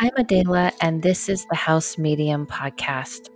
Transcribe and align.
I'm 0.00 0.12
Adela, 0.16 0.70
and 0.80 1.02
this 1.02 1.28
is 1.28 1.44
the 1.46 1.56
House 1.56 1.98
Medium 1.98 2.46
podcast. 2.46 3.30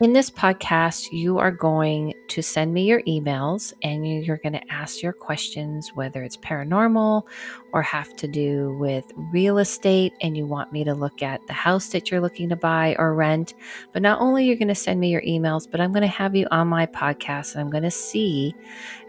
In 0.00 0.12
this 0.12 0.30
podcast, 0.30 1.10
you 1.10 1.38
are 1.38 1.50
going 1.50 2.14
to 2.28 2.40
send 2.40 2.72
me 2.72 2.84
your 2.84 3.02
emails 3.02 3.72
and 3.82 4.06
you're 4.06 4.36
going 4.36 4.52
to 4.52 4.72
ask 4.72 5.02
your 5.02 5.12
questions, 5.12 5.90
whether 5.94 6.22
it's 6.22 6.36
paranormal 6.36 7.26
or 7.72 7.82
have 7.82 8.14
to 8.14 8.28
do 8.28 8.76
with 8.78 9.04
real 9.16 9.58
estate, 9.58 10.12
and 10.20 10.36
you 10.36 10.46
want 10.46 10.72
me 10.72 10.84
to 10.84 10.94
look 10.94 11.20
at 11.20 11.44
the 11.48 11.52
house 11.52 11.88
that 11.88 12.12
you're 12.12 12.20
looking 12.20 12.48
to 12.50 12.54
buy 12.54 12.94
or 12.96 13.16
rent. 13.16 13.54
But 13.92 14.02
not 14.02 14.20
only 14.20 14.44
are 14.44 14.46
you're 14.46 14.56
going 14.56 14.68
to 14.68 14.74
send 14.76 15.00
me 15.00 15.10
your 15.10 15.22
emails, 15.22 15.68
but 15.68 15.80
I'm 15.80 15.90
going 15.90 16.02
to 16.02 16.06
have 16.06 16.36
you 16.36 16.46
on 16.52 16.68
my 16.68 16.86
podcast 16.86 17.54
and 17.54 17.60
I'm 17.60 17.70
going 17.70 17.82
to 17.82 17.90
see 17.90 18.54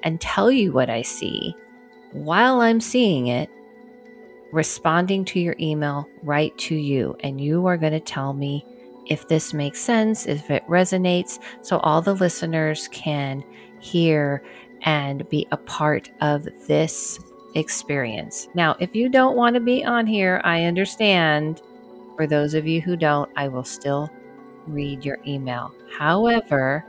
and 0.01 0.19
tell 0.19 0.51
you 0.51 0.71
what 0.71 0.89
I 0.89 1.03
see 1.03 1.55
while 2.13 2.61
I'm 2.61 2.81
seeing 2.81 3.27
it 3.27 3.51
responding 4.55 5.25
to 5.25 5.39
your 5.39 5.55
email 5.59 6.09
right 6.23 6.57
to 6.57 6.75
you. 6.75 7.16
And 7.20 7.39
you 7.39 7.66
are 7.67 7.77
going 7.77 7.91
to 7.93 7.99
tell 7.99 8.34
me 8.34 8.66
if 9.05 9.27
this 9.27 9.53
makes 9.53 9.80
sense, 9.80 10.25
if 10.25 10.49
it 10.49 10.66
resonates, 10.67 11.39
so 11.61 11.77
all 11.80 12.02
the 12.02 12.16
listeners 12.16 12.88
can 12.91 13.44
hear 13.80 14.41
and 14.81 15.27
be 15.30 15.47
a 15.52 15.57
part 15.57 16.09
of 16.21 16.47
this 16.67 17.20
experience. 17.53 18.47
Now, 18.55 18.75
if 18.80 18.95
you 18.95 19.09
don't 19.09 19.35
want 19.35 19.55
to 19.55 19.59
be 19.59 19.83
on 19.83 20.07
here, 20.07 20.41
I 20.44 20.63
understand. 20.63 21.61
For 22.16 22.25
those 22.25 22.53
of 22.53 22.66
you 22.66 22.80
who 22.81 22.95
don't, 22.95 23.30
I 23.35 23.49
will 23.49 23.66
still 23.66 24.09
read 24.67 25.03
your 25.03 25.19
email. 25.27 25.73
However, 25.97 26.85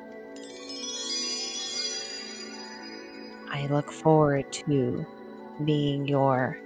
I 3.50 3.66
look 3.66 3.91
forward 3.91 4.52
to 4.52 5.05
being 5.64 6.06
your 6.06 6.58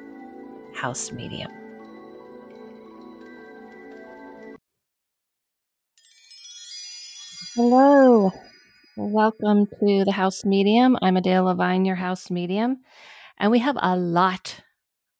house 0.80 1.12
medium. 1.12 1.50
Hello. 7.54 8.32
Welcome 8.96 9.66
to 9.66 10.04
the 10.06 10.12
House 10.12 10.46
Medium. 10.46 10.96
I'm 11.02 11.18
Adele 11.18 11.44
Levine, 11.44 11.84
your 11.84 11.96
House 11.96 12.30
Medium. 12.30 12.78
And 13.36 13.50
we 13.50 13.58
have 13.58 13.76
a 13.78 13.94
lot, 13.94 14.58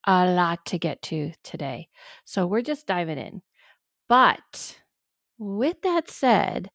a 0.06 0.32
lot 0.32 0.64
to 0.64 0.78
get 0.78 1.02
to 1.02 1.32
today. 1.44 1.88
So 2.24 2.46
we're 2.46 2.62
just 2.62 2.86
diving 2.86 3.18
in. 3.18 3.42
But 4.08 4.80
with 5.36 5.82
that 5.82 6.08
said, 6.10 6.70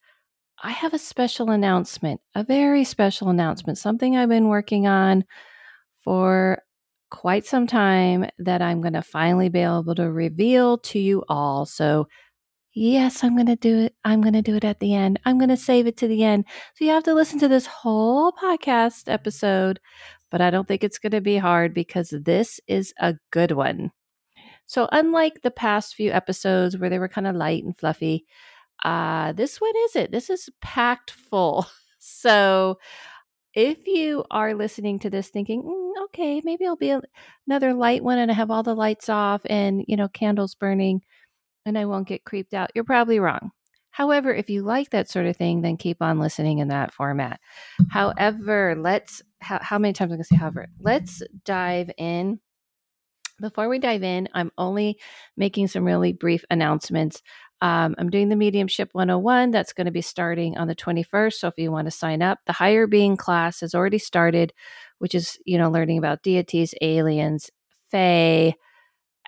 I 0.61 0.69
have 0.69 0.93
a 0.93 0.99
special 0.99 1.49
announcement, 1.49 2.21
a 2.35 2.43
very 2.43 2.83
special 2.83 3.29
announcement, 3.29 3.79
something 3.79 4.15
I've 4.15 4.29
been 4.29 4.47
working 4.47 4.85
on 4.85 5.25
for 6.03 6.59
quite 7.09 7.45
some 7.45 7.67
time 7.67 8.29
that 8.39 8.61
I'm 8.61 8.81
going 8.81 8.93
to 8.93 9.01
finally 9.01 9.49
be 9.49 9.59
able 9.59 9.95
to 9.95 10.11
reveal 10.11 10.77
to 10.79 10.99
you 10.99 11.23
all. 11.29 11.65
So 11.65 12.07
Yes, 12.77 13.23
I'm 13.23 13.35
going 13.35 13.47
to 13.47 13.55
do 13.55 13.79
it. 13.79 13.95
I'm 14.03 14.19
going 14.19 14.33
to 14.33 14.41
do 14.41 14.55
it 14.57 14.65
at 14.65 14.81
the 14.81 14.93
end. 14.93 15.17
I'm 15.23 15.37
going 15.37 15.49
to 15.49 15.55
save 15.55 15.87
it 15.87 15.95
to 15.97 16.09
the 16.09 16.25
end. 16.25 16.43
So 16.75 16.83
you 16.83 16.91
have 16.91 17.03
to 17.03 17.13
listen 17.13 17.39
to 17.39 17.47
this 17.47 17.65
whole 17.65 18.33
podcast 18.33 19.05
episode, 19.07 19.79
but 20.29 20.41
I 20.41 20.49
don't 20.49 20.67
think 20.67 20.83
it's 20.83 20.99
going 20.99 21.13
to 21.13 21.21
be 21.21 21.37
hard 21.37 21.73
because 21.73 22.09
this 22.09 22.59
is 22.67 22.93
a 22.99 23.15
good 23.31 23.51
one. 23.53 23.91
So, 24.65 24.89
unlike 24.91 25.41
the 25.41 25.51
past 25.51 25.95
few 25.95 26.11
episodes 26.11 26.77
where 26.77 26.89
they 26.89 26.99
were 26.99 27.07
kind 27.07 27.27
of 27.27 27.35
light 27.35 27.63
and 27.63 27.77
fluffy, 27.77 28.25
uh, 28.83 29.31
this 29.33 29.61
one 29.61 29.73
is 29.85 29.95
it. 29.95 30.11
This 30.11 30.29
is 30.29 30.49
packed 30.61 31.11
full. 31.11 31.67
So, 32.07 32.77
if 33.55 33.87
you 33.87 34.25
are 34.29 34.53
listening 34.53 34.99
to 34.99 35.09
this 35.09 35.29
thinking, 35.29 35.63
mm, 35.63 36.03
okay, 36.05 36.41
maybe 36.43 36.65
I'll 36.65 36.75
be 36.75 36.89
a, 36.89 37.01
another 37.47 37.73
light 37.73 38.03
one 38.03 38.19
and 38.19 38.29
I 38.29 38.33
have 38.33 38.51
all 38.51 38.63
the 38.63 38.75
lights 38.75 39.07
off 39.07 39.41
and, 39.45 39.83
you 39.87 39.95
know, 39.95 40.09
candles 40.09 40.55
burning 40.55 41.01
and 41.65 41.77
I 41.77 41.85
won't 41.85 42.07
get 42.07 42.25
creeped 42.25 42.53
out. 42.53 42.71
You're 42.75 42.83
probably 42.83 43.19
wrong. 43.19 43.51
However, 43.91 44.33
if 44.33 44.49
you 44.49 44.61
like 44.61 44.89
that 44.89 45.09
sort 45.09 45.25
of 45.25 45.37
thing, 45.37 45.61
then 45.61 45.77
keep 45.77 46.01
on 46.01 46.19
listening 46.19 46.59
in 46.59 46.67
that 46.67 46.93
format. 46.93 47.39
However, 47.89 48.75
let's, 48.77 49.21
how, 49.39 49.59
how 49.61 49.79
many 49.79 49.93
times 49.93 50.11
I'm 50.11 50.17
going 50.17 50.23
to 50.23 50.25
say 50.25 50.35
however? 50.35 50.67
Let's 50.81 51.23
dive 51.45 51.89
in. 51.97 52.41
Before 53.39 53.69
we 53.69 53.79
dive 53.79 54.03
in, 54.03 54.27
I'm 54.33 54.51
only 54.57 54.99
making 55.37 55.67
some 55.67 55.85
really 55.85 56.11
brief 56.11 56.43
announcements. 56.51 57.21
Um, 57.61 57.95
I'm 57.97 58.09
doing 58.09 58.29
the 58.29 58.35
Mediumship 58.35 58.89
101. 58.93 59.51
That's 59.51 59.73
going 59.73 59.85
to 59.85 59.91
be 59.91 60.01
starting 60.01 60.57
on 60.57 60.67
the 60.67 60.75
21st. 60.75 61.33
So 61.33 61.47
if 61.47 61.55
you 61.57 61.71
want 61.71 61.87
to 61.87 61.91
sign 61.91 62.21
up, 62.21 62.39
the 62.45 62.53
higher 62.53 62.85
being 62.87 63.17
class 63.17 63.61
has 63.61 63.73
already 63.73 63.97
started, 63.97 64.53
which 64.99 65.15
is, 65.15 65.37
you 65.45 65.57
know, 65.57 65.69
learning 65.69 65.97
about 65.97 66.23
deities, 66.23 66.73
aliens, 66.81 67.49
fae, 67.91 68.53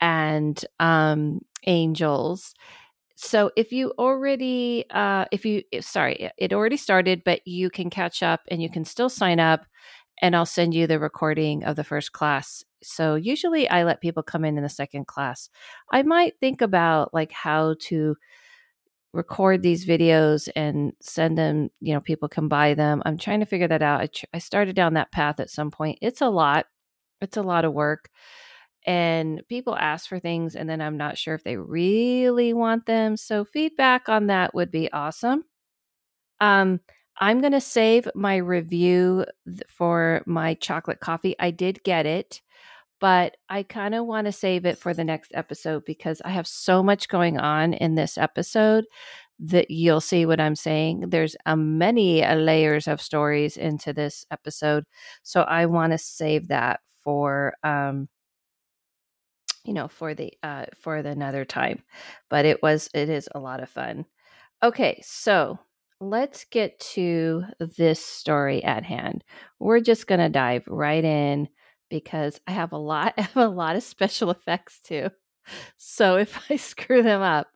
and 0.02 0.64
um, 0.80 1.40
angels. 1.66 2.54
So 3.16 3.52
if 3.56 3.72
you 3.72 3.94
already, 3.98 4.86
uh, 4.92 5.26
if 5.32 5.46
you, 5.46 5.64
sorry, 5.82 6.30
it 6.38 6.54
already 6.54 6.78
started, 6.78 7.24
but 7.26 7.42
you 7.48 7.70
can 7.70 7.90
catch 7.90 8.22
up 8.22 8.42
and 8.50 8.62
you 8.62 8.70
can 8.70 8.86
still 8.86 9.10
sign 9.10 9.40
up 9.40 9.66
and 10.22 10.36
I'll 10.36 10.46
send 10.46 10.74
you 10.74 10.88
the 10.88 11.00
recording 11.00 11.64
of 11.64 11.76
the 11.76 11.84
first 11.84 12.12
class. 12.12 12.64
So 12.84 13.16
usually 13.16 13.70
I 13.70 13.84
let 13.84 14.02
people 14.02 14.24
come 14.24 14.46
in 14.46 14.58
in 14.58 14.64
the 14.64 14.70
second 14.70 15.08
class. 15.08 15.50
I 15.92 16.04
might 16.04 16.40
think 16.40 16.62
about 16.62 17.14
like 17.14 17.32
how 17.32 17.76
to 17.82 18.16
record 19.14 19.64
these 19.64 19.86
videos 19.86 20.50
and 20.56 20.94
send 21.02 21.38
them, 21.38 21.70
you 21.82 21.94
know, 21.94 22.02
people 22.02 22.30
can 22.30 22.48
buy 22.48 22.74
them. 22.74 23.02
I'm 23.06 23.18
trying 23.18 23.40
to 23.40 23.46
figure 23.46 23.68
that 23.68 23.82
out. 23.82 24.02
I, 24.02 24.08
tr- 24.08 24.26
I 24.34 24.40
started 24.40 24.76
down 24.76 24.94
that 24.94 25.12
path 25.12 25.40
at 25.40 25.50
some 25.50 25.72
point. 25.72 25.98
It's 26.02 26.22
a 26.22 26.30
lot. 26.30 26.66
It's 27.22 27.38
a 27.38 27.42
lot 27.42 27.66
of 27.66 27.74
work 27.74 28.10
and 28.86 29.42
people 29.50 29.76
ask 29.76 30.08
for 30.10 30.20
things 30.20 30.56
and 30.56 30.70
then 30.70 30.82
I'm 30.82 30.98
not 30.98 31.18
sure 31.18 31.36
if 31.36 31.44
they 31.44 31.58
really 31.58 32.54
want 32.54 32.86
them. 32.86 33.18
So 33.18 33.46
feedback 33.46 34.10
on 34.10 34.28
that 34.28 34.56
would 34.56 34.72
be 34.72 34.92
awesome. 34.94 35.46
Um 36.42 36.80
I'm 37.20 37.40
going 37.42 37.54
to 37.54 37.62
save 37.62 38.08
my 38.16 38.38
review 38.38 39.26
for 39.68 40.22
my 40.26 40.54
chocolate 40.56 41.00
coffee. 41.00 41.36
I 41.40 41.52
did 41.52 41.84
get 41.84 42.06
it, 42.06 42.42
but 43.00 43.38
I 43.50 43.64
kind 43.64 43.96
of 43.96 44.06
want 44.06 44.26
to 44.28 44.32
save 44.32 44.66
it 44.66 44.78
for 44.78 44.94
the 44.94 45.04
next 45.04 45.32
episode 45.36 45.86
because 45.86 46.22
I 46.26 46.30
have 46.30 46.48
so 46.48 46.84
much 46.84 47.10
going 47.10 47.40
on 47.40 47.74
in 47.74 47.96
this 47.96 48.18
episode 48.18 48.86
that 49.40 49.72
you'll 49.72 50.02
see 50.02 50.26
what 50.26 50.40
I'm 50.40 50.56
saying. 50.56 51.06
There's 51.10 51.36
a 51.46 51.56
many 51.58 52.26
layers 52.26 52.88
of 52.88 53.02
stories 53.02 53.58
into 53.58 53.94
this 53.94 54.26
episode. 54.32 54.86
So 55.24 55.42
I 55.44 55.68
want 55.68 55.94
to 55.94 55.98
save 56.00 56.48
that 56.50 56.82
for 57.04 57.54
um 57.64 58.10
you 59.64 59.74
know 59.74 59.88
for 59.88 60.14
the 60.14 60.34
uh 60.44 60.66
for 60.76 61.02
the 61.02 61.10
another 61.10 61.46
time 61.46 61.84
but 62.30 62.46
it 62.46 62.62
was 62.62 62.90
it 62.94 63.10
is 63.10 63.30
a 63.34 63.40
lot 63.40 63.62
of 63.62 63.70
fun 63.70 64.06
okay 64.64 65.02
so 65.04 65.60
let's 66.00 66.46
get 66.46 66.80
to 66.80 67.44
this 67.60 68.04
story 68.04 68.64
at 68.64 68.84
hand. 68.84 69.24
We're 69.60 69.80
just 69.80 70.08
gonna 70.08 70.30
dive 70.30 70.68
right 70.68 71.04
in 71.04 71.50
because 71.90 72.40
i 72.48 72.52
have 72.52 72.74
a 72.74 72.78
lot 72.78 73.14
i 73.18 73.22
have 73.22 73.38
a 73.38 73.48
lot 73.48 73.76
of 73.78 73.84
special 73.84 74.30
effects 74.32 74.80
too. 74.82 75.10
So 75.78 76.18
if 76.18 76.52
i 76.52 76.56
screw 76.58 77.04
them 77.04 77.22
up 77.22 77.48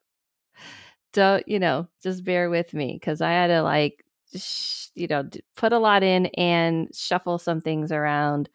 don't 1.13 1.47
you 1.47 1.59
know 1.59 1.87
just 2.01 2.23
bear 2.23 2.49
with 2.49 2.73
me 2.73 2.93
because 2.93 3.21
i 3.21 3.31
had 3.31 3.47
to 3.47 3.61
like 3.61 4.03
sh- 4.35 4.87
you 4.95 5.07
know 5.07 5.27
put 5.55 5.73
a 5.73 5.79
lot 5.79 6.03
in 6.03 6.27
and 6.37 6.93
shuffle 6.95 7.37
some 7.37 7.61
things 7.61 7.91
around 7.91 8.49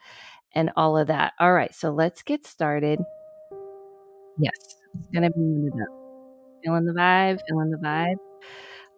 and 0.54 0.70
all 0.76 0.96
of 0.98 1.08
that. 1.08 1.34
All 1.40 1.52
right 1.52 1.74
so 1.74 1.90
let's 1.90 2.22
get 2.22 2.46
started. 2.46 3.00
Yes, 4.38 4.76
it's 4.94 5.06
gonna 5.14 5.30
be 5.30 5.36
one 5.38 5.82
of 5.82 5.88
Feeling 6.64 6.84
the 6.86 6.92
vibe, 6.92 7.40
feeling 7.48 7.70
the 7.70 7.76
vibe. 7.78 8.16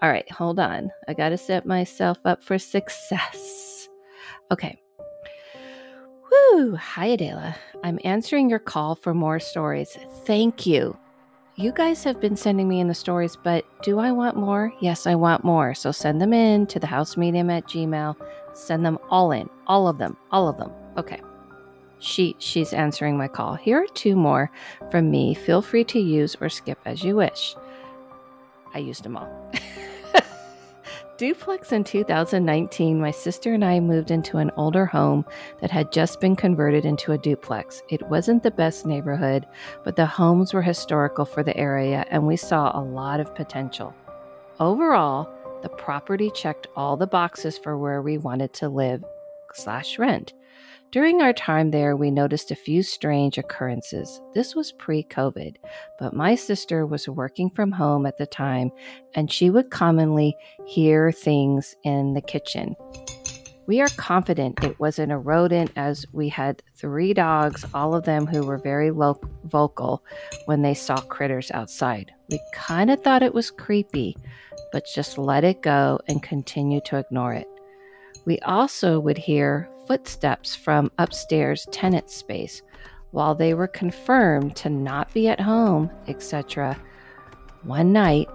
All 0.00 0.10
right, 0.10 0.30
hold 0.30 0.60
on. 0.60 0.90
I 1.08 1.14
got 1.14 1.30
to 1.30 1.38
set 1.38 1.66
myself 1.66 2.18
up 2.24 2.42
for 2.42 2.58
success. 2.58 3.88
Okay. 4.50 4.80
Woo! 6.30 6.76
Hi, 6.76 7.06
Adela. 7.06 7.56
I'm 7.82 7.98
answering 8.04 8.48
your 8.48 8.60
call 8.60 8.94
for 8.94 9.12
more 9.12 9.40
stories. 9.40 9.98
Thank 10.24 10.66
you. 10.66 10.96
You 11.56 11.72
guys 11.72 12.04
have 12.04 12.20
been 12.20 12.36
sending 12.36 12.68
me 12.68 12.78
in 12.78 12.86
the 12.86 12.94
stories, 12.94 13.36
but 13.36 13.64
do 13.82 13.98
I 13.98 14.12
want 14.12 14.36
more? 14.36 14.72
Yes, 14.80 15.08
I 15.08 15.16
want 15.16 15.42
more. 15.42 15.74
So 15.74 15.90
send 15.90 16.20
them 16.20 16.32
in 16.32 16.66
to 16.68 16.78
the 16.78 16.86
house 16.86 17.16
medium 17.16 17.50
at 17.50 17.66
Gmail. 17.66 18.14
Send 18.52 18.86
them 18.86 18.98
all 19.10 19.32
in. 19.32 19.50
All 19.66 19.88
of 19.88 19.98
them. 19.98 20.16
All 20.30 20.46
of 20.48 20.56
them. 20.58 20.70
Okay. 20.96 21.20
She 21.98 22.36
she's 22.38 22.72
answering 22.72 23.18
my 23.18 23.26
call. 23.26 23.56
Here 23.56 23.82
are 23.82 23.88
two 23.94 24.14
more 24.14 24.52
from 24.92 25.10
me. 25.10 25.34
Feel 25.34 25.60
free 25.60 25.82
to 25.84 25.98
use 25.98 26.36
or 26.40 26.48
skip 26.48 26.78
as 26.84 27.02
you 27.02 27.16
wish. 27.16 27.56
I 28.72 28.78
used 28.78 29.02
them 29.02 29.16
all. 29.16 29.28
Duplex 31.18 31.72
in 31.72 31.82
2019, 31.82 33.00
my 33.00 33.10
sister 33.10 33.52
and 33.52 33.64
I 33.64 33.80
moved 33.80 34.12
into 34.12 34.38
an 34.38 34.52
older 34.56 34.86
home 34.86 35.24
that 35.60 35.68
had 35.68 35.90
just 35.90 36.20
been 36.20 36.36
converted 36.36 36.84
into 36.84 37.10
a 37.10 37.18
duplex. 37.18 37.82
It 37.88 38.08
wasn't 38.08 38.44
the 38.44 38.52
best 38.52 38.86
neighborhood, 38.86 39.44
but 39.82 39.96
the 39.96 40.06
homes 40.06 40.54
were 40.54 40.62
historical 40.62 41.24
for 41.24 41.42
the 41.42 41.56
area 41.56 42.06
and 42.12 42.24
we 42.24 42.36
saw 42.36 42.70
a 42.72 42.80
lot 42.80 43.18
of 43.18 43.34
potential. 43.34 43.92
Overall, 44.60 45.28
the 45.62 45.70
property 45.70 46.30
checked 46.30 46.68
all 46.76 46.96
the 46.96 47.08
boxes 47.08 47.58
for 47.58 47.76
where 47.76 48.00
we 48.00 48.16
wanted 48.16 48.52
to 48.54 48.68
live 48.68 49.02
slash 49.54 49.98
rent. 49.98 50.34
During 50.90 51.20
our 51.20 51.34
time 51.34 51.70
there, 51.70 51.96
we 51.96 52.10
noticed 52.10 52.50
a 52.50 52.56
few 52.56 52.82
strange 52.82 53.36
occurrences. 53.36 54.22
This 54.32 54.54
was 54.54 54.72
pre 54.72 55.02
COVID, 55.02 55.56
but 55.98 56.14
my 56.14 56.34
sister 56.34 56.86
was 56.86 57.06
working 57.06 57.50
from 57.50 57.70
home 57.70 58.06
at 58.06 58.16
the 58.16 58.24
time 58.24 58.70
and 59.14 59.30
she 59.30 59.50
would 59.50 59.70
commonly 59.70 60.34
hear 60.66 61.12
things 61.12 61.76
in 61.84 62.14
the 62.14 62.22
kitchen. 62.22 62.74
We 63.66 63.82
are 63.82 63.88
confident 63.98 64.64
it 64.64 64.80
wasn't 64.80 65.12
a 65.12 65.18
rodent 65.18 65.72
as 65.76 66.06
we 66.14 66.30
had 66.30 66.62
three 66.74 67.12
dogs, 67.12 67.66
all 67.74 67.94
of 67.94 68.04
them 68.04 68.26
who 68.26 68.46
were 68.46 68.56
very 68.56 68.90
lo- 68.90 69.20
vocal 69.44 70.02
when 70.46 70.62
they 70.62 70.72
saw 70.72 70.96
critters 70.96 71.50
outside. 71.50 72.12
We 72.30 72.40
kind 72.54 72.90
of 72.90 73.02
thought 73.02 73.22
it 73.22 73.34
was 73.34 73.50
creepy, 73.50 74.16
but 74.72 74.86
just 74.86 75.18
let 75.18 75.44
it 75.44 75.60
go 75.60 76.00
and 76.08 76.22
continue 76.22 76.80
to 76.86 76.96
ignore 76.96 77.34
it. 77.34 77.46
We 78.24 78.38
also 78.38 79.00
would 79.00 79.18
hear 79.18 79.68
footsteps 79.88 80.54
from 80.54 80.92
upstairs 80.98 81.66
tenant 81.72 82.10
space 82.10 82.60
while 83.10 83.34
they 83.34 83.54
were 83.54 83.66
confirmed 83.66 84.54
to 84.54 84.68
not 84.68 85.12
be 85.14 85.28
at 85.28 85.40
home, 85.40 85.90
etc. 86.06 86.78
One 87.62 87.90
night, 87.90 88.28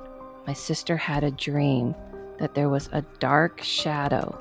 my 0.48 0.54
sister 0.54 0.98
had 0.98 1.24
a 1.24 1.30
dream 1.30 1.94
that 2.40 2.56
there 2.56 2.70
was 2.70 2.90
a 2.92 3.04
dark 3.20 3.62
shadow 3.62 4.36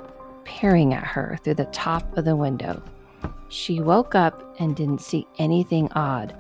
peering 0.44 0.94
at 0.94 1.04
her 1.04 1.38
through 1.44 1.54
the 1.54 1.66
top 1.66 2.16
of 2.16 2.24
the 2.24 2.34
window. 2.34 2.82
She 3.50 3.78
woke 3.78 4.14
up 4.14 4.56
and 4.58 4.74
didn't 4.74 5.02
see 5.02 5.26
anything 5.38 5.92
odd 5.92 6.34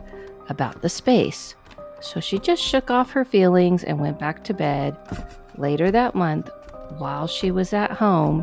about 0.48 0.80
the 0.80 0.88
space, 0.88 1.54
so 2.00 2.18
she 2.18 2.38
just 2.38 2.62
shook 2.62 2.90
off 2.90 3.10
her 3.10 3.26
feelings 3.26 3.84
and 3.84 4.00
went 4.00 4.18
back 4.18 4.42
to 4.44 4.54
bed. 4.54 4.96
Later 5.58 5.90
that 5.90 6.14
month, 6.14 6.48
while 6.96 7.26
she 7.26 7.50
was 7.50 7.74
at 7.74 7.90
home, 7.90 8.42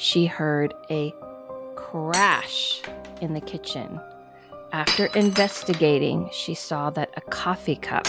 she 0.00 0.24
heard 0.24 0.72
a 0.88 1.14
crash 1.76 2.80
in 3.20 3.34
the 3.34 3.40
kitchen. 3.40 4.00
After 4.72 5.06
investigating, 5.14 6.30
she 6.32 6.54
saw 6.54 6.88
that 6.90 7.10
a 7.18 7.20
coffee 7.20 7.76
cup 7.76 8.06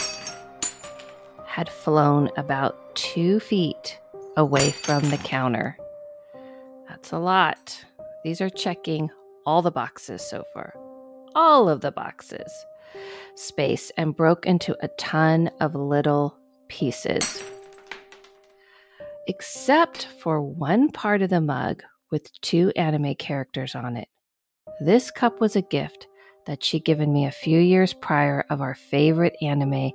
had 1.46 1.68
flown 1.68 2.30
about 2.38 2.96
two 2.96 3.42
feet 3.42 4.00
away 4.38 4.72
from 4.72 5.10
the 5.10 5.18
counter. 5.18 5.78
That's 6.88 7.12
a 7.12 7.20
lot. 7.20 7.84
These 8.24 8.40
are 8.40 8.50
checking 8.50 9.10
all 9.46 9.62
the 9.62 9.70
boxes 9.70 10.22
so 10.22 10.46
far. 10.54 10.74
All 11.36 11.68
of 11.68 11.82
the 11.82 11.92
boxes. 11.92 12.54
Space 13.36 13.92
and 13.98 14.16
broke 14.16 14.46
into 14.46 14.78
a 14.82 14.88
ton 14.98 15.52
of 15.60 15.76
little 15.76 16.38
pieces 16.70 17.44
except 19.28 20.08
for 20.20 20.42
one 20.42 20.90
part 20.90 21.22
of 21.22 21.30
the 21.30 21.42
mug 21.42 21.84
with 22.12 22.32
two 22.42 22.72
anime 22.76 23.16
characters 23.16 23.76
on 23.76 23.96
it. 23.98 24.08
This 24.80 25.12
cup 25.12 25.40
was 25.40 25.56
a 25.56 25.62
gift 25.62 26.08
that 26.46 26.64
she'd 26.64 26.86
given 26.86 27.14
me 27.14 27.26
a 27.26 27.32
few 27.32 27.60
years 27.60 27.94
prior 27.94 28.46
of 28.50 28.62
our 28.62 28.74
favorite 28.74 29.36
anime, 29.42 29.92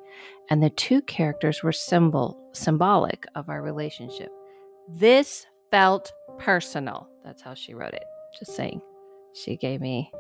and 0.49 0.63
the 0.63 0.71
two 0.71 1.03
characters 1.03 1.63
were 1.63 1.73
symbol 1.73 2.51
symbolic 2.53 3.27
of 3.35 3.49
our 3.49 3.63
relationship. 3.63 4.31
This 4.89 5.47
felt 5.71 6.13
personal. 6.39 7.09
That's 7.25 7.43
how 7.43 7.55
she 7.55 7.75
wrote 7.75 7.95
it. 7.95 8.05
Just 8.39 8.55
saying. 8.55 8.81
She 9.35 9.57
gave 9.57 9.81
me, 9.81 10.11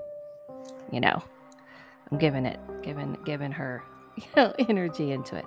you 0.92 1.00
know, 1.00 1.22
I'm 2.10 2.18
giving 2.18 2.44
it, 2.44 2.60
giving 2.82 3.16
giving 3.24 3.52
her 3.52 3.82
you 4.16 4.24
know, 4.36 4.52
energy 4.58 5.12
into 5.12 5.36
it. 5.36 5.44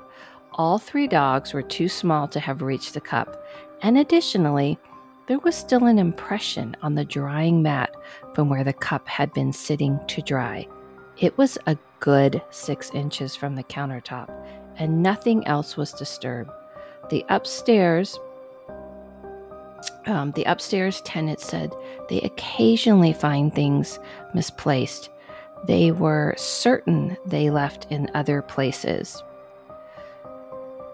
All 0.53 0.77
three 0.77 1.07
dogs 1.07 1.53
were 1.53 1.61
too 1.61 1.87
small 1.87 2.27
to 2.29 2.39
have 2.39 2.61
reached 2.61 2.93
the 2.93 3.01
cup, 3.01 3.45
and 3.81 3.97
additionally, 3.97 4.77
there 5.27 5.39
was 5.39 5.55
still 5.55 5.85
an 5.85 5.99
impression 5.99 6.75
on 6.81 6.95
the 6.95 7.05
drying 7.05 7.61
mat 7.61 7.93
from 8.33 8.49
where 8.49 8.63
the 8.63 8.73
cup 8.73 9.07
had 9.07 9.31
been 9.33 9.53
sitting 9.53 9.99
to 10.07 10.21
dry. 10.21 10.67
It 11.17 11.37
was 11.37 11.57
a 11.67 11.77
good 11.99 12.41
six 12.49 12.89
inches 12.93 13.35
from 13.35 13.55
the 13.55 13.63
countertop, 13.63 14.29
and 14.77 15.03
nothing 15.03 15.45
else 15.45 15.77
was 15.77 15.93
disturbed. 15.93 16.51
The 17.09 17.25
upstairs 17.29 18.19
um, 20.05 20.31
the 20.31 20.43
upstairs 20.43 21.01
tenant 21.01 21.39
said 21.39 21.73
they 22.09 22.21
occasionally 22.21 23.13
find 23.13 23.53
things 23.53 23.99
misplaced. 24.33 25.09
They 25.67 25.91
were 25.91 26.33
certain 26.37 27.17
they 27.25 27.49
left 27.49 27.87
in 27.89 28.09
other 28.13 28.41
places. 28.41 29.23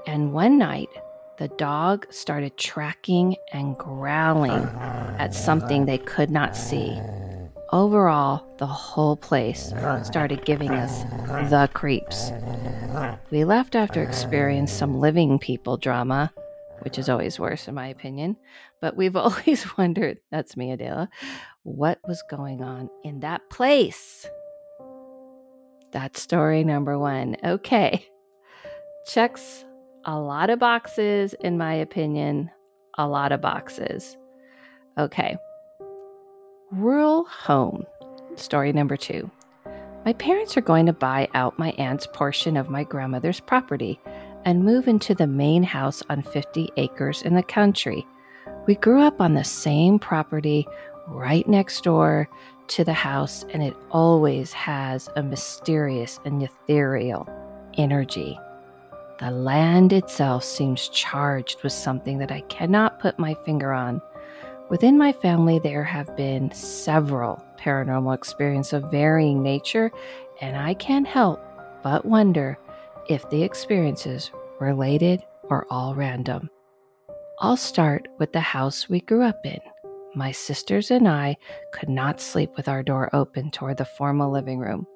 And 0.08 0.34
one 0.34 0.58
night, 0.58 0.90
the 1.38 1.48
dog 1.50 2.06
started 2.12 2.58
tracking 2.58 3.36
and 3.52 3.78
growling 3.78 4.64
at 5.20 5.34
something 5.34 5.86
they 5.86 5.98
could 5.98 6.30
not 6.30 6.56
see. 6.56 6.98
Overall, 7.72 8.46
the 8.58 8.68
whole 8.68 9.18
place 9.18 9.74
started 10.04 10.46
giving 10.46 10.72
us 10.72 11.04
the 11.50 11.70
creeps. 11.74 12.32
We 13.32 13.44
left 13.44 13.76
after 13.76 14.02
experiencing 14.02 14.76
some 14.76 15.00
living 15.00 15.40
people 15.40 15.78
drama, 15.78 16.32
which 16.80 16.98
is 16.98 17.10
always 17.10 17.40
worse, 17.40 17.68
in 17.68 17.76
my 17.76 17.88
opinion. 17.88 18.38
But 18.80 18.96
we've 18.96 19.16
always 19.16 19.78
wondered 19.78 20.20
that's 20.32 20.56
me, 20.56 20.72
Adela 20.72 21.10
what 21.66 22.00
was 22.08 22.24
going 22.30 22.62
on 22.62 22.90
in 23.04 23.22
that 23.22 23.50
place. 23.50 24.28
That's 25.92 26.22
story 26.22 26.64
number 26.64 26.98
one. 26.98 27.38
Okay. 27.44 28.06
Checks 29.08 29.66
a 30.06 30.20
lot 30.20 30.50
of 30.50 30.60
boxes, 30.60 31.34
in 31.42 31.58
my 31.58 31.74
opinion. 31.74 32.52
A 32.98 33.08
lot 33.08 33.32
of 33.32 33.42
boxes. 33.42 34.16
Okay. 34.98 35.38
Rural 36.72 37.26
home. 37.26 37.86
Story 38.36 38.72
number 38.72 38.96
two. 38.96 39.30
My 40.06 40.14
parents 40.14 40.56
are 40.56 40.62
going 40.62 40.86
to 40.86 40.94
buy 40.94 41.28
out 41.34 41.58
my 41.58 41.72
aunt's 41.72 42.08
portion 42.14 42.56
of 42.56 42.70
my 42.70 42.84
grandmother's 42.84 43.40
property 43.40 44.00
and 44.46 44.64
move 44.64 44.88
into 44.88 45.16
the 45.16 45.28
main 45.28 45.64
house 45.64 46.04
on 46.10 46.22
50 46.22 46.70
acres 46.78 47.24
in 47.24 47.34
the 47.34 47.44
country. 47.44 48.06
We 48.68 48.76
grew 48.76 49.02
up 49.02 49.20
on 49.20 49.34
the 49.34 49.44
same 49.44 49.98
property 49.98 50.68
right 51.08 51.48
next 51.48 51.84
door 51.84 52.30
to 52.68 52.84
the 52.84 52.94
house, 52.94 53.46
and 53.50 53.64
it 53.64 53.76
always 53.92 54.54
has 54.54 55.10
a 55.16 55.24
mysterious 55.24 56.20
and 56.24 56.42
ethereal 56.42 57.28
energy. 57.78 58.40
The 59.20 59.32
land 59.32 59.94
itself 59.94 60.44
seems 60.44 60.90
charged 60.90 61.64
with 61.64 61.72
something 61.72 62.18
that 62.18 62.32
I 62.32 62.42
cannot 62.42 63.00
put 63.00 63.18
my 63.18 63.34
finger 63.34 63.72
on. 63.72 64.02
Within 64.70 64.98
my 64.98 65.14
family, 65.14 65.58
there 65.58 65.86
have 65.86 66.18
been 66.18 66.52
several 66.52 67.42
paranormal 67.58 68.14
experiences 68.14 68.74
of 68.74 68.92
varying 68.92 69.42
nature, 69.42 69.90
and 70.42 70.58
I 70.58 70.74
can't 70.74 71.08
help 71.08 71.40
but 71.82 72.04
wonder 72.04 72.58
if 73.08 73.30
the 73.30 73.44
experiences 73.44 74.32
related 74.60 75.24
or 75.44 75.66
all 75.70 75.96
random. 75.96 76.50
I'll 77.40 77.58
start 77.58 78.10
with 78.20 78.34
the 78.34 78.42
house 78.42 78.90
we 78.90 79.00
grew 79.00 79.24
up 79.24 79.46
in. 79.46 79.60
My 80.14 80.34
sisters 80.34 80.92
and 80.92 81.08
I 81.08 81.38
could 81.72 81.90
not 81.90 82.20
sleep 82.20 82.52
with 82.58 82.68
our 82.68 82.84
door 82.84 83.10
open 83.14 83.50
toward 83.50 83.78
the 83.78 83.86
formal 83.86 84.30
living 84.30 84.60
room. 84.60 84.88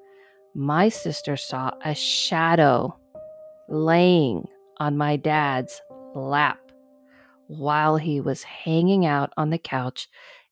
My 0.54 0.90
sister 0.90 1.38
saw 1.38 1.70
a 1.84 1.94
shadow 1.94 2.99
laying 3.70 4.46
on 4.78 4.96
my 4.96 5.16
dad's 5.16 5.80
lap 6.14 6.58
while 7.46 7.96
he 7.96 8.20
was 8.20 8.42
hanging 8.42 9.06
out 9.06 9.32
on 9.36 9.50
the 9.50 9.58
couch 9.58 10.08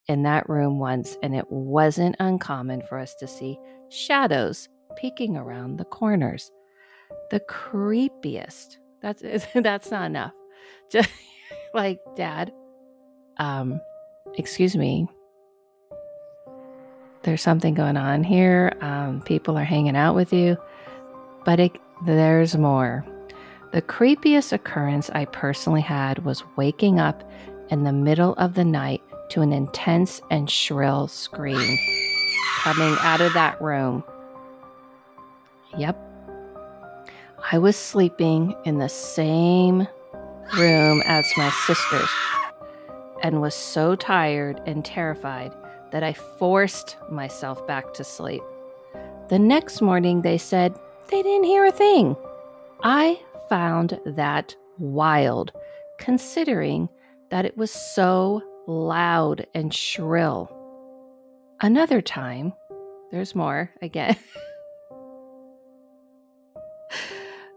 in 0.08 0.22
that 0.22 0.48
room 0.48 0.78
once, 0.78 1.16
and 1.22 1.34
it 1.34 1.50
wasn't 1.50 2.16
uncommon 2.18 2.82
for 2.82 2.98
us 2.98 3.14
to 3.16 3.26
see 3.28 3.58
shadows 3.90 4.68
peeking 4.96 5.37
around 5.37 5.76
the 5.76 5.84
corners. 5.84 6.50
The 7.30 7.40
creepiest. 7.40 8.78
That's 9.02 9.22
that's 9.54 9.90
not 9.90 10.06
enough. 10.06 10.32
Just 10.90 11.10
like 11.75 12.00
dad. 12.16 12.52
Um, 13.37 13.80
excuse 14.34 14.76
me. 14.76 15.06
There's 17.22 17.42
something 17.42 17.75
going 17.75 17.96
on 17.96 18.25
here. 18.25 18.72
Um, 18.80 19.22
people 19.22 19.58
are 19.58 19.64
hanging 19.64 19.96
out 19.96 20.14
with 20.14 20.32
you, 20.32 20.56
but 21.49 21.59
it 21.59 21.81
there's 22.05 22.59
more. 22.59 23.07
The 23.73 23.81
creepiest 23.81 24.52
occurrence 24.52 25.09
I 25.14 25.25
personally 25.25 25.81
had 25.81 26.23
was 26.23 26.45
waking 26.57 27.00
up 27.00 27.25
in 27.71 27.85
the 27.85 27.93
middle 27.93 28.35
of 28.35 28.52
the 28.52 28.67
night 28.67 29.00
to 29.31 29.40
an 29.40 29.55
intense 29.55 30.21
and 30.31 30.50
shrill 30.50 31.09
scream 31.09 31.78
coming 32.59 32.95
out 33.00 33.23
of 33.23 33.33
that 33.33 33.59
room. 33.62 34.05
Yep. 35.78 35.97
I 37.50 37.57
was 37.57 37.76
sleeping 37.76 38.55
in 38.67 38.76
the 38.76 38.90
same 38.90 39.88
room 40.59 41.02
as 41.07 41.25
my 41.38 41.49
sisters 41.67 42.11
and 43.23 43.40
was 43.40 43.55
so 43.55 43.97
tired 43.97 44.61
and 44.67 44.85
terrified 44.85 45.55
that 45.93 46.02
I 46.02 46.12
forced 46.12 46.99
myself 47.11 47.67
back 47.67 47.95
to 47.95 48.05
sleep. 48.05 48.43
The 49.31 49.38
next 49.38 49.81
morning, 49.81 50.21
they 50.21 50.37
said 50.37 50.78
they 51.08 51.22
didn't 51.22 51.44
hear 51.44 51.64
a 51.64 51.72
thing. 51.72 52.16
I 52.82 53.20
found 53.48 53.98
that 54.04 54.54
wild, 54.78 55.52
considering 55.98 56.88
that 57.30 57.44
it 57.44 57.56
was 57.56 57.70
so 57.70 58.42
loud 58.66 59.46
and 59.54 59.72
shrill. 59.74 60.54
Another 61.60 62.00
time, 62.00 62.52
there's 63.10 63.34
more 63.34 63.70
again. 63.82 64.16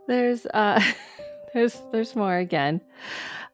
there's 0.07 0.45
uh 0.47 0.81
there's 1.53 1.81
there's 1.91 2.15
more 2.15 2.37
again. 2.37 2.81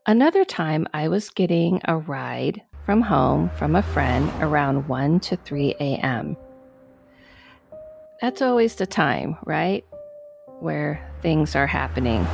Another 0.05 0.45
time 0.45 0.87
I 0.93 1.09
was 1.09 1.29
getting 1.29 1.81
a 1.85 1.97
ride 1.97 2.61
from 2.85 3.01
home 3.01 3.49
from 3.57 3.75
a 3.75 3.83
friend 3.83 4.31
around 4.41 4.87
1 4.87 5.19
to 5.19 5.35
3 5.35 5.75
a.m. 5.81 6.37
That's 8.21 8.41
always 8.41 8.75
the 8.75 8.88
time, 8.88 9.38
right? 9.45 9.86
Where 10.59 11.07
things 11.21 11.55
are 11.55 11.67
happening. 11.67 12.25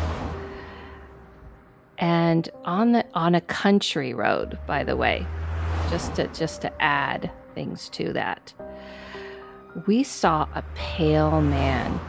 And 1.97 2.49
on 2.63 2.93
the 2.93 3.05
on 3.13 3.35
a 3.35 3.41
country 3.41 4.13
road, 4.13 4.57
by 4.65 4.83
the 4.83 4.95
way, 4.95 5.25
just 5.89 6.15
to 6.15 6.27
just 6.27 6.61
to 6.61 6.81
add 6.81 7.29
things 7.53 7.89
to 7.89 8.13
that. 8.13 8.53
We 9.85 10.03
saw 10.03 10.47
a 10.55 10.63
pale 10.75 11.41
man 11.41 11.99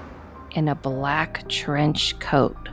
in 0.53 0.69
a 0.69 0.75
black 0.75 1.49
trench 1.49 2.19
coat 2.21 2.69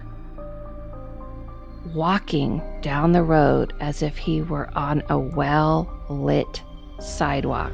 walking 1.95 2.61
down 2.81 3.11
the 3.11 3.23
road 3.23 3.73
as 3.79 4.03
if 4.03 4.17
he 4.17 4.41
were 4.41 4.69
on 4.77 5.01
a 5.09 5.17
well 5.17 5.91
lit 6.09 6.61
sidewalk. 6.99 7.73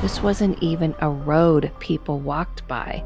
This 0.00 0.22
wasn't 0.22 0.62
even 0.62 0.94
a 1.00 1.10
road 1.10 1.72
people 1.80 2.20
walked 2.20 2.66
by 2.68 3.02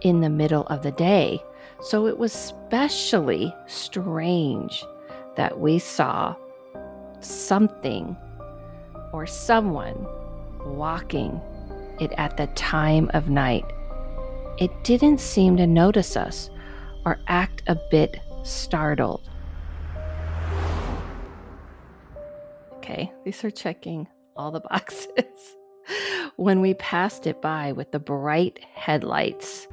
in 0.00 0.20
the 0.20 0.28
middle 0.28 0.66
of 0.66 0.82
the 0.82 0.90
day. 0.90 1.40
So 1.80 2.08
it 2.08 2.18
was 2.18 2.34
especially 2.34 3.54
strange 3.68 4.84
that 5.36 5.60
we 5.60 5.78
saw 5.78 6.34
something 7.20 8.16
or 9.12 9.26
someone 9.26 10.06
walking 10.64 11.40
it 12.00 12.12
at 12.18 12.36
the 12.36 12.48
time 12.48 13.08
of 13.14 13.30
night. 13.30 13.64
It 14.58 14.72
didn't 14.82 15.20
seem 15.20 15.56
to 15.58 15.68
notice 15.68 16.16
us 16.16 16.50
or 17.04 17.20
act 17.28 17.62
a 17.68 17.76
bit 17.92 18.18
startled. 18.42 19.22
Okay, 22.78 23.12
these 23.24 23.44
are 23.44 23.50
checking 23.52 24.08
all 24.36 24.50
the 24.50 24.60
boxes. 24.70 25.56
when 26.36 26.60
we 26.60 26.74
passed 26.74 27.26
it 27.26 27.40
by 27.40 27.72
with 27.72 27.92
the 27.92 27.98
bright 27.98 28.58
headlights 28.74 29.68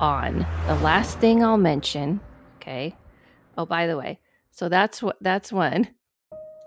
on, 0.00 0.46
the 0.66 0.74
last 0.76 1.18
thing 1.18 1.44
I'll 1.44 1.56
mention, 1.56 2.20
okay? 2.56 2.96
Oh, 3.56 3.66
by 3.66 3.86
the 3.86 3.96
way, 3.96 4.18
so 4.50 4.68
that's 4.68 5.02
what 5.02 5.16
that's 5.20 5.52
one. 5.52 5.88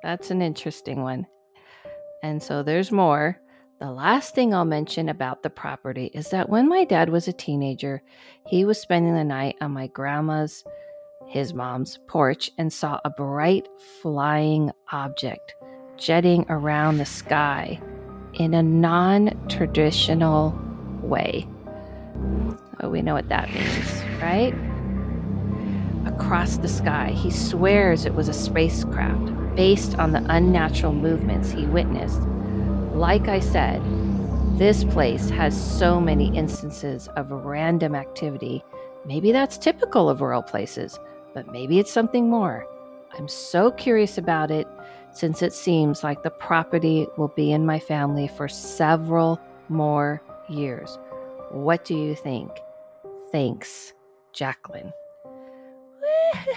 That's 0.03 0.32
an 0.32 0.41
interesting 0.41 1.01
one. 1.01 1.27
And 2.24 2.41
so 2.41 2.63
there's 2.63 2.91
more. 2.91 3.39
The 3.79 3.91
last 3.91 4.34
thing 4.34 4.53
I'll 4.53 4.65
mention 4.65 5.08
about 5.08 5.44
the 5.44 5.50
property 5.50 6.10
is 6.13 6.29
that 6.32 6.50
when 6.50 6.67
my 6.67 6.84
dad 6.84 7.10
was 7.10 7.27
a 7.27 7.34
teenager, 7.34 8.01
he 8.48 8.65
was 8.65 8.82
spending 8.82 9.13
the 9.13 9.24
night 9.24 9.56
on 9.62 9.72
my 9.72 9.88
grandma's, 9.88 10.63
his 11.27 11.53
mom's 11.53 12.00
porch, 12.08 12.50
and 12.58 12.74
saw 12.74 13.00
a 13.06 13.10
bright 13.10 13.67
flying 14.01 14.72
object 14.91 15.53
jetting 15.98 16.46
around 16.50 16.98
the 16.98 17.06
sky 17.06 17.80
in 18.34 18.54
a 18.54 18.63
non 18.63 19.38
traditional 19.50 20.58
way. 21.01 21.48
Oh, 22.82 22.89
we 22.89 23.01
know 23.01 23.13
what 23.13 23.30
that 23.30 23.51
means, 23.54 24.22
right? 24.22 24.54
Across 26.06 26.58
the 26.58 26.68
sky, 26.68 27.12
he 27.12 27.32
swears 27.32 28.06
it 28.06 28.13
was 28.13 28.30
a 28.30 28.34
spacecraft 28.34 29.56
based 29.56 29.98
on 29.98 30.12
the 30.12 30.24
unnatural 30.30 30.94
movements 30.94 31.51
he 31.51 31.66
witnessed 31.66 32.22
like 32.98 33.27
I 33.27 33.39
said, 33.39 33.80
this 34.58 34.84
place 34.84 35.30
has 35.30 35.56
so 35.56 36.01
many 36.01 36.36
instances 36.36 37.08
of 37.10 37.30
random 37.30 37.94
activity. 37.94 38.63
Maybe 39.06 39.32
that's 39.32 39.56
typical 39.60 40.10
of 40.10 40.20
rural 40.20 40.42
places, 40.42 41.00
but 41.36 41.51
maybe 41.51 41.77
it's 41.77 41.92
something 41.92 42.27
more. 42.27 42.66
I'm 43.13 43.27
so 43.27 43.70
curious 43.70 44.18
about 44.18 44.50
it 44.50 44.68
since 45.18 45.42
it 45.42 45.54
seems 45.54 46.04
like 46.04 46.22
the 46.24 46.30
property 46.30 47.08
will 47.18 47.34
be 47.36 47.52
in 47.52 47.66
my 47.66 47.80
family 47.80 48.28
for 48.28 48.48
several 48.48 49.40
more 49.70 50.22
years. 50.50 50.98
What 51.52 51.86
do 51.86 51.96
you 51.96 52.16
think? 52.16 52.52
Thanks, 53.32 53.94
Jacqueline. 54.34 54.92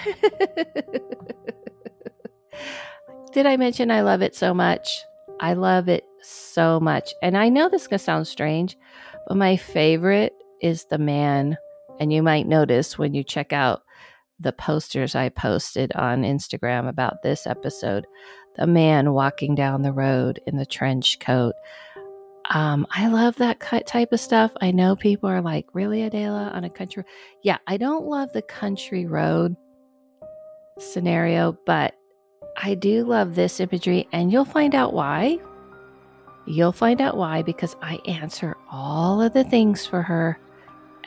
Did 3.32 3.46
I 3.46 3.56
mention 3.56 3.90
I 3.90 4.02
love 4.02 4.22
it 4.22 4.34
so 4.34 4.52
much? 4.52 4.88
I 5.40 5.54
love 5.54 5.88
it 5.88 6.04
so 6.22 6.78
much. 6.80 7.14
And 7.22 7.36
I 7.36 7.48
know 7.48 7.68
this 7.68 7.82
is 7.82 7.88
going 7.88 7.98
to 7.98 8.04
sound 8.04 8.26
strange, 8.26 8.76
but 9.26 9.36
my 9.36 9.56
favorite 9.56 10.34
is 10.60 10.84
the 10.86 10.98
man. 10.98 11.56
And 11.98 12.12
you 12.12 12.22
might 12.22 12.46
notice 12.46 12.98
when 12.98 13.14
you 13.14 13.22
check 13.24 13.52
out 13.52 13.82
the 14.40 14.52
posters 14.52 15.14
I 15.14 15.28
posted 15.28 15.92
on 15.92 16.22
Instagram 16.22 16.88
about 16.88 17.22
this 17.22 17.46
episode 17.46 18.06
the 18.56 18.66
man 18.66 19.12
walking 19.12 19.54
down 19.54 19.82
the 19.82 19.92
road 19.92 20.40
in 20.46 20.56
the 20.56 20.66
trench 20.66 21.18
coat. 21.20 21.54
Um, 22.50 22.86
I 22.90 23.08
love 23.08 23.36
that 23.36 23.60
type 23.86 24.12
of 24.12 24.20
stuff. 24.20 24.50
I 24.60 24.72
know 24.72 24.96
people 24.96 25.28
are 25.28 25.40
like, 25.40 25.66
really, 25.72 26.02
Adela, 26.02 26.50
on 26.52 26.64
a 26.64 26.70
country? 26.70 27.04
Yeah, 27.42 27.58
I 27.66 27.76
don't 27.76 28.06
love 28.06 28.32
the 28.32 28.42
country 28.42 29.06
road 29.06 29.56
scenario, 30.78 31.56
but 31.64 31.94
I 32.56 32.74
do 32.74 33.04
love 33.04 33.34
this 33.34 33.60
imagery, 33.60 34.08
and 34.12 34.32
you'll 34.32 34.44
find 34.44 34.74
out 34.74 34.92
why 34.92 35.38
You'll 36.46 36.72
find 36.72 37.00
out 37.00 37.16
why 37.16 37.42
because 37.42 37.76
I 37.80 38.00
answer 38.06 38.56
all 38.70 39.22
of 39.22 39.32
the 39.32 39.44
things 39.44 39.86
for 39.86 40.02
her 40.02 40.36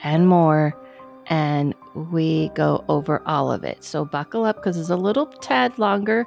and 0.02 0.28
more, 0.28 0.74
and 1.26 1.74
we 1.94 2.50
go 2.50 2.84
over 2.88 3.22
all 3.26 3.52
of 3.52 3.64
it. 3.64 3.82
So 3.84 4.06
buckle 4.06 4.44
up 4.44 4.56
because 4.56 4.78
it's 4.78 4.90
a 4.90 4.96
little 4.96 5.26
tad 5.26 5.78
longer 5.78 6.26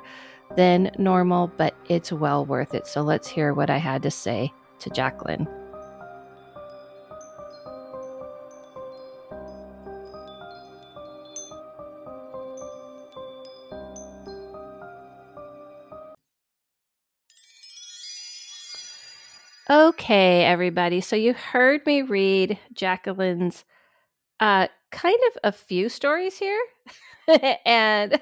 than 0.56 0.92
normal, 0.98 1.52
but 1.58 1.76
it's 1.88 2.12
well 2.12 2.46
worth 2.46 2.74
it. 2.74 2.88
So 2.88 3.02
let's 3.02 3.28
hear 3.28 3.54
what 3.54 3.70
I 3.70 3.78
had 3.78 4.04
to 4.04 4.12
say 4.12 4.52
to 4.80 4.90
Jacqueline. 4.90 5.48
Okay, 19.70 20.46
everybody. 20.46 21.02
So 21.02 21.18
you 21.18 21.34
heard 21.34 21.86
me 21.86 22.02
read 22.02 22.58
Jacqueline's 22.74 23.66
uh, 24.40 24.68
kind 24.92 25.18
of 25.28 25.38
a 25.44 25.52
few 25.52 25.90
stories 25.90 26.38
here. 26.38 26.62
and 27.66 28.22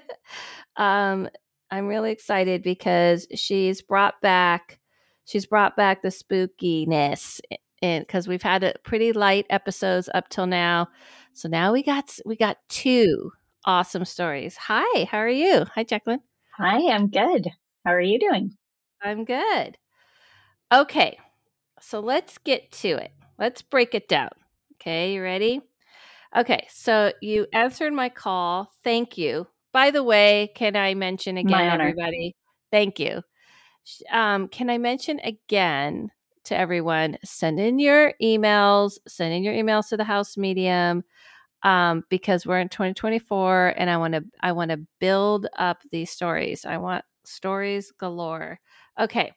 um, 0.78 1.30
I'm 1.76 1.88
really 1.88 2.12
excited 2.12 2.64
because 2.64 3.28
she's 3.36 3.82
brought 3.82 4.22
back 4.22 4.80
she's 5.26 5.46
brought 5.46 5.76
back 5.76 6.02
the 6.02 6.08
spookiness 6.08 7.42
and 7.82 8.06
because 8.08 8.30
we've 8.30 8.42
had 8.42 8.64
a 8.64 8.76
pretty 8.84 9.12
light 9.12 9.46
episodes 9.50 10.10
up 10.14 10.30
till 10.30 10.48
now. 10.48 10.88
So 11.34 11.50
now 11.50 11.74
we 11.74 11.84
got 11.84 12.18
we 12.26 12.38
got 12.38 12.60
two 12.70 13.34
awesome 13.66 14.06
stories. 14.06 14.56
Hi, 14.56 15.04
how 15.04 15.18
are 15.18 15.28
you? 15.28 15.66
Hi, 15.76 15.84
Jacqueline. 15.84 16.22
Hi, 16.58 16.94
I'm 16.94 17.10
good. 17.10 17.50
How 17.86 17.92
are 17.92 18.00
you 18.02 18.20
doing? 18.20 18.56
I'm 19.04 19.26
good. 19.26 19.78
Okay, 20.74 21.20
so 21.82 22.00
let's 22.00 22.38
get 22.38 22.72
to 22.72 22.96
it. 22.96 23.12
Let's 23.38 23.62
break 23.62 23.94
it 23.94 24.08
down. 24.08 24.30
Okay, 24.76 25.16
you 25.16 25.22
ready? 25.22 25.62
Okay, 26.36 26.68
so 26.70 27.12
you 27.22 27.48
answered 27.52 27.92
my 27.92 28.08
call. 28.08 28.72
Thank 28.82 29.18
you. 29.18 29.48
By 29.76 29.92
the 29.92 30.04
way, 30.04 30.54
can 30.56 30.78
I 30.78 30.94
mention 30.94 31.36
again, 31.36 31.82
everybody? 31.82 32.34
Thank 32.72 32.98
you. 32.98 33.22
Um, 34.10 34.48
can 34.48 34.70
I 34.70 34.78
mention 34.78 35.20
again 35.20 36.12
to 36.46 36.58
everyone? 36.58 37.18
Send 37.26 37.60
in 37.60 37.80
your 37.80 38.14
emails. 38.24 38.94
Send 39.06 39.34
in 39.34 39.44
your 39.44 39.54
emails 39.54 39.90
to 39.90 39.98
the 39.98 40.06
House 40.06 40.38
Medium 40.38 41.04
um, 41.64 42.06
because 42.10 42.46
we're 42.46 42.62
in 42.62 42.70
2024, 42.70 43.74
and 43.76 43.90
I 43.90 43.98
want 43.98 44.14
to 44.14 44.24
I 44.40 44.54
want 44.54 44.72
to 44.72 44.80
build 45.02 45.48
up 45.58 45.80
these 45.92 46.10
stories. 46.10 46.66
I 46.66 46.78
want 46.78 47.04
stories 47.26 47.92
galore. 47.92 48.62
Okay, 48.98 49.34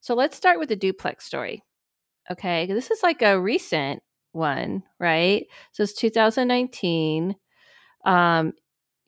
so 0.00 0.14
let's 0.14 0.36
start 0.36 0.60
with 0.60 0.68
the 0.68 0.76
duplex 0.76 1.24
story. 1.24 1.64
Okay. 2.30 2.66
This 2.66 2.92
is 2.92 3.02
like 3.02 3.22
a 3.22 3.40
recent 3.40 4.04
one, 4.30 4.84
right? 5.00 5.46
So 5.72 5.82
it's 5.82 5.94
2019. 5.94 7.34
Um, 8.04 8.52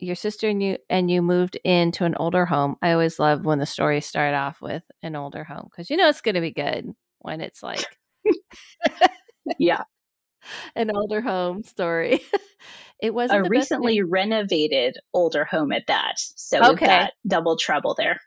your 0.02 0.16
sister 0.16 0.48
and 0.48 0.62
you 0.62 0.78
and 0.90 1.10
you 1.10 1.22
moved 1.22 1.56
into 1.64 2.04
an 2.04 2.14
older 2.16 2.44
home. 2.44 2.76
I 2.82 2.92
always 2.92 3.18
love 3.18 3.44
when 3.44 3.58
the 3.58 3.66
stories 3.66 4.06
start 4.06 4.34
off 4.34 4.60
with 4.60 4.82
an 5.02 5.16
older 5.16 5.44
home 5.44 5.68
because 5.70 5.90
you 5.90 5.96
know 5.96 6.08
it's 6.08 6.20
going 6.20 6.34
to 6.34 6.40
be 6.40 6.50
good 6.50 6.92
when 7.20 7.40
it's 7.40 7.62
like, 7.62 7.84
yeah, 9.58 9.82
an 10.76 10.90
older 10.94 11.20
home 11.20 11.62
story. 11.62 12.20
it 13.02 13.14
was 13.14 13.30
a 13.30 13.42
recently 13.42 14.02
renovated 14.02 14.98
older 15.14 15.44
home 15.44 15.72
at 15.72 15.86
that, 15.86 16.14
so 16.16 16.72
okay. 16.72 17.08
double 17.26 17.56
trouble 17.56 17.94
there. 17.96 18.20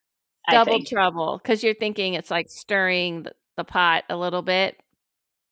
Double 0.50 0.84
trouble 0.84 1.40
because 1.42 1.64
you're 1.64 1.74
thinking 1.74 2.14
it's 2.14 2.30
like 2.30 2.50
stirring 2.50 3.26
the 3.58 3.64
pot 3.64 4.04
a 4.10 4.18
little 4.18 4.42
bit? 4.42 4.78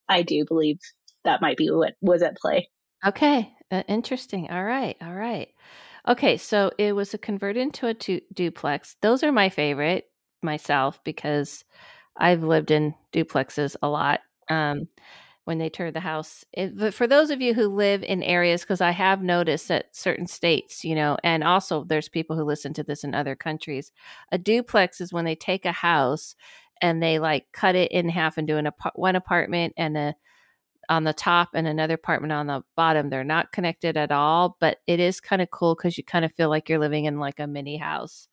I 0.07 0.21
do 0.21 0.45
believe 0.45 0.79
that 1.23 1.41
might 1.41 1.57
be 1.57 1.71
what 1.71 1.95
was 2.01 2.21
at 2.21 2.37
play. 2.37 2.69
Okay, 3.05 3.51
uh, 3.71 3.83
interesting. 3.87 4.49
All 4.49 4.63
right, 4.63 4.95
all 5.01 5.13
right. 5.13 5.49
Okay, 6.07 6.37
so 6.37 6.71
it 6.77 6.93
was 6.95 7.13
a 7.13 7.17
converted 7.17 7.61
into 7.61 7.87
a 7.87 7.93
tu- 7.93 8.21
duplex. 8.33 8.95
Those 9.01 9.23
are 9.23 9.31
my 9.31 9.49
favorite 9.49 10.09
myself 10.41 11.01
because 11.03 11.63
I've 12.17 12.43
lived 12.43 12.71
in 12.71 12.95
duplexes 13.13 13.75
a 13.81 13.87
lot. 13.89 14.21
Um, 14.49 14.87
when 15.45 15.57
they 15.57 15.69
turned 15.69 15.95
the 15.95 15.99
house. 15.99 16.45
It, 16.53 16.93
for 16.93 17.07
those 17.07 17.29
of 17.29 17.41
you 17.41 17.53
who 17.53 17.67
live 17.67 18.03
in 18.03 18.23
areas, 18.23 18.61
because 18.61 18.81
I 18.81 18.91
have 18.91 19.21
noticed 19.21 19.67
that 19.67 19.95
certain 19.95 20.27
states, 20.27 20.83
you 20.85 20.95
know, 20.95 21.17
and 21.23 21.43
also 21.43 21.83
there's 21.83 22.09
people 22.09 22.35
who 22.37 22.43
listen 22.43 22.73
to 22.75 22.83
this 22.83 23.03
in 23.03 23.13
other 23.13 23.35
countries, 23.35 23.91
a 24.31 24.37
duplex 24.37 25.01
is 25.01 25.11
when 25.13 25.25
they 25.25 25.35
take 25.35 25.65
a 25.65 25.71
house 25.71 26.35
and 26.81 27.01
they 27.01 27.19
like 27.19 27.45
cut 27.51 27.75
it 27.75 27.91
in 27.91 28.09
half 28.09 28.37
and 28.37 28.47
do 28.47 28.57
an 28.57 28.69
one 28.95 29.15
apartment 29.15 29.73
and 29.77 29.97
a 29.97 30.15
on 30.89 31.03
the 31.03 31.13
top 31.13 31.49
and 31.53 31.67
another 31.67 31.95
apartment 31.95 32.33
on 32.33 32.47
the 32.47 32.63
bottom. 32.75 33.09
They're 33.09 33.23
not 33.23 33.51
connected 33.51 33.97
at 33.97 34.11
all, 34.11 34.57
but 34.59 34.79
it 34.87 34.99
is 34.99 35.19
kind 35.19 35.41
of 35.41 35.51
cool 35.51 35.75
because 35.75 35.97
you 35.97 36.03
kind 36.03 36.25
of 36.25 36.33
feel 36.33 36.49
like 36.49 36.69
you're 36.69 36.79
living 36.79 37.05
in 37.05 37.19
like 37.19 37.39
a 37.39 37.47
mini 37.47 37.77
house. 37.77 38.27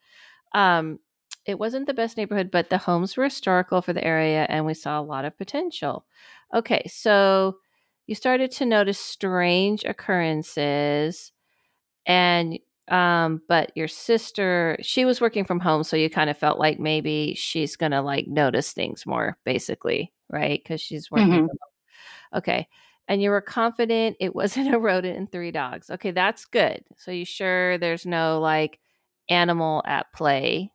Um, 0.52 0.99
it 1.47 1.59
wasn't 1.59 1.87
the 1.87 1.95
best 1.95 2.16
neighborhood, 2.16 2.50
but 2.50 2.71
the 2.71 2.78
homes 2.78 3.16
were 3.16 3.25
historical 3.25 3.83
for 3.83 3.92
the 3.92 4.04
area 4.04 4.47
and 4.49 4.66
we 4.66 4.75
saw 4.75 5.00
a 5.00 5.02
lot 5.02 5.25
of 5.25 5.37
potential. 5.38 6.04
Okay, 6.54 6.83
so 6.87 7.57
you 8.07 8.14
started 8.14 8.50
to 8.52 8.66
notice 8.66 8.99
strange 8.99 9.85
occurrences 9.85 11.33
and 12.07 12.59
um 12.88 13.40
but 13.47 13.71
your 13.76 13.87
sister 13.87 14.76
she 14.80 15.04
was 15.04 15.21
working 15.21 15.45
from 15.45 15.61
home 15.61 15.85
so 15.85 15.97
you 15.97 16.11
kind 16.11 16.28
of 16.28 16.37
felt 16.37 16.59
like 16.59 16.80
maybe 16.80 17.35
she's 17.37 17.76
going 17.76 17.92
to 17.92 18.00
like 18.00 18.26
notice 18.26 18.73
things 18.73 19.07
more 19.07 19.38
basically, 19.45 20.12
right? 20.28 20.64
Cuz 20.64 20.80
she's 20.80 21.11
working 21.11 21.28
mm-hmm. 21.28 21.47
from 21.47 21.59
Okay. 22.34 22.68
And 23.08 23.20
you 23.20 23.30
were 23.30 23.40
confident 23.40 24.16
it 24.20 24.34
wasn't 24.34 24.75
a 24.75 24.78
rodent 24.78 25.16
and 25.16 25.30
three 25.30 25.50
dogs. 25.50 25.90
Okay, 25.90 26.10
that's 26.10 26.44
good. 26.44 26.84
So 26.96 27.10
you 27.10 27.25
sure 27.25 27.78
there's 27.78 28.06
no 28.06 28.40
like 28.40 28.78
animal 29.28 29.82
at 29.87 30.12
play 30.12 30.72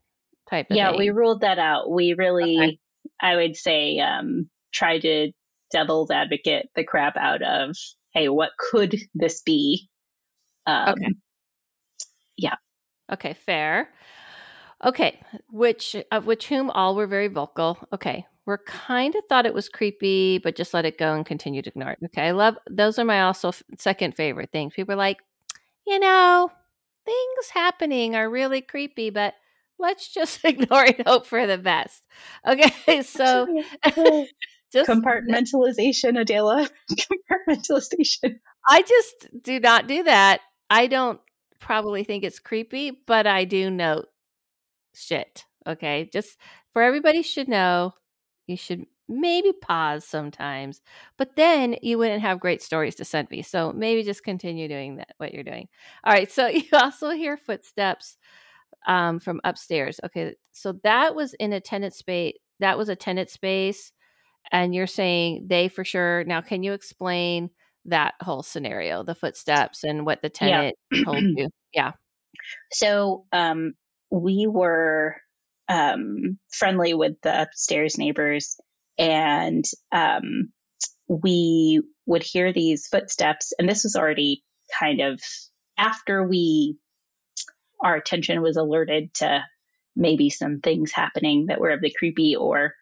type 0.50 0.68
yeah, 0.70 0.92
thing? 0.92 1.00
we 1.00 1.10
ruled 1.10 1.42
that 1.42 1.60
out. 1.60 1.90
We 1.90 2.14
really 2.14 2.58
okay. 2.58 2.80
I 3.22 3.36
would 3.36 3.56
say 3.56 4.00
um 4.00 4.50
try 4.74 5.00
to 5.00 5.32
devil's 5.72 6.12
advocate 6.12 6.70
the 6.76 6.84
crap 6.84 7.18
out 7.18 7.42
of 7.42 7.76
hey, 8.14 8.30
what 8.30 8.52
could 8.58 8.98
this 9.14 9.42
be? 9.42 9.90
Um, 10.66 10.90
okay. 10.90 11.14
Yeah. 12.38 12.56
Okay, 13.12 13.34
fair. 13.34 13.90
Okay, 14.84 15.22
which 15.50 15.96
of 16.12 16.26
which 16.26 16.48
whom 16.48 16.70
all 16.70 16.96
were 16.96 17.08
very 17.08 17.28
vocal. 17.28 17.78
Okay, 17.94 18.26
we're 18.46 18.60
kind 18.60 19.16
of 19.16 19.24
thought 19.28 19.46
it 19.46 19.54
was 19.54 19.70
creepy, 19.70 20.38
but 20.38 20.56
just 20.56 20.74
let 20.74 20.86
it 20.86 20.98
go 20.98 21.14
and 21.14 21.26
continue 21.26 21.62
to 21.62 21.70
ignore 21.70 21.92
it. 21.92 22.00
Okay, 22.06 22.28
I 22.28 22.32
love 22.32 22.58
those 22.70 23.00
are 23.00 23.06
my 23.06 23.24
also 23.24 23.50
f- 23.50 23.64
second 23.78 24.16
favorite 24.16 24.52
things. 24.52 24.74
People 24.74 24.94
are 24.94 24.98
like, 24.98 25.18
you 25.86 26.00
know, 26.00 26.52
things 27.06 27.50
happening 27.54 28.16
are 28.16 28.30
really 28.30 28.62
creepy, 28.62 29.10
but 29.10 29.34
let's 29.80 30.14
just 30.14 30.40
ignore 30.46 30.86
it, 30.86 31.08
hope 31.08 31.26
for 31.26 31.48
the 31.48 31.58
best. 31.58 32.04
Okay, 32.48 33.02
so 33.02 33.48
just 34.72 34.90
compartmentalization, 34.90 36.20
Adela, 36.20 36.70
compartmentalization. 36.92 38.40
I 38.68 38.84
just 38.84 39.28
do 39.42 39.60
not 39.60 39.88
do 39.88 40.04
that. 40.04 40.42
I 40.70 40.88
don't 40.88 41.20
probably 41.60 42.04
think 42.04 42.24
it's 42.24 42.40
creepy, 42.40 42.92
but 42.92 43.26
I 43.26 43.46
do 43.46 43.72
note 43.72 44.08
shit. 44.94 45.46
Okay, 45.68 46.10
just 46.14 46.38
for 46.74 46.84
everybody 46.84 47.24
should 47.24 47.48
know 47.48 47.94
you 48.48 48.58
should 48.58 48.86
maybe 49.08 49.52
pause 49.54 50.06
sometimes, 50.06 50.82
but 51.18 51.36
then 51.36 51.76
you 51.82 51.98
wouldn't 51.98 52.22
have 52.22 52.40
great 52.40 52.62
stories 52.62 52.96
to 52.96 53.06
send 53.06 53.30
me. 53.30 53.42
So 53.42 53.72
maybe 53.72 54.04
just 54.04 54.24
continue 54.24 54.68
doing 54.68 54.98
that, 54.98 55.14
what 55.18 55.34
you're 55.34 55.44
doing. 55.44 55.68
All 56.04 56.14
right. 56.14 56.32
So 56.32 56.48
you 56.48 56.64
also 56.74 57.12
hear 57.12 57.38
footsteps 57.38 58.18
um, 58.88 59.20
from 59.20 59.42
upstairs. 59.44 60.00
Okay. 60.06 60.36
So 60.52 60.74
that 60.84 61.16
was 61.16 61.34
in 61.36 61.54
a 61.54 61.60
tenant 61.60 61.94
space. 61.94 62.36
That 62.60 62.78
was 62.78 62.90
a 62.90 62.96
tenant 62.96 63.30
space. 63.30 63.92
And 64.52 64.76
you're 64.76 64.88
saying 64.88 65.46
they 65.48 65.68
for 65.68 65.84
sure. 65.84 66.24
Now, 66.26 66.42
can 66.42 66.64
you 66.64 66.74
explain 66.74 67.50
that 67.86 68.14
whole 68.22 68.44
scenario, 68.44 69.04
the 69.04 69.16
footsteps 69.16 69.84
and 69.84 70.06
what 70.06 70.22
the 70.22 70.30
tenant 70.30 70.76
yeah. 70.92 71.04
told 71.04 71.24
you? 71.36 71.50
Yeah. 71.74 71.94
So 72.72 73.26
um, 73.32 73.74
we 74.12 74.48
were 74.48 75.18
um, 75.68 76.38
friendly 76.50 76.94
with 76.94 77.14
the 77.22 77.42
upstairs 77.44 77.98
neighbors, 77.98 78.60
and 78.98 79.66
um, 79.92 80.52
we 81.08 81.82
would 82.06 82.24
hear 82.24 82.54
these 82.54 82.88
footsteps. 82.88 83.54
And 83.58 83.68
this 83.68 83.84
was 83.84 83.96
already 83.96 84.44
kind 84.80 85.02
of 85.02 85.22
after 85.78 86.28
we 86.28 86.78
our 87.82 87.96
attention 87.96 88.42
was 88.42 88.58
alerted 88.58 89.14
to 89.16 89.44
maybe 89.96 90.30
some 90.30 90.60
things 90.60 90.92
happening 90.92 91.48
that 91.48 91.60
were 91.60 91.72
of 91.72 91.82
the 91.82 91.94
creepy 91.98 92.36
or 92.36 92.74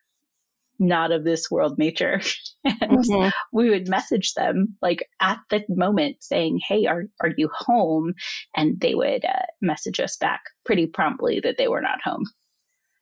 not 0.80 1.12
of 1.12 1.24
this 1.24 1.50
world 1.52 1.78
nature. 1.78 2.22
and 2.63 3.06
mm-hmm. 3.06 3.30
we 3.52 3.69
would 3.69 3.88
message 3.88 4.34
them 4.34 4.78
like 4.82 5.08
at 5.19 5.39
the 5.50 5.63
moment 5.69 6.17
saying, 6.22 6.60
Hey, 6.65 6.86
are, 6.86 7.06
are 7.22 7.32
you 7.36 7.50
home? 7.54 8.13
And 8.56 8.80
they 8.80 8.96
would 8.96 9.26
uh, 9.26 9.46
message 9.62 10.00
us 10.00 10.17
back 10.17 10.41
pretty 10.65 10.88
promptly 10.88 11.39
that 11.41 11.58
they 11.58 11.67
were 11.67 11.82
not 11.82 12.02
home. 12.04 12.24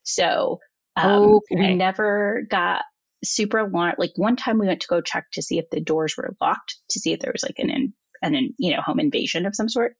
So 0.03 0.59
um, 0.95 1.35
okay. 1.35 1.55
we 1.55 1.75
never 1.75 2.43
got 2.49 2.83
super 3.23 3.59
alarmed. 3.59 3.95
Like 3.97 4.11
one 4.15 4.35
time 4.35 4.57
we 4.57 4.67
went 4.67 4.81
to 4.81 4.87
go 4.87 5.01
check 5.01 5.25
to 5.33 5.41
see 5.41 5.57
if 5.57 5.69
the 5.69 5.81
doors 5.81 6.15
were 6.17 6.35
locked 6.41 6.77
to 6.91 6.99
see 6.99 7.13
if 7.13 7.19
there 7.19 7.31
was 7.33 7.43
like 7.43 7.59
an, 7.59 7.69
in, 7.69 7.93
an, 8.21 8.53
you 8.57 8.75
know, 8.75 8.81
home 8.81 8.99
invasion 8.99 9.45
of 9.45 9.55
some 9.55 9.69
sort. 9.69 9.95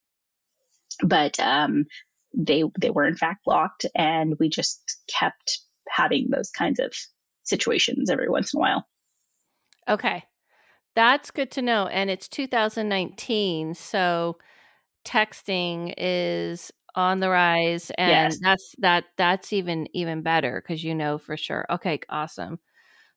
But, 1.04 1.40
um, 1.40 1.86
they, 2.38 2.64
they 2.80 2.90
were 2.90 3.06
in 3.06 3.16
fact 3.16 3.46
locked 3.46 3.86
and 3.96 4.36
we 4.40 4.50
just 4.50 5.00
kept 5.20 5.60
having 5.90 6.30
those 6.30 6.50
kinds 6.50 6.80
of 6.80 6.94
situations 7.44 8.10
every 8.10 8.30
once 8.30 8.54
in 8.54 8.60
a 8.60 8.62
while. 8.62 8.88
Okay. 9.90 10.24
That's 10.96 11.32
good 11.32 11.52
to 11.52 11.62
know. 11.62 11.88
And 11.88 12.10
it's 12.10 12.28
2019. 12.28 13.74
So 13.74 14.38
texting 15.06 15.94
is 15.98 16.72
on 16.95 17.19
the 17.19 17.30
rise 17.30 17.91
and 17.97 18.34
yes. 18.34 18.39
that's 18.41 18.75
that 18.80 19.06
that's 19.17 19.54
even 19.54 19.88
even 19.93 20.21
better 20.21 20.62
because 20.62 20.84
you 20.84 20.95
know 20.95 21.17
for 21.17 21.38
sure. 21.38 21.65
Okay 21.69 21.99
awesome. 22.10 22.60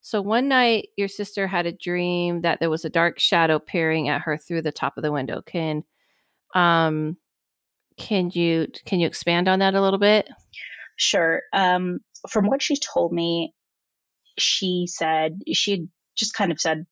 So 0.01 0.21
one 0.21 0.49
night 0.49 0.89
your 0.97 1.09
sister 1.09 1.47
had 1.47 1.67
a 1.67 1.73
dream 1.73 2.43
that 2.43 2.61
there 2.61 2.71
was 2.71 2.85
a 2.85 2.91
dark 2.91 3.19
shadow 3.19 3.59
peering 3.59 4.09
at 4.09 4.23
her 4.23 4.37
through 4.37 4.63
the 4.63 4.73
top 4.73 4.97
of 4.97 5.03
the 5.03 5.13
window. 5.13 5.43
Can 5.43 5.85
um 6.55 7.17
can 7.97 8.31
you 8.31 8.69
can 8.85 9.01
you 9.01 9.07
expand 9.07 9.49
on 9.49 9.61
that 9.61 9.75
a 9.75 9.81
little 9.81 9.99
bit? 9.99 10.29
Sure. 10.97 11.43
Um 11.53 12.01
from 12.29 12.47
what 12.47 12.63
she 12.63 12.77
told 12.77 13.13
me 13.13 13.55
she 14.39 14.87
said 14.87 15.41
she 15.53 15.71
had 15.71 15.89
just 16.17 16.35
kind 16.35 16.53
of 16.53 16.61
said 16.61 16.87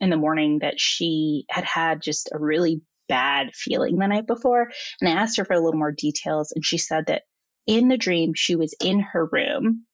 in 0.00 0.10
the 0.10 0.16
morning 0.16 0.60
that 0.60 0.80
she 0.80 1.44
had 1.50 1.64
had 1.64 2.02
just 2.02 2.30
a 2.32 2.38
really 2.38 2.80
bad 3.10 3.54
feeling 3.54 3.98
the 3.98 4.06
night 4.06 4.26
before. 4.26 4.70
And 5.00 5.10
I 5.10 5.20
asked 5.20 5.36
her 5.36 5.44
for 5.44 5.52
a 5.52 5.60
little 5.60 5.78
more 5.78 5.92
details. 5.92 6.52
And 6.54 6.64
she 6.64 6.78
said 6.78 7.06
that 7.08 7.22
in 7.66 7.88
the 7.88 7.98
dream, 7.98 8.32
she 8.34 8.56
was 8.56 8.74
in 8.80 9.00
her 9.00 9.28
room 9.30 9.84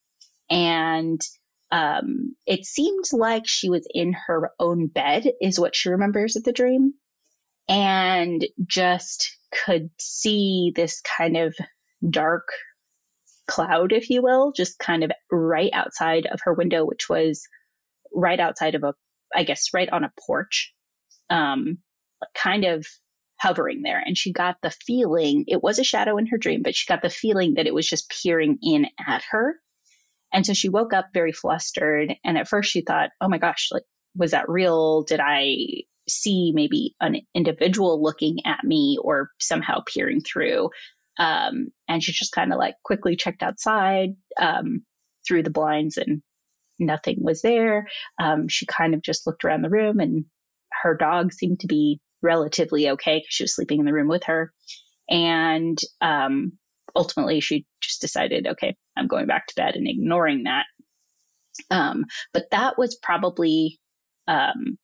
and 0.48 1.20
um, 1.70 2.36
it 2.46 2.64
seemed 2.64 3.04
like 3.12 3.46
she 3.46 3.68
was 3.68 3.86
in 3.92 4.12
her 4.12 4.52
own 4.60 4.86
bed, 4.86 5.26
is 5.40 5.58
what 5.58 5.74
she 5.74 5.88
remembers 5.88 6.36
of 6.36 6.44
the 6.44 6.52
dream, 6.52 6.94
and 7.68 8.46
just 8.64 9.36
could 9.50 9.90
see 9.98 10.72
this 10.74 11.00
kind 11.00 11.36
of 11.36 11.56
dark 12.08 12.48
cloud, 13.48 13.92
if 13.92 14.10
you 14.10 14.22
will, 14.22 14.52
just 14.52 14.78
kind 14.78 15.02
of 15.02 15.10
right 15.30 15.70
outside 15.72 16.26
of 16.26 16.40
her 16.44 16.54
window, 16.54 16.84
which 16.84 17.08
was 17.08 17.48
right 18.14 18.38
outside 18.38 18.74
of 18.76 18.84
a, 18.84 18.94
I 19.34 19.42
guess, 19.42 19.74
right 19.74 19.88
on 19.90 20.04
a 20.04 20.12
porch, 20.26 20.72
um, 21.30 21.78
kind 22.34 22.64
of 22.64 22.86
hovering 23.38 23.82
there. 23.82 24.02
And 24.04 24.16
she 24.16 24.32
got 24.32 24.56
the 24.62 24.70
feeling, 24.70 25.44
it 25.46 25.62
was 25.62 25.78
a 25.78 25.84
shadow 25.84 26.16
in 26.18 26.26
her 26.26 26.38
dream, 26.38 26.62
but 26.62 26.74
she 26.74 26.86
got 26.86 27.02
the 27.02 27.10
feeling 27.10 27.54
that 27.54 27.66
it 27.66 27.74
was 27.74 27.86
just 27.86 28.10
peering 28.22 28.58
in 28.62 28.86
at 29.06 29.22
her. 29.30 29.56
And 30.32 30.44
so 30.44 30.52
she 30.52 30.68
woke 30.68 30.92
up 30.92 31.06
very 31.12 31.32
flustered. 31.32 32.14
And 32.24 32.38
at 32.38 32.48
first 32.48 32.70
she 32.70 32.82
thought, 32.82 33.10
oh 33.20 33.28
my 33.28 33.38
gosh, 33.38 33.68
like, 33.72 33.84
was 34.14 34.32
that 34.32 34.48
real? 34.48 35.02
Did 35.02 35.20
I 35.22 35.82
see 36.08 36.52
maybe 36.54 36.94
an 37.00 37.20
individual 37.34 38.02
looking 38.02 38.46
at 38.46 38.64
me 38.64 38.98
or 39.00 39.30
somehow 39.38 39.80
peering 39.86 40.20
through? 40.20 40.70
Um, 41.18 41.68
and 41.88 42.02
she 42.02 42.12
just 42.12 42.32
kind 42.32 42.52
of 42.52 42.58
like 42.58 42.74
quickly 42.82 43.16
checked 43.16 43.42
outside, 43.42 44.10
um, 44.38 44.84
through 45.26 45.42
the 45.42 45.50
blinds 45.50 45.96
and 45.96 46.22
nothing 46.78 47.18
was 47.20 47.42
there. 47.42 47.88
Um, 48.20 48.48
she 48.48 48.66
kind 48.66 48.94
of 48.94 49.02
just 49.02 49.26
looked 49.26 49.44
around 49.44 49.62
the 49.62 49.70
room 49.70 50.00
and 50.00 50.26
her 50.82 50.96
dog 50.96 51.32
seemed 51.32 51.60
to 51.60 51.66
be 51.66 52.00
relatively 52.22 52.90
okay 52.90 53.18
because 53.18 53.28
she 53.30 53.44
was 53.44 53.54
sleeping 53.54 53.80
in 53.80 53.86
the 53.86 53.92
room 53.92 54.08
with 54.08 54.24
her. 54.24 54.52
And 55.08 55.78
um, 56.00 56.52
ultimately, 56.94 57.40
she 57.40 57.66
just 57.80 58.00
decided, 58.00 58.46
okay, 58.46 58.76
I'm 58.96 59.06
going 59.06 59.26
back 59.26 59.46
to 59.46 59.54
bed 59.54 59.76
and 59.76 59.88
ignoring 59.88 60.44
that. 60.44 60.64
Um, 61.70 62.04
but 62.32 62.46
that 62.50 62.76
was 62.78 62.96
probably 62.96 63.78
um, 64.28 64.78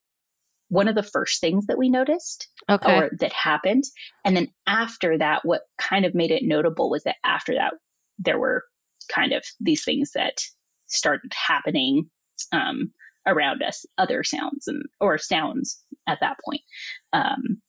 one 0.69 0.89
of 0.89 0.95
the 0.95 1.03
first 1.03 1.41
things 1.41 1.67
that 1.67 1.79
we 1.79 1.91
noticed 1.91 2.49
okay. 2.71 2.99
or 2.99 3.11
that 3.19 3.33
happened. 3.33 3.85
And 4.25 4.37
then 4.37 4.49
after 4.67 5.19
that, 5.19 5.41
what 5.45 5.63
kind 5.79 6.05
of 6.05 6.15
made 6.15 6.31
it 6.31 6.43
notable 6.45 6.91
was 6.91 7.05
that 7.05 7.17
after 7.25 7.55
that, 7.55 7.75
there 8.19 8.39
were 8.39 8.65
kind 9.13 9.33
of 9.33 9.45
these 9.61 9.85
things 9.85 10.13
that 10.15 10.39
started 10.87 11.33
happening 11.35 12.09
um, 12.53 12.93
around 13.27 13.63
us, 13.63 13.85
other 13.99 14.25
sounds 14.25 14.67
and 14.67 14.85
or 15.01 15.19
sounds 15.19 15.83
at 16.09 16.19
that 16.21 16.39
point 16.45 16.63
um, 17.13 17.61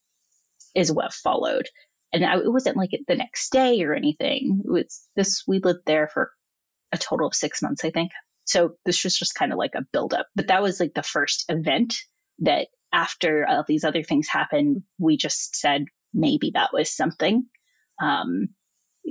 is 0.76 0.92
what 0.92 1.14
followed. 1.14 1.68
And 2.12 2.24
it 2.24 2.52
wasn't 2.52 2.78
like 2.78 2.92
the 3.08 3.16
next 3.16 3.52
day 3.52 3.82
or 3.84 3.94
anything. 3.94 4.62
It 4.66 4.72
was 4.72 5.08
this. 5.16 5.44
We 5.48 5.60
lived 5.60 5.82
there 5.86 6.08
for 6.08 6.32
a 6.92 6.98
total 6.98 7.28
of 7.28 7.34
six 7.34 7.62
months, 7.62 7.84
I 7.84 7.90
think. 7.90 8.12
So 8.46 8.76
this 8.86 9.04
was 9.04 9.18
just 9.18 9.36
kind 9.36 9.52
of 9.52 9.58
like 9.58 9.74
a 9.76 9.86
buildup. 9.92 10.28
But 10.36 10.48
that 10.48 10.62
was 10.62 10.80
like 10.80 10.94
the 10.94 11.02
first 11.02 11.46
event 11.50 11.96
that 12.40 12.68
after 12.92 13.48
all 13.48 13.64
these 13.68 13.84
other 13.84 14.04
things 14.04 14.28
happened, 14.28 14.84
we 15.00 15.18
just 15.18 15.56
said 15.56 15.86
maybe 16.14 16.52
that 16.54 16.72
was 16.72 16.96
something. 16.96 17.46
Um, 18.02 18.50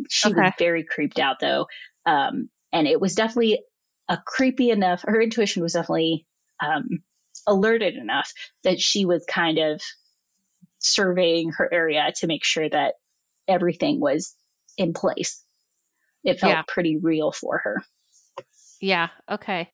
she 0.08 0.30
okay. 0.30 0.40
was 0.40 0.52
very 0.58 0.84
creeped 0.84 1.18
out 1.18 1.40
though. 1.40 1.66
Um, 2.06 2.50
and 2.72 2.86
it 2.86 3.00
was 3.00 3.14
definitely 3.14 3.60
a 4.08 4.18
creepy 4.24 4.70
enough, 4.70 5.02
her 5.02 5.20
intuition 5.20 5.62
was 5.62 5.72
definitely, 5.72 6.26
um, 6.62 7.02
alerted 7.46 7.96
enough 7.96 8.32
that 8.62 8.78
she 8.80 9.04
was 9.04 9.24
kind 9.28 9.58
of 9.58 9.82
surveying 10.82 11.50
her 11.52 11.68
area 11.72 12.12
to 12.16 12.26
make 12.26 12.44
sure 12.44 12.68
that 12.68 12.94
everything 13.48 14.00
was 14.00 14.34
in 14.76 14.92
place. 14.92 15.42
It 16.24 16.40
felt 16.40 16.52
yeah. 16.52 16.62
pretty 16.66 16.98
real 16.98 17.32
for 17.32 17.58
her. 17.58 17.82
Yeah. 18.80 19.08
Okay. 19.30 19.70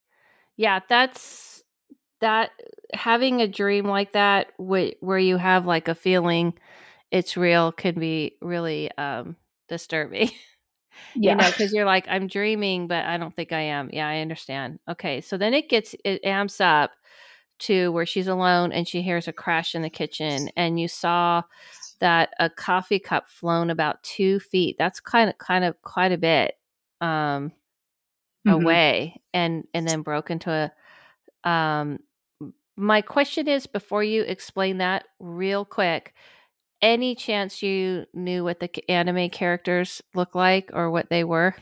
Yeah. 0.56 0.80
That's 0.88 1.62
that 2.20 2.50
having 2.92 3.40
a 3.40 3.48
dream 3.48 3.84
like 3.86 4.12
that 4.12 4.48
wh- 4.58 5.00
where 5.00 5.18
you 5.18 5.36
have 5.36 5.66
like 5.66 5.88
a 5.88 5.94
feeling 5.94 6.54
it's 7.10 7.36
real 7.36 7.72
can 7.72 7.98
be 7.98 8.36
really 8.40 8.90
um 8.98 9.36
disturbing. 9.68 10.30
Yeah. 11.14 11.32
you 11.32 11.36
know, 11.36 11.46
because 11.46 11.72
you're 11.72 11.84
like, 11.84 12.06
I'm 12.08 12.26
dreaming, 12.26 12.88
but 12.88 13.04
I 13.04 13.18
don't 13.18 13.34
think 13.34 13.52
I 13.52 13.60
am. 13.60 13.88
Yeah, 13.92 14.08
I 14.08 14.18
understand. 14.18 14.80
Okay. 14.88 15.20
So 15.20 15.36
then 15.36 15.54
it 15.54 15.68
gets, 15.68 15.94
it 16.04 16.24
amps 16.24 16.60
up 16.60 16.90
to 17.58 17.90
where 17.92 18.06
she's 18.06 18.28
alone 18.28 18.72
and 18.72 18.86
she 18.86 19.02
hears 19.02 19.28
a 19.28 19.32
crash 19.32 19.74
in 19.74 19.82
the 19.82 19.90
kitchen 19.90 20.48
and 20.56 20.78
you 20.80 20.88
saw 20.88 21.42
that 22.00 22.30
a 22.38 22.48
coffee 22.48 22.98
cup 22.98 23.28
flown 23.28 23.70
about 23.70 24.02
two 24.02 24.38
feet 24.40 24.76
that's 24.78 25.00
kind 25.00 25.28
of 25.28 25.38
kind 25.38 25.64
of 25.64 25.80
quite 25.82 26.12
a 26.12 26.18
bit 26.18 26.54
um 27.00 27.52
mm-hmm. 28.46 28.50
away 28.50 29.20
and 29.32 29.64
and 29.74 29.86
then 29.86 30.02
broke 30.02 30.30
into 30.30 30.50
a 30.50 31.48
um 31.48 31.98
my 32.76 33.02
question 33.02 33.48
is 33.48 33.66
before 33.66 34.04
you 34.04 34.22
explain 34.22 34.78
that 34.78 35.04
real 35.18 35.64
quick 35.64 36.14
any 36.80 37.14
chance 37.16 37.62
you 37.62 38.06
knew 38.14 38.44
what 38.44 38.60
the 38.60 38.70
anime 38.88 39.28
characters 39.30 40.00
look 40.14 40.34
like 40.34 40.70
or 40.72 40.90
what 40.90 41.10
they 41.10 41.24
were 41.24 41.54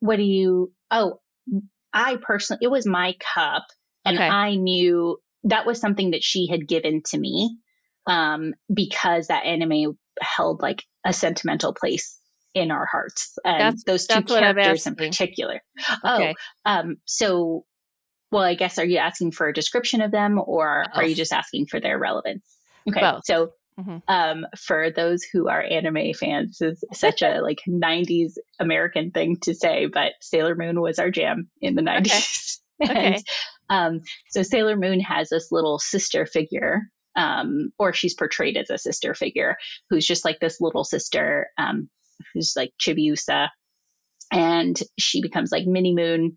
what 0.00 0.16
do 0.16 0.22
you 0.22 0.72
oh 0.90 1.20
i 1.92 2.16
personally 2.16 2.60
it 2.62 2.70
was 2.70 2.86
my 2.86 3.14
cup 3.34 3.66
and 4.04 4.16
okay. 4.16 4.28
I 4.28 4.56
knew 4.56 5.18
that 5.44 5.66
was 5.66 5.80
something 5.80 6.12
that 6.12 6.22
she 6.22 6.48
had 6.48 6.68
given 6.68 7.02
to 7.06 7.18
me 7.18 7.58
um, 8.06 8.54
because 8.72 9.28
that 9.28 9.44
anime 9.44 9.98
held 10.20 10.62
like 10.62 10.84
a 11.04 11.12
sentimental 11.12 11.74
place 11.74 12.18
in 12.54 12.70
our 12.70 12.86
hearts. 12.86 13.38
And 13.44 13.60
that's, 13.60 13.84
those 13.84 14.06
two 14.06 14.22
characters 14.22 14.86
in 14.86 14.96
particular. 14.96 15.60
Okay. 16.04 16.34
Oh, 16.66 16.70
um, 16.70 16.96
so, 17.04 17.64
well, 18.30 18.42
I 18.42 18.54
guess 18.54 18.78
are 18.78 18.84
you 18.84 18.98
asking 18.98 19.32
for 19.32 19.48
a 19.48 19.54
description 19.54 20.00
of 20.00 20.10
them 20.10 20.40
or 20.44 20.84
Both. 20.86 20.96
are 20.96 21.06
you 21.06 21.14
just 21.14 21.32
asking 21.32 21.66
for 21.66 21.80
their 21.80 21.98
relevance? 21.98 22.44
Okay. 22.88 23.00
Both. 23.00 23.22
So, 23.24 23.52
Mm-hmm. 23.78 23.98
Um, 24.08 24.46
for 24.58 24.90
those 24.90 25.22
who 25.22 25.48
are 25.48 25.62
anime 25.62 26.12
fans, 26.12 26.60
is 26.60 26.84
such 26.92 27.22
a 27.22 27.40
like 27.42 27.60
'90s 27.66 28.32
American 28.58 29.10
thing 29.10 29.38
to 29.42 29.54
say, 29.54 29.86
but 29.86 30.12
Sailor 30.20 30.54
Moon 30.54 30.80
was 30.80 30.98
our 30.98 31.10
jam 31.10 31.48
in 31.62 31.76
the 31.76 31.82
'90s. 31.82 32.58
Okay. 32.82 32.90
and 32.90 33.14
okay. 33.14 33.22
Um, 33.70 34.00
so 34.30 34.42
Sailor 34.42 34.76
Moon 34.76 35.00
has 35.00 35.28
this 35.30 35.48
little 35.50 35.78
sister 35.78 36.26
figure, 36.26 36.82
um, 37.16 37.70
or 37.78 37.92
she's 37.92 38.14
portrayed 38.14 38.56
as 38.56 38.70
a 38.70 38.78
sister 38.78 39.14
figure, 39.14 39.56
who's 39.88 40.06
just 40.06 40.24
like 40.24 40.40
this 40.40 40.60
little 40.60 40.84
sister, 40.84 41.48
um, 41.56 41.88
who's 42.34 42.54
like 42.56 42.72
Chibiusa, 42.80 43.48
and 44.32 44.78
she 44.98 45.22
becomes 45.22 45.50
like 45.52 45.66
Mini 45.66 45.94
Moon, 45.94 46.36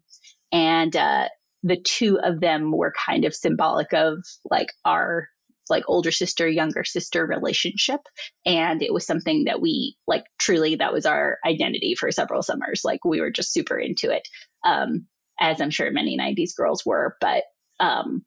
and 0.52 0.96
uh, 0.96 1.28
the 1.64 1.78
two 1.82 2.20
of 2.20 2.40
them 2.40 2.72
were 2.72 2.94
kind 3.06 3.26
of 3.26 3.36
symbolic 3.36 3.94
of 3.94 4.20
like 4.50 4.70
our 4.86 5.28
like 5.70 5.84
older 5.88 6.12
sister 6.12 6.48
younger 6.48 6.84
sister 6.84 7.26
relationship. 7.26 8.02
And 8.46 8.82
it 8.82 8.94
was 8.94 9.06
something 9.06 9.46
that 9.46 9.62
we 9.62 9.96
like 10.08 10.26
truly 10.38 10.76
that 10.76 10.94
was 10.94 11.06
our 11.06 11.38
identity 11.46 11.96
for 11.96 12.12
several 12.12 12.44
summers. 12.44 12.82
Like 12.84 13.06
we 13.06 13.22
were 13.22 13.32
just 13.32 13.54
super 13.54 13.78
into 13.78 14.14
it. 14.14 14.28
Um 14.66 15.08
as 15.40 15.62
I'm 15.62 15.70
sure 15.70 15.92
many 15.92 16.18
90s 16.18 16.56
girls 16.56 16.86
were, 16.86 17.18
but 17.20 17.44
um, 17.80 18.24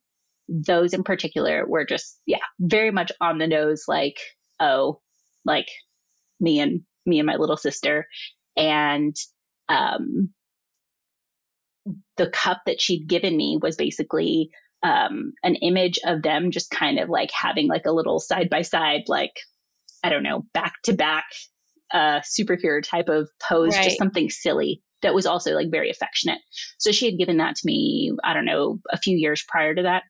those 0.47 0.93
in 0.93 1.03
particular 1.03 1.65
were 1.67 1.85
just, 1.85 2.19
yeah, 2.25 2.37
very 2.59 2.91
much 2.91 3.11
on 3.21 3.37
the 3.37 3.47
nose, 3.47 3.83
like, 3.87 4.17
oh, 4.59 5.01
like 5.45 5.67
me 6.39 6.59
and 6.59 6.81
me 7.05 7.19
and 7.19 7.25
my 7.25 7.35
little 7.35 7.57
sister. 7.57 8.07
And 8.55 9.15
um, 9.69 10.29
the 12.17 12.29
cup 12.29 12.61
that 12.65 12.81
she'd 12.81 13.07
given 13.07 13.35
me 13.35 13.59
was 13.61 13.75
basically 13.75 14.49
um, 14.83 15.33
an 15.43 15.55
image 15.55 15.99
of 16.05 16.21
them 16.21 16.51
just 16.51 16.69
kind 16.69 16.99
of 16.99 17.09
like 17.09 17.31
having 17.31 17.67
like 17.67 17.85
a 17.85 17.91
little 17.91 18.19
side 18.19 18.49
by 18.49 18.61
side, 18.61 19.03
like, 19.07 19.33
I 20.03 20.09
don't 20.09 20.23
know, 20.23 20.43
back 20.53 20.73
to 20.83 20.93
back 20.93 21.25
uh, 21.93 22.19
superhero 22.19 22.83
type 22.83 23.09
of 23.09 23.29
pose, 23.41 23.75
right. 23.75 23.85
just 23.85 23.97
something 23.97 24.29
silly 24.29 24.81
that 25.07 25.13
was 25.13 25.25
also 25.25 25.53
like 25.53 25.71
very 25.71 25.89
affectionate. 25.89 26.39
So 26.79 26.91
she 26.91 27.05
had 27.05 27.17
given 27.17 27.37
that 27.37 27.55
to 27.55 27.61
me, 27.65 28.11
I 28.21 28.33
don't 28.33 28.43
know, 28.43 28.79
a 28.91 28.97
few 28.97 29.15
years 29.15 29.41
prior 29.47 29.73
to 29.73 29.83
that. 29.83 30.03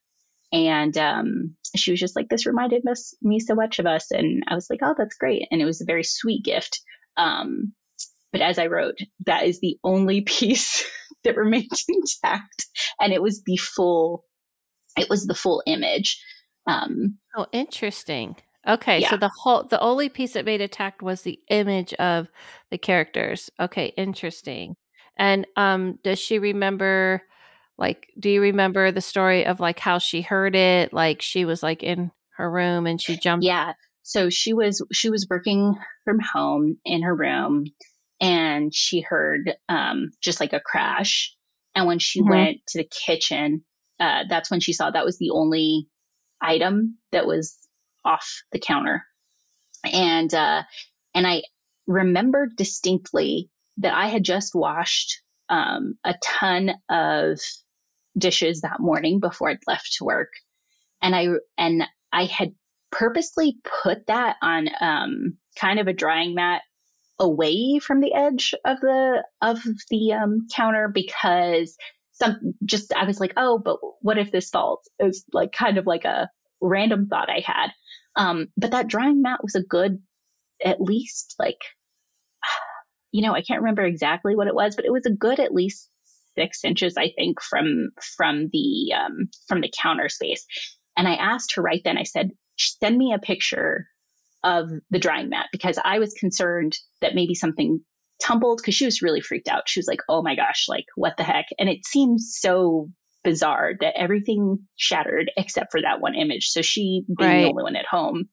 And 0.51 0.97
um, 0.97 1.55
she 1.75 1.91
was 1.91 1.99
just 1.99 2.15
like, 2.15 2.29
this 2.29 2.47
reminded 2.47 2.83
me 3.21 3.39
so 3.39 3.53
much 3.53 3.77
of 3.77 3.85
us. 3.85 4.09
And 4.09 4.43
I 4.47 4.55
was 4.55 4.71
like, 4.71 4.79
oh, 4.81 4.95
that's 4.97 5.15
great. 5.15 5.47
And 5.51 5.61
it 5.61 5.65
was 5.65 5.81
a 5.81 5.85
very 5.85 6.03
sweet 6.03 6.43
gift. 6.43 6.81
Um, 7.15 7.73
but 8.31 8.41
as 8.41 8.57
I 8.57 8.67
wrote, 8.67 8.97
that 9.27 9.45
is 9.45 9.59
the 9.59 9.77
only 9.83 10.21
piece 10.25 10.83
that 11.23 11.37
remained 11.37 11.69
intact. 11.87 12.65
And 12.99 13.13
it 13.13 13.21
was 13.21 13.43
the 13.43 13.57
full, 13.57 14.23
it 14.97 15.11
was 15.11 15.27
the 15.27 15.35
full 15.35 15.61
image. 15.67 16.19
Um, 16.65 17.19
oh, 17.37 17.45
interesting. 17.51 18.35
Okay, 18.67 18.99
yeah. 18.99 19.11
so 19.11 19.17
the 19.17 19.31
whole 19.43 19.63
the 19.63 19.79
only 19.79 20.09
piece 20.09 20.33
that 20.33 20.43
made 20.43 20.59
attack 20.59 21.01
was 21.01 21.21
the 21.21 21.39
image 21.49 21.93
of 21.93 22.27
the 22.69 22.77
characters. 22.77 23.49
Okay, 23.59 23.93
interesting. 23.95 24.75
And 25.17 25.47
um 25.55 25.99
does 26.03 26.19
she 26.19 26.39
remember 26.39 27.21
like 27.77 28.07
do 28.19 28.29
you 28.29 28.41
remember 28.41 28.91
the 28.91 29.01
story 29.01 29.45
of 29.45 29.59
like 29.59 29.79
how 29.79 29.97
she 29.97 30.21
heard 30.21 30.55
it? 30.55 30.93
Like 30.93 31.21
she 31.21 31.45
was 31.45 31.61
like 31.63 31.83
in 31.83 32.11
her 32.37 32.49
room 32.49 32.87
and 32.87 33.01
she 33.01 33.17
jumped 33.17 33.45
Yeah. 33.45 33.73
So 34.03 34.29
she 34.29 34.53
was 34.53 34.85
she 34.93 35.09
was 35.09 35.27
working 35.29 35.75
from 36.05 36.19
home 36.19 36.77
in 36.85 37.03
her 37.03 37.15
room 37.15 37.65
and 38.21 38.73
she 38.73 39.01
heard 39.01 39.53
um 39.69 40.11
just 40.21 40.39
like 40.39 40.53
a 40.53 40.61
crash. 40.61 41.35
And 41.75 41.85
when 41.85 41.99
she 41.99 42.21
mm-hmm. 42.21 42.29
went 42.29 42.57
to 42.69 42.79
the 42.79 42.89
kitchen, 43.05 43.63
uh 43.99 44.23
that's 44.29 44.49
when 44.51 44.59
she 44.59 44.73
saw 44.73 44.89
that 44.89 45.05
was 45.05 45.17
the 45.17 45.31
only 45.31 45.87
item 46.41 46.97
that 47.11 47.25
was 47.25 47.57
off 48.07 48.41
the 48.51 48.59
counter. 48.59 49.03
And, 49.83 50.33
uh, 50.33 50.63
and 51.13 51.27
I 51.27 51.43
remember 51.85 52.47
distinctly 52.55 53.49
that 53.77 53.93
I 53.93 54.07
had 54.07 54.23
just 54.23 54.55
washed, 54.55 55.21
um, 55.49 55.95
a 56.03 56.15
ton 56.23 56.71
of 56.89 57.39
dishes 58.17 58.61
that 58.61 58.79
morning 58.79 59.19
before 59.19 59.49
I'd 59.49 59.59
left 59.67 59.95
to 59.97 60.05
work. 60.05 60.29
And 61.01 61.15
I, 61.15 61.27
and 61.57 61.83
I 62.11 62.25
had 62.25 62.53
purposely 62.91 63.57
put 63.83 64.07
that 64.07 64.37
on, 64.41 64.69
um, 64.81 65.37
kind 65.59 65.79
of 65.79 65.87
a 65.87 65.93
drying 65.93 66.33
mat 66.33 66.61
away 67.19 67.79
from 67.79 68.01
the 68.01 68.13
edge 68.13 68.53
of 68.65 68.79
the, 68.81 69.23
of 69.41 69.61
the, 69.89 70.13
um, 70.13 70.47
counter 70.55 70.89
because 70.93 71.75
some 72.13 72.53
just, 72.65 72.93
I 72.93 73.05
was 73.05 73.19
like, 73.19 73.33
oh, 73.37 73.59
but 73.59 73.77
what 74.01 74.17
if 74.17 74.31
this 74.31 74.49
falls? 74.49 74.89
It 74.99 75.03
was 75.03 75.23
like 75.33 75.51
kind 75.51 75.77
of 75.77 75.85
like 75.85 76.05
a 76.05 76.29
random 76.59 77.07
thought 77.07 77.29
I 77.29 77.43
had. 77.45 77.69
Um, 78.15 78.47
but 78.57 78.71
that 78.71 78.87
drying 78.87 79.21
mat 79.21 79.41
was 79.43 79.53
a 79.53 79.61
good, 79.61 80.01
at 80.63 80.81
least 80.81 81.35
like, 81.37 81.59
you 83.11 83.21
know, 83.21 83.33
I 83.33 83.41
can't 83.41 83.61
remember 83.61 83.83
exactly 83.83 84.35
what 84.35 84.47
it 84.47 84.55
was, 84.55 84.75
but 84.75 84.85
it 84.85 84.91
was 84.91 85.05
a 85.05 85.11
good 85.11 85.39
at 85.39 85.53
least 85.53 85.89
six 86.35 86.63
inches, 86.63 86.95
I 86.97 87.11
think, 87.15 87.41
from 87.41 87.89
from 88.15 88.49
the 88.51 88.93
um, 88.93 89.29
from 89.47 89.61
the 89.61 89.71
counter 89.81 90.09
space. 90.09 90.45
And 90.95 91.07
I 91.07 91.15
asked 91.15 91.55
her 91.55 91.61
right 91.61 91.81
then. 91.83 91.97
I 91.97 92.03
said, 92.03 92.31
"Send 92.57 92.97
me 92.97 93.13
a 93.13 93.19
picture 93.19 93.87
of 94.43 94.69
the 94.89 94.99
drying 94.99 95.29
mat," 95.29 95.47
because 95.51 95.79
I 95.83 95.99
was 95.99 96.13
concerned 96.13 96.77
that 97.01 97.15
maybe 97.15 97.35
something 97.35 97.81
tumbled 98.23 98.57
because 98.57 98.75
she 98.75 98.85
was 98.85 99.01
really 99.01 99.21
freaked 99.21 99.47
out. 99.47 99.67
She 99.69 99.79
was 99.79 99.87
like, 99.87 100.01
oh 100.09 100.21
my 100.21 100.35
gosh, 100.35 100.65
like 100.67 100.85
what 100.95 101.17
the 101.17 101.23
heck? 101.23 101.45
And 101.59 101.69
it 101.69 101.85
seems 101.85 102.35
so 102.39 102.89
bizarre 103.27 103.73
that 103.81 103.99
everything 103.99 104.59
shattered 104.77 105.29
except 105.35 105.73
for 105.73 105.81
that 105.81 105.99
one 105.99 106.15
image. 106.15 106.47
So 106.47 106.61
she, 106.61 107.03
being 107.05 107.29
right. 107.29 107.41
the 107.41 107.49
only 107.49 107.63
one 107.63 107.75
at 107.75 107.85
home 107.85 108.29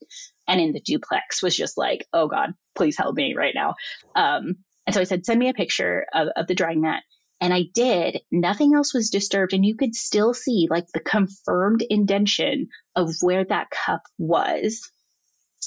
and 0.46 0.60
in 0.60 0.72
the 0.72 0.80
duplex, 0.80 1.42
was 1.42 1.56
just 1.56 1.76
like, 1.76 2.06
oh 2.12 2.28
God, 2.28 2.50
please 2.76 2.96
help 2.96 3.16
me 3.16 3.34
right 3.36 3.54
now. 3.56 3.74
Um, 4.14 4.58
and 4.86 4.94
so 4.94 5.00
I 5.00 5.04
said, 5.04 5.26
send 5.26 5.40
me 5.40 5.48
a 5.48 5.54
picture 5.54 6.06
of, 6.14 6.28
of 6.36 6.46
the 6.46 6.54
drying 6.54 6.80
mat. 6.80 7.02
And 7.40 7.52
I 7.52 7.64
did. 7.74 8.20
Nothing 8.30 8.72
else 8.76 8.94
was 8.94 9.10
disturbed. 9.10 9.52
And 9.52 9.66
you 9.66 9.76
could 9.76 9.96
still 9.96 10.32
see 10.32 10.68
like 10.70 10.86
the 10.94 11.00
confirmed 11.00 11.82
indention 11.90 12.68
of 12.94 13.12
where 13.20 13.44
that 13.44 13.70
cup 13.70 14.02
was. 14.16 14.92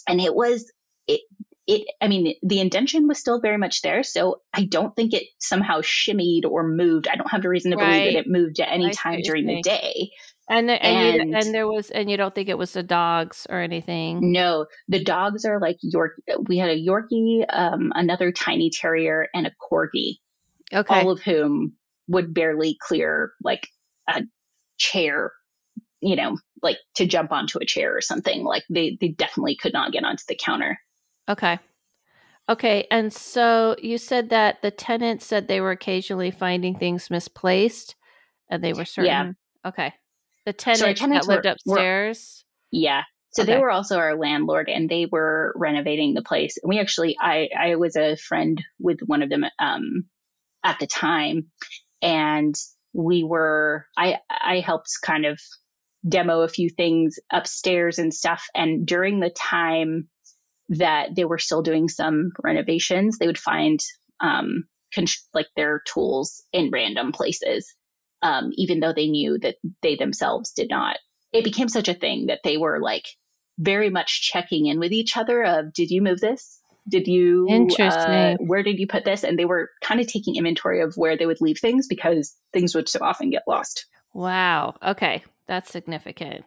And 0.08 0.22
it 0.22 0.34
was, 0.34 0.72
it, 1.68 1.86
I 2.02 2.08
mean, 2.08 2.36
the 2.42 2.62
indention 2.62 3.08
was 3.08 3.20
still 3.20 3.42
very 3.42 3.58
much 3.58 3.82
there. 3.82 4.02
So 4.02 4.42
I 4.54 4.64
don't 4.64 4.96
think 4.96 5.14
it 5.14 5.24
somehow 5.38 5.82
shimmied 5.82 6.46
or 6.50 6.66
moved. 6.66 7.10
I 7.10 7.16
don't 7.16 7.30
have 7.30 7.44
a 7.44 7.50
reason 7.50 7.72
to 7.72 7.78
right. 7.78 7.86
believe 7.86 8.14
that 8.14 8.20
it 8.22 8.28
moved 8.28 8.60
at 8.62 8.72
any 8.72 8.88
I 8.88 8.92
time 8.92 9.20
during 9.22 9.46
the 9.46 9.62
day. 9.62 10.12
And, 10.50 10.70
the, 10.70 10.82
and, 10.82 11.20
and, 11.20 11.30
you, 11.30 11.38
and, 11.38 11.54
there 11.54 11.68
was, 11.68 11.92
and 11.92 12.10
you 12.10 12.16
don't 12.16 12.34
think 12.34 12.48
it 12.48 12.58
was 12.58 12.72
the 12.72 12.84
dogs 12.84 13.46
or 13.50 13.60
anything? 13.60 14.32
No, 14.32 14.68
the 14.88 15.04
dogs 15.04 15.44
are 15.44 15.60
like 15.60 15.76
York. 15.82 16.14
We 16.48 16.58
had 16.58 16.70
a 16.70 16.82
Yorkie, 16.82 17.46
um, 17.50 17.92
another 17.94 18.32
tiny 18.32 18.70
terrier, 18.70 19.28
and 19.34 19.46
a 19.46 19.52
corgi. 19.52 20.20
Okay. 20.74 21.02
All 21.02 21.12
of 21.12 21.22
whom 21.22 21.74
would 22.08 22.34
barely 22.34 22.78
clear 22.82 23.34
like 23.44 23.68
a 24.08 24.22
chair, 24.78 25.34
you 26.00 26.16
know, 26.16 26.38
like 26.64 26.78
to 26.96 27.06
jump 27.06 27.34
onto 27.34 27.60
a 27.60 27.66
chair 27.66 27.98
or 27.98 28.02
something. 28.02 28.46
Like 28.46 28.64
they, 28.70 28.98
they 29.02 29.10
definitely 29.10 29.58
could 29.58 29.74
not 29.74 29.92
get 29.92 30.06
onto 30.06 30.24
the 30.30 30.40
counter. 30.42 30.80
Okay. 31.30 31.60
Okay. 32.50 32.88
And 32.90 33.12
so 33.12 33.76
you 33.82 33.98
said 33.98 34.30
that 34.30 34.62
the 34.62 34.72
tenants 34.72 35.26
said 35.26 35.48
they 35.48 35.62
were 35.62 35.72
occasionally 35.72 36.32
finding 36.32 36.78
things 36.78 37.10
misplaced 37.10 37.96
and 38.50 38.64
they 38.64 38.74
were 38.74 38.86
certain. 38.86 39.36
Yeah. 39.64 39.70
Okay. 39.70 39.94
The 40.46 40.54
tenant 40.54 40.98
so 40.98 41.08
that 41.08 41.28
lived 41.28 41.46
were, 41.46 41.52
upstairs. 41.52 42.46
Were, 42.72 42.80
yeah. 42.80 43.02
So 43.32 43.44
okay. 43.44 43.54
they 43.54 43.60
were 43.60 43.70
also 43.70 43.98
our 43.98 44.18
landlord 44.18 44.70
and 44.70 44.90
they 44.90 45.06
were 45.12 45.54
renovating 45.58 46.14
the 46.14 46.22
place. 46.22 46.58
And 46.64 46.70
we 46.70 46.80
actually, 46.80 47.18
I, 47.20 47.50
I 47.58 47.76
was 47.76 47.98
a 47.98 48.16
friend 48.16 48.64
with 48.80 49.00
one 49.06 49.22
of 49.22 49.30
them, 49.30 49.44
um, 49.60 50.06
at 50.64 50.80
the 50.80 50.88
time. 50.88 51.48
And 52.02 52.56
we 52.94 53.24
were, 53.24 53.86
I, 53.98 54.20
I 54.30 54.62
helped 54.62 54.90
kind 55.04 55.26
of 55.26 55.40
demo 56.08 56.42
a 56.42 56.48
few 56.48 56.70
things 56.70 57.20
upstairs 57.30 58.00
and 58.00 58.14
stuff. 58.14 58.48
And 58.56 58.88
during 58.88 59.20
the 59.20 59.30
time 59.30 60.08
that 60.70 61.16
they 61.16 61.26
were 61.26 61.38
still 61.38 61.62
doing 61.62 61.90
some 61.90 62.32
renovations, 62.44 63.18
they 63.18 63.28
would 63.28 63.38
find 63.38 63.80
um, 64.20 64.66
con- 64.94 65.06
like 65.34 65.48
their 65.56 65.82
tools 65.86 66.44
in 66.52 66.72
random 66.72 67.12
places, 67.12 67.74
um, 68.22 68.52
even 68.54 68.80
though 68.80 68.94
they 68.94 69.08
knew 69.08 69.38
that 69.40 69.56
they 69.82 69.96
themselves 69.96 70.52
did 70.52 70.70
not. 70.70 70.98
It 71.32 71.44
became 71.44 71.70
such 71.70 71.88
a 71.88 71.94
thing 71.94 72.28
that 72.28 72.40
they 72.44 72.58
were 72.58 72.80
like 72.82 73.06
very 73.58 73.90
much 73.90 74.22
checking 74.22 74.68
in 74.68 74.80
with 74.80 74.92
each 74.92 75.18
other 75.18 75.44
of, 75.44 75.74
did 75.74 75.90
you 75.90 76.02
move 76.02 76.20
this? 76.20 76.60
Did 76.90 77.08
you, 77.08 77.48
Interesting. 77.50 78.14
Uh, 78.14 78.36
where 78.40 78.64
did 78.64 78.80
you 78.80 78.88
put 78.88 79.04
this? 79.04 79.24
And 79.24 79.38
they 79.38 79.46
were 79.46 79.70
kind 79.82 80.00
of 80.00 80.08
taking 80.08 80.38
inventory 80.38 80.82
of 80.82 80.96
where 80.96 81.18
they 81.18 81.26
would 81.26 81.42
leave 81.42 81.60
things 81.60 81.88
because 81.88 82.36
things 82.54 82.74
would 82.76 82.88
so 82.88 83.00
often 83.02 83.30
get 83.30 83.44
lost. 83.48 83.88
Wow. 84.14 84.76
Okay. 84.82 85.24
That's 85.48 85.70
significant. 85.70 86.46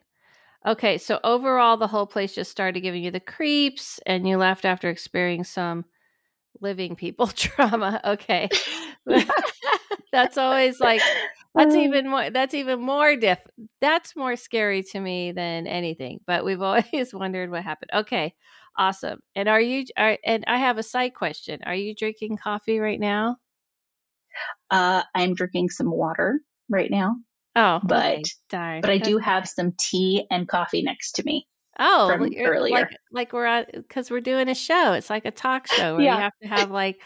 Okay, 0.66 0.98
so 0.98 1.18
overall, 1.24 1.76
the 1.78 1.86
whole 1.86 2.06
place 2.06 2.34
just 2.34 2.50
started 2.50 2.80
giving 2.80 3.02
you 3.02 3.10
the 3.10 3.20
creeps, 3.20 3.98
and 4.04 4.28
you 4.28 4.36
left 4.36 4.64
after 4.66 4.90
experiencing 4.90 5.44
some 5.44 5.84
living 6.60 6.96
people 6.96 7.26
trauma. 7.34 8.00
Okay, 8.04 8.48
that's 10.12 10.36
always 10.36 10.80
like 10.80 11.00
that's 11.54 11.74
uh. 11.74 11.78
even 11.78 12.08
more. 12.08 12.30
That's 12.30 12.54
even 12.54 12.80
more 12.80 13.16
diff. 13.16 13.38
That's 13.80 14.14
more 14.14 14.36
scary 14.36 14.82
to 14.92 15.00
me 15.00 15.32
than 15.32 15.66
anything. 15.66 16.20
But 16.26 16.44
we've 16.44 16.62
always 16.62 17.14
wondered 17.14 17.50
what 17.50 17.64
happened. 17.64 17.90
Okay, 17.94 18.34
awesome. 18.76 19.20
And 19.34 19.48
are 19.48 19.60
you? 19.60 19.84
Are, 19.96 20.18
and 20.24 20.44
I 20.46 20.58
have 20.58 20.76
a 20.78 20.82
side 20.82 21.14
question. 21.14 21.60
Are 21.64 21.74
you 21.74 21.94
drinking 21.94 22.36
coffee 22.36 22.80
right 22.80 23.00
now? 23.00 23.38
Uh, 24.70 25.02
I'm 25.14 25.34
drinking 25.34 25.70
some 25.70 25.90
water 25.90 26.40
right 26.68 26.90
now. 26.90 27.16
Oh, 27.56 27.80
but 27.82 28.12
okay. 28.12 28.22
Darn. 28.48 28.80
but 28.80 28.90
I 28.90 28.98
do 28.98 29.18
have 29.18 29.48
some 29.48 29.72
tea 29.78 30.26
and 30.30 30.48
coffee 30.48 30.82
next 30.82 31.12
to 31.12 31.24
me. 31.24 31.46
Oh, 31.78 32.10
earlier, 32.10 32.60
like, 32.60 32.90
like 33.10 33.32
we're 33.32 33.46
on 33.46 33.64
because 33.72 34.10
we're 34.10 34.20
doing 34.20 34.48
a 34.48 34.54
show. 34.54 34.92
It's 34.92 35.08
like 35.08 35.24
a 35.24 35.30
talk 35.30 35.66
show 35.66 35.94
where 35.94 36.04
yeah. 36.04 36.14
you 36.14 36.20
have 36.20 36.32
to 36.42 36.48
have 36.48 36.70
like, 36.70 37.00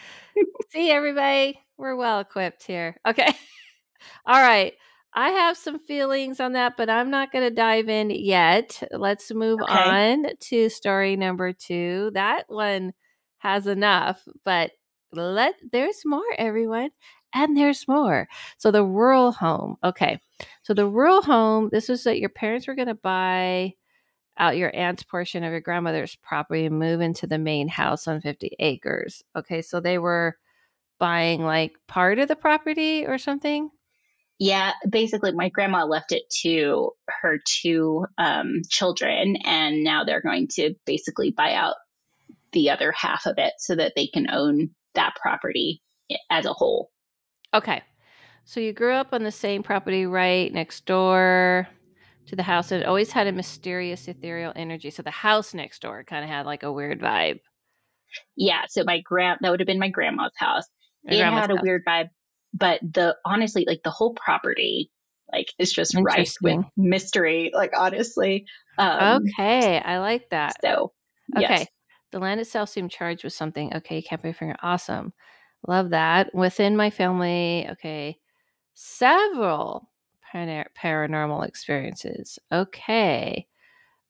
see 0.70 0.90
everybody, 0.90 1.60
we're 1.76 1.96
well 1.96 2.20
equipped 2.20 2.66
here. 2.66 2.96
Okay, 3.06 3.28
all 4.26 4.40
right. 4.40 4.74
I 5.16 5.30
have 5.30 5.56
some 5.56 5.78
feelings 5.78 6.40
on 6.40 6.54
that, 6.54 6.76
but 6.76 6.90
I'm 6.90 7.08
not 7.08 7.30
going 7.30 7.48
to 7.48 7.54
dive 7.54 7.88
in 7.88 8.10
yet. 8.10 8.82
Let's 8.90 9.32
move 9.32 9.60
okay. 9.62 9.72
on 9.72 10.26
to 10.40 10.68
story 10.68 11.14
number 11.14 11.52
two. 11.52 12.10
That 12.14 12.46
one 12.48 12.94
has 13.38 13.68
enough, 13.68 14.20
but 14.44 14.72
let 15.12 15.54
there's 15.70 16.02
more, 16.04 16.24
everyone 16.36 16.90
and 17.34 17.56
there's 17.56 17.88
more. 17.88 18.28
So 18.56 18.70
the 18.70 18.84
rural 18.84 19.32
home. 19.32 19.76
Okay. 19.82 20.20
So 20.62 20.74
the 20.74 20.86
rural 20.86 21.22
home, 21.22 21.68
this 21.72 21.88
was 21.88 22.04
that 22.04 22.20
your 22.20 22.30
parents 22.30 22.66
were 22.66 22.74
going 22.74 22.88
to 22.88 22.94
buy 22.94 23.74
out 24.38 24.56
your 24.56 24.74
aunt's 24.74 25.02
portion 25.02 25.44
of 25.44 25.52
your 25.52 25.60
grandmother's 25.60 26.16
property 26.16 26.66
and 26.66 26.78
move 26.78 27.00
into 27.00 27.26
the 27.26 27.38
main 27.38 27.68
house 27.68 28.08
on 28.08 28.20
50 28.20 28.56
acres. 28.58 29.22
Okay. 29.36 29.62
So 29.62 29.80
they 29.80 29.98
were 29.98 30.36
buying 30.98 31.42
like 31.42 31.72
part 31.86 32.18
of 32.18 32.28
the 32.28 32.36
property 32.36 33.06
or 33.06 33.18
something? 33.18 33.70
Yeah, 34.38 34.72
basically, 34.88 35.32
my 35.32 35.48
grandma 35.48 35.84
left 35.84 36.12
it 36.12 36.24
to 36.42 36.90
her 37.08 37.38
two 37.46 38.06
um, 38.18 38.62
children, 38.68 39.36
and 39.44 39.84
now 39.84 40.04
they're 40.04 40.20
going 40.20 40.48
to 40.54 40.74
basically 40.86 41.30
buy 41.30 41.54
out 41.54 41.76
the 42.52 42.70
other 42.70 42.92
half 42.92 43.26
of 43.26 43.34
it 43.38 43.52
so 43.58 43.76
that 43.76 43.92
they 43.94 44.06
can 44.06 44.28
own 44.30 44.70
that 44.94 45.14
property 45.20 45.82
as 46.30 46.46
a 46.46 46.52
whole. 46.52 46.90
Okay. 47.54 47.82
So 48.44 48.60
you 48.60 48.72
grew 48.72 48.92
up 48.92 49.08
on 49.12 49.22
the 49.22 49.32
same 49.32 49.62
property 49.62 50.04
right 50.04 50.52
next 50.52 50.84
door 50.84 51.66
to 52.26 52.36
the 52.36 52.42
house. 52.42 52.72
It 52.72 52.84
always 52.84 53.12
had 53.12 53.26
a 53.26 53.32
mysterious 53.32 54.06
ethereal 54.08 54.52
energy. 54.54 54.90
So 54.90 55.02
the 55.02 55.10
house 55.10 55.54
next 55.54 55.80
door 55.80 56.04
kind 56.04 56.24
of 56.24 56.30
had 56.30 56.44
like 56.44 56.62
a 56.62 56.72
weird 56.72 57.00
vibe. 57.00 57.40
Yeah. 58.36 58.62
So 58.68 58.84
my 58.84 59.00
grand 59.00 59.38
that 59.40 59.50
would 59.50 59.60
have 59.60 59.66
been 59.66 59.78
my 59.78 59.88
grandma's 59.88 60.32
house. 60.36 60.64
My 61.04 61.14
it 61.14 61.18
grandma's 61.18 61.40
had 61.42 61.50
a 61.50 61.56
house. 61.56 61.62
weird 61.62 61.82
vibe, 61.86 62.10
but 62.52 62.80
the 62.82 63.16
honestly, 63.24 63.64
like 63.66 63.82
the 63.82 63.90
whole 63.90 64.14
property, 64.14 64.90
like 65.32 65.46
is 65.58 65.72
just 65.72 65.96
rife 65.96 66.34
with 66.42 66.64
mystery. 66.76 67.50
Like 67.54 67.72
honestly. 67.76 68.46
Um, 68.78 69.22
okay, 69.38 69.80
I 69.80 69.98
like 69.98 70.28
that. 70.30 70.56
So 70.62 70.92
okay, 71.36 71.58
yes. 71.58 71.66
the 72.12 72.18
land 72.18 72.40
itself 72.40 72.68
seemed 72.68 72.90
charged 72.90 73.24
with 73.24 73.32
something. 73.32 73.74
Okay, 73.76 73.96
you 73.96 74.02
can't 74.02 74.20
put 74.20 74.28
your 74.28 74.34
finger. 74.34 74.56
Awesome. 74.62 75.12
Love 75.66 75.90
that. 75.90 76.34
Within 76.34 76.76
my 76.76 76.90
family, 76.90 77.66
okay, 77.70 78.18
several 78.74 79.90
paranormal 80.34 81.46
experiences. 81.46 82.38
Okay. 82.52 83.46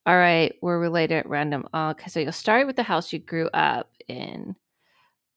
All 0.07 0.17
right, 0.17 0.55
we're 0.63 0.81
related 0.81 1.19
at 1.19 1.29
random. 1.29 1.67
Okay, 1.75 2.09
so 2.11 2.21
you'll 2.21 2.33
start 2.33 2.67
with 2.67 2.77
the 2.77 2.83
house 2.85 3.13
you 3.13 3.19
grew 3.21 3.49
up 3.55 3.91
in. 4.09 4.57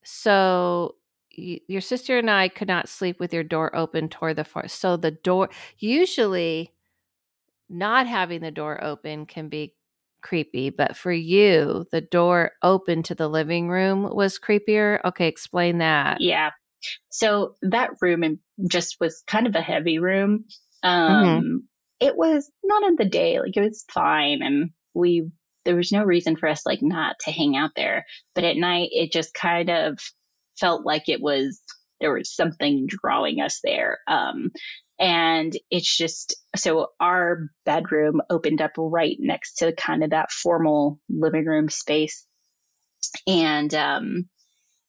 So 0.03 0.95
y- 1.37 1.61
your 1.67 1.81
sister 1.81 2.17
and 2.19 2.29
I 2.31 2.49
could 2.49 2.67
not 2.69 2.89
sleep 2.89 3.19
with 3.19 3.33
your 3.33 3.43
door 3.43 3.75
open 3.75 4.09
toward 4.09 4.37
the 4.37 4.45
forest. 4.45 4.79
So 4.81 4.97
the 4.97 5.11
door, 5.11 5.49
usually, 5.79 6.73
not 7.69 8.07
having 8.07 8.41
the 8.41 8.51
door 8.51 8.83
open 8.83 9.25
can 9.25 9.49
be 9.49 9.73
creepy, 10.21 10.69
but 10.69 10.95
for 10.95 11.11
you, 11.11 11.85
the 11.91 12.01
door 12.01 12.51
open 12.63 13.03
to 13.03 13.15
the 13.15 13.27
living 13.27 13.69
room 13.69 14.03
was 14.03 14.39
creepier. 14.39 14.99
Okay, 15.05 15.27
explain 15.27 15.79
that. 15.79 16.21
Yeah. 16.21 16.51
So 17.09 17.55
that 17.63 17.91
room 18.01 18.39
just 18.69 18.97
was 18.99 19.23
kind 19.27 19.47
of 19.47 19.55
a 19.55 19.61
heavy 19.61 19.99
room. 19.99 20.45
Um, 20.83 21.25
mm-hmm. 21.25 21.55
It 21.99 22.15
was 22.15 22.49
not 22.63 22.83
in 22.83 22.95
the 22.95 23.05
day, 23.05 23.39
like 23.39 23.57
it 23.57 23.61
was 23.61 23.85
fine, 23.91 24.41
and 24.43 24.69
we 24.93 25.29
there 25.65 25.75
was 25.75 25.91
no 25.91 26.03
reason 26.03 26.37
for 26.37 26.47
us 26.47 26.65
like 26.65 26.81
not 26.81 27.17
to 27.21 27.31
hang 27.31 27.57
out 27.57 27.71
there. 27.75 28.05
But 28.35 28.43
at 28.43 28.55
night, 28.55 28.89
it 28.91 29.11
just 29.11 29.33
kind 29.33 29.69
of 29.69 29.99
felt 30.59 30.85
like 30.85 31.09
it 31.09 31.21
was 31.21 31.61
there 31.99 32.13
was 32.13 32.33
something 32.33 32.87
drawing 32.87 33.41
us 33.41 33.59
there. 33.63 33.99
Um, 34.07 34.51
and 34.99 35.53
it's 35.69 35.97
just, 35.97 36.35
so 36.55 36.87
our 36.99 37.49
bedroom 37.65 38.21
opened 38.29 38.61
up 38.61 38.71
right 38.77 39.17
next 39.19 39.55
to 39.59 39.73
kind 39.73 40.03
of 40.03 40.09
that 40.09 40.31
formal 40.31 40.99
living 41.09 41.45
room 41.45 41.69
space. 41.69 42.25
And, 43.27 43.73
um, 43.73 44.29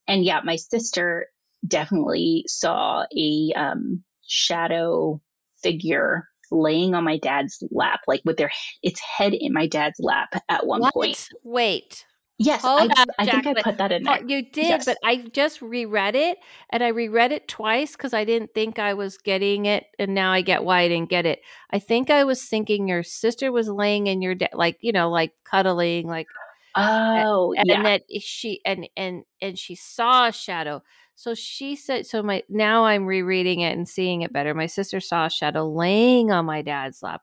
and 0.07 0.25
yeah, 0.25 0.40
my 0.44 0.57
sister 0.57 1.27
definitely 1.66 2.44
saw 2.47 3.05
a, 3.16 3.53
um, 3.55 4.05
shadow 4.27 5.21
figure 5.62 6.29
laying 6.51 6.94
on 6.94 7.05
my 7.05 7.18
dad's 7.18 7.62
lap, 7.71 8.01
like 8.07 8.23
with 8.25 8.37
their, 8.37 8.51
its 8.83 9.01
head 9.01 9.35
in 9.35 9.53
my 9.53 9.66
dad's 9.66 9.99
lap 10.01 10.31
at 10.49 10.66
one 10.66 10.81
what? 10.81 10.94
point. 10.94 11.29
Wait, 11.44 12.07
Yes, 12.38 12.62
Hold 12.62 12.79
I, 12.79 12.92
up, 12.96 13.09
I 13.18 13.27
think 13.27 13.46
I 13.46 13.55
put 13.55 13.79
that 13.79 13.92
in 13.92 14.05
Oh, 14.07 14.16
there. 14.16 14.20
you 14.27 14.42
did, 14.51 14.70
Yes. 14.70 14.87
but 14.87 14.98
I 15.05 15.16
just 15.33 15.61
reread 15.61 16.14
it 16.14 16.38
and 16.70 16.83
I 16.83 16.88
reread 16.88 17.33
it 17.33 17.46
twice 17.48 17.92
because 17.92 18.14
I 18.14 18.24
didn't 18.24 18.55
think 18.55 18.79
I 18.79 18.94
was 18.94 19.18
getting 19.18 19.66
it, 19.66 19.85
and 19.98 20.14
now 20.14 20.33
I 20.33 20.40
get 20.40 20.64
why 20.64 20.81
I 20.83 20.88
didn't 20.88 21.11
get 21.11 21.27
it. 21.27 21.40
I 21.70 21.79
think 21.79 22.09
I 22.11 22.24
was 22.24 22.44
thinking 22.44 22.88
your 22.88 23.03
sister 23.03 23.53
was 23.53 23.68
laying 23.68 24.07
in 24.07 24.22
your 24.22 24.35
de- 24.35 24.48
like 24.55 24.79
you 24.81 24.92
know 24.92 25.11
like 25.11 25.33
cuddling 25.44 26.07
like 26.09 26.29
Oh, 26.77 27.55
and 27.68 27.68
yeah. 27.68 27.83
that 27.85 28.03
she 28.20 28.61
and 28.64 28.88
and 28.96 29.24
and 29.40 29.59
she 29.59 29.74
saw 29.74 30.29
a 30.29 30.33
shadow. 30.33 30.83
So 31.14 31.35
she 31.35 31.77
said 31.77 32.07
so 32.07 32.22
my 32.22 32.42
now 32.48 32.85
I'm 32.85 33.07
rereading 33.07 33.61
it 33.61 33.77
and 33.77 33.88
seeing 33.88 34.22
it 34.22 34.33
better. 34.33 34.55
My 34.55 34.66
sister 34.66 35.01
saw 35.01 35.27
a 35.27 35.31
shadow 35.31 35.68
laying 35.68 36.31
on 36.31 36.46
my 36.46 36.62
dad's 36.62 37.03
lap. 37.03 37.22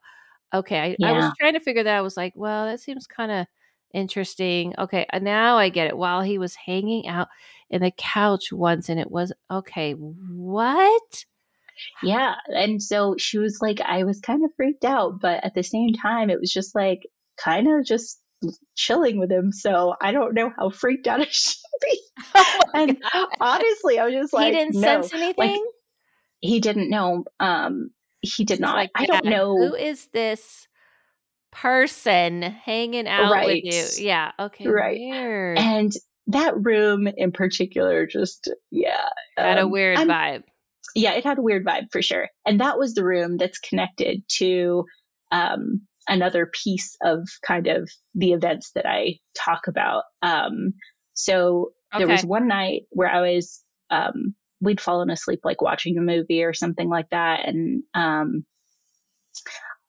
Okay, 0.54 0.98
I, 1.04 1.10
I 1.10 1.14
was 1.14 1.32
trying 1.40 1.54
to 1.54 1.60
figure 1.60 1.84
that. 1.84 1.98
I 1.98 2.02
was 2.02 2.18
like, 2.18 2.34
well, 2.36 2.66
that 2.68 2.80
seems 2.82 3.08
kind 3.08 3.32
of 3.32 3.48
interesting. 3.94 4.74
Okay, 4.78 5.06
uh, 5.12 5.20
now 5.20 5.58
I 5.58 5.70
get 5.70 5.88
it. 5.88 5.98
While 5.98 6.22
he 6.22 6.38
was 6.38 6.56
hanging 6.56 7.08
out 7.08 7.28
in 7.70 7.82
the 7.82 7.92
couch 7.92 8.52
once, 8.52 8.90
and 8.90 9.00
it 9.00 9.10
was 9.12 9.32
okay. 9.50 9.94
What? 9.94 11.26
Yeah. 12.04 12.36
And 12.48 12.82
so 12.82 13.16
she 13.18 13.38
was 13.38 13.60
like, 13.62 13.82
I 13.82 14.04
was 14.06 14.20
kind 14.22 14.44
of 14.46 14.52
freaked 14.56 14.86
out, 14.86 15.20
but 15.20 15.44
at 15.44 15.54
the 15.56 15.64
same 15.64 15.94
time, 15.94 16.30
it 16.30 16.40
was 16.40 16.52
just 16.52 16.74
like 16.76 17.02
kind 17.38 17.68
of 17.68 17.86
just 17.86 18.20
chilling 18.76 19.18
with 19.20 19.32
him. 19.32 19.52
So 19.52 19.96
I 20.02 20.12
don't 20.14 20.34
know 20.36 20.52
how 20.58 20.70
freaked 20.70 21.08
out 21.08 21.22
I 21.22 21.26
should 21.30 21.56
be. 21.82 22.00
Oh 22.36 22.60
And 22.74 22.98
God. 23.14 23.28
honestly, 23.42 24.00
I 24.00 24.06
was 24.06 24.14
just 24.14 24.34
like, 24.34 24.54
he 24.54 24.60
didn't 24.60 24.76
no, 24.76 25.02
sense 25.02 25.14
anything. 25.14 25.66
he 26.40 26.60
didn't 26.60 26.90
know. 26.90 27.26
Um, 27.40 27.90
he 28.22 28.44
did 28.46 28.56
He's 28.56 28.60
not. 28.62 28.76
like, 28.76 28.92
I 28.96 29.06
don't 29.06 29.26
know. 29.26 29.58
who 29.58 29.76
is 29.76 30.08
this 30.14 30.68
person 31.56 32.42
hanging 32.42 33.08
out 33.08 33.32
Right. 33.32 33.64
with 33.64 33.74
you. 33.74 34.06
Yeah. 34.06 34.32
Okay. 34.40 34.68
Right. 34.68 35.00
Weird. 35.00 35.58
And 35.58 35.92
that 36.28 36.54
room 36.58 37.08
in 37.08 37.32
particular, 37.32 38.06
just, 38.08 38.52
yeah. 38.72 39.10
Had 39.38 39.58
a 39.58 39.64
um, 39.64 39.72
weird 39.72 39.98
I'm- 39.98 40.08
vibe. 40.10 40.44
yeah, 40.96 41.14
it 41.14 41.24
had 41.24 41.38
a 41.38 41.42
weird 41.42 41.66
vibe 41.66 41.92
for 41.92 42.02
sure. 42.02 42.30
And 42.46 42.60
that 42.62 42.78
was 42.78 42.94
the 42.94 43.04
room 43.06 43.38
that's 43.38 43.60
connected 43.60 44.24
to 44.38 44.86
um, 45.32 45.82
another 46.08 46.46
piece 46.52 46.98
of 47.04 47.28
kind 47.46 47.68
of 47.68 47.90
the 48.14 48.34
events 48.34 48.72
that 48.76 48.86
I 48.86 49.20
talk 49.36 49.68
about. 49.68 50.04
Um, 50.22 50.74
so 51.14 51.72
there 51.98 52.08
was 52.08 52.26
one 52.26 52.48
night 52.48 52.84
where 52.90 53.10
I 53.10 53.22
was, 53.36 53.64
um, 53.90 54.36
we'd 54.62 54.82
fallen 54.82 55.10
asleep 55.10 55.40
like 55.44 55.62
watching 55.62 55.98
a 55.98 56.02
movie 56.02 56.44
or 56.44 56.54
something 56.54 56.90
like 56.90 57.10
that. 57.12 57.48
And 57.48 57.84
um, 57.94 58.46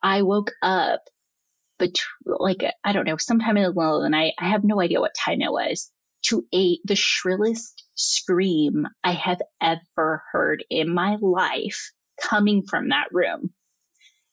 I 0.03 0.23
woke 0.23 0.53
up, 0.63 1.01
but 1.79 1.91
like, 2.25 2.65
I 2.85 2.93
don't 2.93 3.07
know, 3.07 3.17
sometime 3.17 3.57
in 3.57 3.63
the 3.63 3.69
middle 3.73 3.97
of 3.97 4.03
the 4.03 4.09
night. 4.09 4.35
I 4.39 4.49
have 4.49 4.65
no 4.65 4.81
idea 4.81 5.01
what 5.01 5.15
time 5.15 5.41
it 5.41 5.53
was 5.53 5.91
to 6.27 6.47
a 6.55 6.79
the 6.85 6.97
shrillest 6.97 7.85
scream 7.95 8.87
I 9.05 9.13
have 9.13 9.41
ever 9.61 10.23
heard 10.33 10.65
in 10.71 10.93
my 10.93 11.17
life 11.21 11.93
coming 12.21 12.65
from 12.67 12.89
that 12.89 13.09
room. 13.13 13.51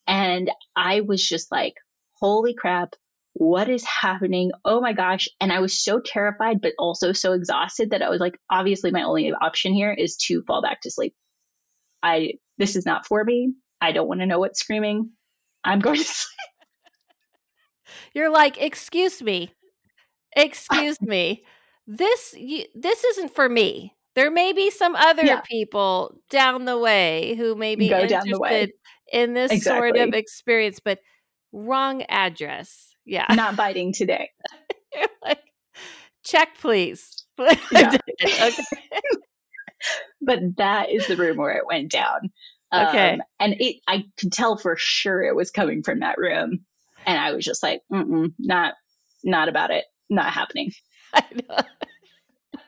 And 0.08 0.52
I 0.76 1.02
was 1.02 1.26
just 1.26 1.52
like, 1.52 1.76
holy 2.20 2.54
crap, 2.54 2.96
what 3.34 3.70
is 3.70 3.84
happening? 3.84 4.52
Oh 4.64 4.82
my 4.82 4.94
gosh. 4.94 5.28
And 5.40 5.52
I 5.52 5.60
was 5.60 5.84
so 5.84 6.00
terrified, 6.00 6.62
but 6.62 6.74
also 6.78 7.14
so 7.14 7.34
exhausted 7.34 7.92
that 7.92 8.02
I 8.02 8.10
was 8.10 8.20
like, 8.20 8.38
obviously 8.50 8.92
my 8.92 9.04
only 9.04 9.32
option 9.34 9.74
here 9.74 9.92
is 9.92 10.18
to 10.28 10.44
fall 10.44 10.62
back 10.62 10.82
to 10.82 10.92
sleep. 10.92 11.16
I, 12.02 12.34
this 12.58 12.76
is 12.76 12.86
not 12.86 13.08
for 13.08 13.24
me. 13.24 13.54
I 13.82 13.92
don't 13.92 14.08
want 14.08 14.20
to 14.20 14.26
know 14.26 14.40
what's 14.40 14.60
screaming. 14.60 15.12
I'm 15.64 15.80
going 15.80 15.98
to 15.98 16.04
sleep. 16.04 16.53
You're 18.14 18.30
like, 18.32 18.62
excuse 18.62 19.22
me, 19.22 19.54
excuse 20.36 21.02
me. 21.02 21.44
This 21.88 22.34
you, 22.38 22.66
this 22.76 23.04
isn't 23.04 23.34
for 23.36 23.50
me. 23.50 23.94
There 24.16 24.30
may 24.32 24.54
be 24.54 24.70
some 24.70 24.96
other 24.96 25.26
Yeah. 25.26 25.42
people 25.42 26.16
down 26.30 26.66
the 26.66 26.78
way 26.78 27.34
who 27.36 27.56
may 27.56 27.76
be 27.76 27.90
Go 27.90 28.06
down 28.08 28.28
the 28.30 28.40
way. 28.40 28.50
interested 28.64 28.76
in 29.12 29.34
this 29.34 29.64
sort 29.64 29.98
of 29.98 30.14
experience, 30.14 30.80
but 30.84 31.00
wrong 31.52 32.04
address. 32.04 32.96
Yeah. 33.06 33.26
Not 33.34 33.56
biting 33.56 33.94
today. 33.94 34.30
Like, 35.24 35.40
check, 36.24 36.50
please. 36.60 37.26
Yeah. 37.72 37.98
okay. 38.22 38.52
but 40.22 40.40
that 40.58 40.90
is 40.92 41.08
the 41.08 41.18
room 41.18 41.38
where 41.38 41.58
it 41.58 41.66
went 41.66 41.92
down. 41.92 42.32
Okay. 42.74 43.14
Um, 43.14 43.22
and 43.40 43.56
it, 43.60 43.78
I 43.88 44.06
could 44.20 44.32
tell 44.32 44.58
for 44.58 44.76
sure 44.78 45.24
it 45.24 45.36
was 45.36 45.50
coming 45.52 45.82
from 45.84 46.00
that 46.02 46.18
room. 46.20 46.60
And 47.06 47.18
I 47.18 47.34
was 47.34 47.46
just 47.46 47.64
like, 47.64 47.82
Mm-mm, 47.92 48.34
not, 48.40 48.74
not 49.24 49.50
about 49.50 49.72
it. 49.72 49.86
Not 50.10 50.32
happening. 50.34 50.72
I 51.14 51.24
know. 51.34 51.58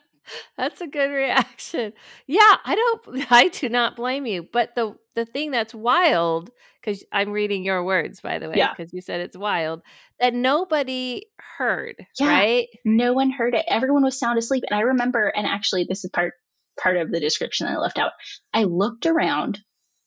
That's 0.57 0.81
a 0.81 0.87
good 0.87 1.11
reaction. 1.11 1.93
Yeah, 2.27 2.39
I 2.65 2.75
don't 2.75 3.25
I 3.31 3.49
do 3.49 3.69
not 3.69 3.95
blame 3.95 4.25
you. 4.25 4.47
But 4.51 4.73
the 4.75 4.95
the 5.13 5.25
thing 5.25 5.51
that's 5.51 5.73
wild 5.73 6.49
cuz 6.83 7.03
I'm 7.11 7.31
reading 7.31 7.63
your 7.63 7.83
words 7.83 8.21
by 8.21 8.39
the 8.39 8.49
way 8.49 8.55
Yeah. 8.57 8.73
because 8.75 8.91
you 8.91 9.01
said 9.01 9.21
it's 9.21 9.37
wild 9.37 9.81
that 10.19 10.33
nobody 10.33 11.23
heard, 11.57 11.95
Yeah. 12.19 12.27
right? 12.29 12.67
No 12.83 13.13
one 13.13 13.29
heard 13.31 13.53
it. 13.53 13.65
Everyone 13.67 14.03
was 14.03 14.17
sound 14.17 14.39
asleep. 14.39 14.63
And 14.69 14.77
I 14.77 14.81
remember, 14.83 15.27
and 15.27 15.45
actually 15.45 15.85
this 15.87 16.03
is 16.03 16.09
part, 16.11 16.33
part 16.81 16.97
of 16.97 17.11
the 17.11 17.19
description 17.19 17.67
that 17.67 17.73
I 17.75 17.79
left 17.79 17.99
out. 17.99 18.11
I 18.53 18.63
looked 18.63 19.05
around 19.05 19.59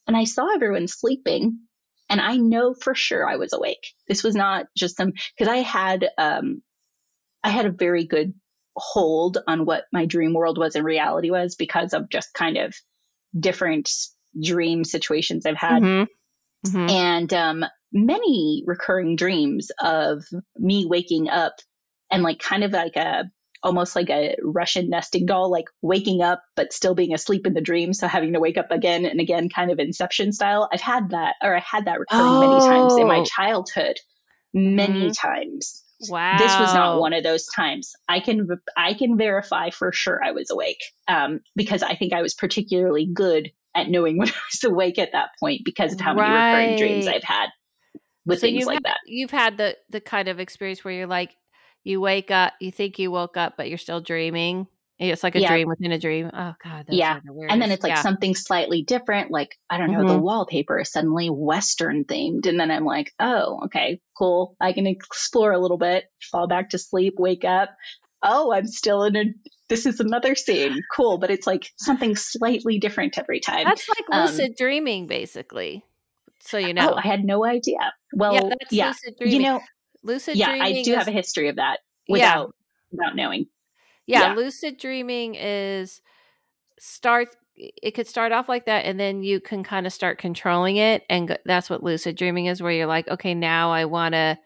and 0.06 0.16
I 0.16 0.24
saw 0.24 0.52
everyone 0.52 0.88
sleeping 0.88 1.60
and 2.08 2.20
I 2.20 2.36
know 2.36 2.74
for 2.74 2.94
sure 2.94 3.28
I 3.28 3.36
was 3.36 3.52
awake. 3.52 3.92
This 4.08 4.22
was 4.24 4.34
not 4.34 4.66
just 4.76 4.96
some, 4.96 5.12
cause 5.38 5.48
I 5.48 5.58
had, 5.58 6.08
um, 6.18 6.62
I 7.44 7.50
had 7.50 7.66
a 7.66 7.70
very 7.70 8.06
good 8.06 8.34
hold 8.76 9.38
on 9.46 9.64
what 9.64 9.84
my 9.92 10.06
dream 10.06 10.34
world 10.34 10.58
was 10.58 10.74
and 10.76 10.84
reality 10.84 11.30
was 11.30 11.56
because 11.56 11.92
of 11.92 12.08
just 12.10 12.32
kind 12.34 12.56
of 12.56 12.74
different 13.38 13.90
dream 14.40 14.84
situations 14.84 15.46
I've 15.46 15.56
had 15.56 15.82
Mhm. 15.82 16.06
Mhm. 16.66 16.90
and 16.90 17.32
um, 17.34 17.64
many 17.92 18.62
recurring 18.66 19.16
dreams 19.16 19.70
of 19.82 20.24
me 20.56 20.86
waking 20.86 21.28
up 21.28 21.54
and 22.10 22.22
like 22.22 22.38
kind 22.38 22.64
of 22.64 22.72
like 22.72 22.96
a 22.96 23.24
almost 23.62 23.96
like 23.96 24.10
a 24.10 24.36
Russian 24.42 24.88
nesting 24.90 25.26
doll, 25.26 25.50
like 25.50 25.66
waking 25.82 26.22
up 26.22 26.42
but 26.56 26.72
still 26.72 26.94
being 26.94 27.14
asleep 27.14 27.46
in 27.46 27.54
the 27.54 27.60
dream, 27.60 27.92
so 27.92 28.06
having 28.08 28.32
to 28.32 28.40
wake 28.40 28.58
up 28.58 28.70
again 28.70 29.04
and 29.04 29.20
again, 29.20 29.48
kind 29.48 29.70
of 29.70 29.78
Inception 29.78 30.32
style. 30.32 30.68
I've 30.72 30.80
had 30.80 31.10
that, 31.10 31.34
or 31.42 31.56
I 31.56 31.60
had 31.60 31.86
that 31.86 32.00
recurring 32.00 32.38
many 32.38 32.60
times 32.68 32.94
in 32.98 33.06
my 33.06 33.20
Oh. 33.20 33.24
childhood, 33.24 33.96
many 34.54 35.08
Mhm. 35.10 35.18
times. 35.20 35.84
Wow. 36.08 36.36
This 36.38 36.58
was 36.60 36.72
not 36.72 37.00
one 37.00 37.12
of 37.12 37.24
those 37.24 37.46
times. 37.46 37.92
I 38.08 38.20
can 38.20 38.46
I 38.76 38.94
can 38.94 39.16
verify 39.18 39.70
for 39.70 39.90
sure 39.92 40.22
I 40.24 40.30
was 40.30 40.48
awake 40.50 40.80
um, 41.08 41.40
because 41.56 41.82
I 41.82 41.96
think 41.96 42.12
I 42.12 42.22
was 42.22 42.34
particularly 42.34 43.06
good 43.12 43.50
at 43.74 43.88
knowing 43.88 44.16
when 44.18 44.28
I 44.28 44.32
was 44.52 44.62
awake 44.64 44.98
at 45.00 45.10
that 45.12 45.30
point 45.40 45.62
because 45.64 45.92
of 45.94 46.00
how 46.00 46.14
many 46.14 46.30
recurring 46.30 46.76
dreams 46.76 47.08
I've 47.08 47.24
had 47.24 47.48
with 48.26 48.38
so 48.38 48.46
things 48.46 48.64
like 48.66 48.74
had, 48.76 48.84
that. 48.84 48.98
You've 49.06 49.32
had 49.32 49.56
the 49.56 49.76
the 49.90 50.00
kind 50.00 50.28
of 50.28 50.38
experience 50.38 50.84
where 50.84 50.94
you're 50.94 51.06
like 51.08 51.34
you 51.88 52.00
wake 52.00 52.30
up, 52.30 52.52
you 52.60 52.70
think 52.70 52.98
you 52.98 53.10
woke 53.10 53.36
up 53.36 53.56
but 53.56 53.68
you're 53.68 53.78
still 53.78 54.00
dreaming. 54.00 54.66
It's 55.00 55.22
like 55.22 55.36
a 55.36 55.40
Yeah. 55.40 55.48
dream 55.52 55.68
within 55.68 55.92
a 55.92 55.98
dream. 55.98 56.28
Oh 56.32 56.54
god, 56.62 56.86
Yeah. 56.88 57.20
the. 57.24 57.46
And 57.48 57.62
then 57.62 57.70
it's 57.70 57.84
like 57.84 57.90
yeah. 57.90 58.02
something 58.02 58.34
slightly 58.34 58.82
different, 58.82 59.30
like 59.30 59.56
I 59.70 59.78
don't 59.78 59.92
know, 59.92 60.04
the 60.04 60.18
Mhm. 60.18 60.22
wallpaper 60.22 60.80
is 60.80 60.90
suddenly 60.90 61.28
Western 61.30 62.04
themed, 62.04 62.46
and 62.46 62.58
then 62.58 62.70
I'm 62.72 62.84
like, 62.84 63.12
oh, 63.20 63.60
okay, 63.66 64.00
cool. 64.16 64.56
I 64.60 64.72
can 64.72 64.86
explore 64.88 65.52
a 65.52 65.58
little 65.58 65.78
bit, 65.78 66.06
fall 66.32 66.48
back 66.48 66.70
to 66.70 66.78
sleep, 66.78 67.14
wake 67.16 67.44
up. 67.44 67.70
Oh, 68.22 68.52
I'm 68.52 68.66
still 68.66 69.04
in 69.04 69.16
a. 69.16 69.24
This 69.68 69.86
is 69.86 70.00
another 70.00 70.34
scene, 70.34 70.80
cool, 70.96 71.18
but 71.18 71.30
it's 71.30 71.46
like 71.46 71.70
something 71.76 72.16
slightly 72.16 72.80
different 72.80 73.16
every 73.18 73.38
time. 73.38 73.64
That's 73.66 73.88
like 73.88 74.04
Um, 74.10 74.22
lucid 74.26 74.56
dreaming, 74.58 75.06
basically. 75.06 75.84
So 76.40 76.58
you 76.58 76.74
know. 76.74 76.90
Oh, 76.90 76.94
I 76.96 77.02
had 77.02 77.22
no 77.24 77.44
idea. 77.44 77.92
Well, 78.14 78.34
yeah, 78.34 78.54
yeah, 78.70 78.86
lucid 78.88 79.14
dreaming. 79.18 79.36
you 79.36 79.42
know, 79.46 79.60
lucid 80.08 80.36
yeah, 80.36 80.46
dreaming. 80.50 80.78
I 80.78 80.82
do 80.82 80.92
is, 80.92 80.98
have 80.98 81.08
a 81.08 81.12
history 81.12 81.48
of 81.48 81.56
that 81.56 81.80
Yeah. 82.08 82.14
without 82.14 82.54
without 82.90 83.14
knowing. 83.16 83.46
yeah, 84.06 84.30
yeah. 84.30 84.34
lucid 84.34 84.78
dreaming 84.78 85.36
is 85.36 86.00
start. 86.80 87.28
It 87.56 87.92
could 87.92 88.06
start 88.06 88.32
off 88.32 88.48
like 88.48 88.66
that, 88.66 88.84
and 88.84 88.98
then 89.00 89.22
you 89.22 89.40
can 89.40 89.64
kind 89.64 89.86
of 89.86 89.92
start 89.92 90.18
controlling 90.18 90.76
it, 90.76 91.02
and 91.10 91.28
go, 91.28 91.36
that's 91.44 91.68
what 91.68 91.82
lucid 91.82 92.16
dreaming 92.16 92.46
is, 92.46 92.62
where 92.62 92.72
you're 92.72 92.86
like, 92.86 93.08
okay, 93.08 93.34
now 93.34 93.72
I 93.72 93.84
want 93.84 94.14
to 94.14 94.38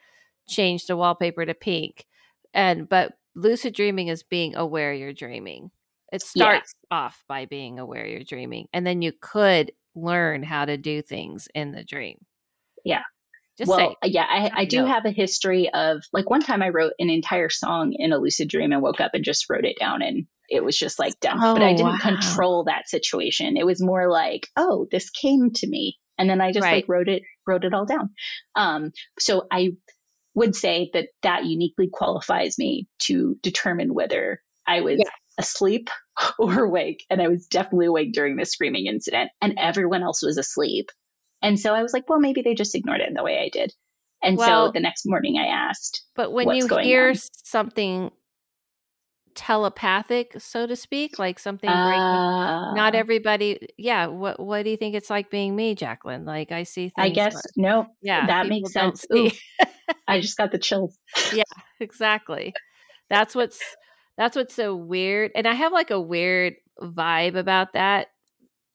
change 0.49 0.87
the 0.87 0.97
wallpaper 0.97 1.45
to 1.47 1.55
pink, 1.55 2.07
and 2.55 2.89
but 2.89 3.13
lucid 3.35 3.75
dreaming 3.75 4.09
is 4.09 4.23
being 4.23 4.57
aware 4.57 4.93
you're 4.95 5.13
dreaming. 5.13 5.71
It 6.13 6.23
Yeah. 6.35 6.45
starts 6.45 6.75
off 6.91 7.23
by 7.29 7.47
being 7.47 7.79
aware 7.79 8.07
you're 8.07 8.25
dreaming, 8.25 8.69
and 8.73 8.87
then 8.87 9.03
you 9.03 9.13
could 9.21 9.73
learn 9.95 10.43
how 10.43 10.65
to 10.65 10.79
do 10.79 11.03
things 11.03 11.49
in 11.55 11.73
the 11.73 11.85
dream. 11.85 12.25
Yeah. 12.85 13.03
Just 13.63 13.69
well, 13.71 13.97
say 14.03 14.11
yeah, 14.11 14.27
I, 14.29 14.51
I 14.55 14.65
do 14.65 14.79
No. 14.83 14.87
have 14.87 15.05
a 15.07 15.11
history 15.11 15.71
of 15.73 16.03
like 16.13 16.29
one 16.29 16.43
time 16.43 16.63
I 16.63 16.69
wrote 16.69 16.93
an 16.99 17.11
entire 17.11 17.49
song 17.49 17.95
in 17.97 18.13
a 18.13 18.19
lucid 18.19 18.49
dream 18.49 18.73
and 18.73 18.83
woke 18.83 19.01
up 19.01 19.13
and 19.15 19.25
just 19.25 19.49
wrote 19.49 19.65
it 19.65 19.77
down 19.79 20.03
and 20.03 20.27
it 20.49 20.63
was 20.65 20.77
just 20.79 20.99
like 20.99 21.19
done. 21.21 21.39
but 21.41 21.63
I 21.63 21.73
Oh, 21.73 21.77
didn't 21.77 21.93
wow. 21.93 21.99
control 22.01 22.65
that 22.65 22.89
situation. 22.89 23.57
It 23.57 23.65
was 23.65 23.81
more 23.83 24.11
like, 24.11 24.49
oh, 24.57 24.87
this 24.91 25.09
came 25.11 25.51
to 25.53 25.67
me. 25.67 25.97
And 26.19 26.29
then 26.29 26.41
I 26.43 26.53
just 26.53 26.63
Right. 26.65 26.83
like 26.83 26.89
wrote 26.89 27.09
it, 27.09 27.23
wrote 27.47 27.65
it 27.65 27.73
all 27.73 27.87
down. 27.87 28.11
Um, 28.55 28.93
so 29.19 29.47
I, 29.51 29.71
would 30.35 30.57
say 30.57 30.89
that 30.95 31.09
that 31.23 31.45
uniquely 31.45 31.91
qualifies 31.93 32.57
me 32.59 32.89
to 33.01 33.37
determine 33.43 33.93
whether 33.93 34.43
I 34.67 34.81
was 34.81 34.99
yeah. 34.99 35.11
asleep 35.39 35.91
or 36.39 36.65
awake. 36.65 37.05
And 37.11 37.21
I 37.21 37.29
was 37.29 37.47
definitely 37.49 37.85
awake 37.87 38.15
during 38.15 38.37
this 38.37 38.53
screaming 38.53 38.87
incident, 38.87 39.31
and 39.43 39.59
everyone 39.59 40.03
else 40.03 40.23
was 40.23 40.39
asleep. 40.39 40.89
And 41.43 41.59
so 41.59 41.75
I 41.75 41.83
was 41.83 41.93
like, 41.93 42.09
well, 42.09 42.21
maybe 42.21 42.43
they 42.43 42.55
just 42.55 42.75
ignored 42.75 43.01
it 43.01 43.09
in 43.09 43.15
the 43.15 43.23
way 43.23 43.39
I 43.41 43.49
did. 43.49 43.73
And 44.23 44.37
well, 44.39 44.69
so 44.69 44.73
the 44.73 44.81
next 44.81 45.05
morning 45.05 45.37
I 45.39 45.47
asked. 45.47 46.05
But 46.15 46.33
when 46.33 46.51
you 46.55 46.69
hear 46.79 47.09
on? 47.09 47.17
something 47.45 48.11
telepathic, 49.35 50.35
so 50.39 50.67
to 50.67 50.77
speak, 50.77 51.19
like 51.19 51.39
something 51.39 51.69
uh, 51.69 51.87
breaking, 51.87 52.77
not 52.77 52.95
everybody. 52.95 53.67
Yeah. 53.77 54.07
What 54.07 54.39
What 54.39 54.63
do 54.63 54.71
you 54.71 54.77
think 54.77 54.95
it's 54.95 55.11
like 55.11 55.31
being 55.31 55.57
me, 55.57 55.75
Jaqueline? 55.75 56.25
Like 56.25 56.53
I 56.53 56.63
see 56.63 56.91
things. 56.91 56.93
I 56.99 57.09
guess 57.09 57.35
but, 57.35 57.51
no. 57.57 57.87
Yeah, 58.01 58.27
that 58.27 58.47
makes 58.47 58.73
sense. 58.73 59.05
Ooh, 59.13 59.31
I 60.09 60.21
just 60.21 60.37
got 60.37 60.53
the 60.53 60.59
chills. 60.59 60.97
yeah, 61.35 61.43
exactly. 61.81 62.55
That's 63.11 63.35
what's 63.35 63.61
that's 64.17 64.37
what's 64.37 64.55
so 64.55 64.77
weird, 64.77 65.33
and 65.35 65.49
I 65.49 65.55
have 65.55 65.73
like 65.73 65.91
a 65.91 66.01
weird 66.01 66.55
vibe 66.81 67.37
about 67.37 67.73
that 67.73 68.09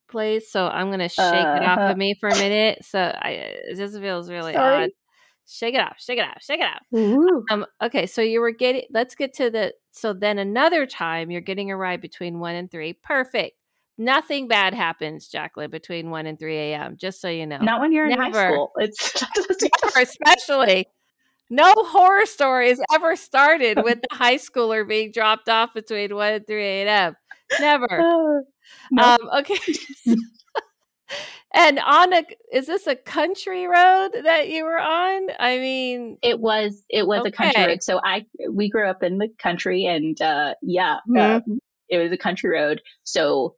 place. 0.07 0.51
So 0.51 0.67
I'm 0.67 0.89
gonna 0.91 1.09
shake 1.09 1.19
uh, 1.19 1.59
it 1.61 1.63
off 1.63 1.79
of 1.79 1.83
uh-huh. 1.83 1.95
me 1.95 2.15
for 2.19 2.29
a 2.29 2.35
minute. 2.35 2.83
So 2.83 2.99
I 2.99 3.29
it 3.29 3.77
just 3.77 3.99
feels 3.99 4.29
really 4.29 4.53
Sorry. 4.53 4.85
odd. 4.85 4.89
Shake 5.49 5.75
it 5.75 5.79
off, 5.79 5.95
shake 5.97 6.19
it 6.19 6.25
off, 6.25 6.41
shake 6.41 6.59
it 6.59 6.65
off. 6.65 7.43
Um, 7.51 7.65
okay, 7.81 8.05
so 8.05 8.21
you 8.21 8.41
were 8.41 8.51
getting 8.51 8.83
let's 8.91 9.15
get 9.15 9.33
to 9.35 9.49
the 9.49 9.73
so 9.91 10.13
then 10.13 10.39
another 10.39 10.85
time 10.85 11.31
you're 11.31 11.41
getting 11.41 11.71
a 11.71 11.77
ride 11.77 12.01
between 12.01 12.39
one 12.39 12.55
and 12.55 12.69
three. 12.69 12.93
Perfect. 12.93 13.57
Nothing 13.97 14.47
bad 14.47 14.75
happens, 14.75 15.27
Jaqueline, 15.27 15.71
between 15.71 16.11
one 16.11 16.27
and 16.27 16.37
three 16.37 16.55
AM, 16.55 16.97
just 16.97 17.19
so 17.19 17.29
you 17.29 17.47
know. 17.47 17.57
Not 17.57 17.81
when 17.81 17.91
you're 17.91 18.07
Never. 18.07 18.25
in 18.25 18.33
high 18.33 18.51
school. 18.51 18.71
It's 18.75 19.23
Never, 19.83 20.01
especially 20.01 20.87
no 21.49 21.73
horror 21.75 22.25
stories 22.25 22.79
ever 22.93 23.15
started 23.15 23.79
with 23.83 23.99
the 24.01 24.15
high 24.15 24.35
schooler 24.35 24.87
being 24.87 25.11
dropped 25.11 25.49
off 25.49 25.73
between 25.73 26.13
1 26.13 26.33
and 26.33 26.47
3 26.47 26.63
a.m. 26.63 27.15
Never. 27.59 28.43
Uh, 28.69 28.91
no. 28.91 29.03
um, 29.03 29.19
okay. 29.39 29.57
and 31.53 31.79
on 31.79 32.13
a 32.13 32.23
is 32.51 32.67
this 32.67 32.85
a 32.85 32.95
country 32.95 33.65
road 33.65 34.09
that 34.23 34.49
you 34.49 34.65
were 34.65 34.79
on? 34.79 35.29
I 35.39 35.57
mean, 35.57 36.17
it 36.21 36.39
was 36.39 36.83
it 36.89 37.07
was 37.07 37.21
okay. 37.21 37.29
a 37.29 37.31
country 37.31 37.65
road. 37.65 37.83
So 37.83 38.01
I 38.03 38.25
we 38.51 38.69
grew 38.69 38.87
up 38.87 39.03
in 39.03 39.19
the 39.19 39.29
country, 39.39 39.85
and 39.85 40.21
uh, 40.21 40.55
yeah, 40.61 40.97
mm-hmm. 41.09 41.17
uh, 41.17 41.55
it 41.87 41.97
was 41.97 42.11
a 42.11 42.17
country 42.17 42.49
road. 42.49 42.81
So 43.03 43.55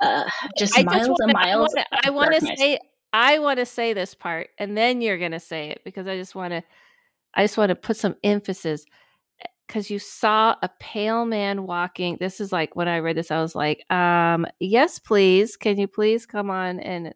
uh, 0.00 0.24
just 0.56 0.78
I 0.78 0.82
miles 0.82 1.06
just 1.06 1.10
wanna, 1.10 1.24
and 1.24 1.32
miles. 1.32 1.74
I 2.04 2.10
want 2.10 2.34
to 2.34 2.56
say 2.56 2.78
I 3.12 3.38
want 3.38 3.58
to 3.58 3.66
say 3.66 3.92
this 3.92 4.14
part, 4.14 4.48
and 4.58 4.76
then 4.76 5.00
you're 5.00 5.18
going 5.18 5.32
to 5.32 5.40
say 5.40 5.70
it 5.70 5.82
because 5.84 6.06
I 6.06 6.16
just 6.16 6.34
want 6.34 6.52
to 6.52 6.62
I 7.34 7.44
just 7.44 7.58
want 7.58 7.70
to 7.70 7.76
put 7.76 7.96
some 7.96 8.16
emphasis 8.24 8.84
because 9.68 9.90
you 9.90 9.98
saw 9.98 10.56
a 10.62 10.70
pale 10.80 11.26
man 11.26 11.64
walking. 11.64 12.16
This 12.18 12.40
is 12.40 12.50
like 12.50 12.74
when 12.74 12.88
I 12.88 12.98
read 12.98 13.16
this, 13.16 13.30
I 13.30 13.40
was 13.40 13.54
like, 13.54 13.84
um, 13.92 14.46
yes, 14.58 14.98
please. 14.98 15.56
Can 15.56 15.78
you 15.78 15.86
please 15.86 16.24
come 16.24 16.50
on? 16.50 16.80
And 16.80 17.14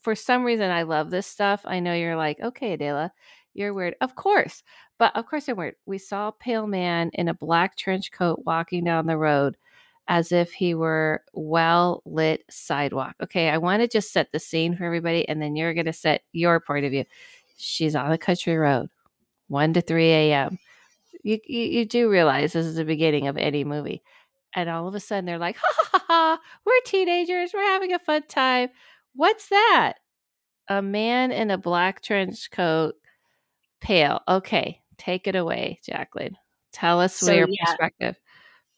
for 0.00 0.14
some 0.14 0.44
reason, 0.44 0.70
I 0.70 0.82
love 0.82 1.10
this 1.10 1.26
stuff. 1.26 1.60
I 1.64 1.80
know 1.80 1.94
you're 1.94 2.16
like, 2.16 2.40
okay, 2.40 2.72
Adela, 2.72 3.12
you're 3.52 3.74
weird. 3.74 3.96
Of 4.00 4.16
course. 4.16 4.62
But 4.98 5.14
of 5.14 5.26
course, 5.26 5.46
I'm 5.48 5.56
weird. 5.56 5.76
We 5.84 5.98
saw 5.98 6.28
a 6.28 6.32
pale 6.32 6.66
man 6.66 7.10
in 7.12 7.28
a 7.28 7.34
black 7.34 7.76
trench 7.76 8.10
coat 8.10 8.42
walking 8.46 8.84
down 8.84 9.06
the 9.06 9.18
road 9.18 9.56
as 10.08 10.32
if 10.32 10.52
he 10.52 10.74
were 10.74 11.22
well 11.34 12.02
lit 12.06 12.44
sidewalk. 12.48 13.14
Okay, 13.22 13.50
I 13.50 13.58
want 13.58 13.82
to 13.82 13.88
just 13.88 14.12
set 14.12 14.32
the 14.32 14.38
scene 14.38 14.74
for 14.74 14.84
everybody, 14.84 15.28
and 15.28 15.40
then 15.40 15.56
you're 15.56 15.74
going 15.74 15.86
to 15.86 15.92
set 15.92 16.22
your 16.32 16.60
point 16.60 16.84
of 16.84 16.92
view. 16.92 17.04
She's 17.56 17.96
on 17.96 18.12
a 18.12 18.18
country 18.18 18.56
road, 18.56 18.88
1 19.48 19.74
to 19.74 19.80
3 19.80 20.04
a.m 20.04 20.58
you, 21.24 21.40
you, 21.46 21.62
you 21.62 21.84
do 21.86 22.08
realize 22.08 22.52
this 22.52 22.66
is 22.66 22.76
the 22.76 22.84
beginning 22.84 23.26
of 23.26 23.36
any 23.36 23.64
movie. 23.64 24.02
And 24.54 24.68
all 24.68 24.86
of 24.86 24.94
a 24.94 25.00
sudden 25.00 25.24
they're 25.24 25.38
like, 25.38 25.56
ha 25.60 25.72
ha 25.76 25.88
ha, 25.92 26.04
ha 26.06 26.40
we're 26.64 26.80
teenagers, 26.84 27.52
we're 27.52 27.64
having 27.64 27.92
a 27.92 27.98
fun 27.98 28.22
time. 28.28 28.68
What's 29.14 29.48
that? 29.48 29.94
A 30.68 30.82
man 30.82 31.32
in 31.32 31.50
a 31.50 31.58
black 31.58 32.02
trench 32.02 32.50
coat, 32.50 32.94
pale. 33.80 34.20
Okay, 34.28 34.80
take 34.98 35.26
it 35.26 35.34
away, 35.34 35.80
Jaqueline. 35.84 36.36
Tell 36.72 37.00
us 37.00 37.16
so, 37.16 37.32
your 37.32 37.48
yeah, 37.48 37.64
perspective. 37.66 38.16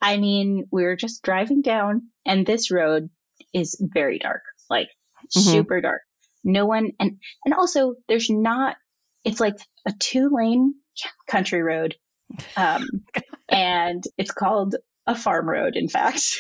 I 0.01 0.17
mean, 0.19 0.67
we 0.71 0.85
were 0.85 0.97
just 0.97 1.23
driving 1.23 1.63
down, 1.63 2.09
and 2.25 2.45
this 2.45 2.71
road 2.71 3.09
is 3.53 3.81
very 3.81 4.19
dark, 4.19 4.43
like 4.69 4.89
mm-hmm. 4.89 5.41
super 5.41 5.81
dark. 5.81 6.03
No 6.45 6.67
one, 6.67 6.93
and 7.01 7.19
and 7.45 7.55
also 7.55 7.95
there's 8.09 8.29
not. 8.29 8.77
It's 9.25 9.41
like 9.41 9.57
a 9.87 9.93
two 9.93 10.29
lane 10.31 10.75
country 11.29 11.63
road 11.63 11.97
um, 12.57 12.87
and 13.49 14.05
it's 14.19 14.33
called 14.33 14.77
a 15.07 15.15
farm 15.15 15.49
road, 15.49 15.77
in 15.77 15.89
fact. 15.89 16.39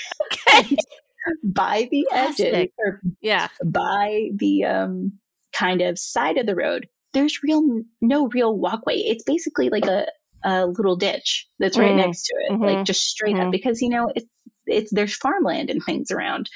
Okay. 0.48 0.76
by 1.42 1.88
the 1.90 2.06
edges, 2.12 2.68
or 2.78 3.00
yeah, 3.20 3.48
by 3.64 4.28
the 4.34 4.64
um, 4.64 5.12
kind 5.52 5.82
of 5.82 5.98
side 5.98 6.38
of 6.38 6.46
the 6.46 6.54
road, 6.54 6.86
there's 7.12 7.42
real 7.42 7.82
no 8.00 8.28
real 8.28 8.56
walkway. 8.56 8.96
It's 8.96 9.24
basically 9.24 9.70
like 9.70 9.86
a 9.86 10.06
a 10.44 10.66
little 10.66 10.96
ditch 10.96 11.48
that's 11.58 11.78
right 11.78 11.92
mm. 11.92 11.96
next 11.96 12.24
to 12.24 12.34
it, 12.38 12.52
mm-hmm. 12.52 12.64
like 12.64 12.84
just 12.84 13.02
straight 13.02 13.36
mm-hmm. 13.36 13.46
up, 13.46 13.52
because 13.52 13.82
you 13.82 13.88
know 13.88 14.12
it's 14.14 14.26
it's 14.66 14.92
there's 14.92 15.16
farmland 15.16 15.70
and 15.70 15.82
things 15.82 16.10
around. 16.10 16.48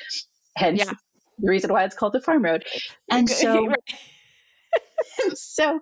Hence 0.57 0.85
yeah. 0.85 0.93
the 1.39 1.49
reason 1.49 1.73
why 1.73 1.85
it's 1.85 1.97
called 1.97 2.13
the 2.13 2.21
farm 2.21 2.45
road. 2.45 2.65
And 3.11 3.29
so, 3.29 3.73
and 5.25 5.37
so 5.37 5.81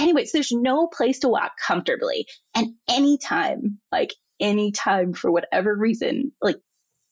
anyways, 0.00 0.32
there's 0.32 0.52
no 0.52 0.86
place 0.86 1.20
to 1.20 1.28
walk 1.28 1.52
comfortably. 1.64 2.26
And 2.54 2.74
anytime, 2.88 3.78
like 3.92 4.14
anytime 4.40 5.12
for 5.12 5.30
whatever 5.30 5.74
reason, 5.76 6.32
like 6.40 6.56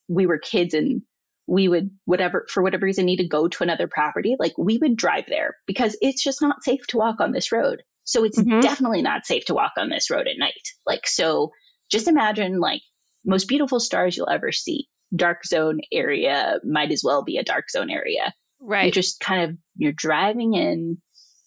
we 0.09 0.27
were 0.27 0.39
kids 0.39 0.75
and 0.75 1.03
we 1.47 1.69
would 1.69 1.91
whatever 2.05 2.47
for 2.51 2.63
whatever 2.63 2.85
reason 2.85 3.07
need 3.07 3.19
to 3.19 3.29
go 3.29 3.49
to 3.49 3.63
another 3.63 3.89
property, 3.89 4.37
like 4.39 4.57
we 4.59 4.79
would 4.79 4.97
drive 4.97 5.25
there 5.29 5.57
because 5.67 5.97
it's 6.01 6.23
just 6.23 6.43
not 6.43 6.65
safe 6.65 6.87
to 6.89 6.99
walk 6.99 7.21
on 7.21 7.33
this 7.33 7.53
road. 7.53 7.83
So 8.05 8.25
it's 8.25 8.39
mm-hmm. 8.39 8.61
definitely 8.61 9.03
not 9.03 9.27
safe 9.27 9.45
to 9.47 9.55
walk 9.55 9.73
on 9.77 9.91
this 9.91 10.11
road 10.11 10.27
at 10.27 10.39
night. 10.39 10.53
Like 10.87 11.07
so 11.07 11.53
just 11.91 12.09
imagine 12.09 12.59
like 12.59 12.83
most 13.25 13.49
beautiful 13.49 13.81
stars 13.81 14.17
you'll 14.17 14.31
ever 14.31 14.53
see. 14.53 14.89
Dark 15.15 15.45
zone 15.47 15.81
area 15.91 16.59
might 16.65 16.93
as 16.93 17.03
well 17.03 17.25
be 17.25 17.39
a 17.39 17.45
dark 17.45 17.71
zone 17.71 17.91
area. 17.91 18.33
Right. 18.61 18.85
You're 18.85 18.93
just 18.93 19.21
kind 19.21 19.51
of 19.51 19.57
you're 19.77 19.93
driving 19.93 20.55
in 20.55 20.99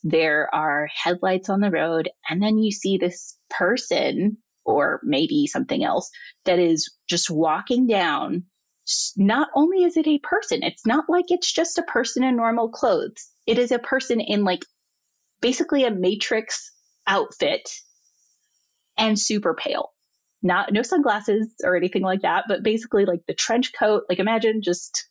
there 0.03 0.53
are 0.53 0.87
headlights 0.93 1.49
on 1.49 1.59
the 1.59 1.71
road, 1.71 2.09
and 2.29 2.41
then 2.41 2.57
you 2.57 2.71
see 2.71 2.97
this 2.97 3.37
person 3.49 4.37
or 4.63 4.99
maybe 5.03 5.47
something 5.47 5.83
else 5.83 6.09
that 6.45 6.59
is 6.59 6.95
just 7.07 7.29
walking 7.29 7.87
down. 7.87 8.43
Not 9.15 9.49
only 9.55 9.83
is 9.83 9.97
it 9.97 10.07
a 10.07 10.19
person, 10.19 10.63
it's 10.63 10.85
not 10.85 11.05
like 11.07 11.25
it's 11.29 11.51
just 11.51 11.77
a 11.77 11.83
person 11.83 12.23
in 12.23 12.35
normal 12.35 12.69
clothes. 12.69 13.29
It 13.47 13.57
is 13.57 13.71
a 13.71 13.79
person 13.79 14.19
in 14.19 14.43
like 14.43 14.65
basically 15.39 15.85
a 15.85 15.91
matrix 15.91 16.71
outfit 17.07 17.69
and 18.97 19.19
super 19.19 19.53
pale. 19.53 19.91
Not 20.43 20.73
no 20.73 20.81
sunglasses 20.81 21.53
or 21.63 21.75
anything 21.75 22.01
like 22.01 22.21
that, 22.21 22.45
but 22.47 22.63
basically 22.63 23.05
like 23.05 23.21
the 23.27 23.35
trench 23.35 23.71
coat. 23.77 24.03
Like 24.09 24.19
imagine 24.19 24.61
just 24.63 25.07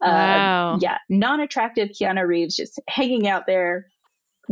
uh, 0.00 0.08
wow. 0.08 0.78
yeah, 0.80 0.98
non-attractive 1.08 1.90
Keanu 1.90 2.26
Reeves 2.26 2.56
just 2.56 2.80
hanging 2.88 3.28
out 3.28 3.46
there 3.46 3.86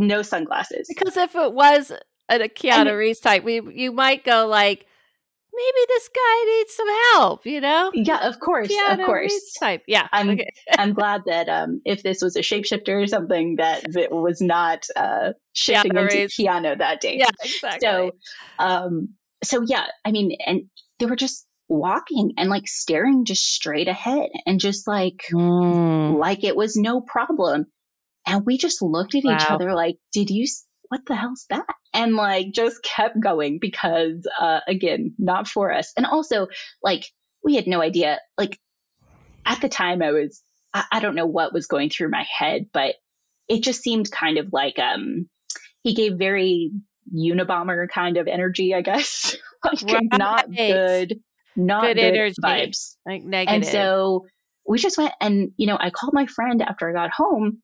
no 0.00 0.22
sunglasses. 0.22 0.88
Because 0.88 1.16
if 1.16 1.34
it 1.34 1.52
was 1.52 1.92
a 2.28 2.38
Keanu 2.48 2.96
Reeves 2.96 3.20
type, 3.20 3.44
we 3.44 3.60
you 3.74 3.92
might 3.92 4.24
go 4.24 4.46
like, 4.46 4.86
maybe 5.52 5.86
this 5.88 6.08
guy 6.08 6.44
needs 6.44 6.74
some 6.74 6.88
help, 7.12 7.46
you 7.46 7.60
know? 7.60 7.90
Yeah, 7.94 8.28
of 8.28 8.40
course, 8.40 8.68
Keanu 8.68 9.00
of 9.00 9.06
course. 9.06 9.32
Reeves 9.32 9.52
type, 9.54 9.82
yeah. 9.86 10.08
I'm 10.12 10.30
okay. 10.30 10.48
I'm 10.78 10.92
glad 10.94 11.22
that 11.26 11.48
um, 11.48 11.80
if 11.84 12.02
this 12.02 12.22
was 12.22 12.36
a 12.36 12.40
shapeshifter 12.40 13.02
or 13.02 13.06
something, 13.06 13.56
that 13.56 13.84
it 13.96 14.10
was 14.10 14.40
not 14.40 14.86
uh, 14.96 15.32
shifting 15.52 15.92
Keanu 15.92 16.02
into 16.02 16.16
Reeves. 16.16 16.36
Keanu 16.36 16.78
that 16.78 17.00
day. 17.00 17.18
Yeah, 17.18 17.30
exactly. 17.42 17.80
So, 17.86 18.12
um, 18.58 19.10
so 19.42 19.62
yeah, 19.62 19.86
I 20.04 20.12
mean, 20.12 20.36
and 20.46 20.62
they 20.98 21.06
were 21.06 21.16
just 21.16 21.46
walking 21.68 22.32
and 22.36 22.50
like 22.50 22.66
staring 22.66 23.24
just 23.24 23.44
straight 23.46 23.86
ahead 23.86 24.28
and 24.44 24.58
just 24.58 24.88
like 24.88 25.24
mm. 25.32 26.18
like 26.18 26.42
it 26.42 26.56
was 26.56 26.76
no 26.76 27.00
problem 27.00 27.66
and 28.26 28.44
we 28.44 28.58
just 28.58 28.82
looked 28.82 29.14
at 29.14 29.24
wow. 29.24 29.34
each 29.34 29.50
other 29.50 29.72
like, 29.74 29.96
did 30.12 30.30
you, 30.30 30.46
what 30.88 31.00
the 31.06 31.16
hell's 31.16 31.46
that? 31.50 31.66
And 31.92 32.14
like 32.16 32.52
just 32.52 32.82
kept 32.82 33.20
going 33.20 33.58
because, 33.60 34.26
uh, 34.38 34.60
again, 34.66 35.14
not 35.18 35.48
for 35.48 35.72
us. 35.72 35.92
And 35.96 36.06
also 36.06 36.48
like 36.82 37.04
we 37.44 37.56
had 37.56 37.66
no 37.66 37.80
idea, 37.80 38.18
like 38.36 38.58
at 39.46 39.60
the 39.60 39.68
time 39.68 40.02
I 40.02 40.12
was, 40.12 40.42
I, 40.74 40.84
I 40.92 41.00
don't 41.00 41.14
know 41.14 41.26
what 41.26 41.52
was 41.52 41.66
going 41.66 41.90
through 41.90 42.10
my 42.10 42.24
head, 42.30 42.66
but 42.72 42.96
it 43.48 43.62
just 43.62 43.82
seemed 43.82 44.10
kind 44.10 44.38
of 44.38 44.52
like, 44.52 44.78
um, 44.78 45.28
he 45.82 45.94
gave 45.94 46.18
very 46.18 46.72
Unabomber 47.12 47.88
kind 47.88 48.16
of 48.18 48.28
energy, 48.28 48.74
I 48.74 48.82
guess. 48.82 49.36
like 49.64 49.82
right. 49.82 50.06
not 50.12 50.54
good, 50.54 51.20
not 51.56 51.82
good, 51.82 51.96
good 51.96 52.04
energy. 52.04 52.36
vibes. 52.42 52.96
Like 53.06 53.22
negative. 53.22 53.54
And 53.54 53.66
so 53.66 54.26
we 54.66 54.78
just 54.78 54.98
went 54.98 55.12
and, 55.20 55.52
you 55.56 55.66
know, 55.66 55.76
I 55.80 55.90
called 55.90 56.14
my 56.14 56.26
friend 56.26 56.62
after 56.62 56.88
I 56.88 56.92
got 56.92 57.10
home 57.10 57.62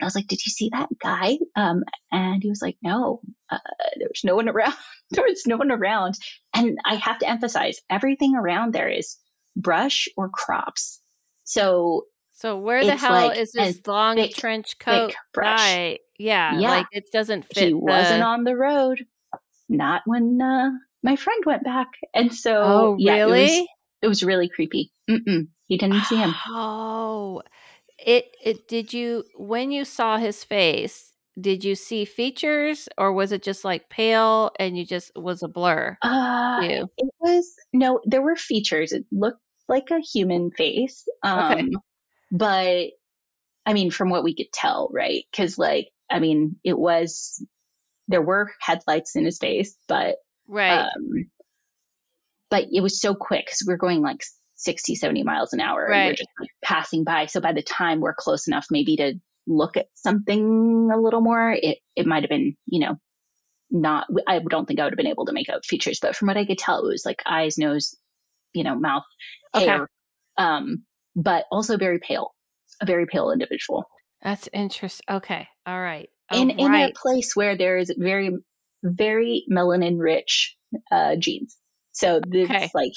I 0.00 0.04
was 0.04 0.14
like, 0.14 0.26
did 0.26 0.44
you 0.44 0.50
see 0.50 0.70
that 0.72 0.88
guy? 0.98 1.38
Um, 1.54 1.82
and 2.12 2.42
he 2.42 2.48
was 2.48 2.60
like, 2.60 2.76
no, 2.82 3.20
uh, 3.48 3.58
there 3.98 4.08
was 4.08 4.24
no 4.24 4.36
one 4.36 4.48
around. 4.48 4.74
there 5.10 5.24
was 5.24 5.46
no 5.46 5.56
one 5.56 5.70
around. 5.70 6.14
And 6.54 6.78
I 6.84 6.96
have 6.96 7.18
to 7.20 7.28
emphasize 7.28 7.80
everything 7.88 8.34
around 8.34 8.74
there 8.74 8.88
is 8.88 9.16
brush 9.56 10.08
or 10.16 10.28
crops. 10.28 11.00
So, 11.44 12.06
so 12.34 12.58
where 12.58 12.84
the 12.84 12.96
hell 12.96 13.12
like 13.12 13.38
is 13.38 13.52
this 13.52 13.80
long 13.86 14.16
thick, 14.16 14.34
trench 14.34 14.78
coat 14.78 15.14
guy? 15.34 15.98
Yeah, 16.18 16.58
yeah, 16.58 16.70
like 16.70 16.86
it 16.92 17.04
doesn't 17.12 17.46
fit. 17.46 17.64
He 17.64 17.70
the... 17.70 17.78
wasn't 17.78 18.22
on 18.22 18.44
the 18.44 18.56
road. 18.56 19.06
Not 19.68 20.02
when 20.04 20.40
uh, 20.40 20.70
my 21.02 21.16
friend 21.16 21.42
went 21.46 21.64
back. 21.64 21.88
And 22.14 22.34
so, 22.34 22.62
oh, 22.62 22.96
yeah, 22.98 23.14
really? 23.14 23.44
It 23.44 23.60
was, 23.60 23.68
it 24.02 24.08
was 24.08 24.22
really 24.24 24.48
creepy. 24.48 24.92
Mm-mm, 25.08 25.48
he 25.66 25.78
didn't 25.78 26.04
see 26.04 26.16
him. 26.16 26.34
Oh, 26.48 27.42
it 28.06 28.36
it 28.42 28.68
did 28.68 28.94
you 28.94 29.24
when 29.36 29.70
you 29.70 29.84
saw 29.84 30.16
his 30.16 30.44
face 30.44 31.12
did 31.38 31.62
you 31.64 31.74
see 31.74 32.06
features 32.06 32.88
or 32.96 33.12
was 33.12 33.32
it 33.32 33.42
just 33.42 33.64
like 33.64 33.90
pale 33.90 34.52
and 34.58 34.78
you 34.78 34.86
just 34.86 35.10
was 35.16 35.42
a 35.42 35.48
blur 35.48 35.98
uh, 36.02 36.60
you? 36.62 36.88
it 36.96 37.14
was 37.20 37.54
no 37.74 38.00
there 38.04 38.22
were 38.22 38.36
features 38.36 38.92
it 38.92 39.04
looked 39.12 39.40
like 39.68 39.90
a 39.90 39.98
human 39.98 40.50
face 40.52 41.06
um 41.22 41.52
okay. 41.52 41.68
but 42.30 42.86
i 43.66 43.72
mean 43.74 43.90
from 43.90 44.08
what 44.08 44.24
we 44.24 44.34
could 44.34 44.52
tell 44.52 44.88
right 44.92 45.24
because 45.30 45.58
like 45.58 45.88
i 46.08 46.20
mean 46.20 46.56
it 46.64 46.78
was 46.78 47.44
there 48.08 48.22
were 48.22 48.52
headlights 48.60 49.16
in 49.16 49.24
his 49.24 49.38
face 49.38 49.76
but 49.88 50.16
right 50.46 50.86
um 50.86 51.28
but 52.48 52.66
it 52.70 52.80
was 52.80 53.00
so 53.00 53.14
quick 53.14 53.46
because 53.46 53.64
we 53.66 53.74
are 53.74 53.78
going 53.78 54.00
like 54.00 54.22
60, 54.56 54.94
70 54.94 55.22
miles 55.22 55.52
an 55.52 55.60
hour. 55.60 55.86
Right. 55.88 55.98
And 55.98 56.06
we're 56.08 56.14
just 56.14 56.28
like 56.40 56.50
passing 56.62 57.04
by. 57.04 57.26
So 57.26 57.40
by 57.40 57.52
the 57.52 57.62
time 57.62 58.00
we're 58.00 58.14
close 58.14 58.48
enough 58.48 58.66
maybe 58.70 58.96
to 58.96 59.14
look 59.46 59.76
at 59.76 59.86
something 59.94 60.90
a 60.92 61.00
little 61.00 61.20
more, 61.20 61.52
it, 61.52 61.78
it 61.94 62.06
might 62.06 62.22
have 62.22 62.30
been, 62.30 62.56
you 62.66 62.80
know, 62.80 62.96
not, 63.70 64.06
I 64.26 64.38
don't 64.38 64.66
think 64.66 64.80
I 64.80 64.84
would 64.84 64.92
have 64.92 64.96
been 64.98 65.06
able 65.06 65.26
to 65.26 65.32
make 65.32 65.48
out 65.48 65.64
features, 65.64 65.98
but 66.00 66.16
from 66.16 66.28
what 66.28 66.36
I 66.36 66.46
could 66.46 66.58
tell, 66.58 66.84
it 66.84 66.88
was 66.88 67.04
like 67.04 67.22
eyes, 67.26 67.58
nose, 67.58 67.94
you 68.52 68.64
know, 68.64 68.74
mouth, 68.74 69.04
okay. 69.54 69.66
hair, 69.66 69.88
um, 70.38 70.84
but 71.14 71.44
also 71.50 71.76
very 71.76 71.98
pale, 71.98 72.32
a 72.80 72.86
very 72.86 73.06
pale 73.06 73.30
individual. 73.30 73.84
That's 74.22 74.48
interesting. 74.52 75.04
Okay. 75.10 75.48
All 75.66 75.80
right. 75.80 76.08
in, 76.32 76.50
in 76.50 76.74
a 76.74 76.92
place 76.92 77.34
where 77.34 77.56
there 77.56 77.76
is 77.76 77.92
very, 77.96 78.30
very 78.82 79.44
melanin 79.50 79.98
rich, 79.98 80.56
uh, 80.90 81.16
genes. 81.16 81.56
So 81.92 82.20
this 82.26 82.48
okay. 82.50 82.70
like 82.74 82.92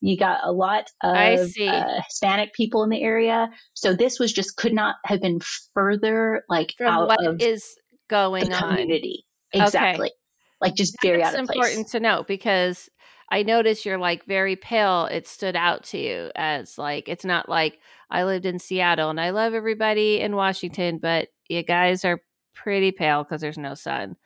you 0.00 0.18
got 0.18 0.40
a 0.44 0.52
lot 0.52 0.90
of 1.02 1.50
uh, 1.60 2.00
Hispanic 2.06 2.52
people 2.52 2.82
in 2.84 2.90
the 2.90 3.02
area. 3.02 3.48
So 3.72 3.94
this 3.94 4.18
was 4.18 4.32
just 4.32 4.56
could 4.56 4.74
not 4.74 4.96
have 5.04 5.20
been 5.20 5.40
further 5.72 6.44
like 6.48 6.74
From 6.76 6.88
out 6.88 7.08
what 7.08 7.26
of 7.26 7.40
is 7.40 7.74
going 8.08 8.50
the 8.50 8.56
community. 8.56 9.24
On. 9.54 9.62
Exactly. 9.62 10.06
Okay. 10.08 10.14
Like 10.60 10.74
just 10.74 10.96
very 11.02 11.22
That's 11.22 11.34
out 11.34 11.42
of 11.42 11.48
place. 11.48 11.56
important 11.56 11.88
to 11.92 12.00
know 12.00 12.24
because 12.26 12.88
I 13.30 13.42
noticed 13.42 13.86
you're 13.86 13.98
like 13.98 14.26
very 14.26 14.56
pale. 14.56 15.06
It 15.06 15.26
stood 15.26 15.56
out 15.56 15.84
to 15.84 15.98
you 15.98 16.30
as 16.36 16.78
like 16.78 17.08
it's 17.08 17.24
not 17.24 17.48
like 17.48 17.78
I 18.10 18.24
lived 18.24 18.46
in 18.46 18.58
Seattle 18.58 19.10
and 19.10 19.20
I 19.20 19.30
love 19.30 19.54
everybody 19.54 20.20
in 20.20 20.36
Washington, 20.36 20.98
but 20.98 21.28
you 21.48 21.62
guys 21.62 22.04
are 22.04 22.20
pretty 22.54 22.92
pale 22.92 23.24
because 23.24 23.40
there's 23.40 23.58
no 23.58 23.74
sun. 23.74 24.16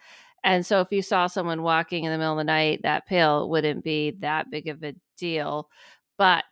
And 0.45 0.65
so 0.65 0.81
if 0.81 0.93
you 0.93 1.03
saw 1.03 1.27
someone 1.27 1.63
walking 1.63 2.05
in 2.05 2.13
the 2.13 2.19
middle 2.19 2.35
of 2.35 2.39
the 2.39 2.45
night 2.45 2.81
that 2.83 3.07
pale 3.07 3.49
wouldn't 3.49 3.85
be 3.85 4.13
that 4.21 4.51
big 4.51 4.69
of 4.69 4.83
a 4.83 4.95
deal. 5.17 5.69
But 6.17 6.45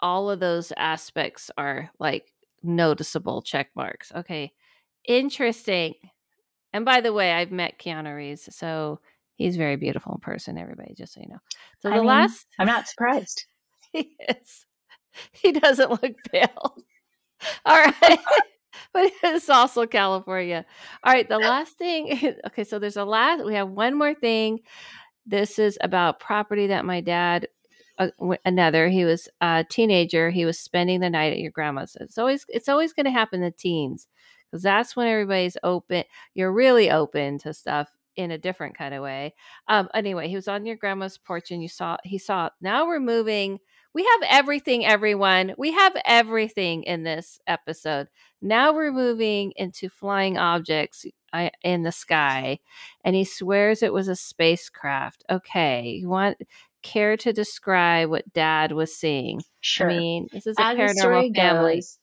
all 0.00 0.30
of 0.30 0.40
those 0.40 0.72
aspects 0.76 1.50
are 1.56 1.90
like 1.98 2.32
noticeable 2.62 3.42
check 3.42 3.70
marks. 3.74 4.12
Okay. 4.14 4.52
Interesting. 5.06 5.94
And 6.72 6.84
by 6.84 7.00
the 7.00 7.12
way, 7.12 7.32
I've 7.32 7.52
met 7.52 7.78
Keanu 7.78 8.16
Reeves, 8.16 8.48
so 8.54 9.00
he's 9.36 9.56
very 9.56 9.76
beautiful 9.76 10.14
in 10.14 10.20
person, 10.20 10.58
everybody, 10.58 10.94
just 10.94 11.14
so 11.14 11.20
you 11.20 11.28
know. 11.28 11.38
So 11.80 11.88
the 11.88 11.94
I 11.94 11.98
mean, 11.98 12.06
last 12.06 12.46
I'm 12.58 12.66
not 12.66 12.88
surprised. 12.88 13.46
he 13.92 14.16
is. 14.28 14.66
He 15.30 15.52
doesn't 15.52 15.90
look 15.90 16.14
pale. 16.32 16.76
All 17.64 17.84
right. 18.02 18.18
but 18.92 19.10
it's 19.22 19.48
also 19.48 19.86
California. 19.86 20.64
All 21.02 21.12
right, 21.12 21.28
the 21.28 21.38
last 21.38 21.78
thing. 21.78 22.34
Okay, 22.46 22.64
so 22.64 22.78
there's 22.78 22.96
a 22.96 23.04
last. 23.04 23.44
We 23.44 23.54
have 23.54 23.70
one 23.70 23.96
more 23.96 24.14
thing. 24.14 24.60
This 25.26 25.58
is 25.58 25.78
about 25.80 26.20
property 26.20 26.66
that 26.68 26.84
my 26.84 27.00
dad, 27.00 27.48
uh, 27.98 28.08
another. 28.44 28.88
He 28.88 29.04
was 29.04 29.28
a 29.40 29.64
teenager. 29.68 30.30
He 30.30 30.44
was 30.44 30.58
spending 30.58 31.00
the 31.00 31.10
night 31.10 31.32
at 31.32 31.38
your 31.38 31.50
grandma's. 31.50 31.96
It's 32.00 32.18
always 32.18 32.44
it's 32.48 32.68
always 32.68 32.92
going 32.92 33.06
to 33.06 33.12
happen 33.12 33.40
to 33.40 33.50
teens 33.50 34.08
because 34.50 34.62
that's 34.62 34.96
when 34.96 35.08
everybody's 35.08 35.56
open. 35.62 36.04
You're 36.34 36.52
really 36.52 36.90
open 36.90 37.38
to 37.40 37.54
stuff 37.54 37.90
in 38.16 38.30
a 38.30 38.38
different 38.38 38.76
kind 38.76 38.94
of 38.94 39.02
way. 39.02 39.34
Um, 39.68 39.88
anyway, 39.94 40.28
he 40.28 40.36
was 40.36 40.48
on 40.48 40.66
your 40.66 40.76
grandma's 40.76 41.18
porch 41.18 41.50
and 41.50 41.62
you 41.62 41.68
saw 41.68 41.96
he 42.04 42.18
saw. 42.18 42.50
Now 42.60 42.86
we're 42.86 43.00
moving 43.00 43.58
we 43.94 44.02
have 44.02 44.28
everything, 44.28 44.84
everyone. 44.84 45.54
We 45.56 45.72
have 45.72 45.96
everything 46.04 46.82
in 46.82 47.04
this 47.04 47.38
episode. 47.46 48.08
Now 48.42 48.74
we're 48.74 48.92
moving 48.92 49.52
into 49.54 49.88
flying 49.88 50.36
objects 50.36 51.06
in 51.62 51.84
the 51.84 51.92
sky, 51.92 52.58
and 53.04 53.14
he 53.14 53.24
swears 53.24 53.82
it 53.82 53.92
was 53.92 54.08
a 54.08 54.16
spacecraft. 54.16 55.24
Okay, 55.30 55.98
you 56.00 56.08
want 56.08 56.38
care 56.82 57.16
to 57.16 57.32
describe 57.32 58.10
what 58.10 58.30
Dad 58.32 58.72
was 58.72 58.94
seeing? 58.94 59.40
Sure. 59.60 59.90
I 59.90 59.96
mean, 59.96 60.28
this 60.32 60.46
is 60.46 60.58
a 60.58 60.62
as 60.62 60.76
paranormal 60.76 61.34
family. 61.34 61.76
Goes, 61.76 61.98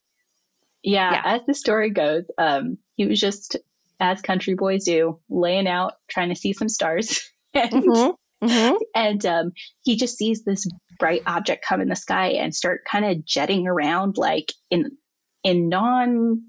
yeah, 0.81 1.11
yeah, 1.11 1.21
as 1.25 1.41
the 1.45 1.53
story 1.53 1.91
goes, 1.91 2.23
um, 2.37 2.77
he 2.95 3.05
was 3.05 3.19
just 3.19 3.57
as 4.01 4.21
country 4.21 4.55
boys 4.55 4.83
do, 4.83 5.19
laying 5.29 5.67
out, 5.67 5.93
trying 6.09 6.29
to 6.29 6.35
see 6.35 6.53
some 6.53 6.67
stars. 6.67 7.21
and 7.53 7.71
mm-hmm. 7.71 8.11
Mm-hmm. 8.45 8.75
And 8.95 9.25
um, 9.27 9.51
he 9.83 9.95
just 9.95 10.17
sees 10.17 10.43
this 10.43 10.67
bright 10.97 11.21
object 11.27 11.63
come 11.63 11.79
in 11.79 11.89
the 11.89 11.95
sky 11.95 12.29
and 12.29 12.55
start 12.55 12.81
kind 12.89 13.05
of 13.05 13.23
jetting 13.23 13.67
around 13.67 14.17
like 14.17 14.51
in 14.71 14.97
in 15.43 15.69
non 15.69 16.41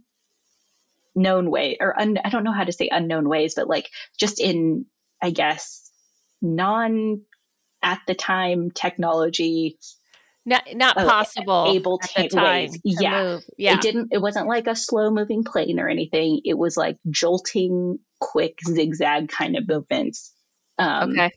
known 1.15 1.51
way 1.51 1.77
or 1.79 1.99
un, 2.01 2.17
I 2.25 2.31
don't 2.31 2.45
know 2.45 2.53
how 2.53 2.65
to 2.65 2.73
say 2.73 2.89
unknown 2.91 3.29
ways, 3.29 3.55
but 3.55 3.69
like 3.69 3.91
just 4.19 4.41
in 4.41 4.87
I 5.21 5.31
guess 5.31 5.91
non 6.41 7.21
at 7.83 8.01
the 8.07 8.15
time 8.15 8.71
technology 8.71 9.79
not 10.45 10.65
not 10.75 10.97
uh, 10.97 11.09
possible 11.09 11.73
able 11.75 11.99
to, 11.99 12.29
to 12.29 12.69
yeah 12.85 13.23
move. 13.23 13.45
yeah 13.57 13.75
it 13.75 13.81
didn't 13.81 14.09
it 14.11 14.21
wasn't 14.21 14.47
like 14.47 14.67
a 14.67 14.75
slow 14.75 15.11
moving 15.11 15.45
plane 15.45 15.79
or 15.79 15.89
anything 15.89 16.41
it 16.45 16.59
was 16.59 16.77
like 16.77 16.97
jolting 17.09 17.99
quick 18.21 18.59
zigzag 18.67 19.29
kind 19.29 19.57
of 19.57 19.69
movements 19.69 20.33
um, 20.79 21.11
okay 21.11 21.31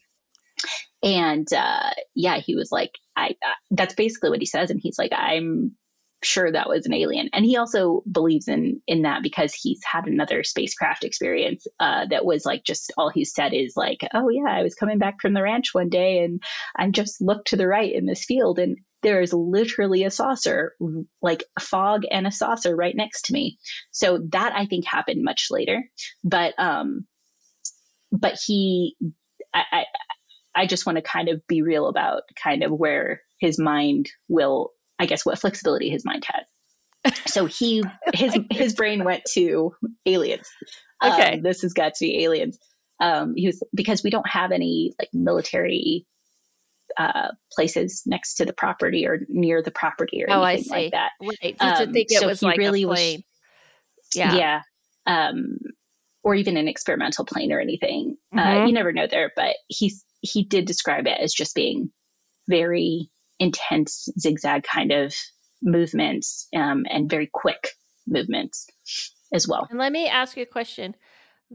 and 1.06 1.48
uh, 1.54 1.92
yeah, 2.16 2.40
he 2.40 2.56
was 2.56 2.72
like, 2.72 2.92
I, 3.16 3.30
uh, 3.30 3.54
that's 3.72 3.94
basically 3.94 4.32
what 4.32 4.40
he 4.40 4.48
says. 4.48 4.72
And 4.72 4.80
he's 4.82 4.98
like, 4.98 5.12
I'm 5.16 5.76
sure 6.24 6.52
that 6.52 6.68
was 6.68 6.88
an 6.88 6.94
alien. 6.94 7.30
And 7.32 7.46
he 7.46 7.58
also 7.58 8.02
believes 8.12 8.48
in, 8.48 8.82
in 8.88 9.04
that 9.04 9.22
because 9.22 9.54
he's 9.54 9.82
had 9.86 10.08
another 10.08 10.44
spacecraft 10.44 11.04
experience 11.04 11.68
uh, 11.80 12.08
that 12.10 12.26
was 12.26 12.44
like 12.44 12.64
just 12.64 12.92
all 12.98 13.10
he 13.10 13.24
said 13.24 13.54
is 13.54 13.74
like, 13.76 14.00
oh 14.16 14.30
yeah, 14.30 14.50
I 14.50 14.64
was 14.64 14.74
coming 14.74 14.98
back 14.98 15.22
from 15.22 15.34
the 15.34 15.44
ranch 15.44 15.74
one 15.74 15.90
day 15.90 16.24
and 16.24 16.42
I 16.76 16.90
just 16.90 17.22
looked 17.22 17.50
to 17.50 17.56
the 17.56 17.68
right 17.68 17.94
in 17.94 18.08
this 18.08 18.26
field 18.26 18.58
and 18.58 18.78
there 19.06 19.22
is 19.22 19.34
literally 19.34 20.04
a 20.04 20.10
saucer, 20.10 20.74
like 21.22 21.44
fog 21.60 22.06
and 22.10 22.26
a 22.26 22.32
saucer 22.32 22.76
right 22.76 22.96
next 22.96 23.26
to 23.26 23.34
me. 23.34 23.60
So 23.92 24.20
that 24.32 24.54
I 24.56 24.66
think 24.66 24.84
happened 24.86 25.24
much 25.24 25.50
later. 25.52 25.84
But, 26.24 26.56
um, 26.58 27.06
but 28.12 28.40
he, 28.44 28.96
I, 29.54 29.86
I 30.56 30.66
just 30.66 30.88
want 30.88 30.96
to 30.98 31.04
kind 31.04 31.30
of 31.30 31.46
be 31.46 31.62
real 31.62 31.88
about 31.88 32.24
kind 32.42 32.64
of 32.64 32.72
where 32.72 33.22
his 33.40 33.60
mind 33.60 34.10
will, 34.28 34.72
I 34.98 35.06
guess, 35.06 35.24
what 35.24 35.38
flexibility 35.38 35.92
his 35.92 36.04
mind 36.04 36.26
has. 36.26 37.14
So 37.28 37.46
he, 37.46 37.84
his, 38.16 38.36
his 38.50 38.74
brain 38.74 39.04
went 39.04 39.24
to 39.34 39.76
aliens. 40.08 40.50
Okay. 41.04 41.36
Um, 41.36 41.42
this 41.44 41.62
has 41.62 41.74
got 41.74 41.94
to 41.94 42.06
be 42.06 42.24
aliens. 42.24 42.58
Um, 43.00 43.36
he 43.36 43.46
was, 43.46 43.62
because 43.72 44.04
we 44.04 44.10
don't 44.10 44.28
have 44.28 44.52
any 44.52 44.94
like 44.98 45.10
military, 45.14 46.08
uh, 46.98 47.30
places 47.52 48.04
next 48.06 48.36
to 48.36 48.46
the 48.46 48.54
property 48.54 49.06
or 49.06 49.20
near 49.28 49.62
the 49.62 49.72
property 49.72 50.24
or 50.24 50.28
oh, 50.30 50.44
anything 50.44 50.72
like 50.72 50.92
that. 50.92 51.12
Right. 51.22 51.56
Um, 51.60 51.94
think 51.94 52.08
it 52.10 52.20
so 52.20 52.28
was 52.28 52.42
like 52.42 52.58
really 52.58 52.86
Was, 52.86 53.24
yeah. 54.14 54.36
Yeah. 54.36 54.62
Um, 55.06 55.58
or 56.24 56.34
even 56.36 56.58
an 56.58 56.68
experimental 56.68 57.26
plane 57.26 57.52
or 57.52 57.60
anything. 57.60 58.18
Uh, 58.34 58.40
mm-hmm. 58.40 58.62
Uh, 58.62 58.66
you 58.66 58.74
never 58.74 58.92
know 58.92 59.08
there, 59.10 59.32
but 59.36 59.56
he's 59.68 60.04
he 60.22 60.44
did 60.44 60.66
describe 60.66 61.06
it 61.06 61.20
as 61.20 61.34
just 61.34 61.56
being 61.56 61.92
very 62.48 63.12
intense 63.40 64.10
zigzag 64.20 64.64
kind 64.64 64.92
of 64.92 65.14
movements 65.62 66.48
um, 66.56 66.86
and 66.90 67.10
very 67.10 67.30
quick 67.32 67.70
movements 68.08 68.68
as 69.34 69.48
well. 69.48 69.68
And 69.70 69.80
let 69.80 69.92
me 69.92 70.08
ask 70.08 70.38
you 70.38 70.44
a 70.44 70.48
question. 70.48 70.96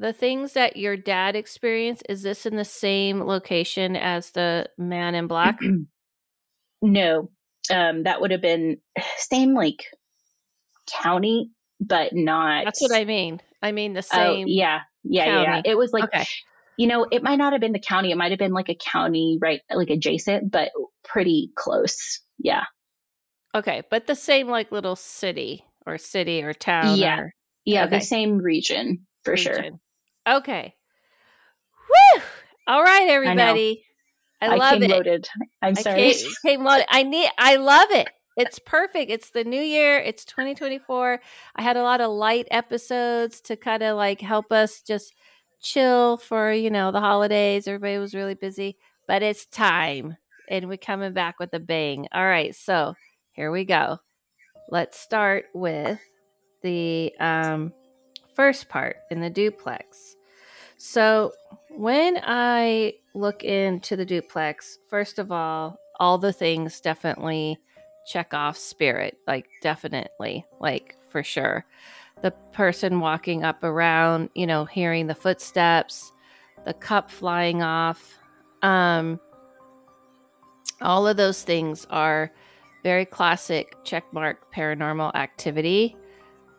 The 0.00 0.14
things 0.14 0.54
that 0.54 0.78
your 0.78 0.96
dad 0.96 1.36
experienced, 1.36 2.04
is 2.08 2.22
this 2.22 2.46
in 2.46 2.56
the 2.56 2.64
same 2.64 3.20
location 3.22 3.96
as 3.96 4.30
the 4.30 4.66
man 4.78 5.14
in 5.14 5.26
black? 5.26 5.60
no. 6.82 7.30
Um, 7.70 8.04
that 8.04 8.20
would 8.20 8.30
have 8.30 8.40
been 8.40 8.78
same 9.18 9.54
like 9.54 9.84
county, 11.02 11.50
but 11.80 12.14
not. 12.14 12.64
That's 12.64 12.80
what 12.80 12.92
I 12.94 13.04
mean. 13.04 13.40
I 13.62 13.72
mean 13.72 13.92
the 13.92 14.00
Oh, 14.12 14.34
same. 14.34 14.48
yeah, 14.48 14.80
yeah, 15.04 15.26
yeah, 15.26 15.42
yeah. 15.42 15.62
It 15.66 15.76
was 15.76 15.92
like 15.92 16.04
okay. 16.04 16.24
you 16.78 16.86
know, 16.86 17.06
it 17.10 17.22
might 17.22 17.36
not 17.36 17.52
have 17.52 17.60
been 17.60 17.72
the 17.72 17.78
county. 17.78 18.10
It 18.10 18.16
might 18.16 18.32
have 18.32 18.38
been 18.38 18.54
like 18.54 18.70
a 18.70 18.74
county, 18.74 19.38
right, 19.40 19.60
like 19.70 19.90
adjacent, 19.90 20.50
but 20.50 20.70
pretty 21.04 21.50
close. 21.56 22.20
Yeah, 22.38 22.64
Okay, 23.54 23.82
but 23.90 24.06
the 24.06 24.14
same 24.14 24.48
like 24.48 24.72
little 24.72 24.96
city 24.96 25.66
or 25.86 25.98
city 25.98 26.42
or 26.42 26.54
town. 26.54 26.96
Yeah. 26.96 27.18
or 27.20 27.34
yeah, 27.66 27.84
Okay. 27.84 27.98
the 27.98 28.04
same 28.04 28.38
region 28.38 29.06
for 29.24 29.36
sure. 29.36 29.62
Okay. 30.30 30.74
Woo! 31.88 32.22
All 32.66 32.82
right, 32.82 33.08
everybody. 33.08 33.84
I, 34.40 34.54
love 34.56 34.74
came 34.74 34.84
it. 34.84 34.90
loaded. 34.90 35.28
I'm 35.60 35.74
I 35.76 35.82
sorry. 35.82 36.12
came, 36.12 36.30
came 36.44 36.64
loaded. 36.64 36.86
I 36.88 37.02
need. 37.02 37.28
I 37.36 37.56
love 37.56 37.90
it. 37.90 38.08
It's 38.36 38.58
perfect. 38.60 39.10
It's 39.10 39.30
the 39.30 39.44
new 39.44 39.60
year. 39.60 39.98
It's 39.98 40.24
2024. 40.24 41.20
I 41.56 41.62
had 41.62 41.76
a 41.76 41.82
lot 41.82 42.00
of 42.00 42.12
light 42.12 42.46
episodes 42.50 43.40
to 43.42 43.56
kind 43.56 43.82
of 43.82 43.96
like 43.96 44.20
help 44.20 44.52
us 44.52 44.82
just 44.82 45.14
chill 45.60 46.16
for 46.16 46.52
you 46.52 46.70
know 46.70 46.92
the 46.92 47.00
holidays. 47.00 47.66
Everybody 47.66 47.98
was 47.98 48.14
really 48.14 48.34
busy, 48.34 48.78
but 49.08 49.22
it's 49.22 49.46
time, 49.46 50.16
and 50.48 50.68
we're 50.68 50.78
coming 50.78 51.12
back 51.12 51.38
with 51.38 51.52
a 51.54 51.60
bang. 51.60 52.06
All 52.12 52.24
right, 52.24 52.54
so 52.54 52.94
here 53.32 53.50
we 53.50 53.64
go. 53.64 53.98
Let's 54.70 54.98
start 54.98 55.46
with 55.52 55.98
the 56.62 57.12
um, 57.18 57.72
first 58.34 58.68
part 58.68 58.96
in 59.10 59.20
the 59.20 59.28
duplex. 59.30 60.16
So 60.82 61.32
when 61.68 62.18
I 62.22 62.94
look 63.14 63.44
into 63.44 63.96
the 63.96 64.06
duplex, 64.06 64.78
first 64.88 65.18
of 65.18 65.30
all, 65.30 65.78
all 66.00 66.16
the 66.16 66.32
things 66.32 66.80
definitely 66.80 67.58
check 68.06 68.32
off 68.32 68.56
spirit, 68.56 69.18
like 69.26 69.46
definitely, 69.60 70.46
like 70.58 70.96
for 71.10 71.22
sure. 71.22 71.66
The 72.22 72.30
person 72.54 72.98
walking 72.98 73.44
up 73.44 73.62
around, 73.62 74.30
you 74.34 74.46
know, 74.46 74.64
hearing 74.64 75.06
the 75.06 75.14
footsteps, 75.14 76.12
the 76.64 76.72
cup 76.72 77.10
flying 77.10 77.60
off, 77.62 78.16
um, 78.62 79.20
all 80.80 81.06
of 81.06 81.18
those 81.18 81.42
things 81.42 81.86
are 81.90 82.32
very 82.82 83.04
classic 83.04 83.76
checkmark 83.84 84.36
paranormal 84.54 85.14
activity. 85.14 85.94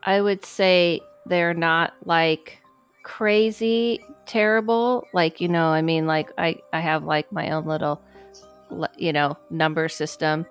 I 0.03 0.22
would 0.22 0.45
say 0.45 1.01
they're 1.26 1.55
not 1.55 1.95
like 2.05 2.61
crazy 3.04 3.99
terrible 4.26 5.08
like 5.14 5.41
you 5.41 5.47
know 5.47 5.68
i 5.68 5.82
mean 5.82 6.06
like 6.06 6.30
i 6.38 6.56
i 6.72 6.80
have 6.80 7.04
like 7.04 7.32
my 7.32 7.49
own 7.49 7.66
little 7.66 8.02
you 8.97 9.12
know 9.12 9.38
number 9.49 9.89
system. 9.89 10.45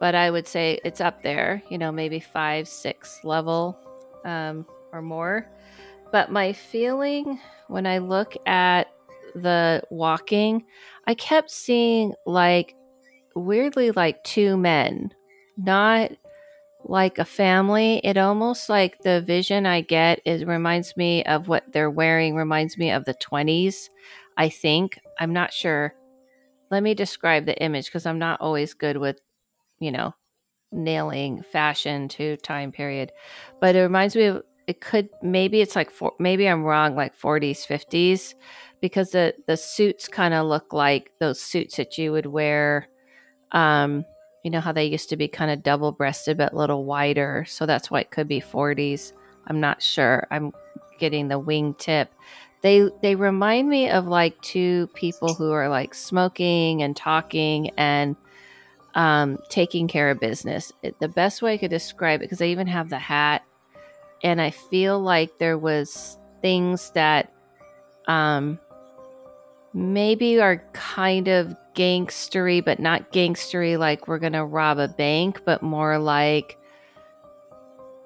But 0.00 0.14
i 0.14 0.30
would 0.30 0.46
say 0.46 0.80
it's 0.84 1.00
up 1.00 1.22
there 1.22 1.62
you 1.70 1.78
know 1.78 1.92
maybe 1.92 2.20
five 2.20 2.68
six 2.68 3.20
level 3.24 3.78
um 4.24 4.66
or 4.92 5.02
more. 5.02 5.48
But 6.12 6.30
my 6.30 6.52
feeling 6.52 7.40
when 7.68 7.86
i 7.86 7.98
look 7.98 8.34
at 8.46 8.88
the 9.34 9.82
walking 9.90 10.64
i 11.06 11.14
kept 11.14 11.50
seeing 11.50 12.14
like 12.24 12.74
weirdly 13.34 13.90
like 13.90 14.22
two 14.22 14.56
men 14.56 15.12
not 15.56 16.12
like 16.84 17.18
a 17.18 17.24
family. 17.24 18.00
It 18.04 18.16
almost 18.16 18.68
like 18.68 18.98
the 19.02 19.20
vision 19.22 19.66
I 19.66 19.80
get 19.82 20.20
it 20.24 20.46
reminds 20.46 20.96
me 20.96 21.24
of 21.24 21.48
what 21.48 21.64
they're 21.72 21.90
wearing 21.90 22.34
reminds 22.36 22.78
me 22.78 22.90
of 22.90 23.04
the 23.04 23.14
20s. 23.14 23.90
I 24.36 24.48
think. 24.48 24.98
I'm 25.18 25.32
not 25.32 25.52
sure. 25.52 25.94
Let 26.70 26.82
me 26.82 26.94
describe 26.94 27.46
the 27.46 27.60
image 27.62 27.86
because 27.86 28.06
I'm 28.06 28.18
not 28.18 28.40
always 28.40 28.74
good 28.74 28.96
with, 28.96 29.20
you 29.80 29.92
know, 29.92 30.14
nailing 30.72 31.42
fashion 31.42 32.08
to 32.08 32.36
time 32.38 32.72
period. 32.72 33.12
But 33.60 33.76
it 33.76 33.82
reminds 33.82 34.16
me 34.16 34.24
of 34.26 34.42
it 34.66 34.80
could 34.80 35.08
maybe 35.22 35.60
it's 35.60 35.76
like 35.76 35.90
for, 35.90 36.12
maybe 36.18 36.48
I'm 36.48 36.64
wrong 36.64 36.96
like 36.96 37.14
40s 37.16 37.66
50s 37.66 38.34
because 38.80 39.10
the 39.10 39.34
the 39.46 39.56
suits 39.56 40.08
kind 40.08 40.34
of 40.34 40.46
look 40.46 40.72
like 40.72 41.10
those 41.20 41.40
suits 41.40 41.76
that 41.76 41.98
you 41.98 42.12
would 42.12 42.26
wear 42.26 42.88
um 43.52 44.04
you 44.44 44.50
know 44.50 44.60
how 44.60 44.72
they 44.72 44.84
used 44.84 45.08
to 45.08 45.16
be 45.16 45.26
kind 45.26 45.50
of 45.50 45.62
double 45.62 45.90
breasted 45.90 46.36
but 46.36 46.52
a 46.52 46.56
little 46.56 46.84
wider 46.84 47.44
so 47.48 47.66
that's 47.66 47.90
why 47.90 48.00
it 48.00 48.10
could 48.10 48.28
be 48.28 48.40
40s 48.40 49.12
i'm 49.48 49.58
not 49.58 49.82
sure. 49.82 50.26
I'm 50.30 50.52
getting 50.98 51.26
the 51.28 51.40
wingtip 51.40 52.08
they 52.64 52.88
they 53.02 53.14
remind 53.14 53.68
me 53.68 53.90
of 53.90 54.06
like 54.06 54.40
two 54.40 54.88
people 54.94 55.34
who 55.34 55.52
are 55.52 55.68
like 55.68 55.92
smoking 55.92 56.82
and 56.82 56.96
talking 56.96 57.70
and 57.76 58.16
um, 58.94 59.38
taking 59.50 59.86
care 59.86 60.08
of 60.10 60.18
business. 60.18 60.72
It, 60.82 60.98
the 60.98 61.08
best 61.08 61.42
way 61.42 61.54
i 61.54 61.58
could 61.58 61.70
describe 61.70 62.20
it 62.20 62.24
because 62.24 62.40
i 62.40 62.46
even 62.46 62.66
have 62.66 62.88
the 62.88 62.98
hat 62.98 63.44
and 64.22 64.40
i 64.40 64.50
feel 64.50 64.98
like 64.98 65.38
there 65.38 65.58
was 65.58 66.18
things 66.40 66.90
that 66.92 67.32
um 68.08 68.58
maybe 69.74 70.40
are 70.40 70.64
kind 70.72 71.28
of 71.28 71.54
gangstery, 71.74 72.64
but 72.64 72.78
not 72.78 73.12
gangstery 73.12 73.76
like 73.76 74.06
we're 74.06 74.20
gonna 74.20 74.46
rob 74.46 74.78
a 74.78 74.88
bank, 74.88 75.42
but 75.44 75.62
more 75.62 75.98
like, 75.98 76.56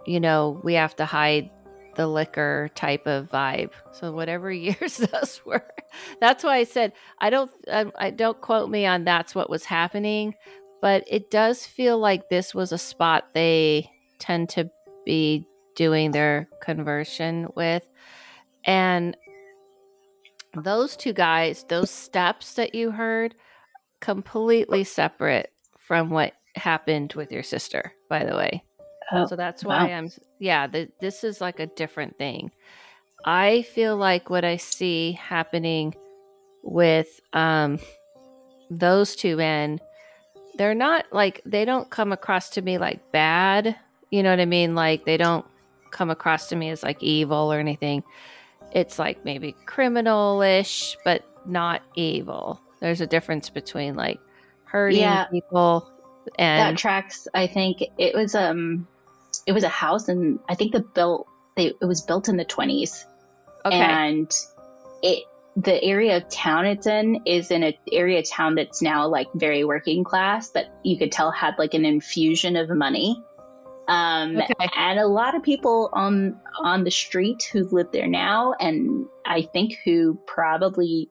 you 0.07 0.19
know, 0.19 0.61
we 0.65 0.75
have 0.75 0.97
to 0.97 1.05
hide 1.05 1.51
the 1.97 2.07
liquor 2.07 2.71
type 2.75 3.07
of 3.07 3.29
vibe. 3.29 3.71
So 3.93 4.13
whatever 4.13 4.51
years 4.53 4.97
those 4.97 5.41
were, 5.45 5.67
that's 6.21 6.43
why 6.43 6.57
I 6.57 6.65
said 6.65 6.93
I 7.21 7.29
don't. 7.29 7.51
I, 7.71 7.93
I 7.99 8.11
don't 8.11 8.41
quote 8.41 8.71
me 8.71 8.87
on 8.87 9.05
that's 9.05 9.35
what 9.35 9.51
was 9.51 9.65
happening, 9.65 10.35
but 10.81 11.05
it 11.07 11.31
does 11.31 11.67
feel 11.67 11.99
like 11.99 12.31
this 12.31 12.55
was 12.55 12.73
a 12.73 12.79
spot 12.79 13.35
they 13.35 13.91
tend 14.19 14.49
to 14.51 14.71
be 15.05 15.47
doing 15.77 16.11
their 16.11 16.49
conversion 16.63 17.49
with, 17.55 17.87
and 18.65 19.17
those 20.55 20.97
two 20.97 21.13
guys, 21.13 21.65
those 21.69 21.91
steps 21.91 22.55
that 22.55 22.75
you 22.75 22.91
heard, 22.91 23.35
completely 24.01 24.85
separate 24.85 25.53
from 25.79 26.11
what 26.11 26.35
happened 26.55 27.13
with 27.15 27.33
your 27.33 27.43
sister, 27.43 27.93
by 28.09 28.25
the 28.25 28.37
way. 28.37 28.63
Oh, 29.13 29.27
So 29.27 29.37
that's 29.37 29.65
why 29.65 29.89
wow. 29.89 29.95
I'm, 29.95 30.11
yeah, 30.39 30.67
th- 30.67 30.91
this 31.01 31.25
is 31.25 31.41
like 31.41 31.61
a 31.61 31.67
different 31.67 32.19
thing. 32.19 32.51
I 33.25 33.63
feel 33.63 33.97
like 33.97 34.31
what 34.31 34.45
I 34.45 34.57
see 34.57 35.13
happening 35.13 35.95
with 36.63 37.21
um, 37.33 37.79
those 38.71 39.17
two 39.17 39.37
men, 39.37 39.81
they're 40.57 40.75
not 40.75 41.07
like, 41.13 41.41
they 41.45 41.65
don't 41.65 41.91
come 41.91 42.13
across 42.13 42.51
to 42.51 42.63
me 42.63 42.79
like 42.79 43.13
bad. 43.13 43.77
You 44.11 44.23
know 44.23 44.31
what 44.31 44.41
I 44.41 44.47
mean? 44.47 44.75
Like 44.75 45.05
they 45.05 45.17
don't 45.17 45.47
come 45.91 46.11
across 46.11 46.49
to 46.49 46.57
me 46.57 46.71
as 46.71 46.83
like 46.83 47.03
evil 47.03 47.53
or 47.53 47.59
anything. 47.59 48.03
It's 48.73 48.99
like 48.99 49.25
maybe 49.25 49.55
criminal-ish, 49.67 50.97
but 51.05 51.25
not 51.47 51.83
evil. 51.95 52.61
There's 52.81 53.01
a 53.01 53.07
difference 53.07 53.51
between 53.51 53.95
like 53.95 54.21
hurting 54.65 55.01
Yeah. 55.01 55.25
people 55.27 55.91
and 56.39 56.75
that 56.75 56.79
tracks. 56.79 57.27
I 57.35 57.47
think 57.47 57.83
it 57.97 58.15
was 58.15 58.35
um, 58.35 58.87
it 59.47 59.53
was 59.53 59.65
a 59.65 59.69
house, 59.69 60.09
and 60.09 60.39
I 60.49 60.55
think 60.55 60.73
the 60.73 60.81
built 60.81 61.27
they 61.57 61.73
it 61.81 61.87
was 61.87 62.03
built 62.03 62.29
in 62.29 62.37
the 62.37 62.45
twenties, 62.45 63.07
okay. 63.65 63.77
and 63.77 64.31
it 65.03 65.25
the 65.57 65.83
area 65.83 66.19
of 66.19 66.29
town 66.29 66.67
it's 66.67 66.87
in 66.87 67.23
is 67.27 67.51
in 67.51 67.63
an 67.63 67.75
area 67.91 68.21
of 68.21 68.31
town 68.31 68.55
that's 68.55 68.81
now 68.83 69.09
like 69.09 69.27
very 69.35 69.65
working 69.65 70.05
class, 70.05 70.51
that 70.51 70.67
you 70.85 70.99
could 70.99 71.11
tell 71.11 71.31
had 71.31 71.55
like 71.59 71.75
an 71.75 71.85
infusion 71.85 72.57
of 72.57 72.69
money. 72.69 73.21
Um, 73.89 74.37
Okay. 74.37 74.53
and 74.77 74.99
a 74.99 75.07
lot 75.07 75.35
of 75.35 75.43
people 75.43 75.91
on 75.93 76.39
on 76.63 76.85
the 76.85 76.91
street 76.91 77.43
who 77.53 77.65
live 77.73 77.89
there 77.93 78.07
now, 78.07 78.53
and 78.61 79.07
I 79.27 79.43
think 79.43 79.79
who 79.85 80.21
probably 80.27 81.11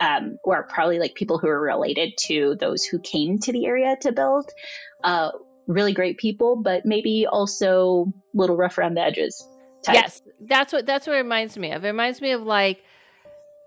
um, 0.00 0.38
or 0.44 0.62
probably 0.64 0.98
like 0.98 1.14
people 1.14 1.38
who 1.38 1.48
are 1.48 1.60
related 1.60 2.12
to 2.26 2.54
those 2.60 2.84
who 2.84 3.00
came 3.00 3.38
to 3.38 3.52
the 3.52 3.66
area 3.66 3.96
to 4.02 4.12
build. 4.12 4.50
Uh, 5.02 5.30
really 5.66 5.92
great 5.92 6.16
people, 6.16 6.56
but 6.56 6.86
maybe 6.86 7.26
also 7.26 8.06
a 8.34 8.36
little 8.36 8.56
rough 8.56 8.78
around 8.78 8.94
the 8.94 9.02
edges. 9.02 9.46
type. 9.82 9.94
Yes, 9.94 10.22
that's 10.40 10.72
what 10.72 10.86
that's 10.86 11.06
what 11.06 11.14
it 11.14 11.18
reminds 11.18 11.58
me 11.58 11.72
of. 11.72 11.84
It 11.84 11.88
reminds 11.88 12.20
me 12.20 12.32
of 12.32 12.42
like, 12.42 12.82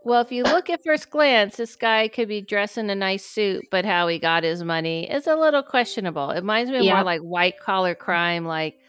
well, 0.03 0.21
if 0.21 0.31
you 0.31 0.43
look 0.43 0.69
at 0.69 0.83
first 0.83 1.09
glance, 1.09 1.57
this 1.57 1.75
guy 1.75 2.07
could 2.07 2.27
be 2.27 2.41
dressed 2.41 2.77
in 2.77 2.89
a 2.89 2.95
nice 2.95 3.25
suit, 3.25 3.65
but 3.71 3.85
how 3.85 4.07
he 4.07 4.19
got 4.19 4.43
his 4.43 4.63
money 4.63 5.09
is 5.09 5.27
a 5.27 5.35
little 5.35 5.63
questionable. 5.63 6.31
It 6.31 6.37
reminds 6.41 6.71
me 6.71 6.81
Yeah. 6.81 6.95
more 6.95 7.03
like 7.03 7.21
white 7.21 7.59
collar 7.59 7.95
crime, 7.95 8.45
like 8.45 8.79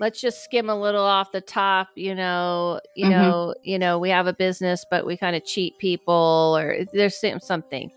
let's 0.00 0.20
just 0.20 0.42
skim 0.44 0.68
a 0.68 0.80
little 0.80 1.02
off 1.04 1.32
the 1.32 1.40
top, 1.40 1.88
you 1.96 2.14
know, 2.14 2.80
you 2.96 3.06
Mhm. 3.06 3.10
know, 3.10 3.54
you 3.62 3.78
know, 3.78 3.98
we 3.98 4.10
have 4.10 4.26
a 4.26 4.32
business, 4.32 4.84
but 4.90 5.06
we 5.06 5.16
kind 5.16 5.36
of 5.36 5.44
cheat 5.44 5.78
people, 5.78 6.56
or 6.58 6.84
there's 6.92 7.22
something. 7.40 7.90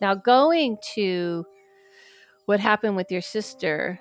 Now 0.00 0.14
going 0.14 0.78
to 0.94 1.44
what 2.46 2.58
happened 2.60 2.96
with 2.96 3.10
your 3.10 3.20
sister, 3.20 4.00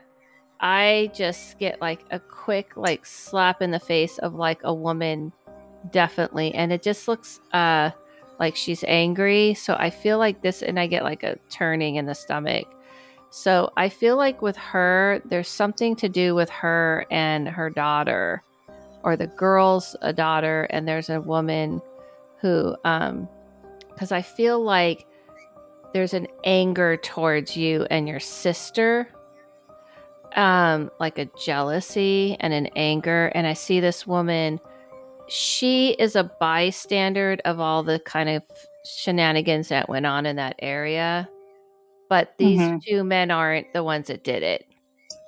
I 0.59 1.11
just 1.13 1.57
get 1.59 1.81
like 1.81 2.01
a 2.11 2.19
quick 2.19 2.77
like 2.77 3.05
slap 3.05 3.61
in 3.61 3.71
the 3.71 3.79
face 3.79 4.17
of 4.19 4.33
like 4.33 4.59
a 4.63 4.73
woman 4.73 5.31
definitely 5.91 6.53
and 6.53 6.71
it 6.71 6.83
just 6.83 7.07
looks 7.07 7.39
uh 7.53 7.89
like 8.41 8.55
she's 8.55 8.83
angry 8.87 9.53
so 9.53 9.75
I 9.79 9.91
feel 9.91 10.17
like 10.17 10.41
this 10.41 10.63
and 10.63 10.79
I 10.79 10.87
get 10.87 11.03
like 11.03 11.21
a 11.21 11.37
turning 11.49 11.95
in 11.95 12.07
the 12.07 12.15
stomach. 12.15 12.67
So 13.29 13.71
I 13.77 13.87
feel 13.87 14.17
like 14.17 14.41
with 14.41 14.57
her 14.57 15.21
there's 15.25 15.47
something 15.47 15.95
to 15.97 16.09
do 16.09 16.33
with 16.33 16.49
her 16.49 17.05
and 17.11 17.47
her 17.47 17.69
daughter. 17.69 18.43
or 19.03 19.15
the 19.15 19.27
girl's 19.27 19.95
a 20.01 20.11
daughter 20.11 20.67
and 20.71 20.87
there's 20.87 21.09
a 21.09 21.21
woman 21.21 21.81
who 22.41 22.75
um 22.83 23.29
because 23.89 24.11
I 24.11 24.23
feel 24.23 24.59
like 24.63 25.05
there's 25.93 26.15
an 26.15 26.27
anger 26.43 26.97
towards 26.97 27.55
you 27.55 27.85
and 27.91 28.07
your 28.07 28.19
sister 28.19 29.07
um 30.35 30.89
like 30.99 31.19
a 31.19 31.29
jealousy 31.45 32.37
and 32.39 32.53
an 32.53 32.67
anger 32.75 33.31
and 33.35 33.45
I 33.45 33.53
see 33.53 33.79
this 33.81 34.07
woman 34.07 34.59
she 35.31 35.91
is 35.91 36.15
a 36.15 36.23
bystander 36.23 37.37
of 37.45 37.59
all 37.59 37.83
the 37.83 37.99
kind 37.99 38.29
of 38.29 38.43
shenanigans 38.85 39.69
that 39.69 39.87
went 39.87 40.05
on 40.05 40.25
in 40.25 40.35
that 40.35 40.55
area 40.59 41.29
but 42.09 42.33
these 42.37 42.59
mm-hmm. 42.59 42.77
two 42.85 43.03
men 43.05 43.31
aren't 43.31 43.71
the 43.71 43.83
ones 43.83 44.07
that 44.07 44.25
did 44.25 44.43
it 44.43 44.65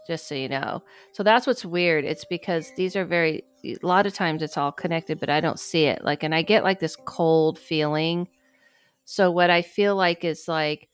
just 0.06 0.28
so 0.28 0.36
you 0.36 0.49
know. 0.49 0.84
So 1.14 1.24
that's 1.24 1.47
what's 1.47 1.64
weird. 1.64 2.04
It's 2.06 2.26
because 2.26 2.70
these 2.76 2.95
are 2.95 3.06
very 3.06 3.43
a 3.64 3.78
lot 3.82 4.06
of 4.06 4.14
times 4.14 4.41
it's 4.41 4.58
all 4.58 4.74
connected 4.74 5.18
but 5.18 5.30
i 5.30 5.39
don't 5.39 5.60
see 5.60 5.86
it. 5.86 6.04
Like 6.04 6.24
and 6.24 6.36
i 6.36 6.41
get 6.41 6.66
like 6.66 6.80
this 6.80 6.97
cold 7.06 7.58
feeling. 7.58 8.28
So 9.06 9.32
what 9.32 9.49
i 9.49 9.62
feel 9.62 9.95
like 9.95 10.24
is 10.24 10.47
like 10.47 10.89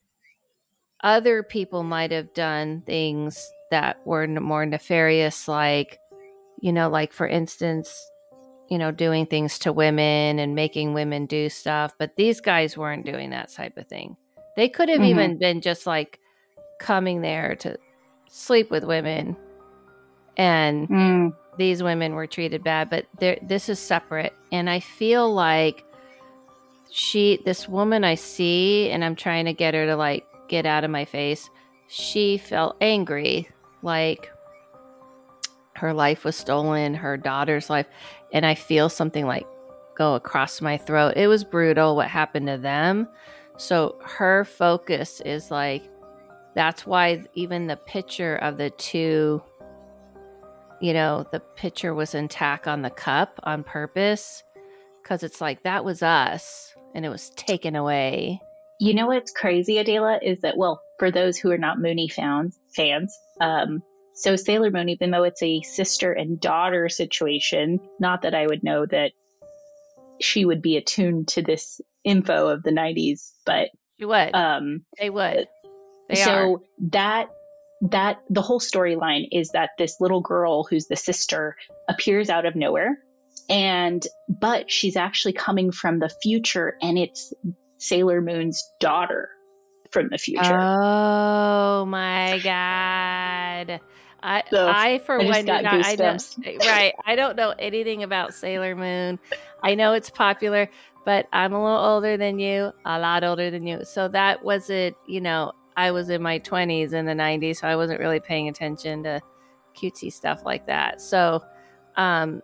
other 1.04 1.42
people 1.42 1.84
might 1.84 2.12
have 2.12 2.34
done 2.34 2.84
things 2.86 3.52
that 3.72 4.06
were 4.06 4.28
more 4.28 4.66
nefarious 4.66 5.48
like 5.48 5.98
you 6.62 6.74
know 6.74 6.90
like 6.90 7.14
for 7.14 7.28
instance 7.28 8.12
you 8.70 8.78
know 8.78 8.92
doing 8.92 9.26
things 9.26 9.60
to 9.60 9.74
women 9.74 10.40
and 10.40 10.56
making 10.56 10.94
women 10.94 11.26
do 11.26 11.50
stuff 11.50 11.94
but 11.98 12.16
these 12.16 12.40
guys 12.40 12.78
weren't 12.78 13.06
doing 13.06 13.32
that 13.32 13.52
type 13.52 13.78
of 13.78 13.88
thing 13.88 14.16
they 14.56 14.70
could 14.70 14.90
have 14.90 15.00
mm-hmm. 15.00 15.10
even 15.10 15.38
been 15.38 15.62
just 15.62 15.86
like 15.88 16.20
coming 16.80 17.22
there 17.22 17.56
to 17.56 17.78
sleep 18.30 18.70
with 18.72 18.84
women 18.84 19.36
and 20.38 20.88
mm. 20.88 21.36
these 21.58 21.84
women 21.84 22.14
were 22.14 22.28
treated 22.28 22.64
bad 22.64 22.90
but 22.90 23.06
this 23.20 23.70
is 23.70 23.80
separate 23.80 24.34
and 24.52 24.70
i 24.70 24.80
feel 24.80 25.34
like 25.34 25.84
she 26.92 27.40
this 27.46 27.68
woman 27.68 28.04
i 28.04 28.16
see 28.16 28.90
and 28.92 29.04
i'm 29.04 29.16
trying 29.16 29.46
to 29.46 29.54
get 29.54 29.74
her 29.74 29.86
to 29.86 29.96
like 29.96 30.26
get 30.48 30.66
out 30.66 30.84
of 30.84 30.92
my 30.92 31.06
face 31.06 31.50
she 31.88 32.38
felt 32.38 32.76
angry 32.82 33.48
like 33.82 34.32
her 35.80 35.94
life 35.94 36.24
was 36.24 36.36
stolen 36.36 36.94
her 36.94 37.18
daughter's 37.18 37.70
life 37.70 37.88
and 38.34 38.46
i 38.46 38.54
feel 38.54 38.90
something 38.90 39.26
like 39.26 39.48
go 39.98 40.16
across 40.16 40.62
my 40.62 40.78
throat 40.78 41.14
it 41.16 41.28
was 41.28 41.44
brutal 41.44 41.96
what 41.96 42.08
happened 42.08 42.48
to 42.48 42.58
them 42.58 43.08
so 43.60 43.98
her 44.02 44.46
focus 44.46 45.22
is 45.26 45.52
like, 45.52 45.84
that's 46.56 46.88
why 46.88 47.26
even 47.36 47.68
the 47.68 47.76
picture 47.76 48.38
of 48.38 48.58
the 48.58 48.70
two, 48.70 49.44
you 50.80 50.94
know, 50.94 51.28
the 51.34 51.42
picture 51.42 51.94
was 51.94 52.16
intact 52.16 52.70
on 52.70 52.84
the 52.84 52.90
cup 52.90 53.38
on 53.44 53.66
purpose. 53.66 54.44
Cause 55.04 55.24
it's 55.24 55.42
like, 55.42 55.64
that 55.64 55.84
was 55.84 56.02
us 56.02 56.74
and 56.96 57.06
it 57.06 57.10
was 57.10 57.32
taken 57.32 57.76
away. 57.76 58.40
You 58.80 58.94
know 58.94 59.08
what's 59.08 59.34
crazy, 59.34 59.78
Adela, 59.78 60.20
is 60.24 60.40
that, 60.40 60.56
well, 60.56 60.82
for 60.98 61.12
those 61.12 61.38
who 61.38 61.52
are 61.52 61.58
not 61.58 61.82
Mooney 61.82 62.08
fans, 62.08 62.58
fans, 62.74 63.14
um, 63.42 63.84
so 64.20 64.36
Sailor 64.36 64.72
Moon, 64.72 64.90
even 64.90 65.12
though 65.12 65.24
it's 65.24 65.42
a 65.42 65.62
sister 65.62 66.12
and 66.12 66.40
daughter 66.40 66.90
situation, 66.90 67.80
not 68.00 68.24
that 68.24 68.36
I 68.36 68.46
would 68.46 68.64
know 68.64 68.86
that 68.86 69.12
she 70.20 70.44
would 70.44 70.62
be 70.62 70.76
attuned 70.76 71.30
to 71.30 71.42
this 71.42 71.80
info 72.04 72.48
of 72.48 72.62
the 72.64 72.72
90s, 72.72 73.32
but 73.46 73.70
she 73.98 74.06
would. 74.06 74.36
Um, 74.36 74.84
they 75.00 75.10
would. 75.10 75.48
They 76.10 76.16
so 76.16 76.32
are. 76.32 76.60
that 76.92 77.30
that 77.82 78.20
the 78.30 78.42
whole 78.42 78.60
storyline 78.60 79.28
is 79.32 79.52
that 79.52 79.70
this 79.78 80.02
little 80.02 80.20
girl 80.20 80.66
who's 80.66 80.88
the 80.88 80.98
sister 80.98 81.56
appears 81.88 82.30
out 82.30 82.46
of 82.46 82.56
nowhere 82.56 83.00
and 83.50 84.06
but 84.28 84.70
she's 84.70 84.98
actually 84.98 85.32
coming 85.32 85.72
from 85.72 86.00
the 86.00 86.10
future 86.10 86.76
and 86.82 86.98
it's 86.98 87.34
Sailor 87.78 88.22
Moon's 88.22 88.70
daughter 88.82 89.30
from 89.92 90.10
the 90.10 90.18
future. 90.18 90.60
Oh 90.60 91.86
my 91.86 92.40
god. 92.44 93.80
I 94.22 94.44
so 94.50 94.68
I 94.68 95.00
for 95.00 95.22
I 95.22 95.26
one 95.26 95.46
not 95.46 95.66
I 95.66 95.96
know, 95.96 96.18
right. 96.66 96.94
I 97.06 97.16
don't 97.16 97.36
know 97.36 97.54
anything 97.58 98.04
about 98.04 98.34
Sailor 98.34 98.76
Moon. 98.76 99.20
I 99.64 99.76
know 99.76 99.94
it's 99.94 100.10
popular, 100.10 100.70
but 101.06 101.28
I'm 101.34 101.54
a 101.54 101.64
little 101.64 101.86
older 101.86 102.18
than 102.18 102.40
you, 102.40 102.72
a 102.86 103.00
lot 103.00 103.24
older 103.24 103.50
than 103.50 103.66
you. 103.66 103.84
So 103.84 104.08
that 104.10 104.44
wasn't, 104.44 104.96
you 105.08 105.22
know, 105.22 105.54
I 105.76 105.92
was 105.92 106.10
in 106.10 106.22
my 106.22 106.40
20s 106.40 106.94
in 106.94 107.06
the 107.06 107.14
90s, 107.14 107.58
so 107.58 107.68
I 107.68 107.76
wasn't 107.76 108.00
really 108.00 108.20
paying 108.20 108.50
attention 108.50 109.04
to 109.04 109.22
cutesy 109.76 110.12
stuff 110.12 110.44
like 110.46 110.66
that. 110.68 111.02
So, 111.02 111.44
um, 111.96 112.42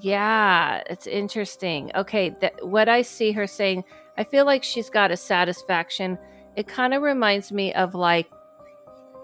yeah, 0.00 0.82
it's 0.88 1.06
interesting. 1.06 1.90
Okay, 1.94 2.30
th- 2.30 2.52
what 2.62 2.88
I 2.88 3.02
see 3.02 3.32
her 3.32 3.46
saying, 3.46 3.84
I 4.16 4.24
feel 4.24 4.44
like 4.44 4.62
she's 4.62 4.90
got 4.90 5.10
a 5.10 5.16
satisfaction. 5.16 6.18
It 6.56 6.68
kind 6.68 6.94
of 6.94 7.02
reminds 7.02 7.50
me 7.50 7.74
of 7.74 7.94
like 7.94 8.30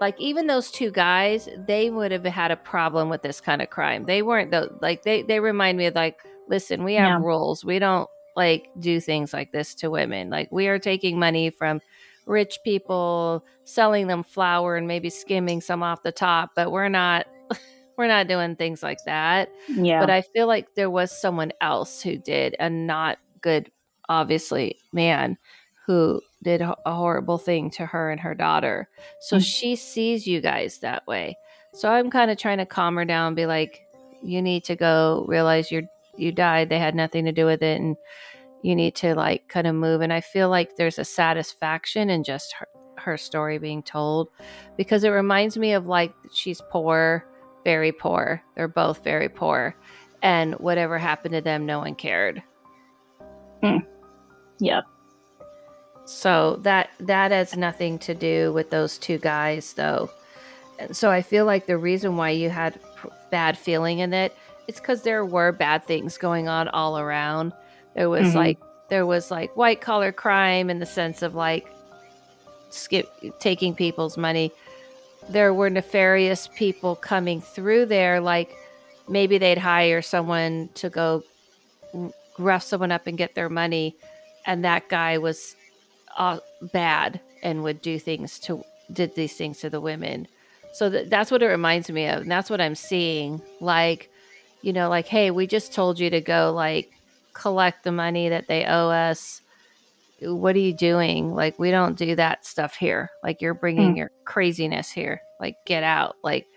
like 0.01 0.19
even 0.19 0.47
those 0.47 0.71
two 0.71 0.91
guys 0.91 1.47
they 1.67 1.89
would 1.89 2.11
have 2.11 2.25
had 2.25 2.51
a 2.51 2.55
problem 2.57 3.09
with 3.09 3.21
this 3.21 3.41
kind 3.41 3.61
of 3.61 3.69
crime. 3.69 4.05
They 4.05 4.21
weren't 4.21 4.51
though 4.51 4.75
like 4.81 5.03
they 5.03 5.21
they 5.21 5.39
remind 5.39 5.77
me 5.77 5.85
of 5.85 5.95
like 5.95 6.19
listen 6.47 6.83
we 6.83 6.95
have 6.95 7.21
yeah. 7.21 7.25
rules. 7.25 7.63
We 7.63 7.79
don't 7.79 8.09
like 8.35 8.69
do 8.79 8.99
things 8.99 9.33
like 9.33 9.51
this 9.51 9.73
to 9.75 9.89
women. 9.89 10.29
Like 10.29 10.51
we 10.51 10.67
are 10.67 10.79
taking 10.79 11.19
money 11.19 11.49
from 11.49 11.81
rich 12.25 12.59
people 12.63 13.45
selling 13.63 14.07
them 14.07 14.23
flour 14.23 14.75
and 14.75 14.87
maybe 14.87 15.09
skimming 15.09 15.61
some 15.61 15.83
off 15.83 16.01
the 16.01 16.11
top 16.11 16.49
but 16.55 16.71
we're 16.71 16.89
not 16.89 17.27
we're 17.97 18.07
not 18.07 18.27
doing 18.27 18.55
things 18.55 18.81
like 18.83 18.97
that. 19.05 19.49
Yeah. 19.69 19.99
But 19.99 20.09
i 20.09 20.21
feel 20.21 20.47
like 20.47 20.75
there 20.75 20.89
was 20.89 21.11
someone 21.11 21.51
else 21.61 22.01
who 22.01 22.17
did 22.17 22.55
a 22.59 22.69
not 22.69 23.19
good 23.41 23.71
obviously 24.09 24.77
man 24.91 25.37
who 25.85 26.21
did 26.43 26.61
a 26.61 26.75
horrible 26.85 27.37
thing 27.37 27.69
to 27.71 27.85
her 27.85 28.11
and 28.11 28.19
her 28.19 28.35
daughter. 28.35 28.89
So 29.19 29.37
mm-hmm. 29.37 29.43
she 29.43 29.75
sees 29.75 30.27
you 30.27 30.41
guys 30.41 30.79
that 30.79 31.05
way. 31.07 31.37
So 31.73 31.91
I'm 31.91 32.09
kind 32.09 32.31
of 32.31 32.37
trying 32.37 32.59
to 32.59 32.65
calm 32.65 32.95
her 32.95 33.05
down, 33.05 33.35
be 33.35 33.45
like, 33.45 33.85
you 34.23 34.41
need 34.41 34.63
to 34.65 34.75
go 34.75 35.25
realize 35.27 35.71
you're 35.71 35.83
you 36.17 36.31
died. 36.31 36.69
They 36.69 36.79
had 36.79 36.95
nothing 36.95 37.25
to 37.25 37.31
do 37.31 37.45
with 37.45 37.61
it, 37.61 37.79
and 37.79 37.97
you 38.61 38.75
need 38.75 38.95
to 38.95 39.15
like 39.15 39.47
kind 39.49 39.67
of 39.67 39.75
move. 39.75 40.01
And 40.01 40.13
I 40.13 40.21
feel 40.21 40.49
like 40.49 40.77
there's 40.77 40.97
a 40.97 41.05
satisfaction 41.05 42.09
in 42.09 42.23
just 42.23 42.53
her, 42.53 42.67
her 42.97 43.17
story 43.17 43.57
being 43.57 43.83
told 43.83 44.29
because 44.77 45.03
it 45.03 45.09
reminds 45.09 45.57
me 45.57 45.73
of 45.73 45.87
like 45.87 46.13
she's 46.33 46.61
poor, 46.71 47.27
very 47.63 47.91
poor. 47.91 48.41
They're 48.55 48.67
both 48.67 49.03
very 49.03 49.29
poor, 49.29 49.75
and 50.21 50.53
whatever 50.55 50.97
happened 50.97 51.33
to 51.33 51.41
them, 51.41 51.65
no 51.65 51.79
one 51.79 51.95
cared. 51.95 52.41
Mm. 53.61 53.85
Yep. 54.59 54.83
So 56.05 56.57
that 56.61 56.91
that 56.99 57.31
has 57.31 57.57
nothing 57.57 57.97
to 57.99 58.13
do 58.13 58.53
with 58.53 58.69
those 58.69 58.97
two 58.97 59.17
guys, 59.17 59.73
though. 59.73 60.11
And 60.77 60.95
so 60.95 61.09
I 61.09 61.21
feel 61.21 61.45
like 61.45 61.65
the 61.65 61.77
reason 61.77 62.15
why 62.15 62.31
you 62.31 62.49
had 62.49 62.79
bad 63.31 63.57
feeling 63.57 63.99
in 63.99 64.13
it, 64.13 64.35
it's 64.67 64.79
because 64.79 65.01
there 65.01 65.25
were 65.25 65.51
bad 65.51 65.85
things 65.85 66.17
going 66.17 66.47
on 66.47 66.67
all 66.67 66.99
around. 66.99 67.53
There 67.95 68.09
was 68.09 68.27
mm-hmm. 68.27 68.37
like 68.37 68.59
there 68.89 69.05
was 69.05 69.31
like 69.31 69.55
white 69.57 69.81
collar 69.81 70.11
crime 70.11 70.69
in 70.69 70.79
the 70.79 70.85
sense 70.85 71.21
of 71.21 71.33
like 71.33 71.67
skip 72.69 73.09
taking 73.39 73.73
people's 73.73 74.17
money. 74.17 74.51
There 75.29 75.53
were 75.53 75.71
nefarious 75.71 76.49
people 76.55 76.95
coming 76.95 77.41
through 77.41 77.87
there, 77.87 78.19
like 78.19 78.55
maybe 79.09 79.39
they'd 79.39 79.57
hire 79.57 80.03
someone 80.03 80.69
to 80.75 80.89
go 80.89 81.23
rough 82.37 82.63
someone 82.63 82.91
up 82.91 83.07
and 83.07 83.17
get 83.17 83.33
their 83.33 83.49
money, 83.49 83.95
and 84.45 84.63
that 84.65 84.87
guy 84.87 85.17
was 85.17 85.55
uh, 86.17 86.39
bad 86.73 87.19
and 87.43 87.63
would 87.63 87.81
do 87.81 87.99
things 87.99 88.39
to 88.39 88.63
did 88.91 89.15
these 89.15 89.33
things 89.33 89.59
to 89.59 89.69
the 89.69 89.81
women. 89.81 90.27
So 90.73 90.89
th- 90.89 91.09
that's 91.09 91.31
what 91.31 91.41
it 91.41 91.47
reminds 91.47 91.89
me 91.89 92.05
of. 92.07 92.23
And 92.23 92.31
that's 92.31 92.49
what 92.49 92.61
I'm 92.61 92.75
seeing. 92.75 93.41
Like, 93.61 94.09
you 94.61 94.73
know, 94.73 94.89
like, 94.89 95.07
hey, 95.07 95.31
we 95.31 95.47
just 95.47 95.73
told 95.73 95.99
you 95.99 96.09
to 96.09 96.21
go 96.21 96.51
like 96.53 96.91
collect 97.33 97.83
the 97.83 97.91
money 97.91 98.29
that 98.29 98.47
they 98.47 98.65
owe 98.65 98.89
us. 98.89 99.41
What 100.21 100.55
are 100.55 100.59
you 100.59 100.73
doing? 100.73 101.33
Like, 101.33 101.59
we 101.59 101.71
don't 101.71 101.97
do 101.97 102.15
that 102.15 102.45
stuff 102.45 102.75
here. 102.75 103.09
Like, 103.23 103.41
you're 103.41 103.53
bringing 103.53 103.93
mm. 103.93 103.97
your 103.97 104.11
craziness 104.23 104.89
here. 104.89 105.21
Like, 105.39 105.57
get 105.65 105.83
out. 105.83 106.15
Like, 106.23 106.47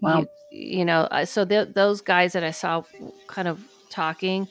wow. 0.00 0.20
you, 0.50 0.78
you 0.78 0.84
know, 0.84 1.02
uh, 1.10 1.24
so 1.24 1.44
th- 1.44 1.74
those 1.74 2.00
guys 2.00 2.32
that 2.32 2.44
I 2.44 2.52
saw 2.52 2.84
kind 3.26 3.48
of 3.48 3.60
talking, 3.90 4.46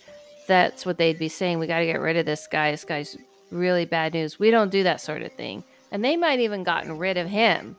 that's 0.48 0.86
what 0.86 0.98
they'd 0.98 1.18
be 1.18 1.30
saying. 1.30 1.60
We 1.60 1.68
got 1.68 1.80
to 1.80 1.86
get 1.86 2.02
rid 2.02 2.18
of 2.18 2.26
this 2.26 2.46
guy. 2.46 2.72
This 2.72 2.84
guy's 2.84 3.18
really 3.52 3.86
bad 3.86 4.14
news. 4.14 4.40
We 4.40 4.52
don't 4.52 4.72
do 4.72 4.84
that 4.84 5.02
sort 5.02 5.22
of 5.22 5.32
thing. 5.34 5.64
And 5.92 6.04
they 6.04 6.18
might 6.18 6.40
even 6.40 6.64
gotten 6.64 6.98
rid 6.98 7.18
of 7.18 7.28
him. 7.28 7.76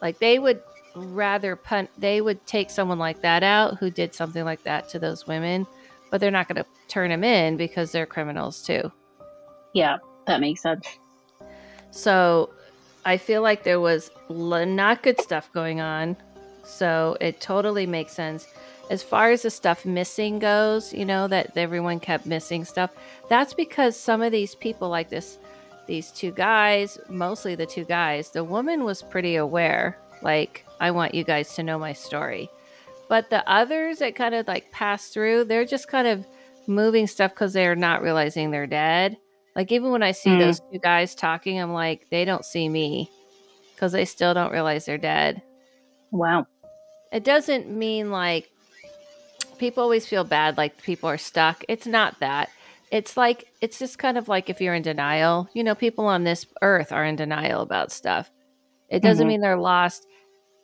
Like 0.00 0.18
they 0.18 0.38
would 0.38 0.62
rather 0.94 1.56
punt 1.56 1.88
they 1.98 2.20
would 2.20 2.44
take 2.46 2.70
someone 2.70 2.98
like 2.98 3.22
that 3.22 3.42
out 3.42 3.78
who 3.78 3.90
did 3.90 4.14
something 4.14 4.44
like 4.44 4.62
that 4.64 4.88
to 4.90 4.98
those 4.98 5.26
women, 5.26 5.66
but 6.10 6.20
they're 6.20 6.30
not 6.30 6.48
going 6.48 6.62
to 6.62 6.66
turn 6.88 7.10
him 7.10 7.24
in 7.24 7.56
because 7.56 7.92
they're 7.92 8.06
criminals 8.06 8.62
too. 8.62 8.92
Yeah, 9.72 9.98
that 10.26 10.40
makes 10.40 10.62
sense. 10.62 10.86
So, 11.90 12.50
I 13.04 13.16
feel 13.16 13.42
like 13.42 13.64
there 13.64 13.80
was 13.80 14.10
not 14.28 15.02
good 15.02 15.20
stuff 15.20 15.50
going 15.52 15.80
on. 15.80 16.16
So, 16.64 17.16
it 17.20 17.40
totally 17.40 17.86
makes 17.86 18.12
sense. 18.12 18.46
As 18.92 19.02
far 19.02 19.30
as 19.30 19.40
the 19.40 19.50
stuff 19.50 19.86
missing 19.86 20.38
goes, 20.38 20.92
you 20.92 21.06
know, 21.06 21.26
that 21.26 21.56
everyone 21.56 21.98
kept 21.98 22.26
missing 22.26 22.62
stuff, 22.62 22.90
that's 23.30 23.54
because 23.54 23.96
some 23.96 24.20
of 24.20 24.32
these 24.32 24.54
people, 24.54 24.90
like 24.90 25.08
this, 25.08 25.38
these 25.86 26.10
two 26.10 26.30
guys, 26.30 26.98
mostly 27.08 27.54
the 27.54 27.64
two 27.64 27.86
guys, 27.86 28.32
the 28.32 28.44
woman 28.44 28.84
was 28.84 29.00
pretty 29.02 29.36
aware, 29.36 29.96
like, 30.20 30.66
I 30.78 30.90
want 30.90 31.14
you 31.14 31.24
guys 31.24 31.54
to 31.54 31.62
know 31.62 31.78
my 31.78 31.94
story. 31.94 32.50
But 33.08 33.30
the 33.30 33.48
others 33.50 34.00
that 34.00 34.14
kind 34.14 34.34
of 34.34 34.46
like 34.46 34.70
pass 34.72 35.08
through, 35.08 35.44
they're 35.44 35.64
just 35.64 35.88
kind 35.88 36.06
of 36.06 36.26
moving 36.66 37.06
stuff 37.06 37.30
because 37.30 37.54
they're 37.54 37.74
not 37.74 38.02
realizing 38.02 38.50
they're 38.50 38.66
dead. 38.66 39.16
Like, 39.56 39.72
even 39.72 39.90
when 39.90 40.02
I 40.02 40.12
see 40.12 40.30
mm. 40.30 40.38
those 40.38 40.60
two 40.70 40.78
guys 40.80 41.14
talking, 41.14 41.58
I'm 41.58 41.72
like, 41.72 42.10
they 42.10 42.26
don't 42.26 42.44
see 42.44 42.68
me 42.68 43.10
because 43.74 43.92
they 43.92 44.04
still 44.04 44.34
don't 44.34 44.52
realize 44.52 44.84
they're 44.84 44.98
dead. 44.98 45.40
Wow. 46.10 46.46
It 47.10 47.24
doesn't 47.24 47.70
mean 47.70 48.10
like 48.10 48.51
people 49.62 49.84
always 49.84 50.04
feel 50.04 50.24
bad 50.24 50.56
like 50.56 50.82
people 50.82 51.08
are 51.08 51.16
stuck. 51.16 51.64
It's 51.68 51.86
not 51.86 52.18
that. 52.18 52.50
It's 52.90 53.16
like 53.16 53.46
it's 53.60 53.78
just 53.78 53.96
kind 53.96 54.18
of 54.18 54.26
like 54.26 54.50
if 54.50 54.60
you're 54.60 54.74
in 54.74 54.82
denial. 54.82 55.48
You 55.54 55.62
know, 55.62 55.76
people 55.76 56.06
on 56.06 56.24
this 56.24 56.46
earth 56.62 56.90
are 56.90 57.04
in 57.04 57.14
denial 57.14 57.62
about 57.62 57.92
stuff. 57.92 58.28
It 58.88 59.04
doesn't 59.04 59.22
mm-hmm. 59.22 59.28
mean 59.28 59.40
they're 59.40 59.56
lost. 59.56 60.04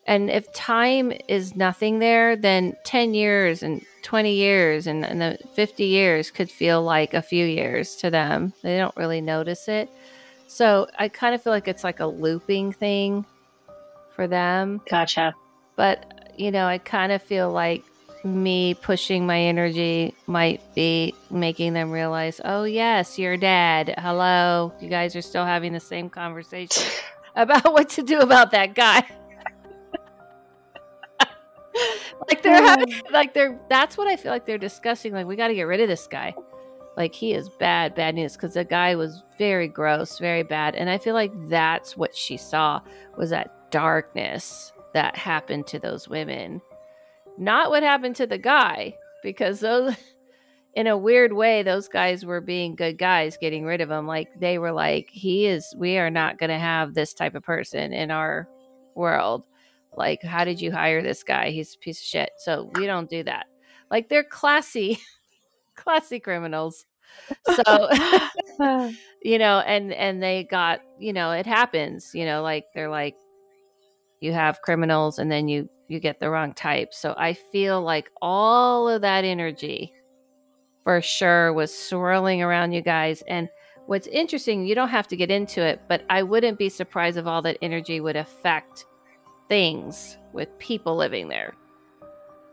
And 0.09 0.29
if 0.29 0.53
time 0.53 1.13
is 1.29 1.55
nothing 1.55 2.01
there, 2.01 2.35
then 2.35 2.75
10 2.87 3.15
years 3.15 3.63
and 3.63 3.87
20 4.03 4.35
years 4.35 4.89
and, 4.89 5.05
and 5.05 5.21
the 5.21 5.39
50 5.55 5.85
years 5.85 6.33
could 6.33 6.51
feel 6.51 6.83
like 6.83 7.15
a 7.15 7.23
few 7.23 7.47
years 7.47 7.95
to 7.97 8.11
them. 8.11 8.53
They 8.65 8.79
don't 8.79 8.97
really 8.97 9.21
notice 9.21 9.69
it. 9.69 9.89
So 10.49 10.89
I 10.99 11.09
kind 11.09 11.37
of 11.37 11.43
feel 11.43 11.53
like 11.53 11.69
it's 11.69 11.85
like 11.85 12.01
a 12.01 12.07
looping 12.07 12.73
thing 12.73 13.25
for 14.17 14.27
them. 14.27 14.81
Gotcha. 14.91 15.37
But, 15.77 16.33
you 16.37 16.51
know, 16.51 16.67
I 16.67 16.79
kind 16.79 17.13
of 17.13 17.23
feel 17.23 17.53
like 17.53 17.85
me 18.35 18.75
pushing 18.75 19.27
my 19.27 19.41
energy 19.41 20.15
might 20.27 20.61
be 20.75 21.15
making 21.31 21.73
them 21.73 21.91
realize, 21.91 22.41
oh, 22.45 22.65
yes, 22.65 23.19
your 23.19 23.37
dad. 23.37 23.95
Hello. 23.99 24.73
You 24.81 24.89
guys 24.89 25.17
are 25.17 25.23
still 25.23 25.45
having 25.45 25.73
the 25.73 25.81
same 25.81 26.11
conversation 26.11 26.85
about 27.37 27.73
what 27.73 27.89
to 27.91 28.03
do 28.03 28.21
about 28.21 28.51
that 28.53 28.75
guy. 28.75 29.05
like 32.29 32.43
they're 32.43 32.63
having, 32.63 32.93
like 33.11 33.35
they're, 33.35 33.61
that's 33.69 33.97
what 33.97 34.07
I 34.07 34.17
feel 34.17 34.33
like 34.33 34.47
they're 34.47 34.59
discussing. 34.59 35.13
Like, 35.13 35.27
we 35.27 35.37
got 35.37 35.49
to 35.49 35.55
get 35.55 35.63
rid 35.63 35.81
of 35.81 35.89
this 35.89 36.07
guy. 36.07 36.35
Like, 36.97 37.15
he 37.15 37.33
is 37.33 37.49
bad, 37.49 37.95
bad 37.95 38.15
news 38.15 38.35
because 38.35 38.55
the 38.55 38.65
guy 38.65 38.95
was 38.97 39.23
very 39.39 39.69
gross, 39.69 40.19
very 40.19 40.43
bad. 40.43 40.75
And 40.75 40.91
I 40.91 40.99
feel 40.99 41.15
like 41.15 41.33
that's 41.49 41.97
what 41.97 42.15
she 42.15 42.37
saw 42.37 42.81
was 43.17 43.31
that 43.31 43.71
darkness 43.71 44.73
that 44.95 45.17
happened 45.17 45.67
to 45.69 45.79
those 45.79 46.09
women 46.09 46.61
not 47.39 47.71
what 47.71 47.83
happened 47.83 48.17
to 48.17 48.27
the 48.27 48.39
guy, 48.39 48.95
because 49.23 49.61
those, 49.61 49.95
in 50.75 50.87
a 50.87 50.99
weird 50.99 51.33
way, 51.33 51.63
those 51.63 51.89
guys 51.89 52.25
were 52.25 52.41
being 52.41 52.75
good 52.75 52.99
guys, 52.99 53.37
getting 53.37 53.65
rid 53.65 53.81
of 53.81 53.91
him. 53.91 54.07
Like 54.07 54.29
they 54.39 54.59
were 54.59 54.73
like, 54.73 55.09
he 55.11 55.47
is, 55.47 55.75
we 55.77 55.99
are 55.99 56.11
not 56.11 56.39
going 56.39 56.51
to 56.51 56.59
have 56.59 56.95
this 56.95 57.15
type 57.15 57.35
of 57.35 57.43
person 57.43 57.93
in 57.93 58.11
our 58.11 58.49
world. 58.95 59.45
Like, 59.97 60.23
how 60.23 60.45
did 60.45 60.61
you 60.61 60.71
hire 60.71 61.03
this 61.03 61.23
guy? 61.23 61.51
He's 61.51 61.75
a 61.75 61.79
piece 61.79 61.99
of 61.99 62.05
shit. 62.05 62.31
So 62.39 62.71
we 62.75 62.87
don't 62.87 63.11
do 63.11 63.23
that. 63.25 63.47
Like 63.91 64.09
they're 64.09 64.25
classy, 64.25 64.99
classy 65.75 66.21
criminals. 66.21 66.87
So, 67.55 67.89
you 69.23 69.39
know, 69.39 69.61
and, 69.61 69.93
and 69.93 70.23
they 70.23 70.45
got, 70.45 70.81
you 70.99 71.13
know, 71.13 71.33
it 71.33 71.47
happens, 71.47 72.13
you 72.15 72.25
know, 72.25 72.43
like 72.43 72.67
they're 72.75 72.91
like, 72.91 73.17
you 74.21 74.33
have 74.33 74.63
criminals 74.63 75.19
and 75.19 75.31
then 75.31 75.49
you 75.49 75.69
you 75.89 76.01
get 76.01 76.21
the 76.21 76.31
wrong 76.31 76.53
type. 76.53 76.93
So 76.93 77.15
I 77.17 77.33
feel 77.33 77.81
like 77.81 78.11
all 78.21 78.89
of 78.89 79.01
that 79.03 79.25
energy 79.25 79.93
for 80.85 81.01
sure 81.01 81.53
was 81.53 81.77
swirling 81.77 82.43
around 82.43 82.73
you 82.73 82.83
guys. 82.83 83.23
And 83.27 83.49
what's 83.87 84.07
interesting, 84.07 84.67
you 84.67 84.75
don't 84.75 84.91
have 84.91 85.09
to 85.09 85.17
get 85.17 85.31
into 85.31 85.63
it, 85.63 85.81
but 85.89 86.05
I 86.11 86.23
wouldn't 86.23 86.59
be 86.59 86.69
surprised 86.69 87.17
if 87.17 87.27
all 87.27 87.43
that 87.43 87.59
energy 87.63 88.01
would 88.01 88.17
affect 88.17 88.85
things 89.49 90.19
with 90.33 90.49
people 90.59 90.97
living 90.97 91.29
there. 91.29 91.55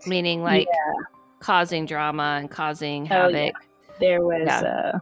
Meaning 0.08 0.44
like 0.44 0.68
yeah. 0.72 1.04
causing 1.40 1.86
drama 1.86 2.38
and 2.40 2.50
causing 2.50 3.04
oh, 3.04 3.30
havoc. 3.32 3.34
Yeah. 3.34 3.52
There 4.00 4.22
was 4.22 4.46
yeah. 4.46 4.60
uh 4.60 5.00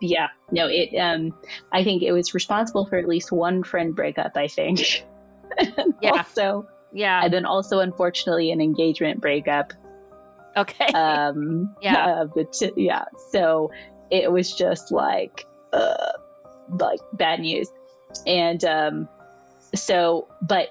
yeah, 0.00 0.28
no, 0.50 0.66
it 0.68 0.96
um 0.98 1.34
I 1.72 1.82
think 1.82 2.02
it 2.02 2.12
was 2.12 2.34
responsible 2.34 2.86
for 2.86 2.98
at 2.98 3.08
least 3.08 3.32
one 3.32 3.62
friend 3.62 3.94
breakup, 3.94 4.36
I 4.36 4.48
think. 4.48 5.04
yeah. 6.02 6.10
Also 6.10 6.66
yeah. 6.94 7.24
And 7.24 7.34
then 7.34 7.44
also, 7.44 7.80
unfortunately, 7.80 8.52
an 8.52 8.60
engagement 8.62 9.20
breakup. 9.20 9.74
Okay. 10.56 10.86
Um, 10.94 11.74
yeah. 11.82 12.06
Uh, 12.14 12.24
the 12.34 12.44
t- 12.44 12.72
yeah. 12.76 13.04
So 13.30 13.72
it 14.10 14.30
was 14.30 14.54
just 14.54 14.92
like, 14.92 15.44
uh, 15.72 16.12
like 16.70 17.00
bad 17.12 17.40
news. 17.40 17.68
And 18.26 18.64
um, 18.64 19.08
so, 19.74 20.28
but 20.40 20.68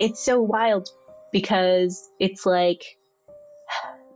it's 0.00 0.24
so 0.24 0.40
wild 0.40 0.88
because 1.30 2.08
it's 2.18 2.46
like, 2.46 2.82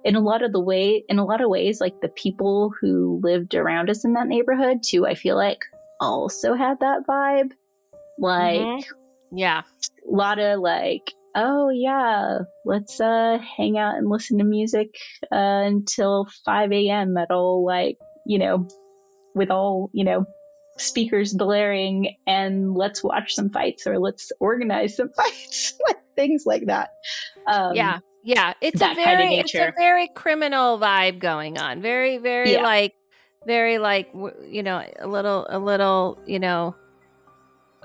in 0.04 0.16
a 0.16 0.20
lot 0.20 0.42
of 0.42 0.52
the 0.52 0.60
way, 0.60 1.04
in 1.08 1.18
a 1.18 1.24
lot 1.24 1.42
of 1.42 1.50
ways, 1.50 1.80
like 1.80 2.00
the 2.00 2.08
people 2.08 2.72
who 2.80 3.20
lived 3.22 3.54
around 3.54 3.90
us 3.90 4.04
in 4.04 4.14
that 4.14 4.28
neighborhood 4.28 4.78
too, 4.82 5.04
I 5.06 5.14
feel 5.14 5.36
like 5.36 5.64
also 6.00 6.54
had 6.54 6.80
that 6.80 7.06
vibe. 7.06 7.50
Like, 8.18 8.60
mm-hmm. 8.60 9.05
Yeah, 9.32 9.62
a 10.06 10.14
lot 10.14 10.38
of 10.38 10.60
like 10.60 11.12
oh 11.36 11.68
yeah, 11.68 12.38
let's 12.64 13.00
uh 13.00 13.38
hang 13.56 13.78
out 13.78 13.96
and 13.96 14.08
listen 14.08 14.38
to 14.38 14.44
music 14.44 14.96
uh, 15.30 15.62
until 15.66 16.26
5 16.44 16.72
a.m. 16.72 17.16
at 17.16 17.30
all 17.30 17.64
like, 17.64 17.98
you 18.24 18.38
know, 18.38 18.66
with 19.34 19.50
all, 19.50 19.90
you 19.92 20.04
know, 20.04 20.24
speakers 20.78 21.32
blaring 21.32 22.16
and 22.26 22.74
let's 22.74 23.04
watch 23.04 23.34
some 23.34 23.50
fights 23.50 23.86
or 23.86 23.98
let's 23.98 24.32
organize 24.40 24.96
some 24.96 25.10
fights, 25.16 25.74
with 25.86 25.96
things 26.16 26.44
like 26.46 26.66
that. 26.66 26.90
Um, 27.46 27.76
yeah. 27.76 27.98
Yeah, 28.24 28.54
it's 28.60 28.82
a 28.82 28.92
very 28.92 29.04
kind 29.04 29.34
of 29.34 29.38
it's 29.38 29.54
a 29.54 29.72
very 29.78 30.08
criminal 30.08 30.80
vibe 30.80 31.20
going 31.20 31.58
on. 31.58 31.80
Very 31.80 32.18
very 32.18 32.54
yeah. 32.54 32.62
like 32.64 32.92
very 33.46 33.78
like 33.78 34.12
you 34.48 34.64
know 34.64 34.84
a 34.98 35.06
little 35.06 35.46
a 35.48 35.60
little 35.60 36.18
you 36.26 36.40
know 36.40 36.74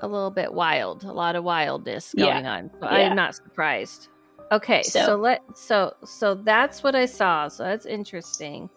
a 0.02 0.06
little 0.06 0.30
bit 0.30 0.52
wild, 0.52 1.04
a 1.04 1.12
lot 1.12 1.36
of 1.36 1.44
wildness 1.44 2.14
going 2.16 2.44
yeah. 2.44 2.56
on. 2.56 2.70
So 2.80 2.90
yeah. 2.90 3.08
I'm 3.08 3.16
not 3.16 3.34
surprised. 3.34 4.08
Okay, 4.50 4.82
so. 4.82 5.06
so 5.06 5.16
let 5.16 5.42
so 5.54 5.94
so 6.04 6.34
that's 6.34 6.82
what 6.82 6.94
I 6.94 7.06
saw. 7.06 7.48
So 7.48 7.64
that's 7.64 7.86
interesting. 7.86 8.68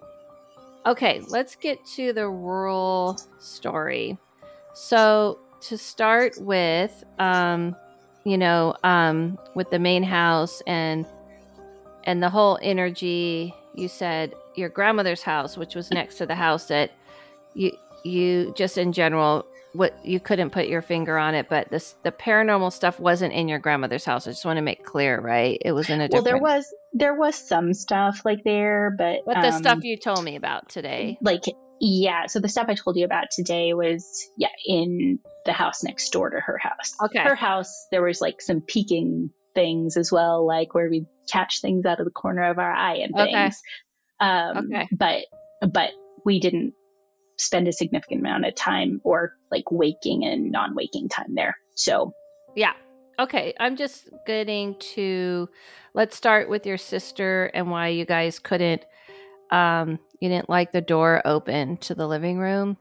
Okay, 0.86 1.21
let's 1.28 1.55
get 1.55 1.84
to 1.95 2.13
the 2.13 2.30
rural 2.30 3.19
story. 3.39 4.17
So 4.73 5.39
to 5.61 5.78
start 5.78 6.39
with, 6.39 7.03
um, 7.17 7.76
you 8.23 8.38
know, 8.38 8.76
um, 8.84 9.39
with 9.55 9.69
the 9.71 9.80
main 9.80 10.03
house 10.03 10.61
and 10.67 11.05
and 12.05 12.21
the 12.21 12.30
whole 12.30 12.59
energy, 12.61 13.53
you 13.73 13.88
said 13.88 14.34
your 14.55 14.69
grandmother's 14.69 15.23
house, 15.23 15.57
which 15.57 15.76
was 15.76 15.91
next 15.91 16.17
to 16.19 16.26
the 16.26 16.36
house 16.36 16.67
that 16.67 16.91
you 17.53 17.71
you 18.03 18.53
just 18.55 18.78
in 18.78 18.93
general 18.93 19.45
what 19.76 20.05
you 20.05 20.19
couldn't 20.19 20.51
put 20.51 20.67
your 20.67 20.82
finger 20.82 21.17
on 21.17 21.36
it, 21.36 21.47
but 21.49 21.69
this 21.69 21.95
the 22.03 22.11
paranormal 22.11 22.71
stuff 22.71 22.99
wasn't 22.99 23.34
in 23.34 23.47
your 23.47 23.59
grandmother's 23.59 24.05
house. 24.05 24.28
I 24.28 24.32
just 24.32 24.45
want 24.45 24.57
to 24.57 24.61
make 24.61 24.84
clear, 24.84 25.19
right? 25.19 25.57
It 25.63 25.71
was 25.71 25.89
in 25.89 26.01
a 26.01 26.07
different. 26.07 26.26
Well, 26.26 26.34
there 26.34 26.41
was 26.41 26.73
there 26.93 27.13
was 27.13 27.36
some 27.36 27.73
stuff 27.73 28.21
like 28.26 28.43
there, 28.43 28.95
but 28.97 29.19
what 29.26 29.38
um, 29.38 29.43
the 29.43 29.51
stuff 29.51 29.84
you 29.84 29.97
told 29.97 30.23
me 30.23 30.36
about 30.36 30.69
today, 30.69 31.17
like 31.21 31.43
yeah. 31.80 32.28
So 32.28 32.39
the 32.39 32.49
stuff 32.49 32.67
I 32.69 32.76
told 32.76 32.97
you 32.97 33.05
about 33.05 33.26
today 33.32 33.73
was 33.73 34.30
yeah 34.38 34.49
in 34.65 35.19
the 35.45 35.53
house 35.53 35.84
next 35.84 36.09
door 36.11 36.30
to 36.30 36.39
her 36.39 36.57
house. 36.57 36.93
Okay, 37.03 37.19
her 37.19 37.36
house 37.36 37.88
there 37.91 38.01
was 38.01 38.21
like 38.21 38.41
some 38.41 38.61
peeking 38.61 39.32
things 39.53 39.97
as 39.97 40.11
well, 40.11 40.45
like 40.45 40.73
where 40.73 40.89
we 40.89 41.05
catch 41.32 41.61
things 41.61 41.86
out 41.86 41.99
of 41.99 42.05
the 42.05 42.11
corner 42.11 42.43
of 42.43 42.59
our 42.59 42.71
eye 42.71 42.97
and 42.97 43.13
things. 43.13 43.61
Okay. 44.21 44.32
Um, 44.32 44.57
okay. 44.71 44.88
But 44.91 45.26
but 45.71 45.91
we 46.26 46.39
didn't 46.39 46.73
spend 47.38 47.67
a 47.67 47.73
significant 47.73 48.21
amount 48.21 48.45
of 48.45 48.55
time 48.55 49.01
or 49.03 49.33
like 49.51 49.71
waking 49.71 50.25
and 50.25 50.51
non 50.51 50.75
waking 50.75 51.09
time 51.09 51.36
there. 51.36 51.57
So, 51.75 52.13
yeah. 52.55 52.73
Okay. 53.19 53.53
I'm 53.59 53.75
just 53.75 54.09
getting 54.25 54.77
to 54.93 55.49
let's 55.93 56.15
start 56.15 56.49
with 56.49 56.65
your 56.65 56.77
sister 56.77 57.51
and 57.53 57.71
why 57.71 57.89
you 57.89 58.05
guys 58.05 58.39
couldn't, 58.39 58.83
um, 59.51 59.99
you 60.19 60.29
didn't 60.29 60.49
like 60.49 60.71
the 60.71 60.81
door 60.81 61.21
open 61.25 61.77
to 61.77 61.95
the 61.95 62.07
living 62.07 62.39
room. 62.39 62.77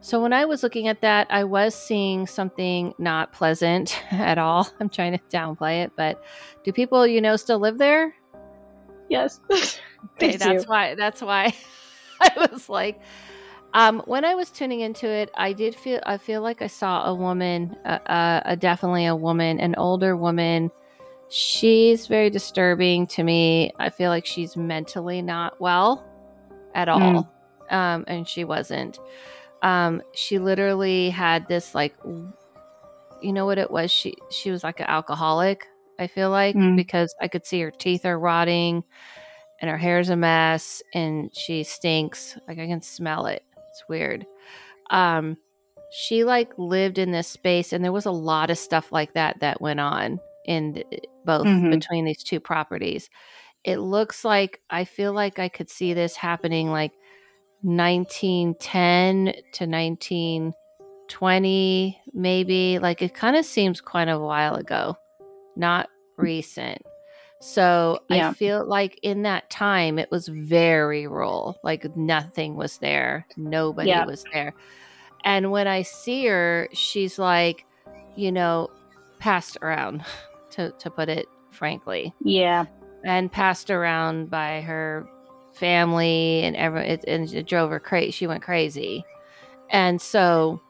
So 0.00 0.20
when 0.20 0.34
I 0.34 0.44
was 0.44 0.62
looking 0.62 0.88
at 0.88 1.00
that, 1.00 1.28
I 1.30 1.44
was 1.44 1.74
seeing 1.74 2.26
something 2.26 2.92
not 2.98 3.32
pleasant 3.32 3.98
at 4.12 4.36
all. 4.36 4.68
I'm 4.78 4.90
trying 4.90 5.12
to 5.12 5.24
downplay 5.30 5.84
it, 5.84 5.92
but 5.96 6.22
do 6.62 6.72
people 6.72 7.06
you 7.06 7.20
know 7.20 7.36
still 7.36 7.58
live 7.58 7.78
there? 7.78 8.14
Yes. 9.08 9.40
okay, 10.16 10.36
that's 10.36 10.66
why 10.66 10.94
that's 10.94 11.22
why 11.22 11.54
I 12.20 12.48
was 12.50 12.68
like 12.68 13.00
um, 13.74 14.02
when 14.06 14.24
I 14.24 14.34
was 14.36 14.50
tuning 14.50 14.80
into 14.80 15.08
it, 15.08 15.30
I 15.34 15.52
did 15.52 15.74
feel 15.74 16.00
I 16.06 16.16
feel 16.16 16.42
like 16.42 16.62
I 16.62 16.68
saw 16.68 17.06
a 17.06 17.14
woman, 17.14 17.76
uh, 17.84 17.98
uh, 18.06 18.54
definitely 18.54 19.06
a 19.06 19.16
woman, 19.16 19.58
an 19.58 19.74
older 19.76 20.16
woman. 20.16 20.70
she's 21.28 22.06
very 22.06 22.30
disturbing 22.30 23.06
to 23.08 23.24
me. 23.24 23.72
I 23.78 23.90
feel 23.90 24.10
like 24.10 24.26
she's 24.26 24.56
mentally 24.56 25.22
not 25.22 25.60
well 25.60 26.06
at 26.74 26.88
all. 26.88 27.00
Mm. 27.70 27.74
Um, 27.74 28.04
and 28.06 28.28
she 28.28 28.44
wasn't. 28.44 29.00
Um, 29.62 30.02
she 30.12 30.38
literally 30.38 31.10
had 31.10 31.48
this 31.48 31.74
like 31.74 31.94
you 32.04 33.32
know 33.32 33.46
what 33.46 33.58
it 33.58 33.70
was? 33.70 33.90
She 33.90 34.14
she 34.30 34.50
was 34.52 34.62
like 34.62 34.78
an 34.80 34.86
alcoholic, 34.86 35.66
I 35.98 36.06
feel 36.06 36.30
like, 36.30 36.54
mm. 36.54 36.76
because 36.76 37.12
I 37.20 37.26
could 37.26 37.44
see 37.44 37.60
her 37.62 37.72
teeth 37.72 38.04
are 38.04 38.18
rotting 38.18 38.84
and 39.60 39.70
her 39.70 39.78
hair's 39.78 40.10
a 40.10 40.16
mess 40.16 40.82
and 40.92 41.34
she 41.34 41.64
stinks. 41.64 42.38
Like 42.46 42.58
I 42.58 42.66
can 42.66 42.82
smell 42.82 43.26
it. 43.26 43.42
It's 43.74 43.88
weird. 43.88 44.24
Um 44.90 45.36
she 45.90 46.22
like 46.24 46.52
lived 46.58 46.98
in 46.98 47.10
this 47.10 47.28
space 47.28 47.72
and 47.72 47.84
there 47.84 47.92
was 47.92 48.06
a 48.06 48.10
lot 48.10 48.50
of 48.50 48.58
stuff 48.58 48.92
like 48.92 49.14
that 49.14 49.40
that 49.40 49.60
went 49.60 49.80
on 49.80 50.20
in 50.46 50.84
both 51.24 51.46
mm-hmm. 51.46 51.70
between 51.70 52.04
these 52.04 52.22
two 52.22 52.38
properties. 52.38 53.10
It 53.64 53.78
looks 53.78 54.24
like 54.24 54.60
I 54.70 54.84
feel 54.84 55.12
like 55.12 55.40
I 55.40 55.48
could 55.48 55.68
see 55.68 55.92
this 55.92 56.14
happening 56.14 56.70
like 56.70 56.92
1910 57.62 59.24
to 59.24 59.66
1920 59.66 62.00
maybe 62.12 62.78
like 62.78 63.02
it 63.02 63.14
kind 63.14 63.36
of 63.36 63.44
seems 63.44 63.80
quite 63.80 64.08
a 64.08 64.18
while 64.18 64.54
ago 64.54 64.96
not 65.56 65.88
recent 66.18 66.82
so 67.44 67.98
yeah. 68.08 68.30
i 68.30 68.32
feel 68.32 68.66
like 68.66 68.98
in 69.02 69.22
that 69.22 69.48
time 69.50 69.98
it 69.98 70.10
was 70.10 70.28
very 70.28 71.06
rural 71.06 71.58
like 71.62 71.96
nothing 71.96 72.56
was 72.56 72.78
there 72.78 73.26
nobody 73.36 73.90
yeah. 73.90 74.04
was 74.04 74.24
there 74.32 74.54
and 75.24 75.50
when 75.50 75.66
i 75.66 75.82
see 75.82 76.26
her 76.26 76.68
she's 76.72 77.18
like 77.18 77.66
you 78.16 78.32
know 78.32 78.68
passed 79.18 79.58
around 79.62 80.02
to 80.50 80.70
to 80.78 80.90
put 80.90 81.08
it 81.08 81.26
frankly 81.50 82.14
yeah 82.20 82.64
and 83.04 83.30
passed 83.30 83.70
around 83.70 84.30
by 84.30 84.62
her 84.62 85.06
family 85.54 86.42
and 86.42 86.56
every 86.56 86.86
it, 86.86 87.04
and 87.06 87.32
it 87.32 87.46
drove 87.46 87.70
her 87.70 87.80
crazy. 87.80 88.10
She 88.10 88.26
went 88.26 88.42
crazy, 88.42 89.04
and 89.70 90.00
so 90.00 90.60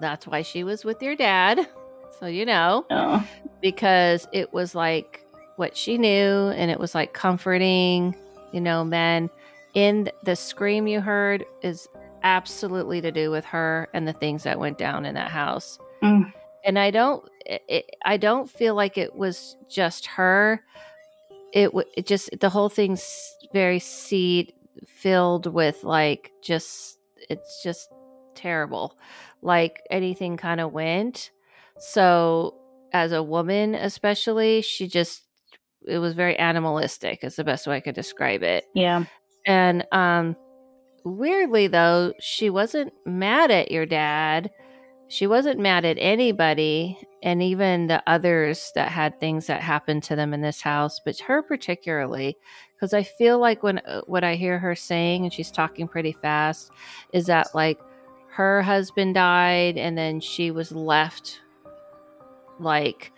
that's 0.00 0.26
why 0.26 0.42
she 0.42 0.64
was 0.64 0.84
with 0.84 1.02
your 1.02 1.16
dad. 1.16 1.68
So 2.18 2.26
you 2.26 2.46
know, 2.46 2.86
oh. 2.90 3.26
Because 3.60 4.26
it 4.32 4.52
was 4.52 4.74
like 4.74 5.24
what 5.56 5.76
she 5.76 5.98
knew, 5.98 6.48
and 6.48 6.70
it 6.70 6.78
was 6.78 6.94
like 6.94 7.12
comforting. 7.12 8.16
You 8.52 8.60
know, 8.60 8.84
men 8.84 9.30
in 9.74 10.10
the 10.24 10.34
scream 10.34 10.88
you 10.88 11.00
heard 11.00 11.44
is 11.62 11.88
absolutely 12.22 13.00
to 13.00 13.12
do 13.12 13.30
with 13.30 13.44
her 13.44 13.88
and 13.94 14.06
the 14.06 14.12
things 14.12 14.42
that 14.42 14.58
went 14.58 14.76
down 14.76 15.06
in 15.06 15.14
that 15.14 15.30
house. 15.30 15.78
Mm. 16.02 16.32
And 16.64 16.78
I 16.78 16.90
don't, 16.90 17.24
it, 17.46 17.96
I 18.04 18.16
don't 18.16 18.50
feel 18.50 18.74
like 18.74 18.98
it 18.98 19.14
was 19.14 19.56
just 19.68 20.06
her 20.06 20.62
it, 21.52 21.70
it 21.96 22.06
just 22.06 22.30
the 22.40 22.48
whole 22.48 22.68
thing's 22.68 23.36
very 23.52 23.78
seed 23.78 24.52
filled 24.86 25.52
with 25.52 25.82
like 25.84 26.32
just 26.42 26.98
it's 27.28 27.62
just 27.62 27.90
terrible 28.34 28.96
like 29.42 29.82
anything 29.90 30.36
kind 30.36 30.60
of 30.60 30.72
went 30.72 31.30
so 31.78 32.54
as 32.92 33.12
a 33.12 33.22
woman 33.22 33.74
especially 33.74 34.62
she 34.62 34.86
just 34.86 35.22
it 35.86 35.98
was 35.98 36.14
very 36.14 36.38
animalistic 36.38 37.22
is 37.22 37.36
the 37.36 37.44
best 37.44 37.66
way 37.66 37.76
i 37.76 37.80
could 37.80 37.94
describe 37.94 38.42
it. 38.42 38.64
Yeah. 38.74 39.04
And 39.46 39.86
um 39.92 40.36
weirdly 41.04 41.66
though 41.66 42.12
she 42.20 42.50
wasn't 42.50 42.92
mad 43.06 43.50
at 43.50 43.70
your 43.70 43.86
dad 43.86 44.50
she 45.08 45.26
wasn't 45.26 45.58
mad 45.58 45.84
at 45.84 45.96
anybody 45.98 46.96
and 47.22 47.42
even 47.42 47.88
the 47.88 48.02
others 48.06 48.70
that 48.76 48.88
had 48.92 49.18
things 49.18 49.46
that 49.46 49.60
happened 49.60 50.02
to 50.02 50.14
them 50.14 50.34
in 50.34 50.42
this 50.42 50.60
house 50.60 51.00
but 51.04 51.18
her 51.18 51.42
particularly 51.42 52.36
because 52.74 52.92
i 52.92 53.02
feel 53.02 53.38
like 53.38 53.62
when 53.62 53.78
uh, 53.78 54.02
what 54.06 54.22
i 54.24 54.34
hear 54.34 54.58
her 54.58 54.74
saying 54.74 55.24
and 55.24 55.32
she's 55.32 55.50
talking 55.50 55.88
pretty 55.88 56.12
fast 56.12 56.70
is 57.12 57.26
that 57.26 57.48
like 57.54 57.78
her 58.30 58.62
husband 58.62 59.14
died 59.14 59.76
and 59.76 59.96
then 59.98 60.20
she 60.20 60.50
was 60.50 60.70
left 60.70 61.40
like 62.60 63.12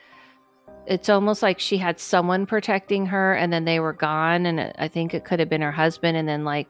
it's 0.87 1.09
almost 1.09 1.43
like 1.43 1.61
she 1.61 1.79
had 1.79 2.01
someone 2.01 2.45
protecting 2.45 3.07
her 3.07 3.35
and 3.35 3.53
then 3.53 3.65
they 3.65 3.79
were 3.79 3.93
gone 3.93 4.47
and 4.47 4.73
i 4.79 4.89
think 4.89 5.15
it 5.15 5.25
could 5.25 5.39
have 5.39 5.49
been 5.49 5.63
her 5.63 5.73
husband 5.73 6.17
and 6.17 6.29
then 6.29 6.45
like 6.45 6.69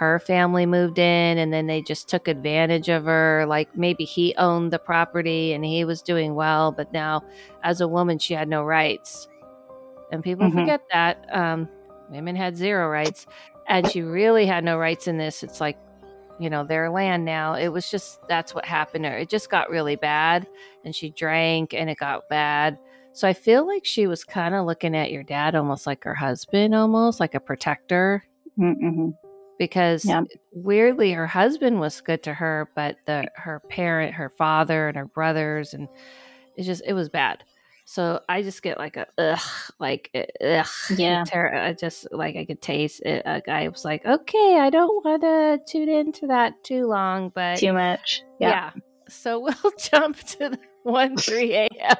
her 0.00 0.18
family 0.18 0.64
moved 0.64 0.98
in 0.98 1.36
and 1.36 1.52
then 1.52 1.66
they 1.66 1.82
just 1.82 2.08
took 2.08 2.26
advantage 2.26 2.88
of 2.88 3.04
her. 3.04 3.44
Like 3.46 3.76
maybe 3.76 4.04
he 4.04 4.34
owned 4.38 4.72
the 4.72 4.78
property 4.78 5.52
and 5.52 5.62
he 5.62 5.84
was 5.84 6.00
doing 6.00 6.34
well, 6.34 6.72
but 6.72 6.90
now 6.90 7.22
as 7.62 7.82
a 7.82 7.88
woman, 7.88 8.18
she 8.18 8.32
had 8.32 8.48
no 8.48 8.64
rights. 8.64 9.28
And 10.10 10.24
people 10.24 10.46
mm-hmm. 10.46 10.58
forget 10.58 10.80
that. 10.90 11.26
Um, 11.30 11.68
women 12.08 12.34
had 12.34 12.56
zero 12.56 12.88
rights. 12.88 13.26
And 13.68 13.90
she 13.90 14.00
really 14.00 14.46
had 14.46 14.64
no 14.64 14.78
rights 14.78 15.06
in 15.06 15.18
this. 15.18 15.42
It's 15.42 15.60
like, 15.60 15.78
you 16.40 16.48
know, 16.48 16.64
their 16.64 16.90
land 16.90 17.24
now. 17.24 17.54
It 17.54 17.68
was 17.68 17.90
just 17.90 18.18
that's 18.28 18.54
what 18.54 18.64
happened 18.64 19.04
to 19.04 19.10
her. 19.10 19.18
It 19.18 19.28
just 19.28 19.50
got 19.50 19.70
really 19.70 19.96
bad. 19.96 20.48
And 20.84 20.94
she 20.94 21.10
drank 21.10 21.74
and 21.74 21.90
it 21.90 21.98
got 21.98 22.28
bad. 22.28 22.78
So 23.12 23.28
I 23.28 23.32
feel 23.32 23.66
like 23.66 23.84
she 23.84 24.06
was 24.06 24.24
kind 24.24 24.54
of 24.54 24.64
looking 24.64 24.96
at 24.96 25.12
your 25.12 25.22
dad 25.22 25.54
almost 25.54 25.86
like 25.86 26.02
her 26.04 26.14
husband, 26.14 26.74
almost 26.74 27.20
like 27.20 27.34
a 27.34 27.40
protector. 27.40 28.24
Mm-hmm 28.58 29.10
because 29.60 30.06
yeah. 30.06 30.22
weirdly 30.52 31.12
her 31.12 31.26
husband 31.26 31.78
was 31.78 32.00
good 32.00 32.22
to 32.22 32.32
her 32.32 32.70
but 32.74 32.96
the 33.04 33.30
her 33.36 33.60
parent 33.68 34.14
her 34.14 34.30
father 34.30 34.88
and 34.88 34.96
her 34.96 35.04
brothers 35.04 35.74
and 35.74 35.86
it's 36.56 36.66
just 36.66 36.82
it 36.86 36.94
was 36.94 37.10
bad 37.10 37.44
so 37.84 38.20
i 38.28 38.42
just 38.42 38.62
get 38.62 38.78
like 38.78 38.96
a 38.96 39.06
ugh 39.18 39.72
like 39.78 40.10
ugh 40.14 40.66
yeah. 40.96 41.24
ter- 41.24 41.54
I 41.54 41.72
just 41.72 42.08
like 42.12 42.36
i 42.36 42.44
could 42.44 42.60
taste 42.60 43.02
it 43.02 43.22
a 43.24 43.40
guy 43.40 43.68
was 43.68 43.84
like 43.84 44.04
okay 44.04 44.58
i 44.58 44.70
don't 44.70 45.04
want 45.04 45.22
to 45.22 45.60
tune 45.66 45.88
into 45.88 46.28
that 46.28 46.62
too 46.64 46.86
long 46.86 47.30
but 47.34 47.58
too 47.58 47.72
much. 47.72 48.22
Yeah, 48.38 48.48
yeah. 48.74 48.82
so 49.08 49.40
we'll 49.62 49.72
jump 49.78 50.16
to 50.16 50.50
the 50.50 50.58
1 50.82 51.16
3 51.16 51.54
a.m 51.54 51.96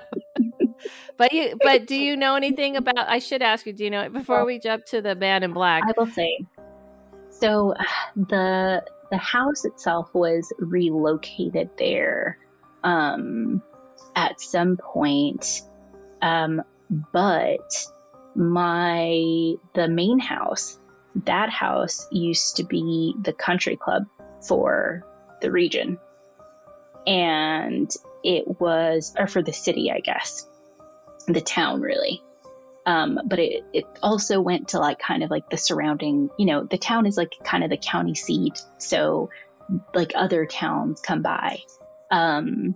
but 1.17 1.33
you 1.33 1.57
but 1.63 1.87
do 1.87 1.97
you 1.97 2.17
know 2.17 2.35
anything 2.35 2.77
about 2.77 3.09
i 3.09 3.19
should 3.19 3.43
ask 3.43 3.67
you 3.67 3.73
do 3.73 3.85
you 3.85 3.91
know 3.91 4.09
before 4.09 4.47
we 4.47 4.59
jump 4.59 4.85
to 4.87 5.03
the 5.03 5.15
man 5.15 5.43
in 5.43 5.53
black 5.53 5.83
i 5.87 5.93
will 5.97 6.07
say 6.07 6.39
so 7.31 7.75
the 8.17 8.83
the 9.11 9.19
house 9.19 9.65
itself 9.65 10.09
was 10.15 10.51
relocated 10.59 11.69
there 11.77 12.39
um, 12.85 13.63
at 14.17 14.41
some 14.41 14.77
point, 14.77 15.63
um, 16.23 16.63
but 17.13 17.87
my 18.35 19.55
the 19.75 19.89
main 19.89 20.19
house 20.19 20.79
that 21.27 21.51
house 21.51 22.07
used 22.13 22.57
to 22.57 22.65
be 22.65 23.15
the 23.21 23.33
country 23.33 23.77
club 23.77 24.05
for 24.47 25.05
the 25.41 25.51
region 25.51 25.99
and 27.07 27.93
it 28.23 28.61
was 28.61 29.15
or 29.19 29.27
for 29.27 29.43
the 29.43 29.53
city 29.53 29.91
i 29.91 30.01
guess 30.01 30.47
the 31.27 31.41
town 31.41 31.81
really 31.81 32.23
um, 32.87 33.21
but 33.25 33.39
it, 33.39 33.65
it 33.73 33.85
also 34.03 34.41
went 34.41 34.69
to 34.69 34.79
like 34.79 34.99
kind 34.99 35.23
of 35.23 35.31
like 35.31 35.49
the 35.51 35.57
surrounding, 35.57 36.31
you 36.39 36.47
know, 36.47 36.65
the 36.65 36.79
town 36.79 37.07
is 37.07 37.17
like 37.17 37.33
kind 37.45 37.63
of 37.63 37.71
the 37.71 37.77
county 37.77 38.15
seat. 38.15 38.61
So 38.79 39.31
like 39.95 40.13
other 40.15 40.47
towns 40.47 41.01
come 41.01 41.23
by. 41.23 41.61
Um, 42.11 42.75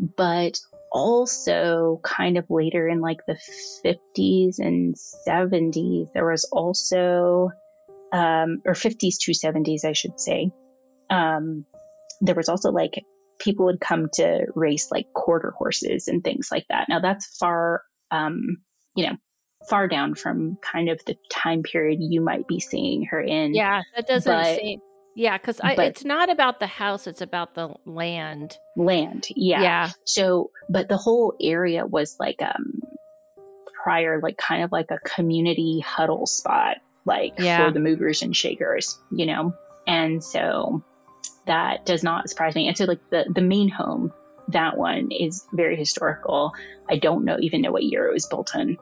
but 0.00 0.58
also 0.92 2.00
kind 2.02 2.36
of 2.36 2.44
later 2.50 2.86
in 2.86 3.00
like 3.00 3.20
the 3.26 3.38
50s 3.84 4.58
and 4.58 4.94
70s, 5.26 6.12
there 6.12 6.26
was 6.26 6.44
also, 6.52 7.50
um, 8.12 8.62
or 8.64 8.74
50s 8.74 9.16
to 9.22 9.32
70s, 9.32 9.84
I 9.84 9.92
should 9.92 10.20
say. 10.20 10.52
Um, 11.10 11.64
there 12.20 12.34
was 12.34 12.48
also 12.48 12.70
like 12.70 13.04
people 13.38 13.66
would 13.66 13.80
come 13.80 14.08
to 14.14 14.46
race 14.54 14.88
like 14.90 15.12
quarter 15.12 15.52
horses 15.56 16.08
and 16.08 16.22
things 16.22 16.48
like 16.52 16.66
that. 16.68 16.88
Now 16.88 17.00
that's 17.00 17.36
far, 17.38 17.82
um, 18.10 18.58
you 18.94 19.06
know, 19.06 19.16
far 19.68 19.88
down 19.88 20.14
from 20.14 20.58
kind 20.60 20.88
of 20.88 21.00
the 21.06 21.16
time 21.30 21.62
period 21.62 21.98
you 22.00 22.20
might 22.20 22.46
be 22.46 22.60
seeing 22.60 23.06
her 23.06 23.20
in. 23.20 23.54
Yeah, 23.54 23.82
that 23.96 24.06
doesn't 24.06 24.30
but, 24.30 24.58
seem. 24.58 24.80
Yeah, 25.14 25.36
because 25.36 25.60
it's 25.62 26.04
not 26.04 26.30
about 26.30 26.60
the 26.60 26.66
house; 26.66 27.06
it's 27.06 27.20
about 27.20 27.54
the 27.54 27.74
land. 27.84 28.56
Land, 28.76 29.26
yeah. 29.34 29.62
Yeah. 29.62 29.90
So, 30.04 30.50
but 30.68 30.88
the 30.88 30.96
whole 30.96 31.34
area 31.40 31.86
was 31.86 32.16
like 32.18 32.40
um 32.40 32.80
prior, 33.82 34.20
like 34.20 34.36
kind 34.36 34.62
of 34.62 34.72
like 34.72 34.90
a 34.90 34.98
community 34.98 35.80
huddle 35.80 36.26
spot, 36.26 36.78
like 37.04 37.34
yeah. 37.38 37.66
for 37.66 37.72
the 37.72 37.80
movers 37.80 38.22
and 38.22 38.34
shakers, 38.34 38.98
you 39.10 39.26
know. 39.26 39.54
And 39.86 40.22
so 40.22 40.82
that 41.46 41.84
does 41.84 42.02
not 42.02 42.28
surprise 42.30 42.54
me. 42.54 42.68
And 42.68 42.76
so, 42.76 42.84
like 42.84 43.00
the 43.10 43.26
the 43.32 43.42
main 43.42 43.68
home, 43.68 44.12
that 44.48 44.78
one 44.78 45.10
is 45.10 45.44
very 45.52 45.76
historical. 45.76 46.52
I 46.88 46.96
don't 46.96 47.24
know 47.24 47.36
even 47.40 47.60
know 47.60 47.72
what 47.72 47.82
year 47.82 48.06
it 48.06 48.12
was 48.12 48.26
built 48.26 48.54
in. 48.54 48.78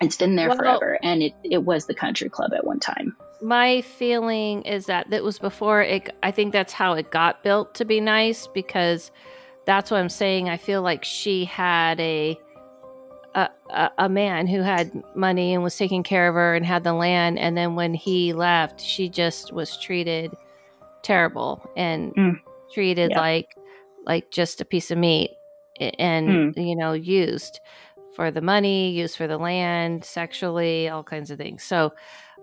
It's 0.00 0.16
been 0.16 0.36
there 0.36 0.48
well, 0.48 0.58
forever, 0.58 0.98
and 1.02 1.22
it, 1.22 1.32
it 1.42 1.58
was 1.58 1.86
the 1.86 1.94
country 1.94 2.28
club 2.28 2.52
at 2.54 2.64
one 2.64 2.78
time. 2.78 3.16
My 3.40 3.80
feeling 3.82 4.62
is 4.62 4.86
that 4.86 5.10
that 5.10 5.22
was 5.22 5.38
before 5.38 5.82
it. 5.82 6.10
I 6.22 6.30
think 6.30 6.52
that's 6.52 6.72
how 6.72 6.94
it 6.94 7.10
got 7.10 7.42
built 7.42 7.74
to 7.76 7.84
be 7.84 8.00
nice 8.00 8.46
because 8.48 9.10
that's 9.64 9.90
what 9.90 10.00
I'm 10.00 10.08
saying. 10.08 10.48
I 10.48 10.56
feel 10.56 10.82
like 10.82 11.04
she 11.04 11.44
had 11.44 12.00
a 12.00 12.38
a, 13.34 13.48
a, 13.70 13.90
a 13.98 14.08
man 14.08 14.46
who 14.46 14.62
had 14.62 14.90
money 15.14 15.54
and 15.54 15.62
was 15.62 15.76
taking 15.76 16.02
care 16.02 16.28
of 16.28 16.34
her 16.34 16.54
and 16.54 16.64
had 16.66 16.82
the 16.82 16.94
land. 16.94 17.38
And 17.38 17.56
then 17.56 17.76
when 17.76 17.94
he 17.94 18.32
left, 18.32 18.80
she 18.80 19.08
just 19.08 19.52
was 19.52 19.76
treated 19.76 20.34
terrible 21.02 21.64
and 21.76 22.12
Mm. 22.14 22.40
treated 22.72 23.10
Yeah. 23.12 23.20
like 23.20 23.54
like 24.06 24.30
just 24.30 24.60
a 24.60 24.64
piece 24.64 24.90
of 24.90 24.98
meat 24.98 25.30
and 25.78 26.54
Mm. 26.56 26.66
you 26.66 26.74
know 26.74 26.92
used 26.94 27.60
for 28.16 28.32
the 28.32 28.40
money, 28.40 28.90
used 28.90 29.16
for 29.16 29.28
the 29.28 29.38
land, 29.38 30.04
sexually, 30.04 30.88
all 30.88 31.04
kinds 31.04 31.30
of 31.30 31.38
things. 31.38 31.62
So 31.62 31.92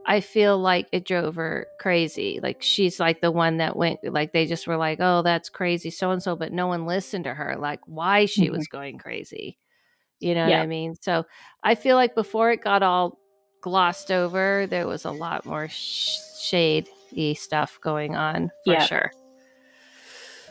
I 0.07 0.21
feel 0.21 0.57
like 0.59 0.87
it 0.91 1.05
drove 1.05 1.35
her 1.35 1.67
crazy. 1.79 2.39
Like 2.41 2.61
she's 2.61 2.99
like 2.99 3.21
the 3.21 3.31
one 3.31 3.57
that 3.57 3.75
went 3.75 3.99
like 4.03 4.33
they 4.33 4.45
just 4.45 4.67
were 4.67 4.77
like, 4.77 4.99
"Oh, 5.01 5.21
that's 5.23 5.49
crazy 5.49 5.89
so 5.89 6.11
and 6.11 6.21
so," 6.23 6.35
but 6.35 6.53
no 6.53 6.67
one 6.67 6.85
listened 6.85 7.25
to 7.25 7.33
her 7.33 7.55
like 7.59 7.79
why 7.87 8.25
she 8.25 8.49
Mhm. 8.49 8.51
was 8.51 8.67
going 8.67 8.97
crazy. 8.99 9.57
You 10.19 10.35
know 10.35 10.45
what 10.45 10.55
I 10.55 10.67
mean? 10.67 10.95
So 11.01 11.25
I 11.63 11.75
feel 11.75 11.95
like 11.97 12.15
before 12.15 12.51
it 12.51 12.61
got 12.63 12.83
all 12.83 13.19
glossed 13.61 14.11
over, 14.11 14.67
there 14.69 14.87
was 14.87 15.05
a 15.05 15.11
lot 15.11 15.45
more 15.45 15.67
sh- 15.69 16.19
shady 16.39 17.33
stuff 17.35 17.79
going 17.81 18.15
on 18.15 18.51
for 18.65 18.73
Yeah. 18.73 18.79
sure. 18.79 19.11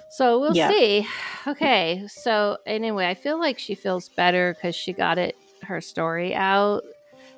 So 0.08 0.38
we'll 0.40 0.54
Yeah. 0.54 0.74
see. 0.76 1.06
Okay. 1.46 2.02
So 2.08 2.56
anyway, 2.64 3.06
I 3.06 3.12
feel 3.14 3.38
like 3.38 3.58
she 3.58 3.74
feels 3.74 4.08
better 4.08 4.54
because 4.54 4.74
she 4.74 4.94
got 4.94 5.18
it 5.18 5.34
her 5.62 5.82
story 5.82 6.34
out 6.34 6.82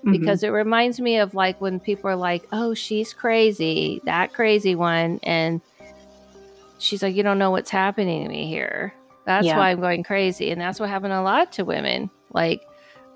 Mhm. 0.04 0.12
because 0.12 0.42
it 0.42 0.48
reminds 0.50 1.00
me 1.00 1.16
of 1.18 1.34
like 1.34 1.60
when 1.60 1.80
people 1.80 2.08
are 2.10 2.16
like, 2.16 2.46
"Oh, 2.52 2.74
she's 2.74 3.12
crazy, 3.12 4.00
that 4.04 4.32
crazy 4.32 4.74
one," 4.74 5.18
and 5.22 5.60
she's 6.78 7.02
like, 7.02 7.14
"You 7.14 7.22
don't 7.22 7.38
know 7.38 7.50
what's 7.50 7.70
happening 7.70 8.24
to 8.24 8.28
me 8.28 8.46
here. 8.46 8.92
That's 9.24 9.46
Yeah. 9.46 9.56
why 9.58 9.70
I'm 9.70 9.80
going 9.80 10.02
crazy," 10.04 10.50
and 10.50 10.60
that's 10.60 10.78
what 10.78 10.88
happened 10.88 11.12
a 11.12 11.22
lot 11.22 11.52
to 11.52 11.64
women. 11.64 12.10
Like, 12.32 12.62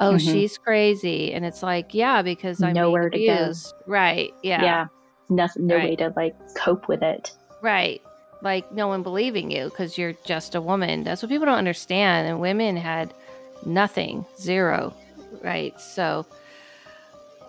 "Oh, 0.00 0.14
Mhm. 0.14 0.20
she's 0.32 0.58
crazy," 0.58 1.32
and 1.32 1.44
it's 1.44 1.62
like, 1.62 1.94
"Yeah, 1.94 2.22
because 2.22 2.62
I'm 2.62 2.72
Nowhere 2.72 3.10
to 3.10 3.26
go. 3.26 3.52
Right? 3.86 4.32
Yeah. 4.42 4.62
yeah. 4.62 4.86
Nothing, 5.28 5.66
no 5.68 5.76
Right. 5.76 5.90
way 5.90 5.96
to 5.96 6.12
like 6.16 6.34
cope 6.56 6.88
with 6.88 7.02
it. 7.02 7.30
Right. 7.62 8.02
Like 8.42 8.72
no 8.72 8.88
one 8.88 9.02
believing 9.02 9.50
you 9.50 9.64
because 9.66 9.98
you're 9.98 10.14
just 10.24 10.54
a 10.54 10.60
woman. 10.60 11.04
That's 11.04 11.22
what 11.22 11.28
people 11.28 11.44
don't 11.46 11.58
understand. 11.58 12.26
And 12.26 12.40
women 12.40 12.76
had 12.76 13.12
nothing, 13.66 14.24
zero. 14.40 14.94
Right. 15.44 15.78
So, 15.78 16.24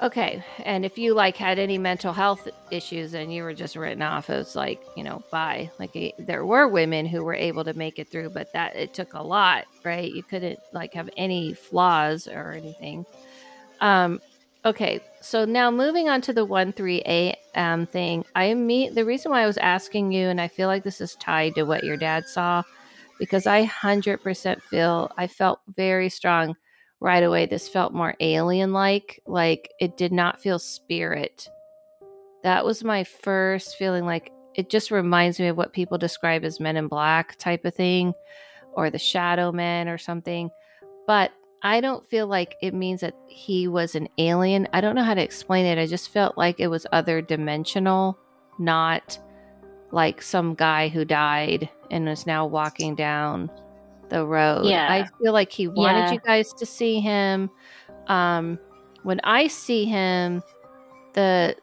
okay. 0.01 0.43
And 0.65 0.85
if 0.85 0.97
you 0.97 1.13
like 1.13 1.37
had 1.37 1.59
any 1.59 1.77
mental 1.77 2.13
health 2.13 2.47
issues 2.71 3.13
and 3.13 3.33
you 3.33 3.43
were 3.43 3.53
just 3.53 3.75
written 3.75 4.01
off 4.01 4.29
it 4.29 4.37
was 4.37 4.55
like, 4.55 4.81
you 4.95 5.03
know, 5.03 5.23
bye. 5.31 5.69
Like 5.79 5.91
eh, 5.95 6.11
there 6.17 6.45
were 6.45 6.67
women 6.67 7.05
who 7.05 7.23
were 7.23 7.35
able 7.35 7.63
to 7.65 7.73
make 7.73 7.99
it 7.99 8.09
through, 8.09 8.29
but 8.31 8.51
that 8.53 8.75
it 8.75 8.93
took 8.93 9.13
a 9.13 9.21
lot. 9.21 9.65
Right. 9.83 10.11
You 10.11 10.23
couldn't 10.23 10.59
like 10.73 10.93
have 10.93 11.09
any 11.17 11.53
flaws 11.53 12.27
or 12.27 12.51
anything. 12.51 13.05
Um, 13.81 14.19
Okay, 14.63 15.01
so 15.21 15.43
now 15.45 15.71
moving 15.71 16.09
on 16.09 16.21
to 16.21 16.33
the 16.33 16.45
one 16.45 16.71
three 16.73 17.01
a.m. 17.07 17.87
thing, 17.87 18.25
I 18.35 18.53
meet 18.53 18.93
the 18.93 19.05
reason 19.05 19.31
why 19.31 19.41
I 19.41 19.47
was 19.47 19.57
asking 19.57 20.11
you, 20.11 20.27
and 20.29 20.39
I 20.39 20.47
feel 20.49 20.67
like 20.67 20.83
this 20.83 21.01
is 21.01 21.15
tied 21.15 21.55
to 21.55 21.63
what 21.63 21.83
your 21.83 21.97
dad 21.97 22.25
saw, 22.27 22.63
because 23.17 23.47
I 23.47 23.63
hundred 23.63 24.19
percent 24.23 24.61
feel 24.63 25.11
I 25.17 25.27
felt 25.27 25.61
very 25.75 26.09
strong 26.09 26.55
right 27.01 27.23
away. 27.23 27.45
This 27.45 27.67
felt 27.67 27.93
more 27.93 28.15
alien 28.21 28.71
like, 28.71 29.21
like 29.25 29.73
it 29.79 29.97
did 29.97 30.13
not 30.13 30.39
feel 30.39 30.59
spirit. 30.59 31.49
That 32.43 32.63
was 32.63 32.83
my 32.83 33.03
first 33.03 33.75
feeling. 33.75 34.05
Like 34.05 34.31
it 34.55 34.69
just 34.69 34.91
reminds 34.91 35.39
me 35.39 35.47
of 35.47 35.57
what 35.57 35.73
people 35.73 35.97
describe 35.97 36.45
as 36.45 36.59
Men 36.59 36.77
in 36.77 36.87
Black 36.87 37.37
type 37.37 37.65
of 37.65 37.75
thing, 37.75 38.13
or 38.73 38.89
the 38.89 38.97
Shadow 38.97 39.51
Men 39.51 39.89
or 39.89 39.97
something, 39.97 40.49
but 41.05 41.31
I 41.63 41.81
don't 41.81 42.05
feel 42.09 42.25
like 42.25 42.55
it 42.61 42.73
means 42.73 43.01
that 43.01 43.13
he 43.27 43.67
was 43.67 43.95
an 43.95 44.07
alien. 44.17 44.67
I 44.73 44.81
don't 44.81 44.95
know 44.95 45.03
how 45.03 45.13
to 45.13 45.21
explain 45.21 45.65
it. 45.65 45.77
I 45.77 45.85
just 45.85 46.11
felt 46.11 46.37
like 46.37 46.59
it 46.59 46.69
was 46.69 46.87
other 46.91 47.21
dimensional, 47.21 48.17
not 48.57 49.19
like 49.91 50.21
some 50.21 50.55
guy 50.55 50.87
who 50.87 51.05
died 51.05 51.69
and 51.91 52.09
is 52.09 52.25
now 52.25 52.45
walking 52.45 52.95
down 52.95 53.51
the 54.11 54.25
road. 54.25 54.65
Yeah. 54.65 54.87
I 54.91 55.07
feel 55.21 55.33
like 55.33 55.51
he 55.51 55.67
wanted 55.67 56.01
Yeah. 56.05 56.11
you 56.13 56.19
guys 56.19 56.53
to 56.53 56.65
see 56.65 56.99
him. 56.99 57.49
Um 58.07 58.59
when 59.03 59.19
I 59.23 59.47
see 59.47 59.85
him, 59.85 60.43
the 61.13 61.55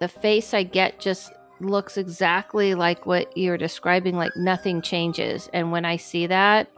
the 0.00 0.08
face 0.08 0.54
I 0.54 0.62
get 0.62 0.98
just 1.00 1.30
looks 1.60 1.96
exactly 1.98 2.74
like 2.74 3.04
what 3.04 3.36
you're 3.36 3.58
describing 3.58 4.16
like 4.16 4.30
nothing 4.36 4.80
changes 4.80 5.50
and 5.52 5.72
when 5.72 5.84
I 5.84 5.96
see 5.96 6.26
that 6.28 6.68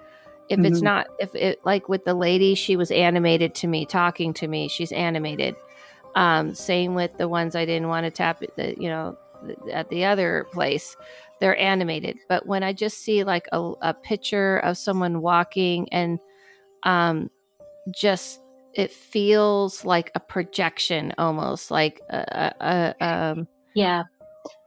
if 0.49 0.59
it's 0.61 0.81
Mhm. 0.81 0.85
not 0.85 1.07
if 1.21 1.35
it 1.35 1.61
like 1.65 1.89
with 1.89 2.05
the 2.07 2.15
lady 2.15 2.55
she 2.55 2.77
was 2.77 2.91
animated 2.91 3.55
to 3.57 3.67
me 3.69 3.85
talking 3.85 4.33
to 4.35 4.49
me 4.49 4.69
she's 4.69 4.91
animated 4.91 5.55
um 6.17 6.55
same 6.55 6.95
with 6.95 7.17
the 7.19 7.29
ones 7.29 7.55
i 7.55 7.65
didn't 7.67 7.89
want 7.89 8.05
to 8.05 8.11
tap 8.11 8.43
at 8.43 8.57
the 8.57 8.75
you 8.83 8.89
know 8.89 9.17
th- 9.47 9.59
at 9.73 9.89
the 9.91 10.05
other 10.05 10.47
place 10.53 10.97
they're 11.41 11.59
animated 11.59 12.19
but 12.29 12.47
when 12.47 12.63
i 12.63 12.73
just 12.73 12.99
see 12.99 13.25
like 13.25 13.47
a, 13.53 13.73
a 13.83 13.95
picture 13.95 14.59
of 14.59 14.77
someone 14.77 15.21
walking 15.23 15.89
and 15.93 16.19
um 16.85 17.31
just 17.95 18.41
it 18.75 18.93
feels 18.93 19.85
like 19.85 20.11
a 20.15 20.21
projection 20.21 21.13
almost 21.19 21.71
like 21.71 22.01
a, 22.11 22.53
a, 22.61 22.95
a 23.01 23.05
um 23.05 23.49
Yeah. 23.75 24.05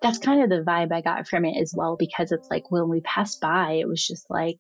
That's 0.02 0.18
kind 0.20 0.44
of 0.44 0.50
the 0.50 0.64
vibe 0.64 0.92
I 0.92 1.02
got 1.02 1.28
from 1.28 1.46
it 1.46 1.60
as 1.60 1.74
well, 1.76 1.96
because 1.98 2.32
it's 2.32 2.48
like 2.52 2.70
when 2.70 2.90
we 2.90 3.02
passed 3.02 3.42
by, 3.42 3.74
it 3.74 3.88
was 3.88 4.06
just 4.06 4.30
like, 4.30 4.60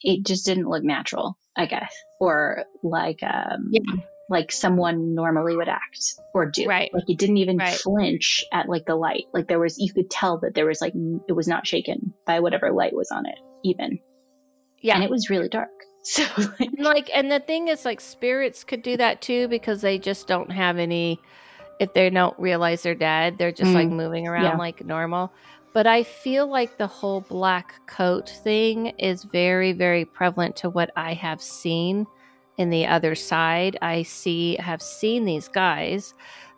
it 0.00 0.24
just 0.24 0.46
didn't 0.46 0.68
look 0.68 0.82
natural, 0.82 1.38
I 1.56 1.66
guess, 1.66 1.94
or 2.18 2.64
like, 2.82 3.22
um, 3.22 3.70
Yeah. 3.70 4.02
Like 4.30 4.52
someone 4.52 5.14
normally 5.14 5.56
would 5.56 5.68
act 5.68 6.14
or 6.32 6.46
do. 6.50 6.66
Right. 6.66 6.90
Like 6.94 7.04
it 7.08 7.18
didn't 7.18 7.38
even 7.38 7.58
Right. 7.58 7.74
flinch 7.74 8.44
at 8.52 8.68
like 8.68 8.86
the 8.86 8.94
light. 8.94 9.24
Like 9.34 9.48
there 9.48 9.58
was, 9.58 9.76
you 9.78 9.92
could 9.92 10.08
tell 10.08 10.38
that 10.38 10.54
there 10.54 10.66
was 10.66 10.80
like, 10.80 10.94
it 11.28 11.32
was 11.32 11.48
not 11.48 11.66
shaken 11.66 12.14
by 12.26 12.40
whatever 12.40 12.70
light 12.72 12.94
was 12.94 13.10
on 13.10 13.26
it, 13.26 13.34
even. 13.64 13.98
yeah 14.80 14.94
And 14.94 15.04
it 15.04 15.10
was 15.10 15.28
really 15.30 15.48
dark. 15.48 15.68
So 16.02 16.22
like, 16.58 16.70
like 16.78 17.10
and 17.14 17.30
the 17.30 17.40
thing 17.40 17.68
is 17.68 17.84
like 17.84 18.00
spirits 18.00 18.64
could 18.64 18.80
do 18.82 18.96
that 18.96 19.20
too 19.20 19.48
because 19.48 19.82
they 19.82 19.98
just 19.98 20.26
don't 20.26 20.50
have 20.50 20.78
any 20.78 21.20
if 21.78 21.92
they 21.92 22.08
don't 22.08 22.38
realize 22.38 22.82
they're 22.82 22.94
dead 22.94 23.36
they're 23.36 23.52
just 23.52 23.74
like 23.74 23.88
mm. 23.88 23.96
moving 23.96 24.26
around 24.26 24.44
Yeah. 24.44 24.56
like 24.56 24.82
normal 24.82 25.30
but 25.74 25.86
i 25.86 26.02
feel 26.02 26.46
like 26.46 26.78
the 26.78 26.86
whole 26.86 27.20
black 27.20 27.86
coat 27.86 28.30
thing 28.30 28.86
is 28.98 29.24
very 29.24 29.72
very 29.72 30.06
prevalent 30.06 30.56
to 30.56 30.70
what 30.70 30.90
i 30.96 31.12
have 31.12 31.42
seen 31.42 32.06
in 32.58 32.70
the 32.70 32.86
other 32.86 33.14
side 33.14 33.76
i 33.82 34.02
see 34.02 34.56
have 34.56 34.82
seen 34.82 35.24
these 35.24 35.48
guys 35.48 36.14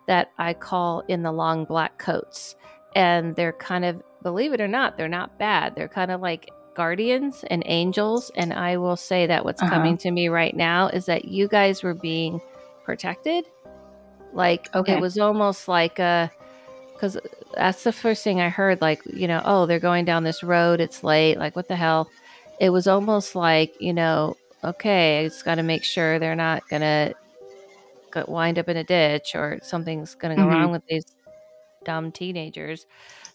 that 0.07 0.31
i 0.37 0.53
call 0.53 1.01
in 1.07 1.23
the 1.23 1.31
long 1.31 1.63
black 1.65 1.97
coats. 1.97 2.55
And 2.95 3.35
they're 3.35 3.53
kind 3.53 3.85
of 3.85 4.03
believe 4.21 4.53
it 4.53 4.61
or 4.61 4.67
not 4.67 4.97
they're 4.97 5.07
not 5.07 5.39
bad. 5.39 5.75
They're 5.75 5.87
kind 5.87 6.11
of 6.11 6.21
like 6.21 6.51
guardians 6.75 7.43
and 7.49 7.63
angels. 7.65 8.31
And 8.35 8.53
i 8.53 8.77
will 8.77 8.95
say 8.97 9.25
that 9.27 9.43
what's 9.45 9.61
Uh-huh. 9.61 9.71
coming 9.71 9.97
to 9.97 10.11
me 10.11 10.27
right 10.29 10.55
now 10.55 10.87
is 10.89 11.05
that 11.07 11.25
you 11.25 11.47
guys 11.47 11.81
were 11.83 11.93
being 11.95 12.39
protected. 12.83 13.45
Like 14.33 14.69
Okay. 14.75 14.93
it 14.93 14.99
was 15.01 15.17
almost 15.17 15.67
like 15.67 15.99
a 15.99 16.29
because 16.93 17.17
that's 17.55 17.83
the 17.83 17.91
first 17.91 18.23
thing 18.23 18.39
i 18.41 18.49
heard 18.49 18.79
like 18.81 19.01
you 19.05 19.27
know 19.27 19.41
oh 19.45 19.65
they're 19.65 19.79
going 19.79 20.05
down 20.05 20.23
this 20.23 20.43
road. 20.43 20.79
It's 20.81 21.03
late. 21.03 21.37
Like 21.39 21.55
what 21.55 21.67
the 21.67 21.75
hell? 21.75 22.09
It 22.59 22.69
was 22.71 22.87
almost 22.87 23.35
like 23.35 23.73
you 23.79 23.93
know 23.93 24.35
okay 24.63 25.19
i 25.19 25.27
just 25.27 25.43
got 25.45 25.55
to 25.55 25.63
make 25.63 25.83
sure 25.83 26.19
they're 26.19 26.35
not 26.35 26.67
gonna 26.69 27.13
wind 28.27 28.59
up 28.59 28.69
in 28.69 28.77
a 28.77 28.83
ditch 28.83 29.33
or 29.35 29.59
something's 29.63 30.15
gonna 30.15 30.35
go 30.35 30.43
Mhm. 30.43 30.49
wrong 30.49 30.71
with 30.71 30.83
these 30.87 31.05
dumb 31.83 32.11
teenagers. 32.11 32.85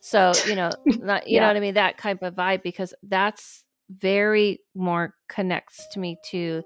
So 0.01 0.33
you 0.47 0.55
know 0.55 0.71
not 0.87 1.29
you 1.29 1.41
know 1.41 1.49
what 1.49 1.57
i 1.57 1.61
mean? 1.61 1.75
That 1.75 1.99
type 1.99 2.23
of 2.23 2.35
vibe 2.35 2.63
because 2.63 2.95
that's 3.03 3.65
very 3.91 4.61
more 4.75 5.15
connects 5.29 5.87
to 5.89 5.99
me 5.99 6.19
too 6.25 6.63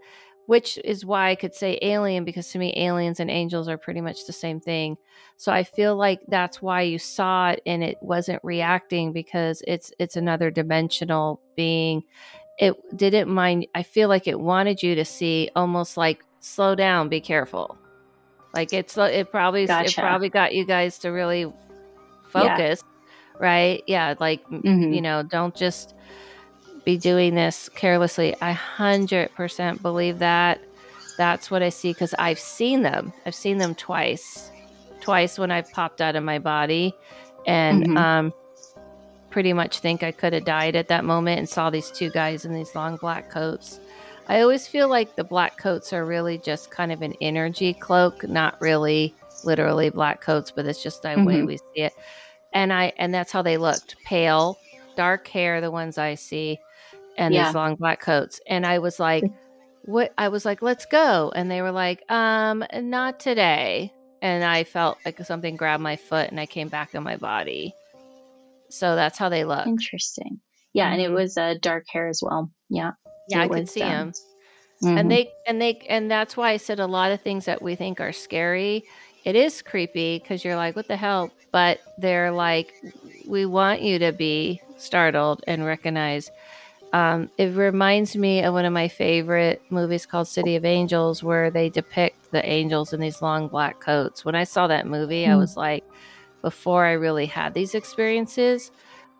which 0.46 0.76
is 0.84 1.06
why 1.06 1.30
i 1.30 1.34
could 1.36 1.54
say 1.54 1.78
alien 1.82 2.24
because 2.24 2.48
to 2.50 2.58
me 2.58 2.74
aliens 2.76 3.20
and 3.20 3.30
angels 3.30 3.68
are 3.68 3.78
pretty 3.78 4.00
much 4.00 4.26
the 4.26 4.32
same 4.32 4.60
thing. 4.60 4.96
So 5.38 5.52
i 5.52 5.62
feel 5.64 5.96
like 5.96 6.20
that's 6.28 6.60
why 6.60 6.82
you 6.82 6.98
saw 6.98 7.50
it 7.50 7.62
and 7.64 7.82
it 7.82 7.96
wasn't 8.02 8.42
reacting 8.44 9.12
because 9.12 9.62
it's 9.66 9.92
it's 9.98 10.16
another 10.16 10.50
dimensional 10.50 11.40
being 11.56 12.02
it 12.62 12.96
didn't 12.96 13.28
mind 13.28 13.66
i 13.74 13.82
feel 13.82 14.08
like 14.08 14.26
it 14.28 14.38
wanted 14.38 14.82
you 14.82 14.94
to 14.94 15.04
see 15.04 15.50
almost 15.56 15.96
like 15.96 16.24
slow 16.40 16.74
down 16.74 17.08
be 17.08 17.20
careful. 17.20 17.76
Like 18.54 18.72
it's 18.72 18.96
it 18.98 19.30
probably 19.30 19.64
it 19.64 19.94
probably 19.94 20.28
got 20.28 20.54
you 20.54 20.66
guys 20.66 20.98
to 20.98 21.08
really 21.10 21.50
focus 22.28 22.82
right? 23.40 23.82
Yeah 23.86 24.14
like 24.20 24.44
mhm. 24.50 24.94
you 24.94 25.00
know 25.00 25.22
don't 25.22 25.54
just 25.54 25.94
be 26.84 26.98
doing 26.98 27.34
this 27.34 27.68
carelessly. 27.70 28.34
I 28.42 28.52
100% 28.54 29.80
believe 29.82 30.18
that. 30.18 30.60
That's 31.16 31.50
what 31.50 31.62
i 31.62 31.68
see 31.68 31.92
because 31.92 32.14
i've 32.18 32.38
seen 32.38 32.82
them. 32.82 33.12
I've 33.24 33.34
seen 33.34 33.58
them 33.58 33.74
twice 33.74 34.50
twice 35.00 35.38
when 35.38 35.50
i've 35.50 35.70
popped 35.72 36.00
out 36.00 36.16
of 36.16 36.24
my 36.24 36.38
body. 36.38 36.92
And 37.46 37.86
Mhm. 37.86 37.96
um 37.96 38.32
pretty 39.32 39.52
much 39.52 39.80
think 39.80 40.02
i 40.02 40.12
could 40.12 40.32
have 40.32 40.44
died 40.44 40.76
at 40.76 40.88
that 40.88 41.04
moment 41.04 41.38
and 41.38 41.48
saw 41.48 41.70
these 41.70 41.90
two 41.90 42.10
guys 42.10 42.44
in 42.44 42.54
these 42.54 42.74
long 42.74 42.96
black 42.96 43.30
coats 43.30 43.80
I 44.28 44.40
always 44.40 44.68
feel 44.68 44.88
like 44.88 45.16
the 45.16 45.24
black 45.24 45.58
coats 45.58 45.92
are 45.92 46.04
really 46.04 46.38
just 46.38 46.70
kind 46.70 46.92
of 46.92 47.02
an 47.02 47.14
energy 47.20 47.74
cloak, 47.74 48.26
not 48.28 48.60
really 48.60 49.14
literally 49.44 49.90
black 49.90 50.20
coats, 50.20 50.50
but 50.50 50.66
it's 50.66 50.82
just 50.82 51.02
the 51.02 51.08
mm-hmm. 51.08 51.24
way 51.24 51.42
we 51.42 51.56
see 51.56 51.82
it. 51.82 51.92
And 52.52 52.72
I 52.72 52.92
and 52.98 53.12
that's 53.12 53.32
how 53.32 53.42
they 53.42 53.56
looked. 53.56 53.96
Pale, 54.04 54.58
dark 54.96 55.26
hair, 55.26 55.60
the 55.60 55.70
ones 55.70 55.98
I 55.98 56.14
see, 56.14 56.60
and 57.16 57.34
yeah. 57.34 57.46
these 57.46 57.54
long 57.54 57.74
black 57.74 58.00
coats. 58.00 58.40
And 58.46 58.64
I 58.64 58.78
was 58.78 59.00
like, 59.00 59.24
what 59.82 60.12
I 60.18 60.28
was 60.28 60.44
like, 60.44 60.62
let's 60.62 60.86
go. 60.86 61.32
And 61.34 61.50
they 61.50 61.62
were 61.62 61.72
like, 61.72 62.08
um, 62.10 62.64
not 62.74 63.18
today. 63.18 63.92
And 64.20 64.44
I 64.44 64.62
felt 64.64 64.98
like 65.04 65.18
something 65.24 65.56
grabbed 65.56 65.82
my 65.82 65.96
foot 65.96 66.30
and 66.30 66.38
I 66.38 66.46
came 66.46 66.68
back 66.68 66.94
in 66.94 67.02
my 67.02 67.16
body. 67.16 67.74
So 68.72 68.96
that's 68.96 69.18
how 69.18 69.28
they 69.28 69.44
look. 69.44 69.66
Interesting. 69.66 70.40
Yeah, 70.72 70.86
mm-hmm. 70.86 70.92
and 70.92 71.02
it 71.02 71.04
mm-hmm. 71.06 71.14
was 71.14 71.36
uh, 71.36 71.54
dark 71.60 71.84
hair 71.90 72.08
as 72.08 72.20
well. 72.22 72.50
Yeah. 72.70 72.92
Yeah, 73.28 73.40
it 73.40 73.44
I 73.44 73.46
was, 73.46 73.58
could 73.58 73.68
see 73.68 73.82
um, 73.82 73.90
them. 73.90 74.12
Mm-hmm. 74.82 74.98
And 74.98 75.10
they 75.10 75.30
and 75.46 75.60
they 75.60 75.74
and 75.88 76.10
that's 76.10 76.36
why 76.36 76.50
I 76.50 76.56
said 76.56 76.80
a 76.80 76.86
lot 76.86 77.12
of 77.12 77.20
things 77.20 77.44
that 77.44 77.62
we 77.62 77.76
think 77.76 78.00
are 78.00 78.12
scary. 78.12 78.84
It 79.24 79.36
is 79.36 79.62
creepy 79.62 80.18
because 80.18 80.44
you're 80.44 80.56
like, 80.56 80.74
what 80.74 80.88
the 80.88 80.96
hell? 80.96 81.30
But 81.52 81.80
they're 81.98 82.32
like, 82.32 82.72
we 83.28 83.46
want 83.46 83.82
you 83.82 83.98
to 84.00 84.10
be 84.10 84.60
startled 84.78 85.44
and 85.46 85.64
recognize. 85.64 86.30
Um, 86.92 87.30
it 87.38 87.54
reminds 87.54 88.16
me 88.16 88.42
of 88.42 88.52
one 88.52 88.64
of 88.64 88.72
my 88.72 88.88
favorite 88.88 89.62
movies 89.70 90.04
called 90.04 90.28
City 90.28 90.56
of 90.56 90.64
Angels, 90.64 91.22
where 91.22 91.50
they 91.50 91.68
depict 91.68 92.32
the 92.32 92.44
angels 92.44 92.92
in 92.92 93.00
these 93.00 93.22
long 93.22 93.48
black 93.48 93.80
coats. 93.80 94.24
When 94.24 94.34
I 94.34 94.44
saw 94.44 94.66
that 94.66 94.86
movie, 94.86 95.24
mm. 95.24 95.30
I 95.30 95.36
was 95.36 95.56
like, 95.56 95.84
before 96.42 96.84
I 96.84 96.92
really 96.92 97.26
had 97.26 97.54
these 97.54 97.74
experiences, 97.74 98.70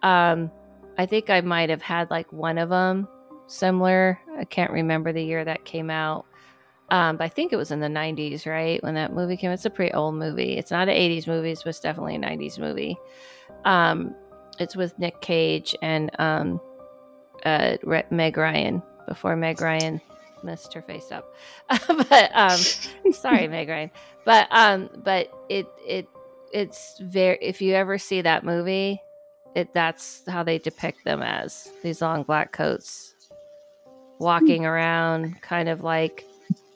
um, 0.02 0.50
I 0.98 1.06
think 1.06 1.30
I 1.30 1.40
might 1.40 1.70
have 1.70 1.82
had 1.82 2.10
like 2.10 2.32
one 2.32 2.58
of 2.58 2.68
them 2.68 3.08
similar. 3.46 4.20
I 4.38 4.44
can't 4.44 4.70
remember 4.70 5.12
the 5.12 5.22
year 5.22 5.44
that 5.44 5.64
came 5.64 5.90
out. 5.90 6.26
Um, 6.90 7.16
but 7.16 7.24
I 7.24 7.28
think 7.28 7.52
it 7.52 7.56
was 7.56 7.70
in 7.70 7.80
the 7.80 7.86
90s, 7.86 8.46
right? 8.46 8.82
When 8.82 8.94
that 8.94 9.14
movie 9.14 9.36
came 9.36 9.50
It's 9.50 9.64
a 9.64 9.70
pretty 9.70 9.94
old 9.94 10.14
movie. 10.14 10.58
It's 10.58 10.70
not 10.70 10.88
an 10.88 10.94
80s 10.94 11.26
movie, 11.26 11.54
but 11.54 11.66
it's 11.66 11.80
definitely 11.80 12.16
a 12.16 12.18
90s 12.18 12.58
movie. 12.58 12.98
Um, 13.64 14.14
it's 14.58 14.76
with 14.76 14.98
Nick 14.98 15.20
Cage 15.22 15.74
and 15.80 16.10
um, 16.18 16.60
uh, 17.46 17.78
Meg 18.10 18.36
Ryan 18.36 18.82
before 19.08 19.36
Meg 19.36 19.60
Ryan 19.60 20.00
messed 20.42 20.74
her 20.74 20.82
face 20.82 21.10
up. 21.10 21.34
but 21.68 22.30
um, 22.34 22.58
sorry, 23.12 23.48
Meg 23.48 23.68
Ryan. 23.68 23.90
But 24.24 24.48
um, 24.50 24.90
but 25.02 25.30
it 25.48 25.66
it 25.86 26.08
it's 26.52 26.98
very. 26.98 27.38
If 27.40 27.60
you 27.62 27.74
ever 27.74 27.98
see 27.98 28.20
that 28.22 28.44
movie, 28.44 29.00
it 29.54 29.72
that's 29.72 30.22
how 30.28 30.42
they 30.42 30.58
depict 30.58 31.04
them 31.04 31.22
as 31.22 31.70
these 31.82 32.00
long 32.02 32.22
black 32.22 32.52
coats 32.52 33.14
walking 34.18 34.62
hmm. 34.62 34.68
around, 34.68 35.40
kind 35.42 35.68
of 35.68 35.82
like 35.82 36.24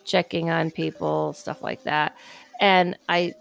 checking 0.05 0.51
on 0.51 0.70
people, 0.70 1.32
stuff 1.32 1.62
like 1.62 1.82
that. 1.85 2.16
And 2.61 2.97
I, 3.09 3.35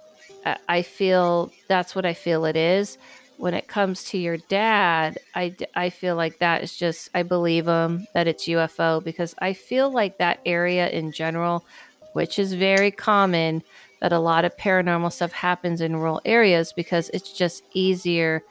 I 0.67 0.81
feel 0.81 1.51
that's 1.67 1.95
what 1.95 2.05
I 2.05 2.13
feel 2.13 2.45
it 2.45 2.55
is. 2.55 2.97
When 3.37 3.53
it 3.53 3.67
comes 3.67 4.05
to 4.05 4.17
your 4.17 4.37
dad, 4.37 5.17
I, 5.33 5.55
I 5.75 5.89
feel 5.89 6.15
like 6.15 6.39
that 6.39 6.63
is 6.63 6.75
just, 6.75 7.09
I 7.13 7.23
believe 7.23 7.67
him 7.67 8.07
that 8.13 8.27
it's 8.27 8.47
UFO 8.47 9.03
because 9.03 9.35
I 9.39 9.53
feel 9.53 9.91
like 9.91 10.17
that 10.19 10.39
area 10.45 10.89
in 10.89 11.11
general, 11.11 11.65
which 12.13 12.39
is 12.39 12.53
very 12.53 12.91
common, 12.91 13.61
that 14.05 14.13
a 14.13 14.19
lot 14.19 14.45
of 14.45 14.55
paranormal 14.55 15.11
stuff 15.11 15.31
happens 15.31 15.81
in 15.81 15.95
rural 15.95 16.21
areas 16.25 16.71
because 16.71 17.09
it's 17.09 17.33
just 17.33 17.63
easier 17.73 18.43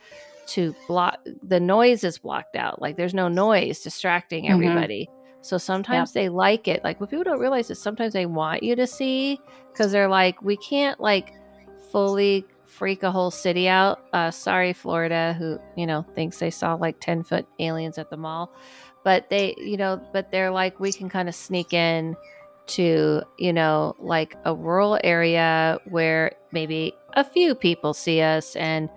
to 0.46 0.74
block 0.88 1.20
the 1.44 1.60
noise 1.60 2.02
is 2.02 2.18
blocked 2.18 2.56
out 2.56 2.82
like 2.82 2.96
there's 2.96 3.14
no 3.14 3.28
noise 3.28 3.80
distracting 3.80 4.44
mm-hmm. 4.44 4.54
everybody 4.54 5.06
mm-hmm. 5.06 5.20
So 5.44 5.58
sometimes 5.58 6.12
they 6.12 6.30
like 6.30 6.68
it. 6.68 6.82
Like 6.82 7.02
what 7.02 7.10
people 7.10 7.24
don't 7.24 7.38
realize 7.38 7.70
is 7.70 7.78
sometimes 7.78 8.14
they 8.14 8.24
want 8.24 8.62
you 8.62 8.74
to 8.76 8.86
see 8.86 9.38
because 9.70 9.92
they're 9.92 10.08
like, 10.08 10.40
we 10.40 10.56
can't 10.56 10.98
like 10.98 11.34
fully 11.92 12.46
freak 12.64 13.02
a 13.02 13.10
whole 13.10 13.30
city 13.30 13.68
out. 13.68 14.06
Uh, 14.14 14.30
sorry, 14.30 14.72
Florida, 14.72 15.34
who 15.38 15.58
you 15.76 15.86
know 15.86 16.06
thinks 16.14 16.38
they 16.38 16.50
saw 16.50 16.72
like 16.72 16.98
ten 16.98 17.22
foot 17.22 17.46
aliens 17.58 17.98
at 17.98 18.08
the 18.08 18.16
mall, 18.16 18.54
but 19.04 19.28
they, 19.28 19.54
you 19.58 19.76
know, 19.76 20.00
but 20.14 20.32
they're 20.32 20.50
like, 20.50 20.80
we 20.80 20.90
can 20.90 21.10
kind 21.10 21.28
of 21.28 21.34
sneak 21.34 21.74
in 21.74 22.16
to 22.66 23.22
you 23.38 23.52
know 23.52 23.94
like 23.98 24.36
a 24.44 24.54
rural 24.54 24.98
area 25.04 25.78
where 25.86 26.32
maybe 26.52 26.94
a 27.14 27.24
few 27.24 27.54
people 27.54 27.94
see 27.94 28.20
us 28.20 28.56
and 28.56 28.88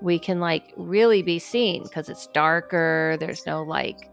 we 0.00 0.18
can 0.18 0.40
like 0.40 0.72
really 0.76 1.22
be 1.22 1.38
seen 1.38 1.84
because 1.84 2.08
it's 2.08 2.26
darker 2.28 3.16
there's 3.20 3.46
no 3.46 3.62
like 3.62 4.10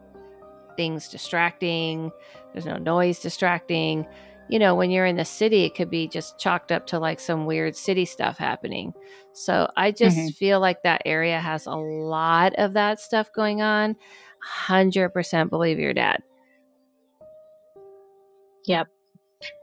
things 0.80 1.10
distracting. 1.10 2.10
There's 2.54 2.66
no 2.66 2.78
noise 2.78 3.20
distracting. 3.20 4.08
You 4.48 4.60
know, 4.60 4.76
when 4.76 4.92
you're 4.92 5.06
in 5.06 5.18
the 5.18 5.26
city, 5.26 5.66
it 5.66 5.76
could 5.76 5.90
be 5.90 6.08
just 6.08 6.40
chalked 6.40 6.72
up 6.72 6.88
to 6.88 7.00
like 7.00 7.20
some 7.20 7.46
weird 7.46 7.76
city 7.76 8.06
stuff 8.06 8.38
happening. 8.38 8.94
So 9.34 9.70
I 9.76 9.92
just 9.92 10.16
mm-hmm. 10.16 10.30
feel 10.30 10.62
like 10.62 10.84
that 10.84 11.02
area 11.04 11.38
has 11.38 11.66
a 11.66 11.76
lot 11.76 12.54
of 12.58 12.72
that 12.74 13.02
stuff 13.02 13.30
going 13.34 13.62
on. 13.62 13.98
100% 14.70 15.50
believe 15.50 15.80
your 15.80 15.94
dad. 15.94 16.24
Yep. 18.66 18.88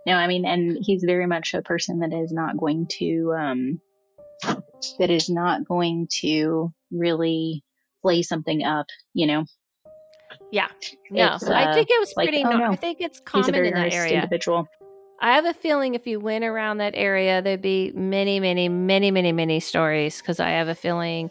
No, 0.07 0.15
I 0.15 0.27
mean, 0.27 0.45
and 0.45 0.79
he's 0.81 1.05
very 1.05 1.27
much 1.27 1.55
a 1.55 1.63
person 1.63 2.01
that 2.01 2.13
is 2.13 2.33
not 2.33 2.57
going 2.57 2.87
to, 2.99 3.35
um, 3.39 3.81
that 4.99 5.11
is 5.11 5.29
not 5.29 5.67
going 5.67 6.09
to 6.21 6.73
really 6.91 7.63
play 8.03 8.23
something 8.23 8.65
up, 8.65 8.87
you 9.15 9.27
know? 9.27 9.45
Yeah. 10.51 10.69
No, 11.11 11.25
uh, 11.25 11.39
I 11.53 11.75
think 11.75 11.89
it 11.91 12.01
was 12.01 12.13
pretty. 12.15 12.43
Like, 12.43 12.55
oh, 12.55 12.59
no. 12.59 12.71
I 12.73 12.77
think 12.77 13.01
it's 13.01 13.21
common 13.21 13.55
in 13.55 13.75
that 13.75 13.93
area. 13.93 14.17
Individual. 14.17 14.67
I 15.21 15.35
have 15.35 15.47
a 15.47 15.55
feeling 15.55 15.95
if 15.95 16.07
you 16.07 16.21
went 16.21 16.45
around 16.45 16.79
that 16.79 16.95
area, 16.95 17.41
there'd 17.41 17.63
be 17.63 17.93
many, 17.95 18.39
many, 18.39 18.69
many, 18.69 19.11
many, 19.11 19.33
many 19.33 19.61
stories 19.61 20.19
because 20.19 20.41
I 20.41 20.51
have 20.51 20.69
a 20.69 20.75
feeling 20.75 21.31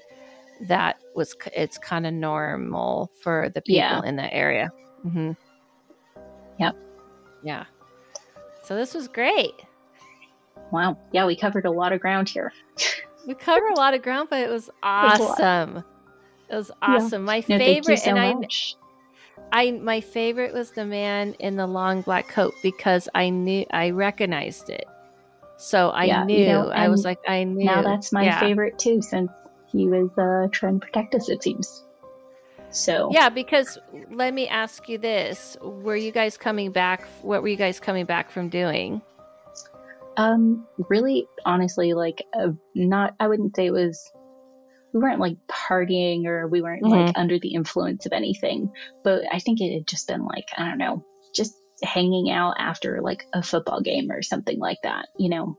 that 0.62 0.98
was 1.14 1.36
it's 1.54 1.78
kind 1.78 2.08
of 2.08 2.14
normal 2.14 3.12
for 3.22 3.50
the 3.54 3.62
people 3.62 3.76
yeah. 3.76 4.02
in 4.04 4.16
that 4.16 4.34
area. 4.34 4.72
Mm-hmm. 5.06 5.32
Yep. 6.60 6.76
Yeah. 7.44 7.66
So 8.66 8.76
this 8.76 8.96
was 8.96 9.08
great. 9.08 9.54
Wow. 10.72 10.98
Yeah, 11.12 11.28
we 11.28 11.36
covered 11.36 11.66
a 11.66 11.72
lot 11.72 11.94
of 11.94 12.02
ground 12.02 12.28
here. 12.30 12.52
we 13.28 13.36
covered 13.36 13.70
a 13.72 13.76
lot 13.76 13.94
of 13.94 14.02
ground, 14.02 14.30
but 14.32 14.40
it 14.40 14.50
was 14.50 14.70
awesome. 14.84 15.84
It 16.50 16.56
was 16.56 16.72
awesome. 16.82 17.24
Yeah. 17.24 17.28
My 17.28 17.44
no, 17.48 17.58
favorite, 17.58 18.00
so 18.00 18.16
and 18.16 18.40
much. 18.40 18.76
I 19.52 19.72
my 19.72 20.02
favorite 20.02 20.54
was 20.54 20.72
the 20.72 20.86
man 20.86 21.36
in 21.40 21.56
the 21.56 21.68
long 21.68 22.02
black 22.02 22.28
coat 22.28 22.54
because 22.64 23.08
I 23.14 23.30
knew 23.30 23.66
I 23.72 23.92
recognized 23.92 24.70
it. 24.70 24.86
So 25.58 25.90
I 25.90 26.06
yeah, 26.06 26.24
knew. 26.24 26.40
You 26.40 26.48
know, 26.48 26.70
I 26.70 26.90
was 26.90 27.06
like, 27.06 27.20
I 27.28 27.44
knew. 27.44 27.66
Now 27.66 27.84
that's 27.84 28.12
my 28.12 28.24
yeah. 28.24 28.40
favorite 28.40 28.80
too, 28.80 29.02
since 29.02 29.32
he 29.68 29.88
was 29.88 30.10
uh, 30.18 30.50
trying 30.52 30.80
to 30.80 30.86
protect 30.86 31.14
us. 31.16 31.30
It 31.30 31.44
seems. 31.44 31.85
So 32.76 33.10
yeah, 33.12 33.30
because 33.30 33.78
let 34.12 34.34
me 34.34 34.48
ask 34.48 34.90
you 34.90 34.98
this: 34.98 35.58
Were 35.62 35.96
you 35.96 36.12
guys 36.12 36.38
coming 36.38 36.72
back? 36.72 37.08
What 37.22 37.42
were 37.42 37.48
you 37.48 37.56
guys 37.56 37.80
coming 37.80 38.06
back 38.06 38.30
from 38.30 38.50
doing? 38.50 39.02
Um, 40.18 40.66
really, 40.90 41.28
honestly, 41.46 41.94
like, 41.94 42.24
uh, 42.38 42.50
not. 42.74 43.16
I 43.20 43.28
wouldn't 43.28 43.56
say 43.56 43.68
it 43.68 43.72
was 43.72 44.12
we 44.96 45.02
weren't 45.02 45.20
like 45.20 45.38
partying 45.48 46.26
or 46.26 46.48
we 46.48 46.62
weren't 46.62 46.84
mm-hmm. 46.84 47.08
like 47.08 47.18
under 47.18 47.38
the 47.38 47.54
influence 47.54 48.06
of 48.06 48.14
anything. 48.14 48.72
But 49.04 49.24
I 49.32 49.40
think 49.40 49.60
it 49.60 49.74
had 49.74 49.88
just 49.88 50.08
been 50.08 50.24
like, 50.24 50.48
I 50.58 50.70
don't 50.70 50.78
know, 50.78 51.06
just 51.36 51.54
hanging 51.84 52.32
out 52.32 52.56
after 52.58 53.02
like 53.02 53.26
a 53.34 53.44
football 53.44 53.82
game 53.82 54.10
or 54.10 54.22
something 54.22 54.58
like 54.58 54.78
that, 54.84 55.10
you 55.20 55.30
know. 55.30 55.58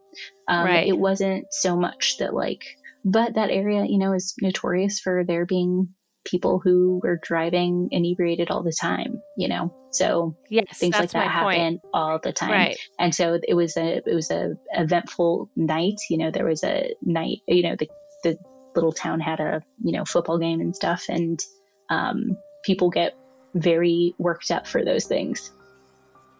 Um, 0.49 0.65
right. 0.65 0.89
It 0.89 0.97
wasn't 0.97 1.53
so 1.53 1.77
much 1.77 2.17
that 2.19 2.33
like, 2.33 2.65
but 3.05 3.35
that 3.35 3.51
area, 3.51 3.85
you 3.85 3.99
know, 3.99 4.15
is 4.15 4.35
notorious 4.41 5.01
for 5.01 5.23
there 5.23 5.45
being 5.45 5.91
people 6.27 6.59
who 6.59 7.01
were 7.03 7.17
driving 7.23 7.89
inebriated 7.91 8.51
all 8.51 8.63
the 8.63 8.73
time, 8.73 9.23
you 9.37 9.49
know. 9.49 9.73
So 9.91 10.37
yes, 10.51 10.79
things 10.79 10.99
like 10.99 11.11
that 11.13 11.31
happen 11.31 11.81
all 11.95 12.19
the 12.19 12.33
time. 12.33 12.51
Right. 12.51 12.79
And 12.99 13.15
so 13.15 13.39
it 13.47 13.55
was 13.55 13.77
a 13.77 14.03
it 14.05 14.15
was 14.15 14.31
a 14.31 14.57
eventful 14.73 15.49
night. 15.57 16.01
You 16.11 16.19
know, 16.19 16.31
there 16.31 16.45
was 16.45 16.63
a 16.65 16.95
night. 17.01 17.39
You 17.47 17.63
know, 17.63 17.77
the 17.77 17.89
the 18.23 18.39
little 18.75 18.93
town 18.93 19.21
had 19.21 19.41
a 19.41 19.63
you 19.83 19.93
know 19.93 20.05
football 20.05 20.39
game 20.39 20.61
and 20.61 20.77
stuff, 20.77 21.07
and 21.09 21.41
um, 21.89 22.37
people 22.63 22.91
get 22.91 23.17
very 23.55 24.15
worked 24.19 24.51
up 24.51 24.67
for 24.67 24.85
those 24.85 25.07
things. 25.07 25.51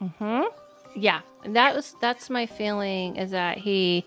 Hmm. 0.01 0.43
Yeah, 0.95 1.21
and 1.45 1.57
that 1.57 1.75
was 1.75 1.95
that's 2.01 2.29
my 2.29 2.47
feeling 2.47 3.17
is 3.17 3.31
that 3.31 3.59
he 3.59 4.05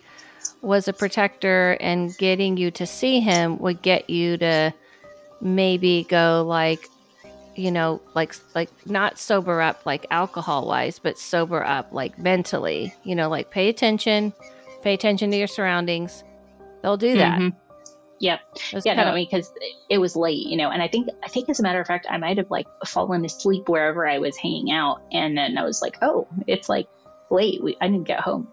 was 0.61 0.87
a 0.87 0.93
protector, 0.93 1.77
and 1.79 2.15
getting 2.17 2.57
you 2.57 2.69
to 2.71 2.85
see 2.85 3.19
him 3.19 3.57
would 3.59 3.81
get 3.81 4.09
you 4.09 4.37
to 4.37 4.73
maybe 5.41 6.05
go 6.09 6.43
like 6.47 6.87
you 7.55 7.71
know 7.71 8.01
like 8.15 8.35
like 8.55 8.69
not 8.85 9.17
sober 9.17 9.61
up 9.61 9.85
like 9.85 10.05
alcohol 10.11 10.67
wise 10.67 10.99
but 10.99 11.17
sober 11.17 11.63
up 11.63 11.91
like 11.91 12.17
mentally 12.17 12.93
you 13.03 13.15
know 13.15 13.29
like 13.29 13.49
pay 13.49 13.69
attention 13.69 14.33
pay 14.81 14.93
attention 14.93 15.31
to 15.31 15.37
your 15.37 15.47
surroundings 15.47 16.23
they'll 16.81 16.97
do 16.97 17.17
that 17.17 17.39
mm-hmm. 17.39 17.57
Yep. 18.21 18.41
Yeah, 18.83 18.95
no, 18.95 19.03
I 19.03 19.15
mean, 19.15 19.27
because 19.31 19.51
it 19.89 19.97
was 19.97 20.15
late, 20.15 20.45
you 20.45 20.57
know, 20.57 20.69
and 20.69 20.81
I 20.81 20.89
think, 20.89 21.07
I 21.23 21.29
think 21.29 21.49
as 21.49 21.59
a 21.59 21.63
matter 21.63 21.79
of 21.79 21.87
fact, 21.87 22.05
I 22.09 22.17
might 22.17 22.37
have 22.37 22.51
like 22.51 22.67
fallen 22.85 23.23
asleep 23.23 23.69
wherever 23.69 24.05
I 24.05 24.19
was 24.19 24.35
hanging 24.35 24.71
out. 24.71 25.01
And 25.11 25.37
then 25.37 25.57
I 25.57 25.63
was 25.63 25.81
like, 25.81 25.97
oh, 26.01 26.27
it's 26.45 26.67
like 26.67 26.87
late. 27.29 27.63
We, 27.63 27.77
I 27.79 27.87
didn't 27.87 28.07
get 28.07 28.19
home. 28.19 28.49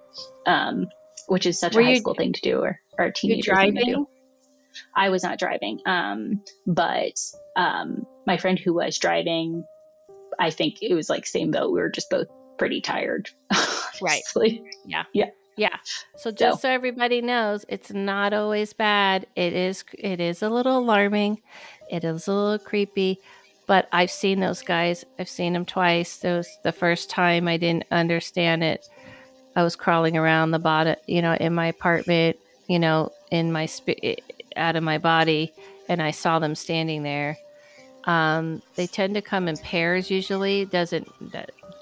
Um, 0.46 0.86
which 1.26 1.46
is 1.46 1.58
such 1.58 1.74
Were 1.74 1.80
a 1.80 1.84
high 1.84 1.90
you, 1.92 1.96
school 1.96 2.14
thing 2.14 2.32
to 2.32 2.40
do 2.40 2.60
or, 2.60 2.80
or 2.98 3.06
a 3.06 3.12
teenager 3.12 3.56
thing 3.56 3.74
to 3.74 3.84
do. 3.84 4.08
I 4.94 5.10
was 5.10 5.22
not 5.22 5.38
driving. 5.38 5.80
Um, 5.86 6.42
but, 6.66 7.20
um, 7.56 8.06
my 8.26 8.36
friend 8.36 8.58
who 8.58 8.74
was 8.74 8.98
driving, 8.98 9.64
I 10.38 10.50
think 10.50 10.82
it 10.82 10.94
was 10.94 11.08
like 11.08 11.26
same 11.26 11.50
boat. 11.50 11.72
We 11.72 11.80
were 11.80 11.88
just 11.88 12.10
both 12.10 12.28
pretty 12.58 12.80
tired. 12.80 13.30
right. 14.02 14.22
Yeah. 14.84 15.04
Yeah. 15.12 15.30
Yeah. 15.56 15.76
So 16.16 16.30
just 16.30 16.60
so. 16.60 16.68
so. 16.68 16.70
everybody 16.70 17.22
knows, 17.22 17.64
it's 17.68 17.90
not 17.90 18.34
always 18.34 18.72
bad. 18.72 19.26
It 19.36 19.54
is 19.54 19.84
it 19.98 20.20
is 20.20 20.42
a 20.42 20.50
little 20.50 20.78
alarming. 20.78 21.40
It 21.90 22.04
is 22.04 22.28
a 22.28 22.32
little 22.32 22.58
creepy, 22.58 23.20
but 23.66 23.88
I've 23.90 24.10
seen 24.10 24.40
those 24.40 24.62
guys. 24.62 25.04
I've 25.18 25.30
seen 25.30 25.54
them 25.54 25.64
twice. 25.64 26.18
Those 26.18 26.48
the 26.62 26.72
first 26.72 27.08
time 27.08 27.48
I 27.48 27.56
didn't 27.56 27.84
understand 27.90 28.62
it. 28.64 28.86
I 29.54 29.62
was 29.62 29.76
crawling 29.76 30.18
around 30.18 30.50
the 30.50 30.58
bottom, 30.58 30.96
you 31.06 31.22
know, 31.22 31.32
in 31.32 31.54
my 31.54 31.68
apartment, 31.68 32.36
you 32.68 32.78
know, 32.78 33.10
in 33.30 33.50
my 33.50 33.64
sp- 33.64 34.20
out 34.56 34.76
of 34.76 34.82
my 34.82 34.98
body 34.98 35.52
and 35.88 36.02
I 36.02 36.10
saw 36.10 36.38
them 36.38 36.54
standing 36.54 37.02
there. 37.02 37.38
Um, 38.04 38.62
they 38.76 38.86
tend 38.86 39.14
to 39.14 39.22
come 39.22 39.48
in 39.48 39.56
pairs 39.56 40.10
usually. 40.10 40.64
Doesn't 40.64 41.08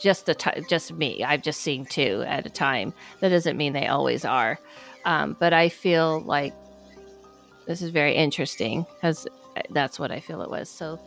just 0.01 0.29
a 0.29 0.35
t- 0.35 0.63
just 0.69 0.93
me. 0.93 1.23
I've 1.23 1.43
just 1.43 1.61
seen 1.61 1.85
two 1.85 2.25
at 2.27 2.47
a 2.47 2.51
time. 2.51 2.95
That 3.21 3.29
doesn't 3.29 3.57
mean 3.57 3.73
they 3.73 3.87
always 3.87 4.25
are. 4.25 4.59
Um, 5.05 5.37
but 5.39 5.53
I 5.53 5.69
feel 5.69 6.21
like 6.21 6.55
this 7.67 7.83
is 7.83 7.91
very 7.91 8.15
interesting 8.15 8.87
because 8.95 9.27
uh, 9.57 9.63
that's 9.71 9.99
what 9.99 10.11
I 10.11 10.21
feel 10.21 10.43
it 10.43 10.51
was. 10.51 10.69
So 10.69 10.99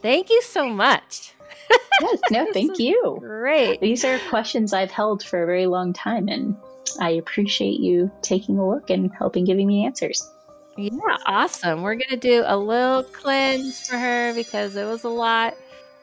thank 0.00 0.30
you 0.30 0.42
so 0.42 0.68
much. 0.68 1.34
yes, 2.00 2.20
no, 2.30 2.52
thank 2.52 2.78
you. 2.78 3.16
Great. 3.20 3.80
These 3.80 4.04
are 4.04 4.18
questions 4.30 4.72
I've 4.72 4.90
held 4.90 5.22
for 5.22 5.42
a 5.42 5.46
very 5.46 5.66
long 5.66 5.92
time, 5.92 6.28
and 6.28 6.56
I 7.00 7.10
appreciate 7.10 7.80
you 7.80 8.10
taking 8.22 8.58
a 8.58 8.68
look 8.68 8.90
and 8.90 9.12
helping 9.12 9.44
giving 9.44 9.66
me 9.66 9.84
answers. 9.84 10.28
Yeah, 10.82 11.16
awesome. 11.26 11.82
We're 11.82 11.94
gonna 11.94 12.16
do 12.16 12.42
a 12.46 12.56
little 12.56 13.04
cleanse 13.04 13.86
for 13.86 13.96
her 13.96 14.34
because 14.34 14.74
it 14.76 14.84
was 14.84 15.04
a 15.04 15.08
lot. 15.08 15.54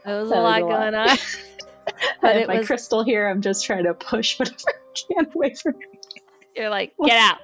It 0.05 0.09
was 0.11 0.31
a 0.31 0.35
lot 0.35 0.63
was 0.63 0.73
a 0.73 0.75
going 0.75 0.93
lot. 0.93 1.09
on. 1.11 1.17
I 2.23 2.33
have 2.33 2.47
my 2.47 2.57
was... 2.59 2.67
crystal 2.67 3.03
here. 3.03 3.27
I'm 3.27 3.41
just 3.41 3.65
trying 3.65 3.83
to 3.83 3.93
push 3.93 4.39
whatever 4.39 4.57
I 4.67 5.13
can 5.13 5.31
away 5.33 5.53
from 5.55 5.77
me. 5.77 5.85
You're 6.55 6.69
like, 6.69 6.93
get 7.03 7.17
out. 7.17 7.37